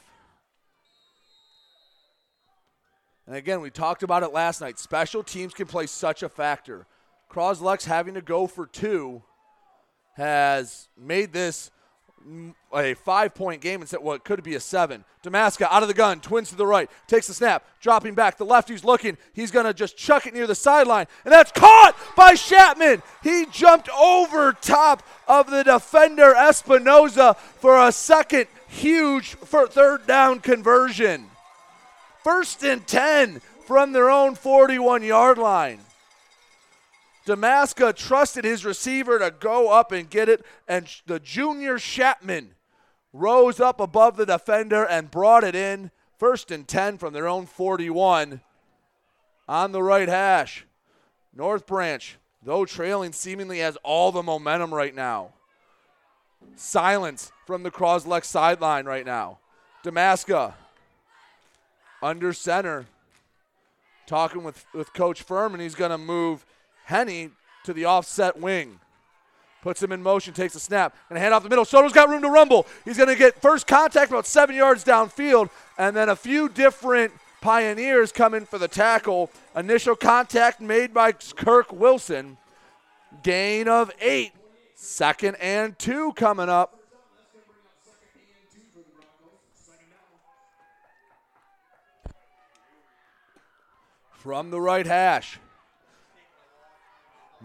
And 3.26 3.34
again, 3.34 3.60
we 3.60 3.70
talked 3.70 4.02
about 4.02 4.22
it 4.22 4.32
last 4.32 4.60
night. 4.60 4.78
Special 4.78 5.22
teams 5.22 5.54
can 5.54 5.66
play 5.66 5.86
such 5.86 6.22
a 6.22 6.28
factor. 6.28 6.86
Croslex 7.30 7.84
having 7.84 8.14
to 8.14 8.22
go 8.22 8.46
for 8.46 8.66
two 8.66 9.22
has 10.14 10.88
made 10.96 11.32
this 11.32 11.70
a 12.74 12.94
five 12.94 13.34
point 13.34 13.60
game 13.60 13.80
instead 13.80 14.00
what 14.00 14.24
could 14.24 14.42
be 14.42 14.54
a 14.54 14.60
seven. 14.60 15.04
Damaska 15.22 15.66
out 15.70 15.82
of 15.82 15.88
the 15.88 15.94
gun, 15.94 16.20
twins 16.20 16.50
to 16.50 16.56
the 16.56 16.66
right, 16.66 16.90
takes 17.06 17.26
the 17.26 17.34
snap, 17.34 17.64
dropping 17.80 18.14
back. 18.14 18.36
The 18.38 18.44
lefty's 18.44 18.84
looking. 18.84 19.16
He's 19.32 19.50
going 19.50 19.66
to 19.66 19.74
just 19.74 19.96
chuck 19.96 20.26
it 20.26 20.34
near 20.34 20.46
the 20.46 20.54
sideline. 20.54 21.06
And 21.24 21.32
that's 21.32 21.52
caught 21.52 21.94
by 22.16 22.34
Chapman. 22.34 23.02
He 23.22 23.46
jumped 23.50 23.88
over 23.90 24.52
top 24.52 25.02
of 25.28 25.50
the 25.50 25.62
defender 25.62 26.34
Espinoza 26.34 27.36
for 27.36 27.86
a 27.86 27.92
second 27.92 28.46
huge 28.68 29.34
for 29.34 29.66
third 29.66 30.06
down 30.06 30.40
conversion. 30.40 31.26
First 32.22 32.64
and 32.64 32.86
10 32.86 33.40
from 33.66 33.92
their 33.92 34.10
own 34.10 34.34
41 34.34 35.02
yard 35.02 35.38
line. 35.38 35.80
Damaska 37.26 37.94
trusted 37.94 38.44
his 38.44 38.64
receiver 38.64 39.18
to 39.18 39.30
go 39.30 39.70
up 39.70 39.92
and 39.92 40.10
get 40.10 40.28
it, 40.28 40.44
and 40.68 40.86
the 41.06 41.18
junior 41.18 41.78
Chapman 41.78 42.54
rose 43.12 43.60
up 43.60 43.80
above 43.80 44.16
the 44.16 44.26
defender 44.26 44.84
and 44.84 45.10
brought 45.10 45.44
it 45.44 45.54
in. 45.54 45.90
First 46.18 46.50
and 46.50 46.66
10 46.66 46.98
from 46.98 47.12
their 47.12 47.26
own 47.26 47.46
41 47.46 48.40
on 49.48 49.72
the 49.72 49.82
right 49.82 50.08
hash. 50.08 50.64
North 51.34 51.66
Branch, 51.66 52.16
though 52.42 52.64
trailing, 52.64 53.12
seemingly 53.12 53.58
has 53.58 53.76
all 53.82 54.12
the 54.12 54.22
momentum 54.22 54.72
right 54.72 54.94
now. 54.94 55.30
Silence 56.56 57.32
from 57.46 57.62
the 57.62 57.70
Croslex 57.70 58.24
sideline 58.24 58.84
right 58.84 59.04
now. 59.04 59.38
Damaska 59.82 60.54
under 62.02 62.32
center, 62.32 62.86
talking 64.06 64.44
with, 64.44 64.64
with 64.74 64.92
Coach 64.92 65.22
Furman. 65.22 65.60
He's 65.60 65.74
going 65.74 65.90
to 65.90 65.98
move 65.98 66.44
Henny 66.84 67.30
to 67.64 67.72
the 67.72 67.84
offset 67.84 68.38
wing. 68.38 68.80
Puts 69.62 69.82
him 69.82 69.92
in 69.92 70.02
motion, 70.02 70.34
takes 70.34 70.54
a 70.54 70.60
snap, 70.60 70.94
and 71.08 71.16
a 71.16 71.20
hand 71.20 71.32
off 71.32 71.42
the 71.42 71.48
middle. 71.48 71.64
Soto's 71.64 71.92
got 71.92 72.10
room 72.10 72.20
to 72.20 72.28
rumble. 72.28 72.66
He's 72.84 72.98
going 72.98 73.08
to 73.08 73.16
get 73.16 73.40
first 73.40 73.66
contact 73.66 74.10
about 74.10 74.26
seven 74.26 74.54
yards 74.54 74.84
downfield, 74.84 75.48
and 75.78 75.96
then 75.96 76.10
a 76.10 76.16
few 76.16 76.50
different 76.50 77.12
Pioneers 77.44 78.10
come 78.10 78.32
in 78.32 78.46
for 78.46 78.56
the 78.56 78.68
tackle. 78.68 79.30
Initial 79.54 79.94
contact 79.94 80.62
made 80.62 80.94
by 80.94 81.12
Kirk 81.12 81.70
Wilson. 81.72 82.38
Gain 83.22 83.68
of 83.68 83.90
eight. 84.00 84.32
Second 84.74 85.34
and 85.34 85.78
two 85.78 86.14
coming 86.14 86.48
up. 86.48 86.80
From 94.12 94.50
the 94.50 94.58
right 94.58 94.86
hash. 94.86 95.38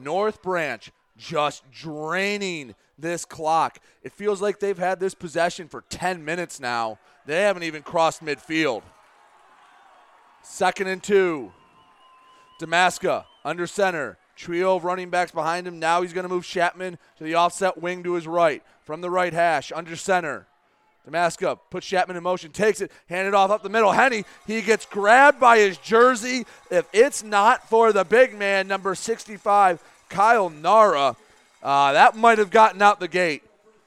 North 0.01 0.41
Branch 0.41 0.91
just 1.17 1.69
draining 1.71 2.75
this 2.97 3.25
clock. 3.25 3.79
It 4.03 4.11
feels 4.11 4.41
like 4.41 4.59
they've 4.59 4.77
had 4.77 4.99
this 4.99 5.13
possession 5.13 5.67
for 5.67 5.83
10 5.89 6.23
minutes 6.23 6.59
now. 6.59 6.99
They 7.25 7.41
haven't 7.41 7.63
even 7.63 7.83
crossed 7.83 8.23
midfield. 8.23 8.83
Second 10.41 10.87
and 10.87 11.03
two. 11.03 11.51
Damaska 12.61 13.25
under 13.45 13.67
center. 13.67 14.17
Trio 14.35 14.75
of 14.75 14.85
running 14.85 15.09
backs 15.09 15.31
behind 15.31 15.67
him. 15.67 15.79
Now 15.79 16.01
he's 16.01 16.13
going 16.13 16.23
to 16.23 16.33
move 16.33 16.45
Chapman 16.45 16.97
to 17.17 17.23
the 17.23 17.35
offset 17.35 17.77
wing 17.81 18.03
to 18.03 18.13
his 18.13 18.25
right. 18.25 18.63
From 18.81 19.01
the 19.01 19.09
right 19.09 19.33
hash, 19.33 19.71
under 19.75 19.95
center. 19.95 20.47
Damaska 21.07 21.59
puts 21.69 21.87
Chapman 21.87 22.17
in 22.17 22.23
motion, 22.23 22.51
takes 22.51 22.81
it, 22.81 22.91
handed 23.07 23.33
off 23.33 23.51
up 23.51 23.63
the 23.63 23.69
middle. 23.69 23.91
Henny, 23.91 24.25
he 24.45 24.61
gets 24.61 24.85
grabbed 24.85 25.39
by 25.39 25.57
his 25.57 25.77
jersey. 25.77 26.45
If 26.69 26.87
it's 26.93 27.23
not 27.23 27.67
for 27.69 27.91
the 27.93 28.03
big 28.03 28.37
man, 28.37 28.67
number 28.67 28.93
65, 28.95 29.83
Kyle 30.09 30.49
Nara, 30.49 31.15
uh, 31.63 31.93
that 31.93 32.15
might 32.15 32.37
have 32.37 32.51
gotten 32.51 32.81
out 32.81 32.99
the 32.99 33.07
gate. 33.07 33.43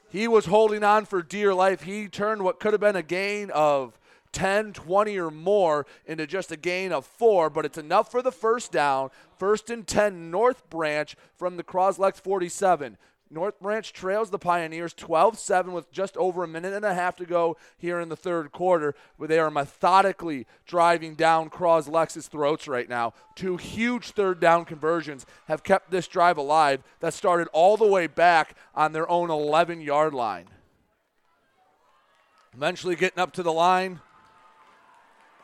He 0.09 0.27
was 0.27 0.45
holding 0.45 0.83
on 0.83 1.05
for 1.05 1.21
dear 1.21 1.53
life. 1.53 1.83
He 1.83 2.07
turned 2.07 2.43
what 2.43 2.59
could 2.59 2.73
have 2.73 2.81
been 2.81 2.95
a 2.95 3.01
gain 3.01 3.49
of 3.51 3.97
10, 4.33 4.73
20 4.73 5.17
or 5.17 5.31
more 5.31 5.85
into 6.05 6.27
just 6.27 6.51
a 6.51 6.57
gain 6.57 6.91
of 6.91 7.05
four, 7.05 7.49
but 7.49 7.65
it's 7.65 7.77
enough 7.77 8.11
for 8.11 8.21
the 8.21 8.31
first 8.31 8.71
down. 8.71 9.09
First 9.37 9.69
and 9.69 9.87
10, 9.87 10.29
North 10.29 10.69
Branch 10.69 11.15
from 11.35 11.57
the 11.57 11.63
Croslex 11.63 12.17
47. 12.17 12.97
North 13.33 13.59
Branch 13.59 13.91
trails 13.91 14.29
the 14.29 14.37
Pioneers 14.37 14.93
12 14.93 15.39
7 15.39 15.73
with 15.73 15.91
just 15.91 16.15
over 16.17 16.43
a 16.43 16.47
minute 16.47 16.73
and 16.73 16.85
a 16.85 16.93
half 16.93 17.15
to 17.15 17.25
go 17.25 17.57
here 17.77 17.99
in 17.99 18.09
the 18.09 18.15
third 18.15 18.51
quarter, 18.51 18.93
where 19.17 19.27
they 19.27 19.39
are 19.39 19.49
methodically 19.49 20.45
driving 20.67 21.15
down 21.15 21.49
Cros-Lex's 21.49 22.27
throats 22.27 22.67
right 22.67 22.87
now. 22.87 23.13
Two 23.35 23.57
huge 23.57 24.11
third 24.11 24.39
down 24.39 24.65
conversions 24.65 25.25
have 25.47 25.63
kept 25.63 25.89
this 25.89 26.07
drive 26.07 26.37
alive 26.37 26.83
that 26.99 27.13
started 27.13 27.47
all 27.53 27.75
the 27.75 27.87
way 27.87 28.05
back 28.05 28.55
on 28.75 28.93
their 28.93 29.09
own 29.09 29.31
11 29.31 29.81
yard 29.81 30.13
line. 30.13 30.45
Eventually 32.55 32.95
getting 32.95 33.19
up 33.19 33.33
to 33.33 33.41
the 33.41 33.53
line 33.53 33.99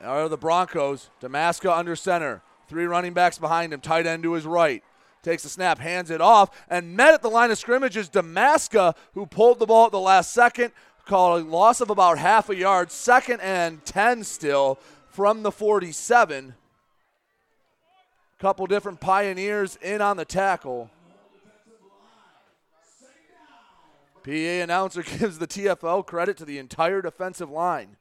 are 0.04 0.30
the 0.30 0.38
Broncos. 0.38 1.10
Damaska 1.20 1.76
under 1.76 1.96
center. 1.96 2.44
Three 2.68 2.86
running 2.86 3.14
backs 3.14 3.40
behind 3.40 3.74
him. 3.74 3.82
Tight 3.82 4.06
end 4.06 4.22
to 4.24 4.34
his 4.34 4.46
right. 4.46 4.84
Takes 5.22 5.44
the 5.44 5.50
snap, 5.50 5.80
hands 5.80 6.10
it 6.10 6.22
off, 6.22 6.66
and 6.70 6.96
met 6.96 7.14
at 7.14 7.22
the 7.22 7.30
line 7.30 7.52
of 7.52 7.58
scrimmage 7.58 7.98
is 7.98 8.10
Damaska, 8.10 8.96
who 9.14 9.26
pulled 9.26 9.60
the 9.60 9.66
ball 9.66 9.88
at 9.88 9.92
the 9.92 10.00
last 10.00 10.32
second. 10.32 10.72
Called 11.06 11.42
a 11.42 11.46
loss 11.46 11.82
of 11.82 11.90
about 11.90 12.18
half 12.18 12.50
a 12.50 12.56
yard. 12.56 12.92
Second 12.92 13.42
and 13.42 13.84
10 13.84 14.24
still 14.24 14.80
from 15.10 15.44
the 15.44 15.52
47. 15.52 16.54
Couple 18.40 18.68
different 18.68 19.02
pioneers 19.02 19.76
in 19.82 20.02
on 20.02 20.16
the 20.16 20.24
tackle. 20.24 20.90
PA 24.24 24.32
announcer 24.32 25.04
gives 25.20 25.40
the 25.40 25.48
TFL 25.48 26.06
credit 26.06 26.38
to 26.38 26.46
the 26.46 26.58
entire 26.58 27.02
defensive 27.02 27.50
line. 27.50 27.98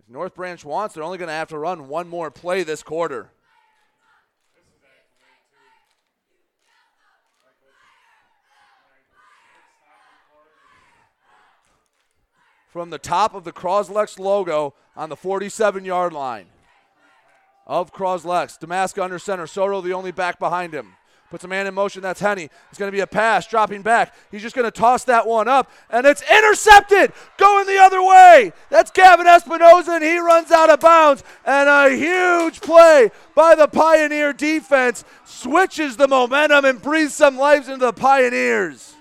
If 0.00 0.08
North 0.08 0.34
Branch 0.34 0.64
wants, 0.64 0.94
they're 0.94 1.04
only 1.04 1.18
going 1.18 1.28
to 1.28 1.34
have 1.34 1.48
to 1.48 1.58
run 1.58 1.88
one 1.88 2.08
more 2.08 2.30
play 2.30 2.62
this 2.62 2.82
quarter. 2.82 3.30
From 12.78 12.90
the 12.90 12.98
top 12.98 13.34
of 13.34 13.42
the 13.42 13.50
Croslex 13.50 14.20
logo 14.20 14.72
on 14.94 15.08
the 15.08 15.16
47 15.16 15.84
yard 15.84 16.12
line 16.12 16.46
of 17.66 17.92
Croslex. 17.92 18.56
Damaska 18.56 19.02
under 19.02 19.18
center. 19.18 19.48
Soto 19.48 19.80
the 19.80 19.92
only 19.92 20.12
back 20.12 20.38
behind 20.38 20.72
him. 20.72 20.94
Puts 21.28 21.42
a 21.42 21.48
man 21.48 21.66
in 21.66 21.74
motion. 21.74 22.02
That's 22.02 22.20
Henny. 22.20 22.48
It's 22.70 22.78
going 22.78 22.86
to 22.88 22.96
be 22.96 23.00
a 23.00 23.06
pass, 23.08 23.48
dropping 23.48 23.82
back. 23.82 24.14
He's 24.30 24.42
just 24.42 24.54
going 24.54 24.64
to 24.64 24.70
toss 24.70 25.02
that 25.06 25.26
one 25.26 25.48
up, 25.48 25.72
and 25.90 26.06
it's 26.06 26.22
intercepted, 26.22 27.12
going 27.36 27.66
the 27.66 27.78
other 27.78 28.00
way. 28.00 28.52
That's 28.70 28.92
Gavin 28.92 29.26
Espinoza, 29.26 29.96
and 29.96 30.04
he 30.04 30.16
runs 30.18 30.52
out 30.52 30.70
of 30.70 30.78
bounds. 30.78 31.24
And 31.44 31.68
a 31.68 31.96
huge 31.96 32.60
play 32.60 33.10
by 33.34 33.56
the 33.56 33.66
Pioneer 33.66 34.32
defense 34.32 35.04
switches 35.24 35.96
the 35.96 36.06
momentum 36.06 36.64
and 36.64 36.80
breathes 36.80 37.14
some 37.14 37.36
life 37.36 37.68
into 37.68 37.86
the 37.86 37.92
Pioneers. 37.92 38.94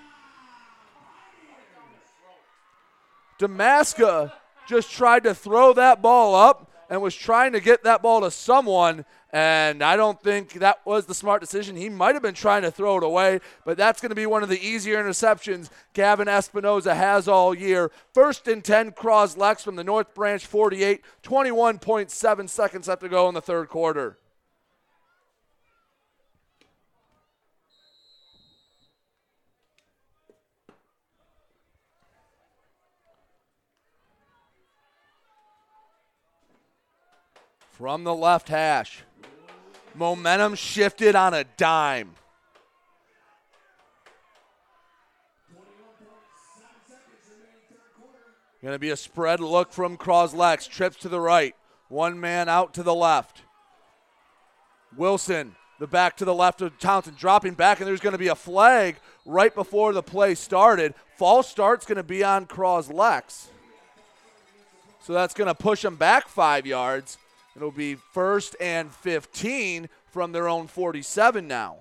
Damaska 3.40 4.32
just 4.68 4.92
tried 4.92 5.24
to 5.24 5.34
throw 5.34 5.74
that 5.74 6.02
ball 6.02 6.36
up 6.36 6.72
and 6.90 7.02
was 7.02 7.16
trying 7.16 7.52
to 7.52 7.60
get 7.60 7.84
that 7.84 8.02
ball 8.02 8.22
to 8.22 8.32
someone, 8.32 9.06
and 9.32 9.84
I 9.84 9.98
don't 9.98 10.22
think 10.22 10.54
that 10.54 10.86
was 10.86 11.06
the 11.06 11.14
smart 11.14 11.42
decision. 11.42 11.76
He 11.76 11.90
might 11.90 12.16
have 12.16 12.22
been 12.22 12.34
trying 12.34 12.62
to 12.62 12.72
throw 12.72 12.98
it 12.98 13.04
away, 13.04 13.42
but 13.66 13.78
that's 13.78 14.02
going 14.02 14.10
to 14.10 14.16
be 14.16 14.26
one 14.26 14.42
of 14.42 14.50
the 14.50 14.60
easier 14.60 15.02
interceptions 15.04 15.70
Gavin 15.94 16.28
Espinoza 16.28 16.96
has 16.96 17.28
all 17.28 17.54
year. 17.54 17.92
First 18.14 18.48
and 18.48 18.64
10, 18.64 18.94
Cross 18.94 19.38
Lex 19.38 19.64
from 19.64 19.76
the 19.76 19.84
North 19.84 20.14
Branch 20.14 20.46
48, 20.46 21.02
21.7 21.24 22.50
seconds 22.50 22.88
left 22.88 23.02
to 23.02 23.10
go 23.10 23.28
in 23.28 23.34
the 23.34 23.42
third 23.42 23.68
quarter. 23.68 24.18
From 37.78 38.04
the 38.04 38.16
left 38.16 38.50
hash. 38.50 39.04
Momentum 39.94 40.56
shifted 40.56 41.16
on 41.16 41.36
a 41.36 41.44
dime. 41.44 42.16
Going 48.64 48.74
to 48.74 48.80
be 48.80 48.90
a 48.90 48.98
spread 48.98 49.40
look 49.40 49.72
from 49.72 49.96
Croslex. 49.96 50.68
Trips 50.68 50.98
to 50.98 51.10
the 51.10 51.20
right. 51.20 51.56
One 51.88 52.20
man 52.20 52.50
out 52.50 52.74
to 52.74 52.84
the 52.84 52.96
left. 52.96 53.44
Wilson, 54.96 55.56
the 55.80 55.86
back 55.86 56.18
to 56.18 56.26
the 56.26 56.34
left 56.34 56.64
of 56.64 56.80
Townsend, 56.80 57.18
dropping 57.18 57.54
back, 57.54 57.80
and 57.80 57.88
there's 57.88 58.00
going 58.00 58.14
to 58.14 58.18
be 58.18 58.30
a 58.30 58.36
flag 58.36 58.96
right 59.24 59.54
before 59.54 59.94
the 59.94 60.02
play 60.02 60.34
started. 60.34 60.96
False 61.16 61.48
start's 61.48 61.86
going 61.86 61.98
to 61.98 62.04
be 62.04 62.24
on 62.24 62.48
Croslex. 62.48 63.50
So 65.04 65.14
that's 65.14 65.36
going 65.36 65.48
to 65.48 65.56
push 65.56 65.86
him 65.86 65.96
back 65.96 66.28
five 66.28 66.66
yards. 66.66 67.20
It'll 67.58 67.72
be 67.72 67.96
first 67.96 68.56
and 68.62 68.94
15 68.94 69.90
from 70.12 70.32
their 70.32 70.48
own 70.48 70.68
47 70.68 71.48
now. 71.48 71.78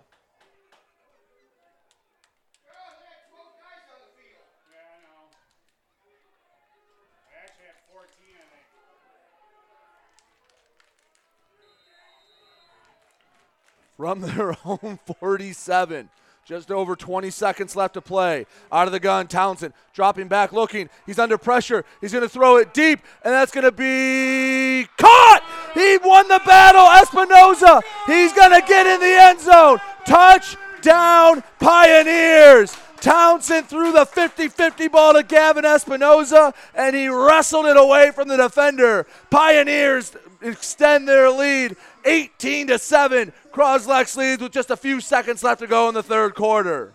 From 13.98 14.22
their 14.22 14.56
own 14.64 14.98
47. 15.20 16.08
Just 16.46 16.70
over 16.70 16.96
20 16.96 17.28
seconds 17.28 17.76
left 17.76 17.94
to 17.94 18.00
play. 18.00 18.46
Out 18.72 18.86
of 18.86 18.92
the 18.92 19.00
gun, 19.00 19.26
Townsend 19.26 19.74
dropping 19.92 20.28
back, 20.28 20.52
looking. 20.52 20.88
He's 21.04 21.18
under 21.18 21.36
pressure. 21.36 21.84
He's 22.00 22.12
going 22.12 22.22
to 22.22 22.30
throw 22.30 22.56
it 22.56 22.72
deep, 22.72 23.00
and 23.22 23.34
that's 23.34 23.52
going 23.52 23.64
to 23.64 23.72
be 23.72 24.88
caught. 24.96 25.42
He 25.76 25.98
won 25.98 26.26
the 26.26 26.40
battle, 26.46 26.86
Espinoza. 26.86 27.82
He's 28.06 28.32
going 28.32 28.58
to 28.58 28.66
get 28.66 28.86
in 28.86 28.98
the 28.98 29.20
end 29.20 29.40
zone. 29.40 29.78
Touchdown, 30.06 31.42
Pioneers. 31.60 32.74
Townsend 33.00 33.68
threw 33.68 33.92
the 33.92 34.06
50 34.06 34.48
50 34.48 34.88
ball 34.88 35.12
to 35.12 35.22
Gavin 35.22 35.64
Espinoza, 35.64 36.54
and 36.74 36.96
he 36.96 37.08
wrestled 37.08 37.66
it 37.66 37.76
away 37.76 38.10
from 38.10 38.26
the 38.28 38.38
defender. 38.38 39.06
Pioneers 39.28 40.16
extend 40.40 41.06
their 41.06 41.30
lead 41.30 41.76
18 42.06 42.68
to 42.68 42.78
7. 42.78 43.32
Croslex 43.52 44.16
leads 44.16 44.40
with 44.40 44.52
just 44.52 44.70
a 44.70 44.76
few 44.76 45.00
seconds 45.00 45.44
left 45.44 45.60
to 45.60 45.66
go 45.66 45.88
in 45.88 45.94
the 45.94 46.02
third 46.02 46.34
quarter. 46.34 46.94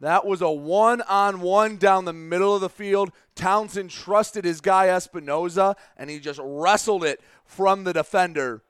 That 0.00 0.26
was 0.26 0.42
a 0.42 0.50
one 0.50 1.00
on 1.02 1.40
one 1.40 1.78
down 1.78 2.04
the 2.04 2.12
middle 2.12 2.54
of 2.54 2.60
the 2.60 2.68
field. 2.68 3.12
Townsend 3.34 3.90
trusted 3.90 4.44
his 4.44 4.60
guy 4.60 4.88
Espinoza, 4.88 5.74
and 5.96 6.10
he 6.10 6.18
just 6.18 6.40
wrestled 6.42 7.04
it 7.04 7.20
from 7.44 7.84
the 7.84 7.92
defender. 7.92 8.62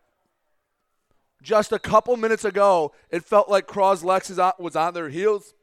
Just 1.42 1.72
a 1.72 1.78
couple 1.78 2.16
minutes 2.16 2.44
ago, 2.44 2.92
it 3.10 3.24
felt 3.24 3.48
like 3.48 3.66
Croslex 3.66 4.58
was 4.58 4.76
on 4.76 4.94
their 4.94 5.08
heels. 5.08 5.54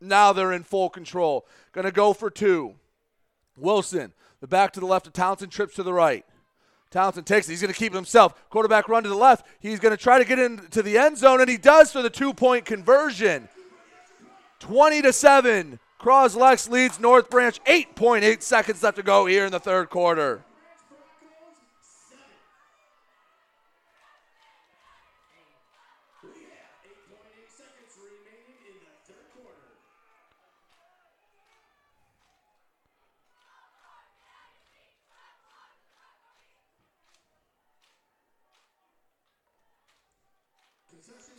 Now 0.00 0.32
they're 0.32 0.52
in 0.52 0.62
full 0.62 0.90
control. 0.90 1.46
Going 1.72 1.84
to 1.84 1.92
go 1.92 2.12
for 2.12 2.30
two. 2.30 2.74
Wilson, 3.56 4.12
the 4.40 4.46
back 4.46 4.72
to 4.72 4.80
the 4.80 4.86
left 4.86 5.06
of 5.06 5.12
Townsend, 5.12 5.50
trips 5.50 5.74
to 5.76 5.82
the 5.82 5.92
right. 5.92 6.24
Townsend 6.90 7.26
takes 7.26 7.48
it. 7.48 7.52
He's 7.52 7.60
going 7.60 7.72
to 7.72 7.78
keep 7.78 7.92
it 7.92 7.96
himself. 7.96 8.48
Quarterback 8.48 8.88
run 8.88 9.02
to 9.02 9.08
the 9.08 9.14
left. 9.14 9.46
He's 9.60 9.80
going 9.80 9.96
to 9.96 10.02
try 10.02 10.18
to 10.18 10.24
get 10.24 10.38
into 10.38 10.82
the 10.82 10.96
end 10.96 11.18
zone, 11.18 11.40
and 11.40 11.50
he 11.50 11.56
does 11.56 11.92
for 11.92 12.00
the 12.00 12.10
two 12.10 12.32
point 12.32 12.64
conversion. 12.64 13.48
20 14.60 15.02
to 15.02 15.12
7. 15.12 15.78
Croslex 16.00 16.68
leads 16.68 17.00
North 17.00 17.28
Branch. 17.30 17.58
8.8 17.64 18.42
seconds 18.42 18.82
left 18.82 18.96
to 18.96 19.02
go 19.02 19.26
here 19.26 19.46
in 19.46 19.52
the 19.52 19.60
third 19.60 19.90
quarter. 19.90 20.44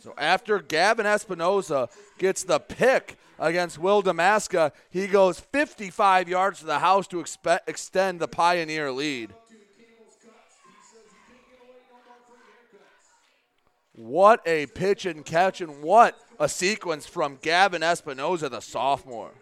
So 0.00 0.14
after 0.16 0.60
Gavin 0.60 1.04
Espinoza 1.04 1.90
gets 2.18 2.42
the 2.42 2.58
pick 2.58 3.18
against 3.38 3.78
Will 3.78 4.02
Damaska, 4.02 4.72
he 4.88 5.06
goes 5.06 5.38
55 5.38 6.26
yards 6.26 6.60
to 6.60 6.66
the 6.66 6.78
house 6.78 7.06
to 7.08 7.16
expe- 7.16 7.60
extend 7.66 8.18
the 8.18 8.28
Pioneer 8.28 8.90
lead. 8.90 9.34
What 13.92 14.40
a 14.46 14.66
pitch 14.66 15.04
and 15.04 15.22
catch, 15.26 15.60
and 15.60 15.82
what 15.82 16.18
a 16.38 16.48
sequence 16.48 17.04
from 17.04 17.38
Gavin 17.42 17.82
Espinoza, 17.82 18.50
the 18.50 18.60
sophomore. 18.60 19.32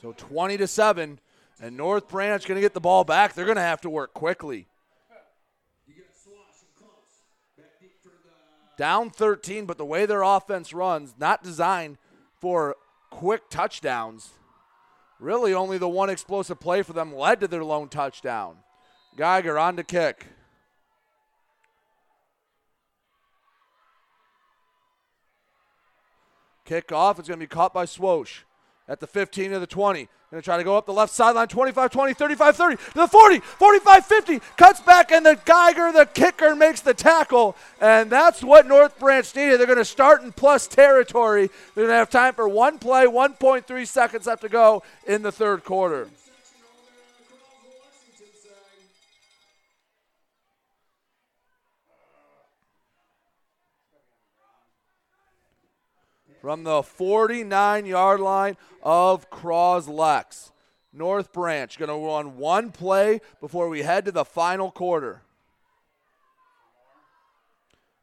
So 0.00 0.12
20 0.12 0.56
to 0.58 0.66
7. 0.66 1.20
And 1.60 1.76
North 1.76 2.08
Branch 2.08 2.46
going 2.46 2.56
to 2.56 2.62
get 2.62 2.74
the 2.74 2.80
ball 2.80 3.04
back. 3.04 3.34
They're 3.34 3.44
going 3.44 3.56
to 3.56 3.62
have 3.62 3.80
to 3.80 3.90
work 3.90 4.14
quickly. 4.14 4.68
Down 8.76 9.10
13, 9.10 9.66
but 9.66 9.76
the 9.76 9.84
way 9.84 10.06
their 10.06 10.22
offense 10.22 10.72
runs, 10.72 11.14
not 11.18 11.42
designed 11.42 11.98
for 12.40 12.76
quick 13.10 13.50
touchdowns. 13.50 14.30
Really, 15.18 15.52
only 15.52 15.78
the 15.78 15.88
one 15.88 16.10
explosive 16.10 16.60
play 16.60 16.82
for 16.82 16.92
them 16.92 17.12
led 17.12 17.40
to 17.40 17.48
their 17.48 17.64
lone 17.64 17.88
touchdown. 17.88 18.58
Geiger 19.16 19.58
on 19.58 19.74
to 19.76 19.82
kick. 19.82 20.26
Kickoff 26.64 27.18
is 27.18 27.26
going 27.26 27.40
to 27.40 27.44
be 27.44 27.48
caught 27.48 27.74
by 27.74 27.84
Swosh 27.84 28.42
at 28.88 29.00
the 29.00 29.06
15 29.06 29.50
to 29.52 29.58
the 29.58 29.66
20. 29.66 30.08
Going 30.30 30.42
to 30.42 30.44
try 30.44 30.58
to 30.58 30.64
go 30.64 30.76
up 30.76 30.84
the 30.84 30.92
left 30.92 31.14
sideline 31.14 31.48
25 31.48 31.90
20, 31.90 32.12
35 32.12 32.56
30 32.56 32.76
to 32.76 32.82
the 32.94 33.08
40, 33.08 33.38
45 33.38 34.04
50. 34.04 34.40
Cuts 34.58 34.80
back, 34.80 35.10
and 35.10 35.24
the 35.24 35.38
Geiger, 35.46 35.90
the 35.90 36.04
kicker, 36.04 36.54
makes 36.54 36.82
the 36.82 36.92
tackle. 36.92 37.56
And 37.80 38.10
that's 38.10 38.44
what 38.44 38.66
North 38.66 38.98
Branch 38.98 39.34
needed. 39.34 39.58
They're 39.58 39.66
going 39.66 39.78
to 39.78 39.86
start 39.86 40.22
in 40.22 40.32
plus 40.32 40.66
territory. 40.66 41.48
They're 41.74 41.84
going 41.84 41.94
to 41.94 41.94
have 41.94 42.10
time 42.10 42.34
for 42.34 42.46
one 42.46 42.78
play, 42.78 43.06
1.3 43.06 43.86
seconds 43.86 44.26
left 44.26 44.42
to 44.42 44.50
go 44.50 44.82
in 45.06 45.22
the 45.22 45.32
third 45.32 45.64
quarter. 45.64 46.08
From 56.40 56.64
the 56.64 56.82
49 56.82 57.86
yard 57.86 58.20
line 58.20 58.56
of 58.82 59.30
Croslex. 59.30 60.50
North 60.92 61.32
Branch 61.32 61.78
going 61.78 61.88
to 61.88 62.06
run 62.06 62.38
one 62.38 62.70
play 62.70 63.20
before 63.40 63.68
we 63.68 63.82
head 63.82 64.04
to 64.06 64.12
the 64.12 64.24
final 64.24 64.70
quarter. 64.70 65.22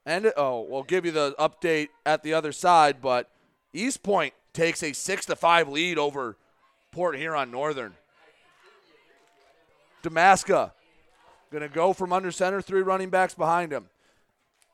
And 0.06 0.32
oh, 0.38 0.68
we'll 0.70 0.84
give 0.84 1.06
you 1.06 1.12
the 1.12 1.36
update 1.40 1.90
at 2.06 2.22
the 2.22 2.34
other 2.34 2.52
side, 2.52 2.98
but 3.02 3.32
Eastpointe 3.74 4.34
takes 4.54 4.84
a 4.84 4.94
six 4.94 5.26
to 5.26 5.36
five 5.36 5.68
lead 5.68 5.98
over 5.98 6.38
Port 6.92 7.18
Huron 7.18 7.50
Northern. 7.50 7.94
Damaska 10.04 10.72
going 11.52 11.64
to 11.64 11.74
go 11.74 11.94
from 11.94 12.14
under 12.14 12.32
center, 12.32 12.62
three 12.62 12.82
running 12.82 13.10
backs 13.10 13.34
behind 13.34 13.72
him. 13.72 13.88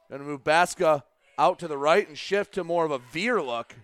Going 0.09 0.21
to 0.21 0.27
move 0.27 0.43
Baxa 0.43 1.03
out 1.41 1.59
to 1.59 1.67
the 1.67 1.77
right 1.77 2.07
and 2.07 2.17
shift 2.17 2.53
to 2.53 2.63
more 2.63 2.85
of 2.85 2.91
a 2.91 2.99
veer 2.99 3.41
look. 3.41 3.75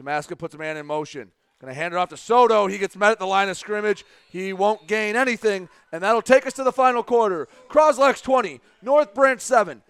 Damaska 0.00 0.38
puts 0.38 0.54
a 0.54 0.58
man 0.58 0.76
in 0.76 0.86
motion. 0.86 1.32
Going 1.60 1.74
to 1.74 1.78
hand 1.78 1.92
it 1.92 1.96
off 1.96 2.10
to 2.10 2.16
Soto. 2.16 2.68
He 2.68 2.78
gets 2.78 2.94
met 2.94 3.10
at 3.10 3.18
the 3.18 3.26
line 3.26 3.48
of 3.48 3.56
scrimmage. 3.56 4.04
He 4.30 4.52
won't 4.52 4.86
gain 4.86 5.16
anything, 5.16 5.68
and 5.90 6.04
that'll 6.04 6.22
take 6.22 6.46
us 6.46 6.52
to 6.52 6.62
the 6.62 6.70
final 6.70 7.02
quarter. 7.02 7.48
Croslex 7.68 8.22
20, 8.22 8.60
North 8.80 9.12
Branch 9.12 9.40
7. 9.40 9.82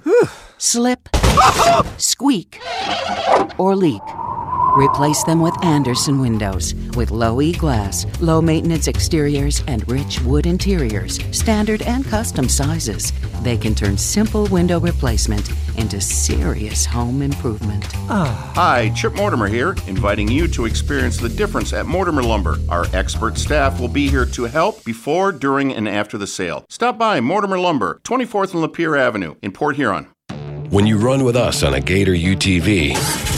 slip, 0.59 1.11
squeak, 1.99 2.61
or 3.59 3.77
leak, 3.77 4.01
replace 4.79 5.25
them 5.25 5.41
with 5.41 5.55
Andersen 5.65 6.21
windows. 6.21 6.75
With 6.97 7.11
low 7.11 7.41
E 7.41 7.53
glass, 7.53 8.07
low 8.21 8.41
maintenance 8.41 8.89
exteriors, 8.89 9.63
and 9.67 9.89
rich 9.91 10.21
wood 10.21 10.47
interiors, 10.47 11.19
standard 11.37 11.83
and 11.83 12.05
custom 12.05 12.49
sizes, 12.49 13.13
they 13.43 13.57
can 13.57 13.75
turn 13.75 13.99
simple 13.99 14.47
window 14.47 14.79
replacement 14.79 15.51
into 15.77 16.01
serious 16.01 16.87
home 16.87 17.23
improvement. 17.23 17.85
Ah. 18.09 18.53
Hi, 18.55 18.91
Chip 18.91 19.15
Mortimer 19.15 19.49
here, 19.49 19.77
inviting 19.87 20.29
you 20.29 20.49
to 20.49 20.65
experience 20.65 21.17
the 21.17 21.29
difference 21.29 21.73
at 21.73 21.87
Mortimer 21.87 22.23
Lumber. 22.23 22.59
Our 22.69 22.87
expert 22.93 23.39
staff 23.39 23.81
will 23.81 23.89
be 23.89 24.09
here 24.09 24.27
to 24.27 24.45
help 24.45 24.85
before, 24.85 25.33
during, 25.33 25.73
and 25.75 25.89
after 25.89 26.19
the 26.19 26.27
sale. 26.27 26.65
Stop 26.69 26.99
by 26.99 27.21
Mortimer 27.21 27.59
Lumber, 27.59 28.01
24th 28.05 28.55
and 28.55 28.63
Lapeer 28.63 28.99
Avenue 28.99 29.35
in 29.43 29.53
Port 29.53 29.77
Huron. 29.77 30.09
When 30.71 30.87
you 30.87 30.99
run 30.99 31.25
with 31.25 31.37
us 31.37 31.63
on 31.63 31.73
a 31.75 31.81
Gator 31.81 32.13
UTV, 32.13 33.38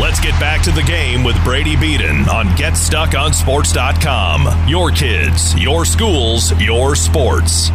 Let's 0.00 0.20
get 0.20 0.38
back 0.38 0.62
to 0.62 0.70
the 0.70 0.84
game 0.84 1.24
with 1.24 1.34
Brady 1.42 1.74
Beaton 1.74 2.28
on 2.28 2.46
GetStuckOnSports.com. 2.50 4.68
Your 4.68 4.92
kids, 4.92 5.56
your 5.56 5.84
schools, 5.84 6.52
your 6.60 6.94
sports. 6.94 7.72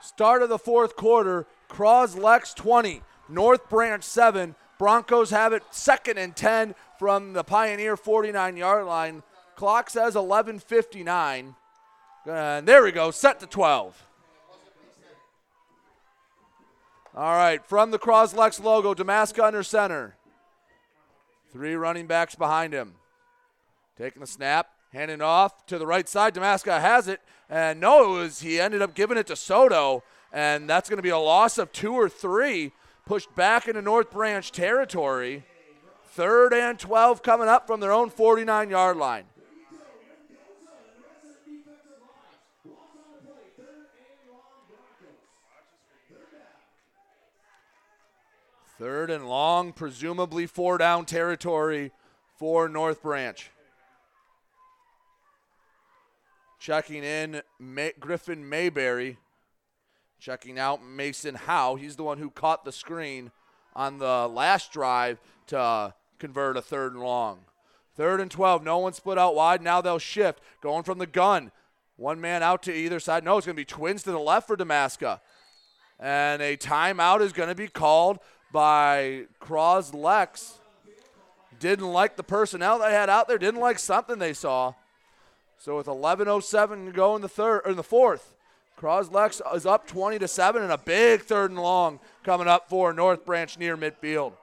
Start 0.00 0.42
of 0.42 0.48
the 0.48 0.58
fourth 0.58 0.96
quarter, 0.96 1.46
Croslex 1.70 2.56
20, 2.56 3.02
North 3.28 3.68
Branch 3.68 4.02
7. 4.02 4.56
Broncos 4.80 5.30
have 5.30 5.52
it 5.52 5.62
second 5.70 6.18
and 6.18 6.34
10 6.34 6.74
from 6.98 7.34
the 7.34 7.44
Pioneer 7.44 7.96
49 7.96 8.56
yard 8.56 8.84
line. 8.84 9.22
Clock 9.54 9.90
says 9.90 10.16
11.59. 10.16 11.54
And 12.26 12.66
there 12.66 12.82
we 12.82 12.90
go, 12.90 13.12
set 13.12 13.38
to 13.38 13.46
12. 13.46 14.04
All 17.14 17.36
right, 17.36 17.64
from 17.64 17.92
the 17.92 17.98
Croslex 18.00 18.60
logo, 18.60 18.92
Damaska 18.92 19.44
under 19.44 19.62
center. 19.62 20.16
Three 21.52 21.74
running 21.74 22.06
backs 22.06 22.34
behind 22.34 22.72
him. 22.72 22.94
Taking 23.96 24.20
the 24.20 24.26
snap, 24.26 24.68
handing 24.92 25.22
off 25.22 25.66
to 25.66 25.78
the 25.78 25.86
right 25.86 26.08
side. 26.08 26.34
Damaska 26.34 26.80
has 26.80 27.08
it, 27.08 27.20
and 27.48 27.80
no, 27.80 28.16
it 28.16 28.18
was 28.18 28.40
he 28.40 28.60
ended 28.60 28.82
up 28.82 28.94
giving 28.94 29.16
it 29.16 29.26
to 29.28 29.36
Soto, 29.36 30.02
and 30.32 30.68
that's 30.68 30.88
going 30.88 30.98
to 30.98 31.02
be 31.02 31.08
a 31.08 31.18
loss 31.18 31.56
of 31.58 31.72
two 31.72 31.94
or 31.94 32.08
three, 32.08 32.72
pushed 33.06 33.34
back 33.34 33.66
into 33.66 33.80
North 33.80 34.10
Branch 34.10 34.50
territory. 34.52 35.44
Third 36.04 36.52
and 36.52 36.78
12 36.78 37.22
coming 37.22 37.48
up 37.48 37.66
from 37.66 37.80
their 37.80 37.92
own 37.92 38.10
49 38.10 38.70
yard 38.70 38.96
line. 38.96 39.24
Third 48.78 49.10
and 49.10 49.28
long, 49.28 49.72
presumably 49.72 50.46
four 50.46 50.78
down 50.78 51.04
territory 51.04 51.90
for 52.36 52.68
North 52.68 53.02
Branch. 53.02 53.50
Checking 56.60 57.02
in 57.02 57.42
May- 57.58 57.94
Griffin 57.98 58.48
Mayberry. 58.48 59.18
Checking 60.20 60.60
out 60.60 60.84
Mason 60.84 61.34
Howe. 61.34 61.74
He's 61.74 61.96
the 61.96 62.04
one 62.04 62.18
who 62.18 62.30
caught 62.30 62.64
the 62.64 62.70
screen 62.70 63.32
on 63.74 63.98
the 63.98 64.28
last 64.28 64.72
drive 64.72 65.20
to 65.48 65.94
convert 66.20 66.56
a 66.56 66.62
third 66.62 66.92
and 66.92 67.02
long. 67.02 67.40
Third 67.96 68.20
and 68.20 68.30
12. 68.30 68.62
No 68.62 68.78
one 68.78 68.92
split 68.92 69.18
out 69.18 69.34
wide. 69.34 69.60
Now 69.60 69.80
they'll 69.80 69.98
shift. 69.98 70.40
Going 70.60 70.84
from 70.84 70.98
the 70.98 71.06
gun. 71.06 71.50
One 71.96 72.20
man 72.20 72.44
out 72.44 72.62
to 72.64 72.72
either 72.72 73.00
side. 73.00 73.24
No, 73.24 73.38
it's 73.38 73.46
going 73.46 73.56
to 73.56 73.60
be 73.60 73.64
twins 73.64 74.04
to 74.04 74.12
the 74.12 74.20
left 74.20 74.46
for 74.46 74.56
Damaska. 74.56 75.20
And 75.98 76.40
a 76.40 76.56
timeout 76.56 77.22
is 77.22 77.32
going 77.32 77.48
to 77.48 77.56
be 77.56 77.66
called 77.66 78.20
by 78.52 79.26
Croslex. 79.40 80.54
Didn't 81.60 81.92
like 81.92 82.16
the 82.16 82.22
personnel 82.22 82.78
they 82.78 82.92
had 82.92 83.10
out 83.10 83.28
there. 83.28 83.38
Didn't 83.38 83.60
like 83.60 83.78
something 83.78 84.18
they 84.18 84.32
saw. 84.32 84.74
So 85.58 85.76
with 85.76 85.86
11:07 85.86 86.86
to 86.86 86.92
go 86.92 87.16
in 87.16 87.22
the 87.22 87.28
third 87.28 87.62
or 87.64 87.70
in 87.70 87.76
the 87.76 87.82
fourth, 87.82 88.34
Croslex 88.78 89.40
is 89.54 89.66
up 89.66 89.88
20 89.88 90.20
to 90.20 90.28
seven, 90.28 90.62
and 90.62 90.70
a 90.70 90.78
big 90.78 91.22
third 91.22 91.50
and 91.50 91.60
long 91.60 91.98
coming 92.22 92.46
up 92.46 92.68
for 92.68 92.92
North 92.92 93.26
Branch 93.26 93.58
near 93.58 93.76
midfield. 93.76 94.34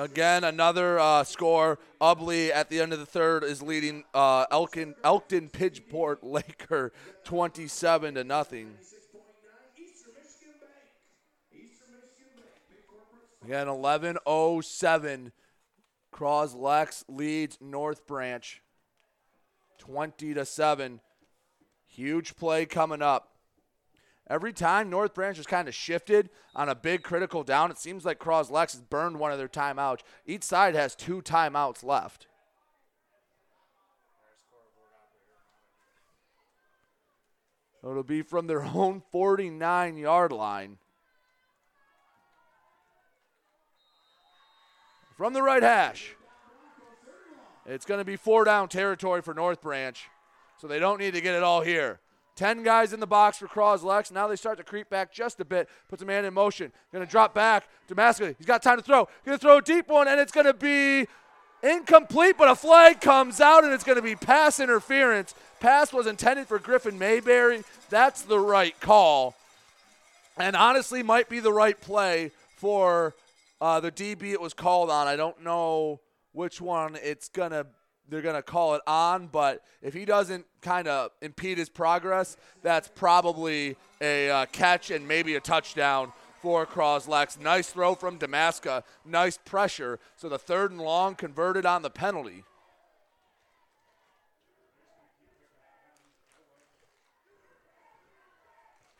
Again, 0.00 0.44
another 0.44 0.98
uh, 0.98 1.24
score. 1.24 1.78
Ubly 2.00 2.50
at 2.50 2.70
the 2.70 2.80
end 2.80 2.94
of 2.94 2.98
the 2.98 3.04
third 3.04 3.44
is 3.44 3.60
leading 3.60 4.04
uh, 4.14 4.46
Elkin, 4.50 4.94
Elkton 5.04 5.50
Pidgeport 5.50 6.20
Laker 6.24 6.90
27 7.24 8.14
to 8.14 8.24
nothing. 8.24 8.70
Again, 13.44 13.66
11:07. 13.66 15.32
Croslex 16.14 17.04
leads 17.06 17.58
North 17.60 18.06
Branch 18.06 18.62
20 19.76 20.32
to 20.32 20.46
7. 20.46 21.00
Huge 21.86 22.36
play 22.36 22.64
coming 22.64 23.02
up. 23.02 23.36
Every 24.30 24.52
time 24.52 24.88
North 24.88 25.12
Branch 25.12 25.36
has 25.38 25.46
kind 25.46 25.66
of 25.66 25.74
shifted 25.74 26.30
on 26.54 26.68
a 26.68 26.74
big 26.76 27.02
critical 27.02 27.42
down, 27.42 27.72
it 27.72 27.78
seems 27.78 28.04
like 28.04 28.20
Croslex 28.20 28.72
has 28.72 28.80
burned 28.80 29.18
one 29.18 29.32
of 29.32 29.38
their 29.38 29.48
timeouts. 29.48 30.02
Each 30.24 30.44
side 30.44 30.76
has 30.76 30.94
two 30.94 31.20
timeouts 31.20 31.82
left. 31.82 32.28
It'll 37.82 38.04
be 38.04 38.22
from 38.22 38.46
their 38.46 38.62
own 38.74 39.02
49 39.10 39.96
yard 39.96 40.30
line. 40.30 40.78
From 45.16 45.32
the 45.32 45.42
right 45.42 45.62
hash. 45.62 46.14
It's 47.66 47.84
going 47.84 47.98
to 47.98 48.04
be 48.04 48.16
four 48.16 48.44
down 48.44 48.68
territory 48.68 49.22
for 49.22 49.34
North 49.34 49.60
Branch, 49.60 50.00
so 50.56 50.68
they 50.68 50.78
don't 50.78 51.00
need 51.00 51.14
to 51.14 51.20
get 51.20 51.34
it 51.34 51.42
all 51.42 51.62
here. 51.62 51.98
10 52.36 52.62
guys 52.62 52.92
in 52.92 53.00
the 53.00 53.06
box 53.06 53.38
for 53.38 53.46
Croslex. 53.46 54.10
Now 54.10 54.26
they 54.26 54.36
start 54.36 54.58
to 54.58 54.64
creep 54.64 54.88
back 54.88 55.12
just 55.12 55.40
a 55.40 55.44
bit. 55.44 55.68
Puts 55.88 56.02
a 56.02 56.06
man 56.06 56.24
in 56.24 56.32
motion. 56.34 56.72
Going 56.92 57.04
to 57.04 57.10
drop 57.10 57.34
back. 57.34 57.64
Damaska, 57.88 58.34
he's 58.38 58.46
got 58.46 58.62
time 58.62 58.78
to 58.78 58.82
throw. 58.82 59.08
Going 59.24 59.38
to 59.38 59.42
throw 59.42 59.58
a 59.58 59.62
deep 59.62 59.88
one, 59.88 60.08
and 60.08 60.20
it's 60.20 60.32
going 60.32 60.46
to 60.46 60.54
be 60.54 61.06
incomplete, 61.62 62.36
but 62.38 62.48
a 62.48 62.54
flag 62.54 63.00
comes 63.00 63.40
out, 63.40 63.64
and 63.64 63.72
it's 63.72 63.84
going 63.84 63.96
to 63.96 64.02
be 64.02 64.16
pass 64.16 64.60
interference. 64.60 65.34
Pass 65.60 65.92
was 65.92 66.06
intended 66.06 66.46
for 66.46 66.58
Griffin 66.58 66.98
Mayberry. 66.98 67.62
That's 67.90 68.22
the 68.22 68.38
right 68.38 68.78
call. 68.80 69.34
And 70.36 70.56
honestly, 70.56 71.02
might 71.02 71.28
be 71.28 71.40
the 71.40 71.52
right 71.52 71.78
play 71.78 72.30
for 72.56 73.14
uh, 73.60 73.80
the 73.80 73.92
DB 73.92 74.32
it 74.32 74.40
was 74.40 74.54
called 74.54 74.90
on. 74.90 75.06
I 75.06 75.16
don't 75.16 75.42
know 75.42 76.00
which 76.32 76.60
one 76.60 76.96
it's 77.02 77.28
going 77.28 77.50
to 77.50 77.66
they're 78.10 78.22
going 78.22 78.34
to 78.34 78.42
call 78.42 78.74
it 78.74 78.82
on, 78.86 79.28
but 79.28 79.62
if 79.82 79.94
he 79.94 80.04
doesn't 80.04 80.44
kind 80.60 80.88
of 80.88 81.12
impede 81.22 81.58
his 81.58 81.68
progress, 81.68 82.36
that's 82.62 82.88
probably 82.88 83.76
a 84.00 84.30
uh, 84.30 84.46
catch 84.46 84.90
and 84.90 85.06
maybe 85.06 85.36
a 85.36 85.40
touchdown 85.40 86.12
for 86.42 86.66
Croslex. 86.66 87.38
Nice 87.38 87.70
throw 87.70 87.94
from 87.94 88.18
Damaska. 88.18 88.82
Nice 89.04 89.38
pressure. 89.38 89.98
So 90.16 90.28
the 90.28 90.38
third 90.38 90.70
and 90.70 90.80
long 90.80 91.14
converted 91.14 91.64
on 91.64 91.82
the 91.82 91.90
penalty. 91.90 92.44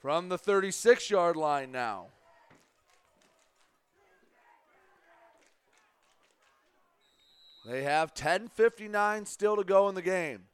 From 0.01 0.29
the 0.31 0.39
36 0.39 1.11
yard 1.11 1.37
line 1.37 1.73
now. 1.73 2.07
They 7.71 7.85
have 7.85 8.15
10:59 8.15 9.27
still 9.27 9.55
to 9.55 9.63
go 9.63 9.89
in 9.89 9.95
the 9.95 10.03
game. 10.03 10.49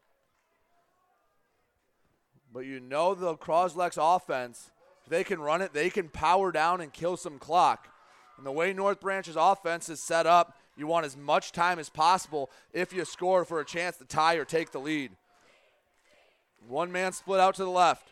But 2.53 2.67
you 2.67 2.79
know 2.79 3.15
the 3.15 3.37
Croslex 3.37 3.97
offense, 3.99 4.71
they 5.09 5.25
can 5.25 5.41
run 5.41 5.63
it, 5.63 5.73
they 5.73 5.89
can 5.89 6.11
power 6.11 6.53
down 6.53 6.83
and 6.83 6.93
kill 6.93 7.17
some 7.17 7.39
clock. 7.39 7.89
And 8.37 8.45
the 8.45 8.53
way 8.53 8.75
North 8.75 9.01
Branch's 9.01 9.35
offense 9.35 9.89
is 9.89 9.99
set 9.99 10.27
up, 10.27 10.59
you 10.77 10.87
want 10.87 11.07
as 11.07 11.17
much 11.17 11.53
time 11.53 11.79
as 11.79 11.89
possible 11.89 12.51
if 12.75 12.93
you 12.93 13.03
score 13.07 13.47
for 13.47 13.61
a 13.61 13.65
chance 13.65 13.97
to 13.97 14.05
tie 14.05 14.35
or 14.35 14.45
take 14.45 14.73
the 14.73 14.79
lead. 14.79 15.17
One 16.69 16.93
man 16.93 17.13
split 17.13 17.41
out 17.41 17.55
to 17.55 17.65
the 17.65 17.71
left. 17.71 18.11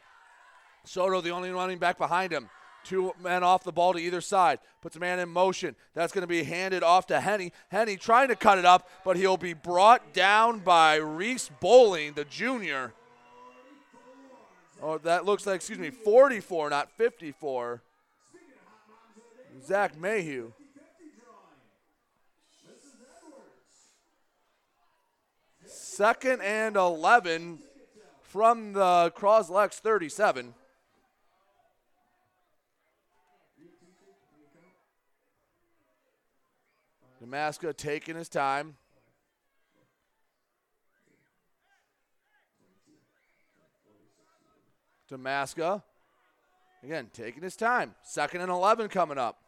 Soto, 0.85 1.21
the 1.21 1.29
only 1.29 1.51
running 1.51 1.77
back 1.77 1.99
behind 1.99 2.33
him. 2.33 2.49
Two 2.85 3.15
men 3.23 3.43
off 3.43 3.65
the 3.65 3.73
ball 3.73 3.95
to 3.95 3.99
either 3.99 4.21
side. 4.21 4.59
Puts 4.83 4.97
a 4.97 5.01
man 5.01 5.19
in 5.19 5.29
motion. 5.29 5.75
That's 5.95 6.13
going 6.13 6.23
to 6.23 6.29
be 6.29 6.45
handed 6.45 6.83
off 6.83 7.07
to 7.07 7.21
Henny. 7.21 7.53
Henny 7.71 7.97
trying 7.97 8.29
to 8.29 8.37
cut 8.37 8.59
it 8.59 8.67
up, 8.67 8.89
but 9.05 9.17
he'll 9.17 9.39
be 9.39 9.55
brought 9.55 10.13
down 10.13 10.61
by 10.61 10.97
Reese 10.97 11.51
Bowling, 11.61 12.13
the 12.13 12.25
junior. 12.25 12.93
Oh, 14.83 14.99
that 14.99 15.25
looks 15.25 15.47
like, 15.47 15.57
excuse 15.57 15.79
me, 15.79 15.91
44, 15.91 16.69
not 16.69 16.91
54. 16.91 17.83
Zach 19.65 19.99
Mayhew. 19.99 20.53
Second 25.65 26.43
and 26.43 26.77
11 26.77 27.61
from 28.23 28.73
the 28.73 29.13
Croslex 29.17 29.75
37. 29.75 30.55
Damaska 37.25 37.75
taking 37.75 38.17
his 38.17 38.29
time. 38.29 38.77
Damaska, 45.11 45.83
again, 46.83 47.09
taking 47.13 47.43
his 47.43 47.57
time. 47.57 47.95
Second 48.03 48.41
and 48.41 48.51
11 48.51 48.89
coming 48.89 49.19
up. 49.19 49.39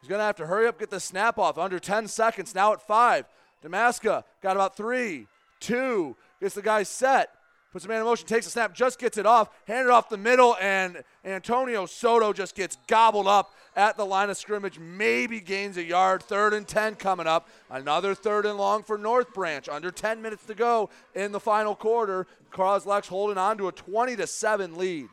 He's 0.00 0.08
going 0.08 0.20
to 0.20 0.24
have 0.24 0.36
to 0.36 0.46
hurry 0.46 0.68
up, 0.68 0.78
get 0.78 0.90
the 0.90 1.00
snap 1.00 1.38
off. 1.38 1.58
Under 1.58 1.78
10 1.78 2.08
seconds, 2.08 2.54
now 2.54 2.72
at 2.72 2.86
five. 2.86 3.26
Damaska 3.64 4.22
got 4.42 4.56
about 4.56 4.76
three, 4.76 5.26
two, 5.60 6.16
gets 6.40 6.54
the 6.54 6.62
guy 6.62 6.82
set. 6.82 7.30
Puts 7.72 7.84
the 7.84 7.88
man 7.88 8.00
in 8.00 8.04
motion, 8.04 8.26
takes 8.26 8.46
a 8.46 8.50
snap, 8.50 8.74
just 8.74 8.98
gets 8.98 9.18
it 9.18 9.26
off, 9.26 9.50
handed 9.66 9.90
off 9.90 10.08
the 10.08 10.16
middle, 10.16 10.56
and 10.60 11.02
Antonio 11.24 11.84
Soto 11.84 12.32
just 12.32 12.54
gets 12.54 12.78
gobbled 12.86 13.26
up 13.26 13.52
at 13.76 13.96
the 13.96 14.06
line 14.06 14.30
of 14.30 14.36
scrimmage. 14.36 14.78
Maybe 14.78 15.38
gains 15.38 15.76
a 15.76 15.84
yard. 15.84 16.22
Third 16.22 16.54
and 16.54 16.66
10 16.66 16.96
coming 16.96 17.26
up. 17.26 17.48
Another 17.70 18.14
third 18.14 18.46
and 18.46 18.58
long 18.58 18.82
for 18.82 18.96
North 18.96 19.32
Branch. 19.34 19.68
Under 19.68 19.90
10 19.90 20.22
minutes 20.22 20.46
to 20.46 20.54
go 20.54 20.88
in 21.14 21.32
the 21.32 21.40
final 21.40 21.76
quarter. 21.76 22.26
Croslex 22.50 23.06
holding 23.06 23.38
on 23.38 23.58
to 23.58 23.68
a 23.68 23.72
20 23.72 24.16
to 24.16 24.26
7 24.26 24.76
lead. 24.76 25.08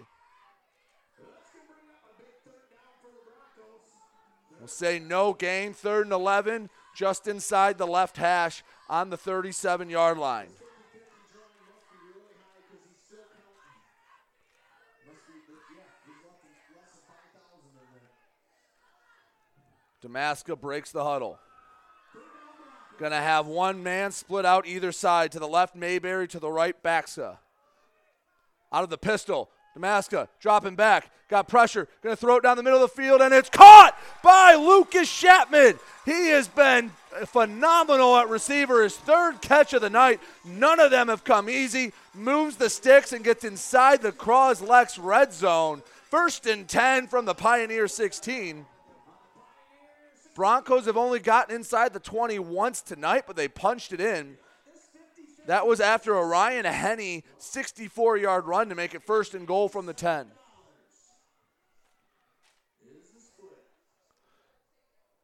We'll 4.59 4.69
say 4.69 4.98
no 4.98 5.33
gain. 5.33 5.74
Third 5.74 6.06
and 6.06 6.14
11, 6.14 6.69
just 6.95 7.27
inside 7.27 7.77
the 7.77 7.85
left 7.85 8.16
hash 8.16 8.64
on 8.90 9.09
the 9.09 9.17
37 9.17 9.90
yard 9.90 10.17
line. 10.17 10.48
Damaska 20.03 20.59
breaks 20.59 20.91
the 20.91 21.03
huddle. 21.03 21.40
Gonna 22.99 23.22
have 23.22 23.48
one 23.48 23.82
man 23.82 24.11
split 24.11 24.45
out 24.45 24.67
either 24.67 24.91
side. 24.91 25.32
To 25.32 25.40
the 25.40 25.48
left, 25.48 25.75
Mayberry. 25.75 26.27
To 26.30 26.40
the 26.40 26.51
right, 26.51 26.75
Baxa. 26.83 27.38
Out 28.72 28.83
of 28.83 28.90
the 28.90 28.98
pistol. 28.98 29.49
Damaska 29.77 30.27
dropping 30.40 30.75
back. 30.75 31.09
Got 31.30 31.48
pressure. 31.48 31.88
Gonna 32.01 32.15
throw 32.15 32.38
it 32.38 32.43
down 32.43 32.57
the 32.57 32.64
middle 32.64 32.83
of 32.83 32.93
the 32.93 33.01
field, 33.01 33.22
and 33.22 33.33
it's 33.33 33.49
caught 33.49 33.98
by 34.22 34.56
Lucas 34.56 35.11
Chapman. 35.11 35.80
He 36.06 36.27
has 36.30 36.48
been 36.48 36.91
phenomenal 37.25 38.17
at 38.17 38.30
receiver. 38.30 38.83
His 38.83 38.98
third 38.98 39.41
catch 39.41 39.73
of 39.73 39.82
the 39.82 39.90
night. 39.90 40.19
None 40.45 40.80
of 40.80 40.91
them 40.91 41.07
have 41.07 41.23
come 41.23 41.49
easy. 41.49 41.93
Moves 42.14 42.57
the 42.57 42.69
sticks 42.69 43.14
and 43.14 43.23
gets 43.23 43.43
inside 43.43 44.01
the 44.01 44.11
Croslex 44.11 44.99
red 45.01 45.33
zone. 45.33 45.82
First 46.11 46.45
and 46.45 46.67
10 46.67 47.07
from 47.07 47.25
the 47.25 47.33
Pioneer 47.33 47.88
16. 47.88 48.65
Broncos 50.33 50.85
have 50.85 50.97
only 50.97 51.19
gotten 51.19 51.55
inside 51.55 51.93
the 51.93 51.99
20 51.99 52.39
once 52.39 52.81
tonight, 52.81 53.23
but 53.27 53.35
they 53.35 53.47
punched 53.47 53.93
it 53.93 54.01
in. 54.01 54.37
That 55.45 55.67
was 55.67 55.79
after 55.79 56.15
a 56.15 56.25
Ryan 56.25 56.65
Henny 56.65 57.23
64 57.37 58.17
yard 58.17 58.45
run 58.45 58.69
to 58.69 58.75
make 58.75 58.95
it 58.95 59.03
first 59.03 59.33
and 59.33 59.45
goal 59.45 59.67
from 59.67 59.85
the 59.85 59.93
10. 59.93 60.27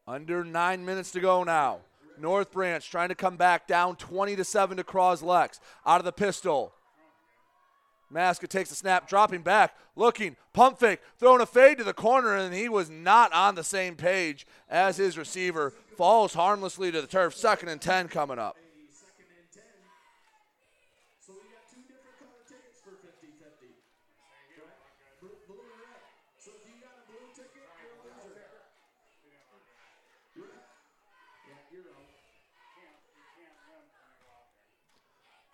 Under 0.07 0.43
nine 0.43 0.85
minutes 0.85 1.11
to 1.11 1.19
go 1.19 1.43
now. 1.43 1.79
North 2.17 2.51
Branch 2.51 2.89
trying 2.89 3.09
to 3.09 3.15
come 3.15 3.38
back 3.38 3.67
down 3.67 3.95
20 3.95 4.35
to 4.35 4.43
7 4.43 4.77
to 4.77 4.83
Croslex. 4.83 5.59
Out 5.85 5.99
of 5.99 6.05
the 6.05 6.11
pistol. 6.11 6.73
Maska 8.13 8.47
takes 8.47 8.71
a 8.71 8.75
snap, 8.75 9.07
dropping 9.07 9.41
back, 9.41 9.75
looking, 9.95 10.35
pump 10.53 10.79
fake, 10.79 10.99
throwing 11.19 11.41
a 11.41 11.45
fade 11.45 11.77
to 11.77 11.83
the 11.83 11.93
corner, 11.93 12.35
and 12.35 12.53
he 12.53 12.67
was 12.67 12.89
not 12.89 13.31
on 13.33 13.53
the 13.53 13.63
same 13.63 13.95
page 13.95 14.47
as 14.67 14.97
his 14.97 15.17
receiver. 15.17 15.73
Falls 15.95 16.33
harmlessly 16.33 16.91
to 16.91 17.01
the 17.01 17.07
turf. 17.07 17.35
Second 17.35 17.69
and 17.69 17.79
10 17.79 18.07
coming 18.07 18.39
up. 18.39 18.57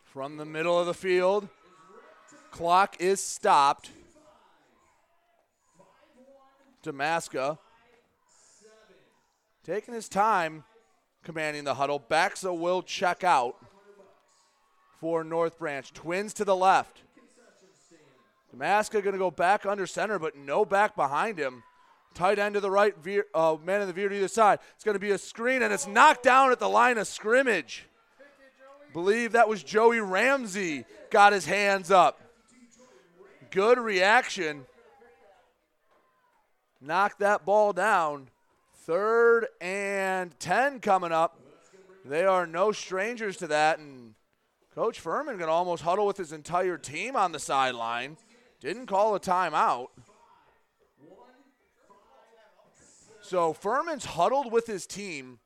From 0.06 0.38
the 0.38 0.45
middle 0.45 0.80
of 0.80 0.85
the 0.85 0.93
field, 0.93 1.50
clock 2.56 2.95
is 3.00 3.22
stopped. 3.22 3.90
Damaska 6.85 7.58
taking 9.66 9.93
his 9.93 10.08
time 10.08 10.64
commanding 11.24 11.66
the 11.66 11.74
huddle. 11.74 12.00
Baxa 12.00 12.58
will 12.58 12.82
check 12.82 13.25
out 13.25 13.58
for 15.01 15.25
North 15.25 15.59
Branch. 15.59 15.92
Twins 15.92 16.34
to 16.35 16.45
the 16.45 16.56
left. 16.56 17.01
Damaska 18.56 19.03
going 19.03 19.11
to 19.11 19.17
go 19.17 19.32
back 19.32 19.66
under 19.66 19.85
center, 19.85 20.17
but 20.17 20.38
no 20.38 20.64
back 20.64 20.95
behind 20.95 21.38
him. 21.38 21.61
Tight 22.14 22.40
end 22.40 22.53
to 22.53 22.61
the 22.61 22.72
right, 22.72 22.98
veer, 22.98 23.25
uh, 23.34 23.58
man 23.66 23.82
in 23.82 23.88
the 23.88 23.93
veer 23.93 24.08
to 24.08 24.16
either 24.16 24.30
side. 24.30 24.59
It's 24.75 24.85
going 24.85 24.95
to 24.95 25.00
be 25.00 25.11
a 25.11 25.17
screen, 25.17 25.61
and 25.61 25.74
it's 25.74 25.88
knocked 25.88 26.24
down 26.24 26.53
at 26.53 26.59
the 26.59 26.69
line 26.69 26.98
of 26.98 27.08
scrimmage. 27.08 27.85
Believe 28.93 29.34
that 29.34 29.50
was 29.50 29.61
Joey 29.61 30.00
Ramsey 30.00 30.85
got 31.09 31.34
his 31.34 31.45
hands 31.45 31.92
up. 31.92 32.22
Good 33.56 33.80
reaction. 33.80 34.66
Knock 36.82 37.19
that 37.19 37.45
ball 37.45 37.72
down. 37.72 38.27
Third 38.80 39.48
and 39.61 40.38
10 40.42 40.82
coming 40.82 41.14
up. 41.14 41.40
They 42.03 42.25
are 42.25 42.45
no 42.45 42.74
strangers 42.74 43.38
to 43.38 43.48
that, 43.48 43.80
and 43.80 44.14
Coach 44.75 45.00
Furman 45.00 45.38
to 45.38 45.48
almost 45.48 45.84
huddle 45.84 46.06
with 46.06 46.17
his 46.17 46.34
entire 46.34 46.77
team 46.77 47.16
on 47.16 47.32
the 47.32 47.40
sideline. 47.40 48.17
Didn't 48.59 48.88
call 48.88 49.16
a 49.16 49.22
timeout. 49.22 49.88
So 53.22 53.53
Furman's 53.53 54.03
huddled 54.03 54.51
with 54.51 54.67
his 54.67 54.85
team, 54.85 55.40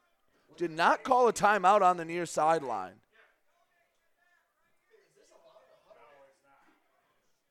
did 0.58 0.72
not 0.72 1.04
call 1.04 1.28
a 1.28 1.34
timeout 1.34 1.84
on 1.84 1.98
the 1.98 2.06
near 2.06 2.26
sideline. 2.26 2.96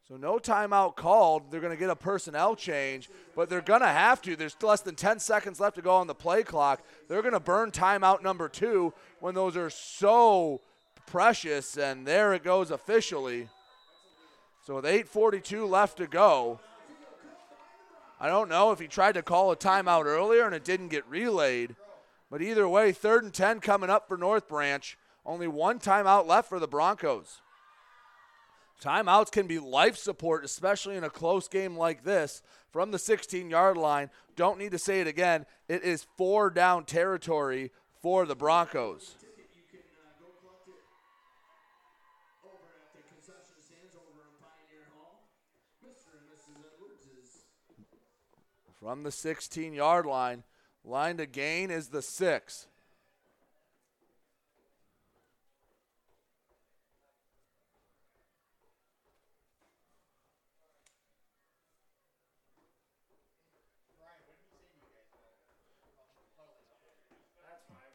So 0.09 0.17
no 0.17 0.39
timeout 0.39 0.97
called. 0.97 1.51
They're 1.51 1.61
going 1.61 1.73
to 1.73 1.79
get 1.79 1.91
a 1.91 1.97
personnel 1.97 2.57
change, 2.57 3.11
but 3.37 3.51
they're 3.51 3.61
going 3.61 3.83
to 3.83 3.89
have 3.89 4.23
to. 4.23 4.37
There's 4.37 4.57
less 4.63 4.81
than 4.81 4.95
10 4.95 5.19
seconds 5.19 5.61
left 5.61 5.77
to 5.77 5.83
go 5.83 5.97
on 5.97 6.07
the 6.07 6.15
play 6.15 6.43
clock. 6.43 6.83
They're 7.09 7.21
going 7.21 7.35
to 7.35 7.41
burn 7.41 7.73
timeout 7.73 8.23
number 8.23 8.49
two 8.49 8.95
when 9.21 9.35
those 9.35 9.55
are 9.55 9.69
so 9.69 10.63
precious, 11.07 11.77
and 11.77 12.07
there 12.07 12.33
it 12.33 12.43
goes 12.43 12.71
officially. 12.71 13.49
So 14.65 14.77
with 14.77 14.87
8:42 14.87 15.69
left 15.69 15.99
to 15.99 16.07
go, 16.07 16.61
I 18.19 18.29
don't 18.29 18.49
know 18.49 18.73
if 18.73 18.79
he 18.79 18.87
tried 18.87 19.13
to 19.13 19.23
call 19.23 19.53
a 19.53 19.57
timeout 19.57 20.05
earlier 20.05 20.45
and 20.45 20.55
it 20.55 20.65
didn't 20.65 20.89
get 20.89 21.09
relayed, 21.09 21.77
but 22.31 22.43
either 22.43 22.69
way, 22.69 22.93
third 22.93 23.25
and 23.25 23.33
10 23.33 23.61
coming 23.61 23.91
up 23.91 24.09
for 24.09 24.17
North 24.17 24.49
Branch. 24.49 24.99
Only 25.25 25.49
one 25.49 25.79
timeout 25.79 26.27
left 26.27 26.49
for 26.49 26.59
the 26.59 26.67
Broncos. 26.67 27.43
Timeouts 28.81 29.33
can 29.33 29.49
be 29.49 29.59
life 29.59 29.97
support, 29.97 30.45
especially 30.45 30.97
in 30.97 31.03
a 31.03 31.11
close 31.11 31.49
game 31.49 31.77
like 31.77 32.05
this 32.05 32.43
from 32.71 32.93
the 32.93 32.99
16 32.99 33.51
yard 33.51 33.77
line. 33.77 34.09
Don't 34.37 34.59
need 34.59 34.71
to 34.71 34.79
say 34.79 35.01
it 35.01 35.09
again. 35.09 35.47
It 35.69 35.83
is 35.83 36.07
four 36.17 36.49
down 36.49 36.85
territory 36.85 37.73
for 38.01 38.25
the 38.25 38.37
Broncos. 38.37 39.17
From 48.81 49.03
the 49.03 49.11
16 49.11 49.75
yard 49.75 50.07
line, 50.07 50.45
line 50.85 51.17
to 51.17 51.27
gain 51.27 51.71
is 51.73 51.89
the 51.89 52.01
six. 52.01 52.68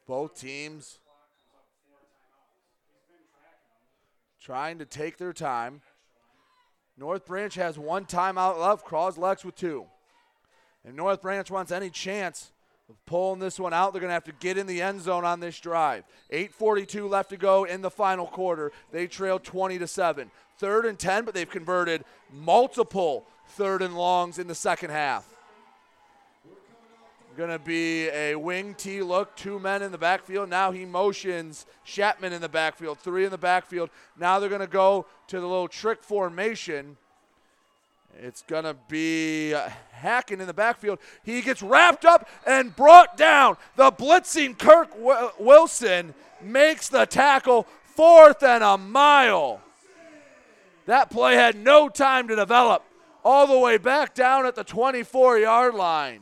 Both 0.06 0.40
teams 0.40 1.00
trying 4.42 4.80
to 4.80 4.86
take 4.86 5.18
their 5.18 5.32
time. 5.32 5.82
North 6.98 7.26
Branch 7.26 7.56
has 7.56 7.80
one 7.80 8.06
timeout 8.06 8.60
left. 8.60 8.86
Croslex 8.86 9.46
with 9.46 9.56
two. 9.56 9.86
If 10.84 10.94
North 10.94 11.22
Branch 11.22 11.50
wants 11.50 11.72
any 11.72 11.90
chance 11.90 12.52
of 12.90 13.04
pulling 13.06 13.40
this 13.40 13.58
one 13.58 13.74
out, 13.74 13.94
they're 13.94 14.02
going 14.02 14.10
to 14.10 14.16
have 14.16 14.26
to 14.26 14.34
get 14.34 14.58
in 14.58 14.68
the 14.68 14.82
end 14.82 15.02
zone 15.02 15.24
on 15.24 15.40
this 15.40 15.60
drive. 15.60 16.04
8:42 16.32 17.10
left 17.10 17.30
to 17.30 17.38
go 17.38 17.64
in 17.64 17.82
the 17.82 17.90
final 17.90 18.28
quarter. 18.28 18.74
They 18.92 19.08
trail 19.08 19.40
20 19.40 19.80
to 19.80 19.88
seven. 19.88 20.30
Third 20.58 20.86
and 20.86 21.00
10, 21.00 21.24
but 21.24 21.34
they've 21.34 21.50
converted 21.50 22.04
multiple 22.32 23.26
third 23.48 23.82
and 23.82 23.98
longs 23.98 24.38
in 24.38 24.48
the 24.48 24.56
second 24.56 24.90
half. 24.90 25.33
Going 27.36 27.50
to 27.50 27.58
be 27.58 28.10
a 28.10 28.36
wing 28.36 28.76
T 28.76 29.02
look, 29.02 29.36
two 29.36 29.58
men 29.58 29.82
in 29.82 29.92
the 29.92 29.98
backfield. 29.98 30.50
Now 30.50 30.72
he 30.72 30.86
motions 30.86 31.66
Chapman 31.84 32.32
in 32.32 32.42
the 32.42 32.50
backfield, 32.50 33.00
three 33.00 33.26
in 33.26 33.32
the 33.32 33.40
backfield. 33.40 33.90
Now 34.20 34.40
they're 34.40 34.50
going 34.50 34.62
to 34.62 34.68
go 34.68 35.08
to 35.28 35.40
the 35.40 35.48
little 35.48 35.68
trick 35.68 36.04
formation. 36.04 36.96
It's 38.20 38.44
going 38.44 38.66
to 38.66 38.76
be 38.88 39.56
uh, 39.56 39.68
Hacken 40.00 40.42
in 40.42 40.46
the 40.46 40.54
backfield. 40.54 41.00
He 41.24 41.42
gets 41.42 41.64
wrapped 41.64 42.06
up 42.06 42.30
and 42.46 42.76
brought 42.76 43.18
down. 43.18 43.58
The 43.78 43.92
blitzing 43.92 44.56
Kirk 44.60 44.92
Wilson 45.40 46.14
makes 46.40 46.88
the 46.88 47.06
tackle, 47.06 47.66
fourth 47.84 48.44
and 48.44 48.64
a 48.64 48.78
mile. 48.78 49.60
That 50.86 51.10
play 51.10 51.34
had 51.34 51.56
no 51.56 51.90
time 51.90 52.28
to 52.28 52.36
develop, 52.36 52.84
all 53.26 53.48
the 53.48 53.58
way 53.58 53.78
back 53.78 54.14
down 54.14 54.46
at 54.46 54.54
the 54.54 54.64
24 54.64 55.40
yard 55.40 55.74
line. 55.74 56.22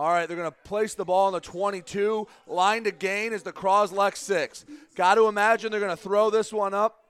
All 0.00 0.08
right, 0.08 0.26
they're 0.26 0.36
going 0.38 0.50
to 0.50 0.56
place 0.64 0.94
the 0.94 1.04
ball 1.04 1.26
on 1.26 1.34
the 1.34 1.40
22. 1.40 2.26
Line 2.46 2.84
to 2.84 2.90
gain 2.90 3.34
is 3.34 3.42
the 3.42 3.52
Croslex 3.52 4.16
6. 4.16 4.64
Got 4.94 5.16
to 5.16 5.28
imagine 5.28 5.70
they're 5.70 5.78
going 5.78 5.94
to 5.94 6.02
throw 6.02 6.30
this 6.30 6.54
one 6.54 6.72
up. 6.72 7.04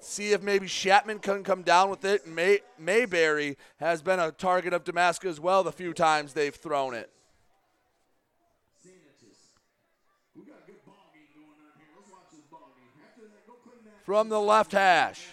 See 0.00 0.32
if 0.32 0.40
maybe 0.40 0.66
Chapman 0.66 1.18
can 1.18 1.44
come 1.44 1.60
down 1.60 1.90
with 1.90 2.02
it. 2.06 2.26
May- 2.26 2.60
Mayberry 2.78 3.58
has 3.76 4.00
been 4.00 4.20
a 4.20 4.32
target 4.32 4.72
of 4.72 4.84
Damaska 4.84 5.26
as 5.26 5.38
well 5.38 5.62
the 5.62 5.70
few 5.70 5.92
times 5.92 6.32
they've 6.32 6.54
thrown 6.54 6.94
it. 6.94 7.10
From 14.04 14.30
the 14.30 14.40
left 14.40 14.72
hash. 14.72 15.26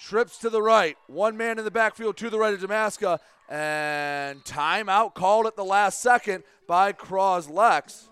Trips 0.00 0.38
to 0.38 0.50
the 0.50 0.60
right. 0.60 0.96
One 1.06 1.36
man 1.36 1.60
in 1.60 1.64
the 1.64 1.70
backfield 1.70 2.16
to 2.16 2.28
the 2.28 2.40
right 2.40 2.52
of 2.52 2.60
Damaska. 2.60 3.20
And 3.50 4.44
timeout 4.44 5.14
called 5.14 5.46
at 5.46 5.56
the 5.56 5.64
last 5.64 6.00
second 6.00 6.44
by 6.68 6.92
Croslex. 6.92 8.06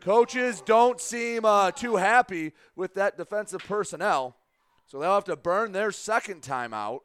Coaches 0.00 0.62
don't 0.64 1.00
seem 1.00 1.44
uh, 1.44 1.72
too 1.72 1.96
happy 1.96 2.52
with 2.76 2.94
that 2.94 3.18
defensive 3.18 3.60
personnel, 3.66 4.36
so 4.86 5.00
they'll 5.00 5.14
have 5.14 5.24
to 5.24 5.34
burn 5.36 5.72
their 5.72 5.90
second 5.90 6.42
timeout. 6.42 7.00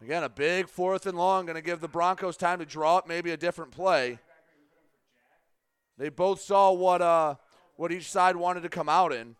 Again, 0.00 0.22
a 0.22 0.28
big 0.28 0.68
fourth 0.68 1.06
and 1.06 1.18
long, 1.18 1.46
going 1.46 1.56
to 1.56 1.62
give 1.62 1.80
the 1.80 1.88
Broncos 1.88 2.36
time 2.36 2.60
to 2.60 2.66
draw 2.66 2.98
up 2.98 3.08
maybe 3.08 3.32
a 3.32 3.36
different 3.36 3.72
play. 3.72 4.20
They 5.98 6.08
both 6.08 6.40
saw 6.40 6.72
what 6.72 7.02
uh, 7.02 7.34
what 7.76 7.90
each 7.90 8.10
side 8.10 8.36
wanted 8.36 8.62
to 8.62 8.68
come 8.68 8.88
out 8.88 9.12
in. 9.12 9.34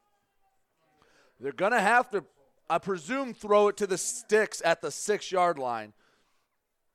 They're 1.39 1.53
going 1.53 1.73
to 1.73 1.81
have 1.81 2.11
to 2.11 2.25
I 2.69 2.79
presume, 2.79 3.35
throw 3.35 3.69
it 3.69 3.77
to 3.79 3.87
the 3.87 3.99
sticks 3.99 4.63
at 4.65 4.81
the 4.81 4.91
six 4.91 5.31
yard 5.31 5.59
line. 5.59 5.93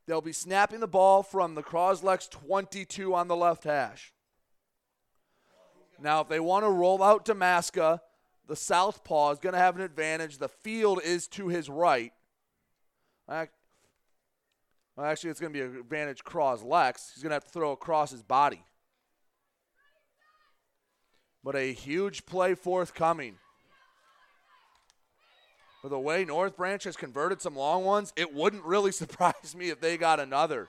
They'll 0.08 0.22
be 0.22 0.34
snapping 0.34 0.80
the 0.80 0.88
ball 0.88 1.22
from 1.22 1.54
the 1.54 1.62
Croslex 1.62 2.30
22 2.30 3.14
on 3.14 3.28
the 3.28 3.36
left 3.36 3.66
hash. 3.66 4.14
Now, 6.02 6.22
if 6.22 6.30
they 6.30 6.40
want 6.40 6.66
to 6.66 6.70
roll 6.70 7.04
out 7.04 7.26
Damaska, 7.26 8.00
the 8.48 8.56
southpaw 8.56 9.32
is 9.32 9.40
going 9.40 9.54
to 9.54 9.60
have 9.60 9.76
an 9.76 9.84
advantage. 9.84 10.40
The 10.40 10.50
field 10.50 11.02
is 11.04 11.28
to 11.30 11.50
his 11.50 11.70
right. 11.70 12.14
Actually, 13.28 15.30
it's 15.30 15.40
going 15.40 15.54
to 15.54 15.60
be 15.60 15.64
an 15.64 15.78
advantage 15.78 16.24
Croslex. 16.24 17.14
He's 17.14 17.22
going 17.22 17.30
to 17.30 17.36
have 17.36 17.46
to 17.46 17.52
throw 17.52 17.72
across 17.72 18.10
his 18.10 18.24
body. 18.24 18.64
But 21.44 21.56
a 21.56 21.72
huge 21.72 22.26
play 22.26 22.56
forthcoming. 22.56 23.36
But 25.82 25.90
the 25.90 26.00
way 26.00 26.26
North 26.26 26.58
Branch 26.58 26.84
has 26.84 26.98
converted 26.98 27.42
some 27.42 27.56
long 27.56 27.86
ones, 27.86 28.12
it 28.16 28.34
wouldn't 28.34 28.66
really 28.66 28.92
surprise 29.04 29.56
me 29.56 29.70
if 29.70 29.80
they 29.80 29.98
got 29.98 30.20
another. 30.20 30.68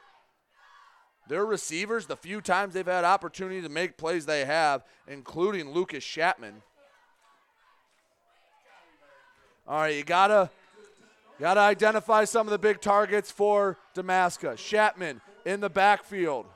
Their 1.28 1.46
receivers, 1.46 2.06
the 2.06 2.16
few 2.16 2.40
times 2.40 2.74
they've 2.74 2.86
had 2.86 3.04
opportunity 3.04 3.62
to 3.62 3.68
make 3.68 3.96
plays 3.96 4.26
they 4.26 4.44
have, 4.44 4.82
including 5.06 5.70
Lucas 5.70 6.02
Chapman. 6.02 6.62
All 9.68 9.78
right, 9.78 9.94
you 9.94 10.02
gotta 10.02 10.50
gotta 11.38 11.60
identify 11.60 12.24
some 12.24 12.48
of 12.48 12.50
the 12.50 12.58
big 12.58 12.80
targets 12.80 13.30
for 13.30 13.78
Damaska. 13.94 14.56
Chapman 14.56 15.20
in 15.44 15.60
the 15.60 15.70
backfield. 15.70 16.46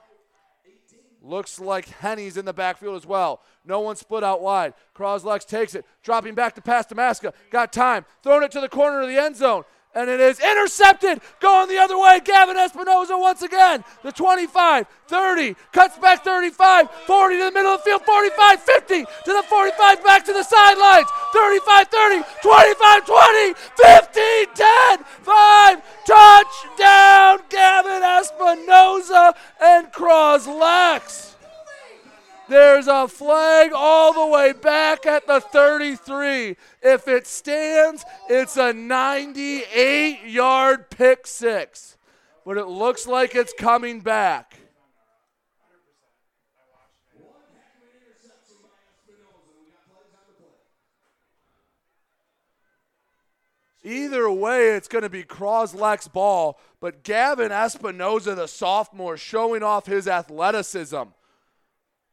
Looks 1.25 1.59
like 1.59 1.89
Henny's 1.89 2.37
in 2.37 2.45
the 2.45 2.53
backfield 2.53 2.97
as 2.97 3.07
well. 3.07 3.41
No 3.65 3.81
one 3.81 3.97
split 3.97 4.23
out 4.23 4.43
wide. 4.43 4.75
Croslex 4.95 5.47
takes 5.47 5.75
it, 5.75 5.87
dropping 6.03 6.35
back 6.35 6.55
to 6.57 6.61
pass 6.61 6.87
Damaska. 6.87 7.33
Got 7.51 7.73
time, 7.73 8.05
throwing 8.23 8.43
it 8.43 8.51
to 8.51 8.61
the 8.61 8.69
corner 8.69 9.01
of 9.01 9.09
the 9.09 9.17
end 9.17 9.35
zone 9.35 9.65
and 9.95 10.11
it 10.11 10.21
is 10.21 10.41
intercepted. 10.41 11.21
Going 11.41 11.69
the 11.69 11.79
other 11.79 11.99
way. 11.99 12.21
Gavin 12.25 12.57
Espinoza 12.57 13.19
once 13.19 13.43
again. 13.43 13.85
The 14.03 14.13
25, 14.13 14.87
30, 15.07 15.57
cuts 15.73 15.99
back 15.99 16.25
35, 16.25 16.91
40 17.07 17.39
to 17.39 17.45
the 17.45 17.53
middle 17.53 17.73
of 17.73 17.81
the 17.81 17.91
field, 17.91 18.03
45, 18.03 18.61
50 18.61 19.05
to 19.05 19.07
the 19.25 19.45
45, 19.49 20.05
back 20.05 20.25
to 20.25 20.33
the 20.33 20.43
sidelines. 20.43 21.09
35, 21.33 21.89
30, 21.89 22.23
25, 22.43 23.07
20, 23.07 23.55
15, 23.77 24.47
10, 24.55 25.05
5. 25.23 25.83
Touchdown, 26.07 27.41
Gavin 27.49 28.03
Espinoza 28.03 29.35
and 29.61 29.93
Croslex. 29.93 31.34
There's 32.49 32.87
a 32.89 33.09
flag 33.09 33.73
all 33.75 34.13
the 34.13 34.27
way 34.27 34.53
back 34.53 35.07
at 35.07 35.27
the 35.27 35.41
33. 35.41 36.57
If 36.83 37.09
it 37.09 37.27
stands, 37.27 38.05
it's 38.29 38.57
a 38.57 38.73
98 38.73 40.27
yard 40.27 40.91
pick 40.91 41.27
six. 41.27 41.97
But 42.45 42.59
it 42.59 42.67
looks 42.67 43.07
like 43.07 43.35
it's 43.35 43.55
coming 43.59 44.01
back. 44.01 44.59
Either 53.87 54.31
way, 54.31 54.69
it's 54.71 54.89
going 54.89 55.03
to 55.03 55.11
be 55.11 55.23
Croslex 55.23 56.11
ball, 56.11 56.59
but 56.81 57.03
Gavin 57.03 57.51
Espinoza, 57.51 58.35
the 58.35 58.47
sophomore, 58.47 59.19
showing 59.19 59.63
off 59.63 59.85
his 59.85 60.09
athleticism 60.09 61.03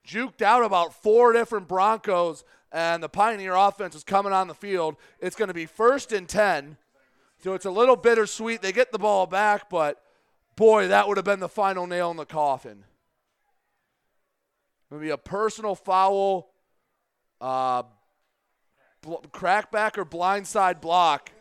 juked 0.03 0.41
out 0.41 0.63
about 0.63 0.93
four 0.93 1.33
different 1.33 1.67
Broncos, 1.67 2.43
and 2.71 3.03
the 3.03 3.09
Pioneer 3.09 3.53
offense 3.53 3.95
is 3.95 4.03
coming 4.03 4.33
on 4.33 4.47
the 4.47 4.53
field. 4.53 4.95
It's 5.19 5.35
going 5.35 5.49
to 5.49 5.53
be 5.53 5.65
first 5.65 6.11
and 6.11 6.27
10. 6.27 6.77
So 7.43 7.53
it's 7.53 7.65
a 7.65 7.71
little 7.71 7.95
bittersweet. 7.95 8.61
They 8.61 8.71
get 8.71 8.91
the 8.91 8.99
ball 8.99 9.25
back, 9.25 9.69
but 9.69 10.01
boy, 10.55 10.88
that 10.88 11.07
would 11.07 11.17
have 11.17 11.25
been 11.25 11.39
the 11.39 11.49
final 11.49 11.88
nail 11.88 12.11
in 12.11 12.17
the 12.17 12.25
coffin. 12.25 12.83
Maybe 14.89 15.09
a 15.09 15.17
personal 15.17 15.73
foul, 15.73 16.51
uh, 17.39 17.83
bl- 19.01 19.15
crackback 19.31 19.97
or 19.97 20.05
blindside 20.05 20.81
block. 20.81 21.31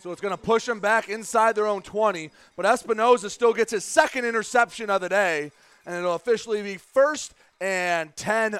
So 0.00 0.12
it's 0.12 0.20
going 0.20 0.36
to 0.36 0.42
push 0.42 0.66
them 0.66 0.80
back 0.80 1.08
inside 1.08 1.54
their 1.54 1.66
own 1.66 1.80
20. 1.80 2.30
But 2.56 2.66
Espinoza 2.66 3.30
still 3.30 3.54
gets 3.54 3.72
his 3.72 3.84
second 3.84 4.26
interception 4.26 4.90
of 4.90 5.00
the 5.00 5.08
day 5.08 5.50
and 5.86 5.96
it'll 5.96 6.14
officially 6.14 6.62
be 6.62 6.76
first 6.76 7.34
and 7.60 8.14
10 8.16 8.54
uh, 8.54 8.58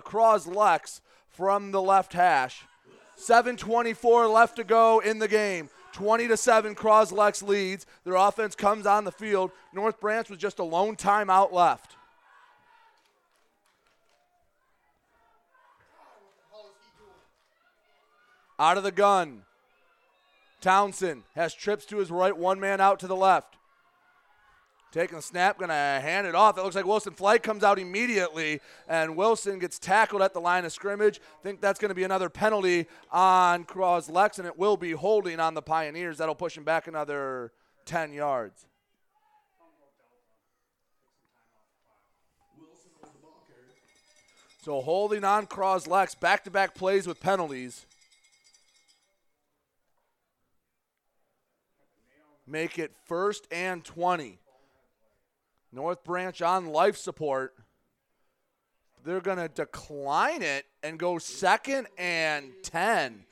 Croslex 0.00 1.00
from 1.28 1.72
the 1.72 1.82
left 1.82 2.12
hash. 2.12 2.62
7.24 3.18 4.32
left 4.32 4.56
to 4.56 4.64
go 4.64 5.00
in 5.00 5.18
the 5.18 5.28
game. 5.28 5.70
20 5.92 6.28
to 6.28 6.36
7, 6.36 6.74
Croslex 6.74 7.42
leads. 7.42 7.86
Their 8.04 8.16
offense 8.16 8.54
comes 8.54 8.86
on 8.86 9.04
the 9.04 9.12
field. 9.12 9.50
North 9.72 9.98
Branch 9.98 10.28
with 10.28 10.38
just 10.38 10.58
a 10.58 10.64
lone 10.64 10.96
timeout 10.96 11.52
left. 11.52 11.96
Out 18.58 18.76
of 18.76 18.82
the 18.82 18.92
gun. 18.92 19.42
Townsend 20.60 21.22
has 21.34 21.54
trips 21.54 21.84
to 21.86 21.98
his 21.98 22.10
right, 22.10 22.36
one 22.36 22.58
man 22.58 22.80
out 22.80 22.98
to 23.00 23.06
the 23.06 23.16
left. 23.16 23.56
Taking 24.92 25.16
the 25.16 25.22
snap, 25.22 25.58
going 25.58 25.68
to 25.68 25.74
hand 25.74 26.26
it 26.26 26.34
off. 26.34 26.56
It 26.56 26.62
looks 26.62 26.74
like 26.74 26.86
Wilson 26.86 27.12
Flight 27.12 27.42
comes 27.42 27.62
out 27.62 27.78
immediately, 27.78 28.60
and 28.88 29.14
Wilson 29.14 29.58
gets 29.58 29.78
tackled 29.78 30.22
at 30.22 30.32
the 30.32 30.40
line 30.40 30.64
of 30.64 30.72
scrimmage. 30.72 31.20
Think 31.42 31.60
that's 31.60 31.78
going 31.78 31.90
to 31.90 31.94
be 31.94 32.04
another 32.04 32.30
penalty 32.30 32.86
on 33.10 33.64
Croslex, 33.64 34.38
and 34.38 34.46
it 34.46 34.58
will 34.58 34.78
be 34.78 34.92
holding 34.92 35.38
on 35.38 35.52
the 35.52 35.60
Pioneers. 35.60 36.16
That'll 36.16 36.34
push 36.34 36.56
him 36.56 36.64
back 36.64 36.86
another 36.86 37.52
10 37.84 38.14
yards. 38.14 38.64
So 44.64 44.80
holding 44.80 45.24
on 45.24 45.46
Croslex, 45.46 46.18
back-to-back 46.18 46.74
plays 46.74 47.06
with 47.06 47.20
penalties. 47.20 47.84
Make 52.46 52.78
it 52.78 52.92
first 53.04 53.46
and 53.52 53.84
20. 53.84 54.38
North 55.76 56.02
Branch 56.04 56.40
on 56.40 56.66
life 56.68 56.96
support. 56.96 57.54
They're 59.04 59.20
going 59.20 59.36
to 59.36 59.48
decline 59.48 60.40
it 60.40 60.64
and 60.82 60.98
go 60.98 61.18
second 61.18 61.86
and 61.98 62.50
10. 62.62 63.26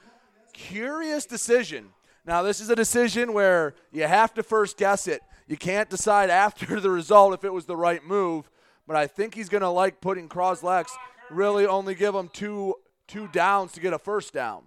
Curious 0.52 1.24
decision. 1.24 1.88
Now, 2.26 2.42
this 2.42 2.60
is 2.60 2.68
a 2.68 2.76
decision 2.76 3.32
where 3.32 3.74
you 3.92 4.02
have 4.02 4.34
to 4.34 4.42
first 4.42 4.76
guess 4.76 5.08
it. 5.08 5.22
You 5.48 5.56
can't 5.56 5.88
decide 5.88 6.28
after 6.28 6.78
the 6.80 6.90
result 6.90 7.32
if 7.32 7.44
it 7.44 7.52
was 7.52 7.64
the 7.64 7.78
right 7.78 8.04
move, 8.04 8.50
but 8.86 8.94
I 8.94 9.06
think 9.06 9.34
he's 9.34 9.48
going 9.48 9.62
to 9.62 9.70
like 9.70 10.02
putting 10.02 10.28
Croslex, 10.28 10.90
really 11.30 11.66
only 11.66 11.94
give 11.94 12.14
him 12.14 12.28
two, 12.30 12.74
two 13.08 13.26
downs 13.28 13.72
to 13.72 13.80
get 13.80 13.94
a 13.94 13.98
first 13.98 14.34
down. 14.34 14.64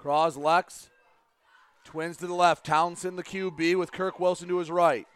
Croslex. 0.00 0.88
Twins 1.84 2.16
to 2.18 2.26
the 2.26 2.34
left. 2.34 2.64
Townsend, 2.64 3.18
the 3.18 3.22
QB, 3.22 3.76
with 3.76 3.92
Kirk 3.92 4.18
Wilson 4.20 4.48
to 4.48 4.58
his 4.58 4.70
right. 4.70 5.06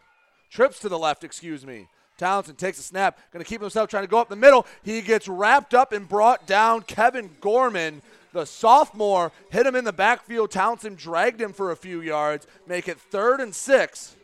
Trips 0.49 0.79
to 0.79 0.89
the 0.89 0.99
left, 0.99 1.23
excuse 1.23 1.65
me. 1.65 1.87
Townsend 2.17 2.57
takes 2.57 2.79
a 2.79 2.83
snap, 2.83 3.19
going 3.33 3.43
to 3.43 3.49
keep 3.49 3.61
himself 3.61 3.89
trying 3.89 4.03
to 4.03 4.09
go 4.09 4.19
up 4.19 4.29
the 4.29 4.35
middle. 4.35 4.65
He 4.83 5.01
gets 5.01 5.27
wrapped 5.27 5.73
up 5.73 5.91
and 5.91 6.07
brought 6.07 6.47
down. 6.47 6.81
Kevin 6.81 7.29
Gorman, 7.41 8.01
the 8.31 8.45
sophomore, 8.45 9.33
hit 9.49 9.65
him 9.65 9.75
in 9.75 9.83
the 9.83 9.91
backfield. 9.91 10.51
Townsend 10.51 10.97
dragged 10.97 11.41
him 11.41 11.51
for 11.51 11.71
a 11.71 11.75
few 11.75 12.01
yards, 12.01 12.47
make 12.67 12.87
it 12.87 12.99
third 12.99 13.41
and 13.41 13.53
six. 13.53 14.15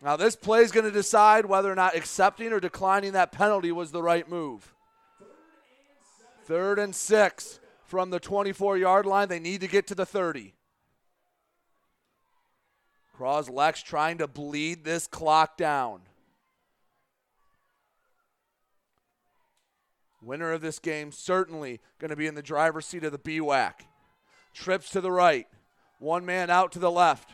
Now, 0.00 0.16
this 0.16 0.36
play 0.36 0.60
is 0.60 0.70
going 0.70 0.86
to 0.86 0.92
decide 0.92 1.44
whether 1.44 1.72
or 1.72 1.74
not 1.74 1.96
accepting 1.96 2.52
or 2.52 2.60
declining 2.60 3.12
that 3.12 3.32
penalty 3.32 3.72
was 3.72 3.90
the 3.90 4.02
right 4.02 4.28
move. 4.28 4.72
Third 6.44 6.78
and 6.78 6.94
six 6.94 7.58
from 7.88 8.10
the 8.10 8.20
24 8.20 8.78
yard 8.78 9.06
line. 9.06 9.28
They 9.28 9.40
need 9.40 9.62
to 9.62 9.66
get 9.66 9.88
to 9.88 9.94
the 9.94 10.06
30. 10.06 10.54
Croslex 13.18 13.82
trying 13.82 14.18
to 14.18 14.28
bleed 14.28 14.84
this 14.84 15.08
clock 15.08 15.56
down. 15.56 16.02
Winner 20.20 20.52
of 20.52 20.60
this 20.60 20.78
game 20.78 21.10
certainly 21.10 21.80
going 21.98 22.10
to 22.10 22.16
be 22.16 22.26
in 22.26 22.34
the 22.34 22.42
driver's 22.42 22.86
seat 22.86 23.04
of 23.04 23.12
the 23.12 23.18
BWAC. 23.18 23.72
Trips 24.52 24.90
to 24.90 25.00
the 25.00 25.10
right, 25.10 25.46
one 25.98 26.26
man 26.26 26.50
out 26.50 26.72
to 26.72 26.78
the 26.78 26.90
left. 26.90 27.30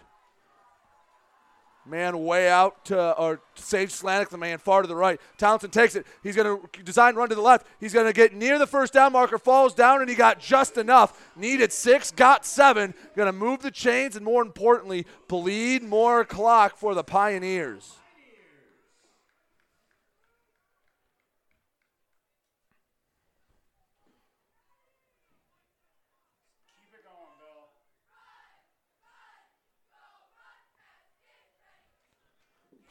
Man 1.86 2.24
way 2.24 2.48
out 2.48 2.86
to, 2.86 3.12
or 3.18 3.40
Sage 3.56 3.90
Slanik, 3.90 4.30
the 4.30 4.38
man 4.38 4.58
far 4.58 4.80
to 4.80 4.88
the 4.88 4.96
right. 4.96 5.20
Townsend 5.36 5.72
takes 5.72 5.94
it. 5.94 6.06
He's 6.22 6.34
going 6.34 6.58
to 6.58 6.82
design 6.82 7.14
run 7.14 7.28
to 7.28 7.34
the 7.34 7.42
left. 7.42 7.66
He's 7.78 7.92
going 7.92 8.06
to 8.06 8.12
get 8.12 8.34
near 8.34 8.58
the 8.58 8.66
first 8.66 8.94
down 8.94 9.12
marker, 9.12 9.36
falls 9.36 9.74
down, 9.74 10.00
and 10.00 10.08
he 10.08 10.16
got 10.16 10.40
just 10.40 10.78
enough. 10.78 11.30
Needed 11.36 11.72
six, 11.72 12.10
got 12.10 12.46
seven. 12.46 12.94
Going 13.14 13.26
to 13.26 13.32
move 13.32 13.60
the 13.60 13.70
chains, 13.70 14.16
and 14.16 14.24
more 14.24 14.40
importantly, 14.40 15.06
bleed 15.28 15.82
more 15.82 16.24
clock 16.24 16.78
for 16.78 16.94
the 16.94 17.04
Pioneers. 17.04 17.96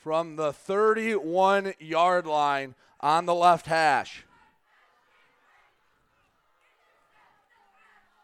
From 0.04 0.36
the 0.36 0.52
31 0.52 1.74
yard 1.80 2.28
line 2.28 2.76
on 3.00 3.26
the 3.26 3.34
left 3.34 3.68
hash. 3.68 4.26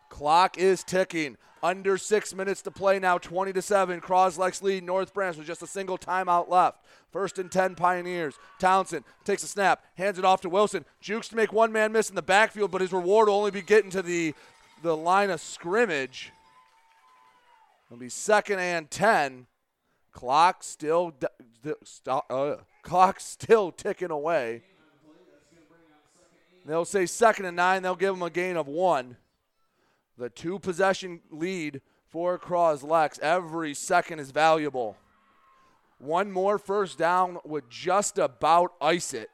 Clock 0.10 0.58
is 0.58 0.84
ticking. 0.84 1.38
Under 1.62 1.98
six 1.98 2.34
minutes 2.34 2.62
to 2.64 2.72
play 2.72 3.00
now, 3.00 3.18
20 3.18 3.54
to 3.54 3.62
7. 3.62 4.02
Croslex 4.02 4.62
lead. 4.62 4.84
North 4.84 5.14
Branch 5.14 5.38
with 5.38 5.48
just 5.48 5.62
a 5.62 5.68
single 5.68 5.98
timeout 5.98 6.50
left. 6.50 6.86
First 7.12 7.40
and 7.40 7.50
10 7.50 7.76
Pioneers. 7.76 8.36
Townsend 8.60 9.06
takes 9.24 9.44
a 9.44 9.48
snap, 9.48 9.84
hands 9.96 10.20
it 10.20 10.26
off 10.26 10.42
to 10.42 10.50
Wilson. 10.50 10.84
Jukes 11.00 11.30
to 11.30 11.36
make 11.36 11.54
one 11.54 11.72
man 11.72 11.94
miss 11.94 12.10
in 12.10 12.16
the 12.16 12.22
backfield, 12.22 12.72
but 12.72 12.82
his 12.82 12.92
reward 12.92 13.30
will 13.30 13.36
only 13.36 13.52
be 13.52 13.62
getting 13.62 13.92
to 13.92 14.02
the, 14.02 14.34
the 14.84 14.96
line 14.96 15.30
of 15.30 15.40
scrimmage. 15.40 16.32
It'll 17.88 18.00
be 18.00 18.10
second 18.10 18.60
and 18.60 18.90
10 18.92 19.48
Clock 20.12 20.64
still, 20.64 21.12
d- 21.12 21.74
uh, 22.08 22.56
clock 22.82 23.20
still 23.20 23.72
ticking 23.72 24.12
away. 24.12 24.64
They'll 26.66 26.86
say 26.86 27.06
second 27.06 27.46
and 27.46 27.56
nine. 27.56 27.84
They'll 27.84 27.96
give 27.96 28.14
them 28.14 28.24
a 28.24 28.30
gain 28.30 28.58
of 28.58 28.68
one. 28.68 29.18
The 30.18 30.30
two 30.30 30.60
possession 30.60 31.22
lead 31.32 31.82
for 32.10 32.38
Croslex. 32.38 33.20
Every 33.20 33.74
second 33.74 34.20
is 34.20 34.32
valuable. 34.32 34.98
One 36.00 36.32
more 36.32 36.58
first 36.58 36.98
down 36.98 37.40
would 37.44 37.70
just 37.70 38.18
about 38.18 38.74
ice 38.82 39.14
it. 39.14 39.30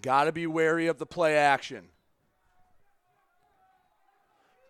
Got 0.00 0.24
to 0.24 0.32
be 0.32 0.46
wary 0.46 0.88
of 0.88 0.98
the 0.98 1.06
play 1.06 1.36
action. 1.36 1.88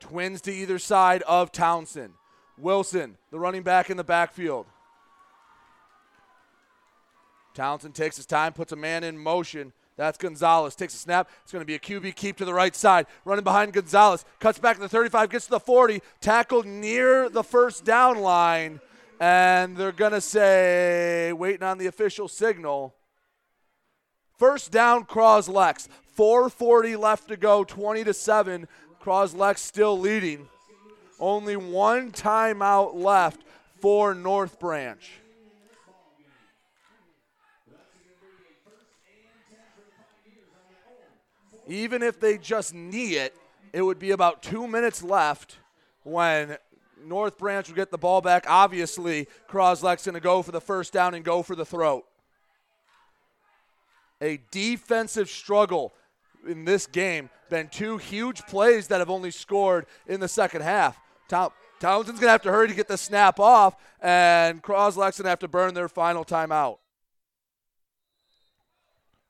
Twins 0.03 0.41
to 0.43 0.53
either 0.53 0.81
side 0.81 1.23
of 1.23 1.53
Townsend. 1.53 2.15
Wilson, 2.59 3.17
the 3.31 3.39
running 3.39 3.63
back 3.63 3.89
in 3.89 3.97
the 3.97 4.05
backfield. 4.05 4.67
Townsend 7.55 7.95
takes 7.95 8.17
his 8.17 8.27
time, 8.27 8.53
puts 8.53 8.73
a 8.73 8.77
man 8.77 9.05
in 9.05 9.17
motion. 9.17 9.73
That's 9.97 10.19
Gonzalez. 10.19 10.75
Takes 10.75 10.95
a 10.95 10.99
snap. 10.99 11.31
It's 11.43 11.53
going 11.53 11.61
to 11.61 11.67
be 11.67 11.75
a 11.75 11.79
QB 11.79 12.17
keep 12.17 12.39
to 12.39 12.45
the 12.45 12.55
right 12.55 12.75
side. 12.75 13.07
Running 13.25 13.45
behind 13.45 13.75
Gonzalez. 13.75 14.25
Cuts 14.41 14.59
back 14.59 14.77
to 14.77 14.83
the 14.83 14.89
35, 14.89 15.31
gets 15.31 15.45
to 15.45 15.53
the 15.53 15.61
40. 15.61 16.03
Tackled 16.21 16.67
near 16.67 17.29
the 17.29 17.45
first 17.45 17.85
down 17.85 18.19
line. 18.19 18.81
And 19.21 19.77
they're 19.77 19.93
going 19.93 20.13
to 20.13 20.21
say, 20.21 21.33
waiting 21.33 21.63
on 21.63 21.79
the 21.79 21.87
official 21.87 22.27
signal. 22.27 22.95
First 24.37 24.73
down, 24.73 25.05
Croslex. 25.05 25.87
440 26.15 26.97
left 26.97 27.29
to 27.29 27.37
go, 27.37 27.63
20 27.63 28.05
to 28.05 28.15
7. 28.15 28.67
Croslex 29.03 29.59
still 29.59 29.99
leading. 29.99 30.49
Only 31.19 31.57
one 31.57 32.13
timeout 32.13 32.95
left 32.95 33.43
for 33.81 34.15
North 34.15 34.61
Branch. 34.61 35.11
Even 41.69 42.03
if 42.03 42.21
they 42.21 42.39
just 42.39 42.75
knee 42.75 43.15
it, 43.15 43.35
it 43.73 43.83
would 43.83 43.99
be 43.99 44.11
about 44.11 44.43
two 44.43 44.67
minutes 44.67 45.03
left 45.03 45.57
when 46.03 46.57
North 47.05 47.39
Branch 47.39 47.67
would 47.67 47.77
get 47.77 47.91
the 47.91 47.99
ball 47.99 48.21
back. 48.21 48.45
Obviously, 48.49 49.27
Croslex 49.49 50.05
going 50.05 50.15
to 50.15 50.21
go 50.21 50.43
for 50.43 50.53
the 50.53 50.61
first 50.61 50.93
down 50.93 51.15
and 51.15 51.25
go 51.25 51.43
for 51.43 51.57
the 51.57 51.65
throat. 51.65 52.05
A 54.21 54.39
defensive 54.51 55.29
struggle 55.29 55.93
in 56.47 56.65
this 56.65 56.87
game. 56.87 57.31
Been 57.53 57.69
two 57.69 57.99
huge 57.99 58.47
plays 58.47 58.87
that 58.87 59.01
have 59.01 59.11
only 59.11 59.31
scored 59.31 59.85
in 60.07 60.21
the 60.21 60.27
second 60.27 60.63
half. 60.63 60.99
Townsend's 61.29 62.19
going 62.19 62.29
to 62.29 62.29
have 62.29 62.41
to 62.45 62.51
hurry 62.51 62.69
to 62.69 62.73
get 62.75 62.89
the 62.89 62.97
snap 62.97 63.39
off, 63.39 63.77
and 64.01 64.63
Croslex 64.63 65.19
going 65.19 65.25
to 65.25 65.29
have 65.29 65.39
to 65.41 65.49
burn 65.49 65.75
their 65.75 65.91
final 65.91 66.25
timeout. 66.25 66.79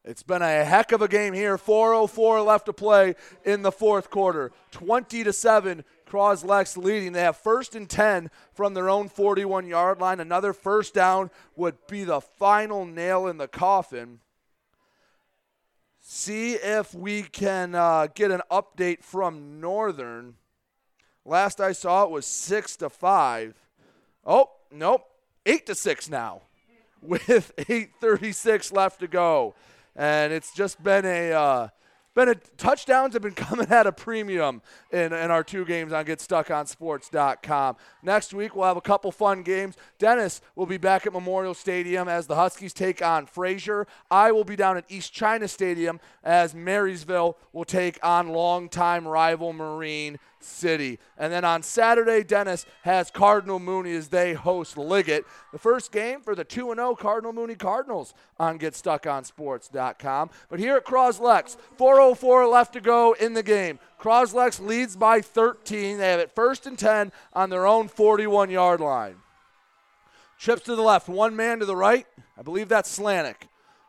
It's 0.05 0.23
been 0.23 0.41
a 0.41 0.65
heck 0.65 0.93
of 0.93 1.03
a 1.03 1.09
game 1.09 1.35
here. 1.35 1.59
4:04 1.59 2.47
left 2.47 2.67
to 2.67 2.73
play 2.73 3.17
in 3.45 3.63
the 3.63 3.73
fourth 3.73 4.09
quarter. 4.09 4.53
20 4.71 5.25
to 5.25 5.33
7 5.33 5.85
Croslex 6.07 6.77
leading. 6.77 7.11
They 7.11 7.23
have 7.23 7.37
first 7.37 7.75
and 7.75 7.91
10 7.91 8.31
from 8.55 8.75
their 8.75 8.89
own 8.89 9.09
41 9.09 9.67
yard 9.67 10.01
line. 10.01 10.21
Another 10.21 10.53
first 10.53 10.95
down 10.95 11.33
would 11.57 11.89
be 11.89 12.05
the 12.05 12.21
final 12.21 12.87
nail 12.87 13.27
in 13.27 13.39
the 13.39 13.49
coffin. 13.49 14.21
See 16.15 16.53
if 16.53 16.95
we 16.95 17.23
can 17.23 17.75
uh, 17.75 18.07
get 18.15 18.31
an 18.31 18.43
update 18.51 19.03
from 19.03 19.63
Northern. 19.63 20.35
Last 21.25 21.59
I 21.59 21.73
saw 21.73 22.05
it 22.05 22.11
was 22.11 22.27
6 22.27 22.77
to 22.77 22.91
5. 22.91 23.55
Oh, 24.27 24.51
nope. 24.71 25.07
8 25.47 25.65
to 25.65 25.75
6 25.75 26.11
now 26.11 26.43
with 27.03 27.57
8:36 27.57 28.75
left 28.75 29.01
to 29.01 29.09
go 29.09 29.55
and 29.97 30.35
it's 30.35 30.53
just 30.53 30.83
been 30.85 31.07
a 31.07 31.33
uh, 31.33 31.69
been 32.15 32.29
a 32.29 32.35
touchdowns 32.57 33.15
have 33.15 33.23
been 33.23 33.33
coming 33.35 33.69
at 33.71 33.87
a 33.87 33.93
premium 33.93 34.63
in, 34.91 35.13
in 35.13 35.31
our 35.31 35.43
two 35.43 35.65
games 35.65 35.93
on 35.93 36.05
GetStuckOnSports.com. 36.05 37.77
Next 38.03 38.35
week 38.35 38.55
we'll 38.55 38.67
have 38.67 38.77
a 38.77 38.83
couple 38.83 39.13
fun 39.13 39.43
games. 39.43 39.77
Dennis 39.99 40.41
will 40.55 40.67
be 40.67 40.79
back 40.79 41.07
at 41.07 41.13
Memorial 41.13 41.55
Stadium 41.55 42.09
as 42.09 42.27
the 42.27 42.37
Huskies 42.37 42.73
take 42.73 43.03
on 43.03 43.27
Fraser. 43.27 43.87
I 44.11 44.33
will 44.33 44.45
be 44.45 44.57
down 44.57 44.77
at 44.77 44.85
East 44.89 45.13
China 45.13 45.49
Stadium 45.49 46.01
as 46.23 46.55
Marysville 46.55 47.37
will 47.53 47.65
take 47.65 47.99
on 48.03 48.29
longtime 48.29 49.07
rival 49.07 49.53
Marine 49.53 50.19
City. 50.45 50.99
And 51.17 51.33
then 51.33 51.45
on 51.45 51.63
Saturday, 51.63 52.23
Dennis 52.23 52.67
has 52.83 53.11
Cardinal 53.11 53.59
Mooney 53.59 53.93
as 53.95 54.09
they 54.09 54.35
host 54.35 54.77
Liggett. 54.77 55.25
The 55.53 55.59
first 55.59 55.93
game 55.93 56.21
for 56.21 56.35
the 56.35 56.45
2 56.45 56.75
0 56.75 56.95
Cardinal 56.95 57.33
Mooney 57.33 57.55
Cardinals 57.55 58.15
on 58.39 58.59
GetStuckOnSports.com. 58.59 60.31
But 60.49 60.59
here 60.59 60.77
at 60.77 60.85
Croslex, 60.85 61.57
4.04 61.79 62.51
left 62.51 62.73
to 62.75 62.81
go 62.81 63.15
in 63.15 63.35
the 63.35 63.43
game. 63.43 63.79
Croslex 64.01 64.61
leads 64.61 64.97
by 64.97 65.21
13. 65.21 65.99
They 65.99 66.11
have 66.11 66.21
it 66.21 66.35
first 66.35 66.67
and 66.67 66.79
10 66.79 67.13
on 67.33 67.51
their 67.51 67.67
own 67.67 67.89
41 67.89 68.51
yard 68.51 68.81
line. 68.81 69.17
Trips 70.39 70.63
to 70.63 70.75
the 70.75 70.83
left, 70.83 71.09
one 71.09 71.37
man 71.37 71.61
to 71.61 71.67
the 71.67 71.77
right. 71.77 72.07
I 72.37 72.43
believe 72.43 72.69
that's 72.69 72.99
Slanik. 72.99 73.49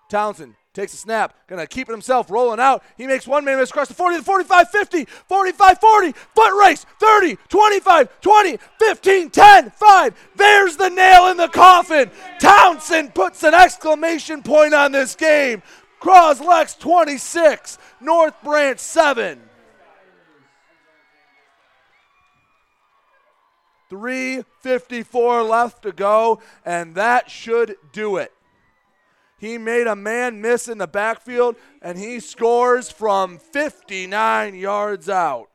Townsend 0.09 0.55
takes 0.73 0.93
a 0.93 0.97
snap, 0.97 1.35
gonna 1.47 1.67
keep 1.67 1.87
it 1.87 1.91
himself, 1.91 2.31
rolling 2.31 2.59
out. 2.59 2.83
He 2.97 3.05
makes 3.05 3.27
one 3.27 3.45
man 3.45 3.59
miss 3.59 3.69
across 3.69 3.87
the 3.87 3.93
40, 3.93 4.17
the 4.17 4.23
45, 4.23 4.69
50, 4.69 5.05
45, 5.05 5.79
40, 5.79 6.11
foot 6.11 6.59
race, 6.59 6.85
30, 6.99 7.37
25, 7.47 8.21
20, 8.21 8.57
15, 8.79 9.29
10, 9.29 9.71
5. 9.71 10.29
There's 10.35 10.77
the 10.77 10.89
nail 10.89 11.27
in 11.27 11.37
the 11.37 11.47
coffin. 11.47 12.09
Townsend 12.39 13.13
puts 13.13 13.43
an 13.43 13.53
exclamation 13.53 14.41
point 14.41 14.73
on 14.73 14.91
this 14.91 15.15
game. 15.15 15.61
Croslex 16.01 16.77
26, 16.79 17.77
North 18.01 18.33
Branch 18.43 18.79
7. 18.79 19.39
354 23.89 25.43
left 25.43 25.83
to 25.83 25.91
go, 25.91 26.41
and 26.65 26.95
that 26.95 27.29
should 27.29 27.75
do 27.91 28.17
it. 28.17 28.33
He 29.43 29.57
made 29.57 29.87
a 29.87 29.95
man 29.97 30.39
miss 30.39 30.69
in 30.69 30.77
the 30.77 30.87
backfield, 30.87 31.57
and 31.81 31.97
he 31.97 32.21
scores 32.21 32.89
from 32.89 33.37
59 33.37 34.55
yards 34.55 35.09
out. 35.09 35.49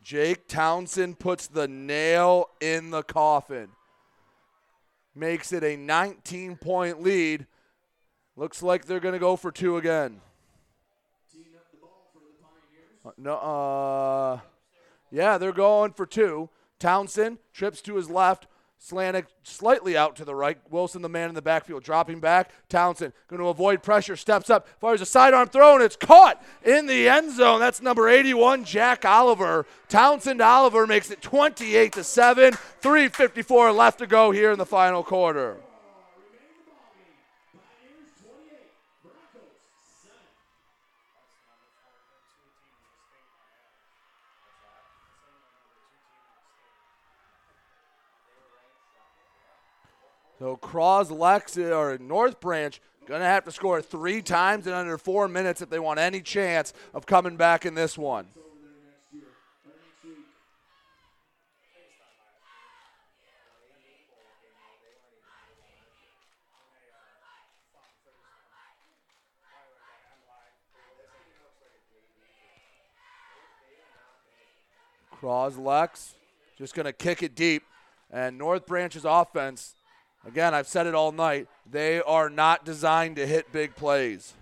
Jake 0.00 0.46
Townsend 0.46 1.18
puts 1.18 1.48
the 1.48 1.66
nail 1.66 2.50
in 2.60 2.92
the 2.92 3.02
coffin. 3.02 3.70
Makes 5.16 5.52
it 5.52 5.64
a 5.64 5.76
19 5.76 6.58
point 6.58 7.02
lead. 7.02 7.48
Looks 8.36 8.62
like 8.62 8.84
they're 8.84 9.00
going 9.00 9.14
to 9.14 9.18
go 9.18 9.34
for 9.34 9.50
two 9.50 9.78
again. 9.78 10.20
Uh, 13.04 13.10
no, 13.16 13.34
uh, 13.34 14.39
yeah, 15.10 15.38
they're 15.38 15.52
going 15.52 15.92
for 15.92 16.06
two. 16.06 16.48
Townsend 16.78 17.38
trips 17.52 17.80
to 17.82 17.96
his 17.96 18.08
left. 18.08 18.46
Slanik 18.82 19.26
slightly 19.42 19.94
out 19.94 20.16
to 20.16 20.24
the 20.24 20.34
right. 20.34 20.58
Wilson, 20.70 21.02
the 21.02 21.08
man 21.08 21.28
in 21.28 21.34
the 21.34 21.42
backfield, 21.42 21.82
dropping 21.82 22.18
back. 22.18 22.50
Townsend 22.70 23.12
going 23.28 23.40
to 23.40 23.48
avoid 23.48 23.82
pressure, 23.82 24.16
steps 24.16 24.48
up, 24.48 24.66
fires 24.80 25.02
a 25.02 25.06
sidearm 25.06 25.48
throw, 25.48 25.74
and 25.74 25.84
it's 25.84 25.96
caught 25.96 26.42
in 26.64 26.86
the 26.86 27.06
end 27.06 27.30
zone. 27.32 27.60
That's 27.60 27.82
number 27.82 28.08
81, 28.08 28.64
Jack 28.64 29.04
Oliver. 29.04 29.66
Townsend 29.90 30.40
Oliver 30.40 30.86
makes 30.86 31.10
it 31.10 31.20
28 31.20 31.92
to 31.92 32.04
7. 32.04 32.54
3.54 32.80 33.76
left 33.76 33.98
to 33.98 34.06
go 34.06 34.30
here 34.30 34.50
in 34.50 34.58
the 34.58 34.64
final 34.64 35.04
quarter. 35.04 35.58
So 50.40 50.56
Croslex 50.56 51.58
or 51.58 51.98
North 51.98 52.40
Branch 52.40 52.80
going 53.06 53.20
to 53.20 53.26
have 53.26 53.44
to 53.44 53.52
score 53.52 53.82
three 53.82 54.22
times 54.22 54.66
in 54.66 54.72
under 54.72 54.96
four 54.96 55.28
minutes 55.28 55.60
if 55.60 55.68
they 55.68 55.78
want 55.78 56.00
any 56.00 56.22
chance 56.22 56.72
of 56.94 57.04
coming 57.04 57.36
back 57.36 57.66
in 57.66 57.74
this 57.74 57.98
one. 57.98 58.26
Croslex 75.20 76.14
just 76.56 76.74
going 76.74 76.86
to 76.86 76.94
kick 76.94 77.22
it 77.22 77.34
deep. 77.34 77.62
And 78.10 78.38
North 78.38 78.64
Branch's 78.64 79.04
offense 79.04 79.74
Again, 80.26 80.54
I've 80.54 80.68
said 80.68 80.86
it 80.86 80.94
all 80.94 81.12
night. 81.12 81.48
They 81.70 82.00
are 82.00 82.28
not 82.28 82.64
designed 82.64 83.16
to 83.16 83.26
hit 83.26 83.52
big 83.52 83.74
plays. 83.74 84.34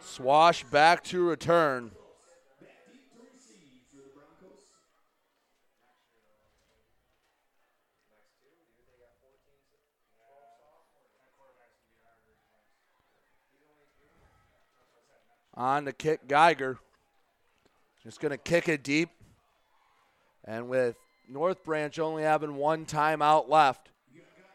Swash 0.00 0.64
back 0.64 1.02
to 1.04 1.22
return. 1.22 1.92
On 15.54 15.84
the 15.84 15.92
kick 15.92 16.26
Geiger. 16.28 16.78
Just 18.02 18.20
going 18.20 18.30
to 18.30 18.38
kick 18.38 18.68
it 18.68 18.82
deep. 18.82 19.10
And 20.44 20.68
with 20.68 20.96
North 21.28 21.62
Branch 21.64 21.98
only 21.98 22.22
having 22.22 22.56
one 22.56 22.86
timeout 22.86 23.48
left, 23.48 23.90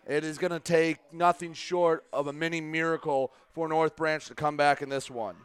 it 0.07 0.23
is 0.23 0.37
going 0.37 0.51
to 0.51 0.59
take 0.59 0.97
nothing 1.11 1.53
short 1.53 2.03
of 2.11 2.27
a 2.27 2.33
mini 2.33 2.61
miracle 2.61 3.31
for 3.53 3.67
North 3.67 3.95
Branch 3.95 4.25
to 4.27 4.35
come 4.35 4.57
back 4.57 4.81
in 4.81 4.89
this 4.89 5.09
one. 5.09 5.35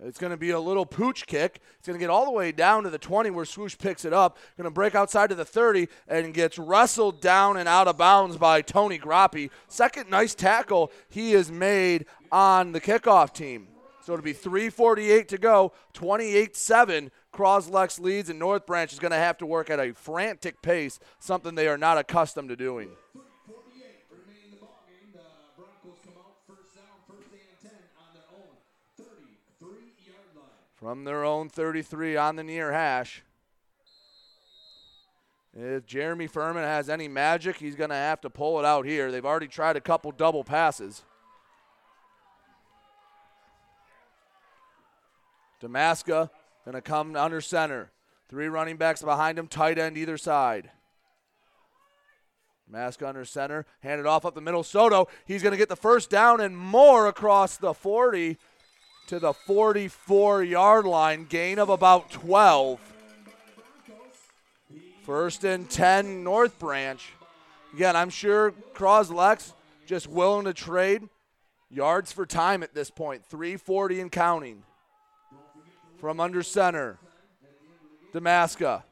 It's 0.00 0.18
going 0.18 0.30
to 0.30 0.36
be 0.36 0.50
a 0.50 0.60
little 0.60 0.86
pooch 0.86 1.26
kick. 1.26 1.60
It's 1.78 1.88
going 1.88 1.98
to 1.98 2.02
get 2.02 2.10
all 2.10 2.24
the 2.24 2.30
way 2.30 2.52
down 2.52 2.84
to 2.84 2.90
the 2.90 2.98
20 2.98 3.30
where 3.30 3.44
Swoosh 3.44 3.76
picks 3.76 4.04
it 4.04 4.12
up. 4.12 4.38
Going 4.56 4.64
to 4.64 4.70
break 4.70 4.94
outside 4.94 5.28
to 5.30 5.34
the 5.34 5.44
30 5.44 5.88
and 6.06 6.32
gets 6.32 6.56
wrestled 6.56 7.20
down 7.20 7.56
and 7.56 7.68
out 7.68 7.88
of 7.88 7.98
bounds 7.98 8.36
by 8.36 8.62
Tony 8.62 8.98
Grappi. 8.98 9.50
Second 9.66 10.08
nice 10.08 10.36
tackle 10.36 10.92
he 11.08 11.32
has 11.32 11.50
made 11.50 12.06
on 12.30 12.70
the 12.72 12.80
kickoff 12.80 13.32
team. 13.32 13.66
So 14.00 14.12
it'll 14.14 14.24
be 14.24 14.32
3.48 14.32 15.28
to 15.28 15.38
go, 15.38 15.72
28 15.94 16.56
7. 16.56 17.10
Croslex 17.30 18.00
leads, 18.00 18.30
and 18.30 18.38
North 18.38 18.66
Branch 18.66 18.92
is 18.92 18.98
going 18.98 19.10
to 19.10 19.18
have 19.18 19.36
to 19.38 19.46
work 19.46 19.68
at 19.68 19.78
a 19.78 19.92
frantic 19.92 20.62
pace, 20.62 20.98
something 21.18 21.54
they 21.54 21.68
are 21.68 21.76
not 21.76 21.98
accustomed 21.98 22.48
to 22.48 22.56
doing. 22.56 22.90
From 30.78 31.04
their 31.04 31.24
own 31.24 31.48
33 31.48 32.16
on 32.16 32.36
the 32.36 32.44
near 32.44 32.72
hash. 32.72 33.22
If 35.54 35.86
Jeremy 35.86 36.28
Furman 36.28 36.62
has 36.62 36.88
any 36.88 37.08
magic, 37.08 37.56
he's 37.56 37.74
going 37.74 37.90
to 37.90 37.96
have 37.96 38.20
to 38.20 38.30
pull 38.30 38.60
it 38.60 38.64
out 38.64 38.86
here. 38.86 39.10
They've 39.10 39.24
already 39.24 39.48
tried 39.48 39.76
a 39.76 39.80
couple 39.80 40.12
double 40.12 40.44
passes. 40.44 41.02
Damaska 45.60 46.30
going 46.64 46.74
to 46.74 46.80
come 46.80 47.16
under 47.16 47.40
center. 47.40 47.90
Three 48.28 48.46
running 48.46 48.76
backs 48.76 49.02
behind 49.02 49.38
him, 49.38 49.48
tight 49.48 49.78
end 49.78 49.98
either 49.98 50.16
side. 50.16 50.70
Mask 52.70 53.02
under 53.02 53.24
center, 53.24 53.64
handed 53.80 54.06
off 54.06 54.26
up 54.26 54.34
the 54.34 54.42
middle. 54.42 54.62
Soto, 54.62 55.08
he's 55.24 55.42
going 55.42 55.52
to 55.52 55.56
get 55.56 55.70
the 55.70 55.76
first 55.76 56.10
down 56.10 56.40
and 56.40 56.56
more 56.56 57.08
across 57.08 57.56
the 57.56 57.72
40 57.72 58.36
to 59.08 59.18
the 59.18 59.32
44 59.32 60.44
yard 60.44 60.84
line, 60.84 61.24
gain 61.24 61.58
of 61.58 61.70
about 61.70 62.10
12. 62.10 62.78
First 65.02 65.44
and 65.44 65.68
10, 65.68 66.22
North 66.22 66.58
Branch. 66.58 67.02
Again, 67.72 67.96
I'm 67.96 68.10
sure 68.10 68.52
Croslex 68.74 69.54
just 69.86 70.06
willing 70.06 70.44
to 70.44 70.52
trade 70.52 71.08
yards 71.70 72.12
for 72.12 72.26
time 72.26 72.62
at 72.62 72.74
this 72.74 72.90
point. 72.90 73.24
340 73.24 74.00
and 74.00 74.12
counting. 74.12 74.62
From 75.96 76.20
under 76.20 76.42
center, 76.42 76.98
Damaska. 78.12 78.82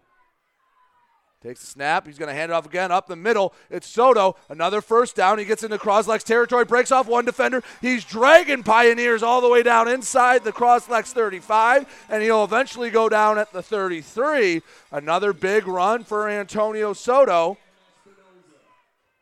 Takes 1.46 1.62
a 1.62 1.66
snap. 1.66 2.08
He's 2.08 2.18
going 2.18 2.28
to 2.28 2.34
hand 2.34 2.50
it 2.50 2.54
off 2.56 2.66
again 2.66 2.90
up 2.90 3.06
the 3.06 3.14
middle. 3.14 3.54
It's 3.70 3.86
Soto. 3.86 4.34
Another 4.48 4.80
first 4.80 5.14
down. 5.14 5.38
He 5.38 5.44
gets 5.44 5.62
into 5.62 5.78
Croslex 5.78 6.24
territory, 6.24 6.64
breaks 6.64 6.90
off 6.90 7.06
one 7.06 7.24
defender. 7.24 7.62
He's 7.80 8.04
dragging 8.04 8.64
Pioneers 8.64 9.22
all 9.22 9.40
the 9.40 9.48
way 9.48 9.62
down 9.62 9.86
inside 9.86 10.42
the 10.42 10.50
Croslex 10.50 11.12
35, 11.12 11.86
and 12.08 12.20
he'll 12.20 12.42
eventually 12.42 12.90
go 12.90 13.08
down 13.08 13.38
at 13.38 13.52
the 13.52 13.62
33. 13.62 14.60
Another 14.90 15.32
big 15.32 15.68
run 15.68 16.02
for 16.02 16.28
Antonio 16.28 16.92
Soto. 16.92 17.58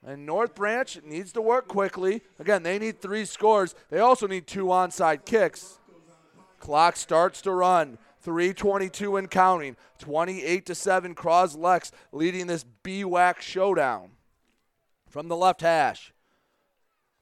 And 0.03 0.25
North 0.25 0.55
Branch 0.55 0.99
needs 1.05 1.31
to 1.33 1.43
work 1.43 1.69
quickly. 1.69 2.23
Again, 2.39 2.63
they 2.63 2.79
need 2.79 3.03
three 3.03 3.27
scores. 3.27 3.75
They 3.91 3.99
also 3.99 4.27
need 4.27 4.47
two 4.47 4.67
onside 4.67 5.27
kicks. 5.27 5.79
Clock 6.59 6.97
starts 6.97 7.43
to 7.43 7.51
run. 7.51 7.99
322 8.25 9.17
and 9.17 9.31
counting. 9.31 9.77
28 9.99 10.67
to 10.67 10.75
7 10.75 11.15
Croslex 11.15 11.91
leading 12.11 12.47
this 12.47 12.65
BWAC 12.83 13.41
showdown. 13.41 14.13
From 15.09 15.29
the 15.29 15.37
left 15.37 15.61
hash. 15.61 16.13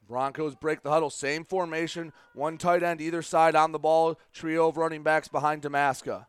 Broncos 0.08 0.54
break 0.54 0.82
the 0.82 0.90
huddle. 0.90 1.10
Same 1.10 1.44
formation. 1.44 2.12
One 2.34 2.56
tight 2.56 2.82
end 2.82 3.00
either 3.00 3.20
side 3.20 3.56
on 3.56 3.72
the 3.72 3.78
ball. 3.78 4.18
Trio 4.32 4.68
of 4.68 4.76
running 4.76 5.02
backs 5.02 5.28
behind 5.28 5.62
Damaska. 5.62 6.26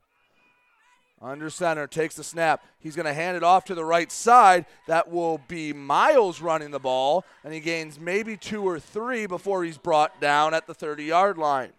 Under 1.22 1.50
center, 1.50 1.88
takes 1.88 2.16
the 2.16 2.24
snap. 2.24 2.66
He's 2.80 2.98
going 2.98 3.06
to 3.06 3.14
hand 3.14 3.38
it 3.38 3.44
off 3.44 3.64
to 3.66 3.76
the 3.76 3.86
right 3.86 4.12
side. 4.12 4.66
That 4.88 5.10
will 5.10 5.40
be 5.48 5.72
Miles 5.72 6.42
running 6.42 6.72
the 6.72 6.80
ball, 6.80 7.24
and 7.46 7.54
he 7.54 7.62
gains 7.62 7.98
maybe 7.98 8.36
two 8.36 8.68
or 8.68 8.78
three 8.78 9.26
before 9.26 9.64
he's 9.64 9.78
brought 9.78 10.20
down 10.20 10.54
at 10.54 10.68
the 10.68 10.74
30 10.74 11.06
yard 11.06 11.38
line. 11.38 11.72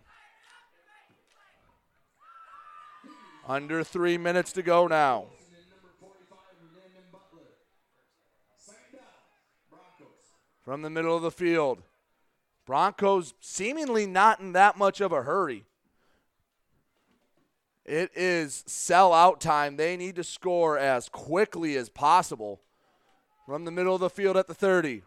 Under 3.46 3.84
three 3.84 4.16
minutes 4.16 4.52
to 4.52 4.62
go 4.62 4.86
now. 4.86 5.26
From 10.62 10.80
the 10.80 10.88
middle 10.88 11.14
of 11.14 11.22
the 11.22 11.30
field. 11.30 11.82
Broncos 12.64 13.34
seemingly 13.40 14.06
not 14.06 14.40
in 14.40 14.52
that 14.52 14.78
much 14.78 15.02
of 15.02 15.12
a 15.12 15.22
hurry. 15.22 15.66
It 17.84 18.10
is 18.16 18.64
sell 18.66 19.12
out 19.12 19.42
time. 19.42 19.76
They 19.76 19.98
need 19.98 20.16
to 20.16 20.24
score 20.24 20.78
as 20.78 21.10
quickly 21.10 21.76
as 21.76 21.90
possible. 21.90 22.62
From 23.44 23.66
the 23.66 23.70
middle 23.70 23.94
of 23.94 24.00
the 24.00 24.08
field 24.08 24.38
at 24.38 24.46
the 24.46 24.54
30. 24.54 25.02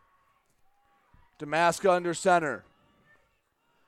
Damaska 1.39 1.89
under 1.89 2.13
center. 2.13 2.65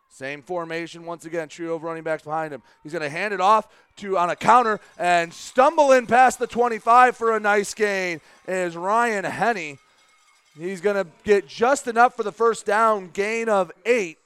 Same 0.10 0.42
formation 0.42 1.06
once 1.06 1.26
again. 1.26 1.48
Trio 1.48 1.76
of 1.76 1.84
running 1.84 2.04
backs 2.04 2.24
behind 2.24 2.52
him. 2.52 2.64
He's 2.82 2.92
going 2.92 3.04
to 3.04 3.10
hand 3.10 3.32
it 3.32 3.40
off 3.40 3.68
to 4.00 4.18
on 4.18 4.30
a 4.30 4.36
counter 4.36 4.80
and 4.98 5.34
stumble 5.34 5.92
in 5.92 6.08
past 6.08 6.40
the 6.40 6.48
25 6.48 7.16
for 7.16 7.36
a 7.36 7.40
nice 7.40 7.74
gain. 7.74 8.22
Is 8.48 8.76
Ryan 8.76 9.26
Henney. 9.26 9.78
He's 10.58 10.82
going 10.82 10.96
to 10.96 11.10
get 11.24 11.48
just 11.48 11.88
enough 11.88 12.16
for 12.16 12.24
the 12.24 12.32
first 12.32 12.66
down. 12.66 13.10
Gain 13.12 13.48
of 13.50 13.72
eight. 13.86 14.18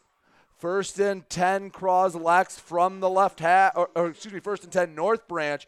First 0.58 0.98
and 1.00 1.30
10 1.30 1.72
Croslex 1.72 2.58
from 2.58 3.02
the 3.02 3.10
left 3.10 3.42
half, 3.42 3.74
or, 3.76 3.90
or, 3.96 4.08
excuse 4.08 4.34
me, 4.34 4.40
first 4.40 4.64
and 4.64 4.72
10 4.72 4.96
North 4.96 5.28
Branch 5.28 5.68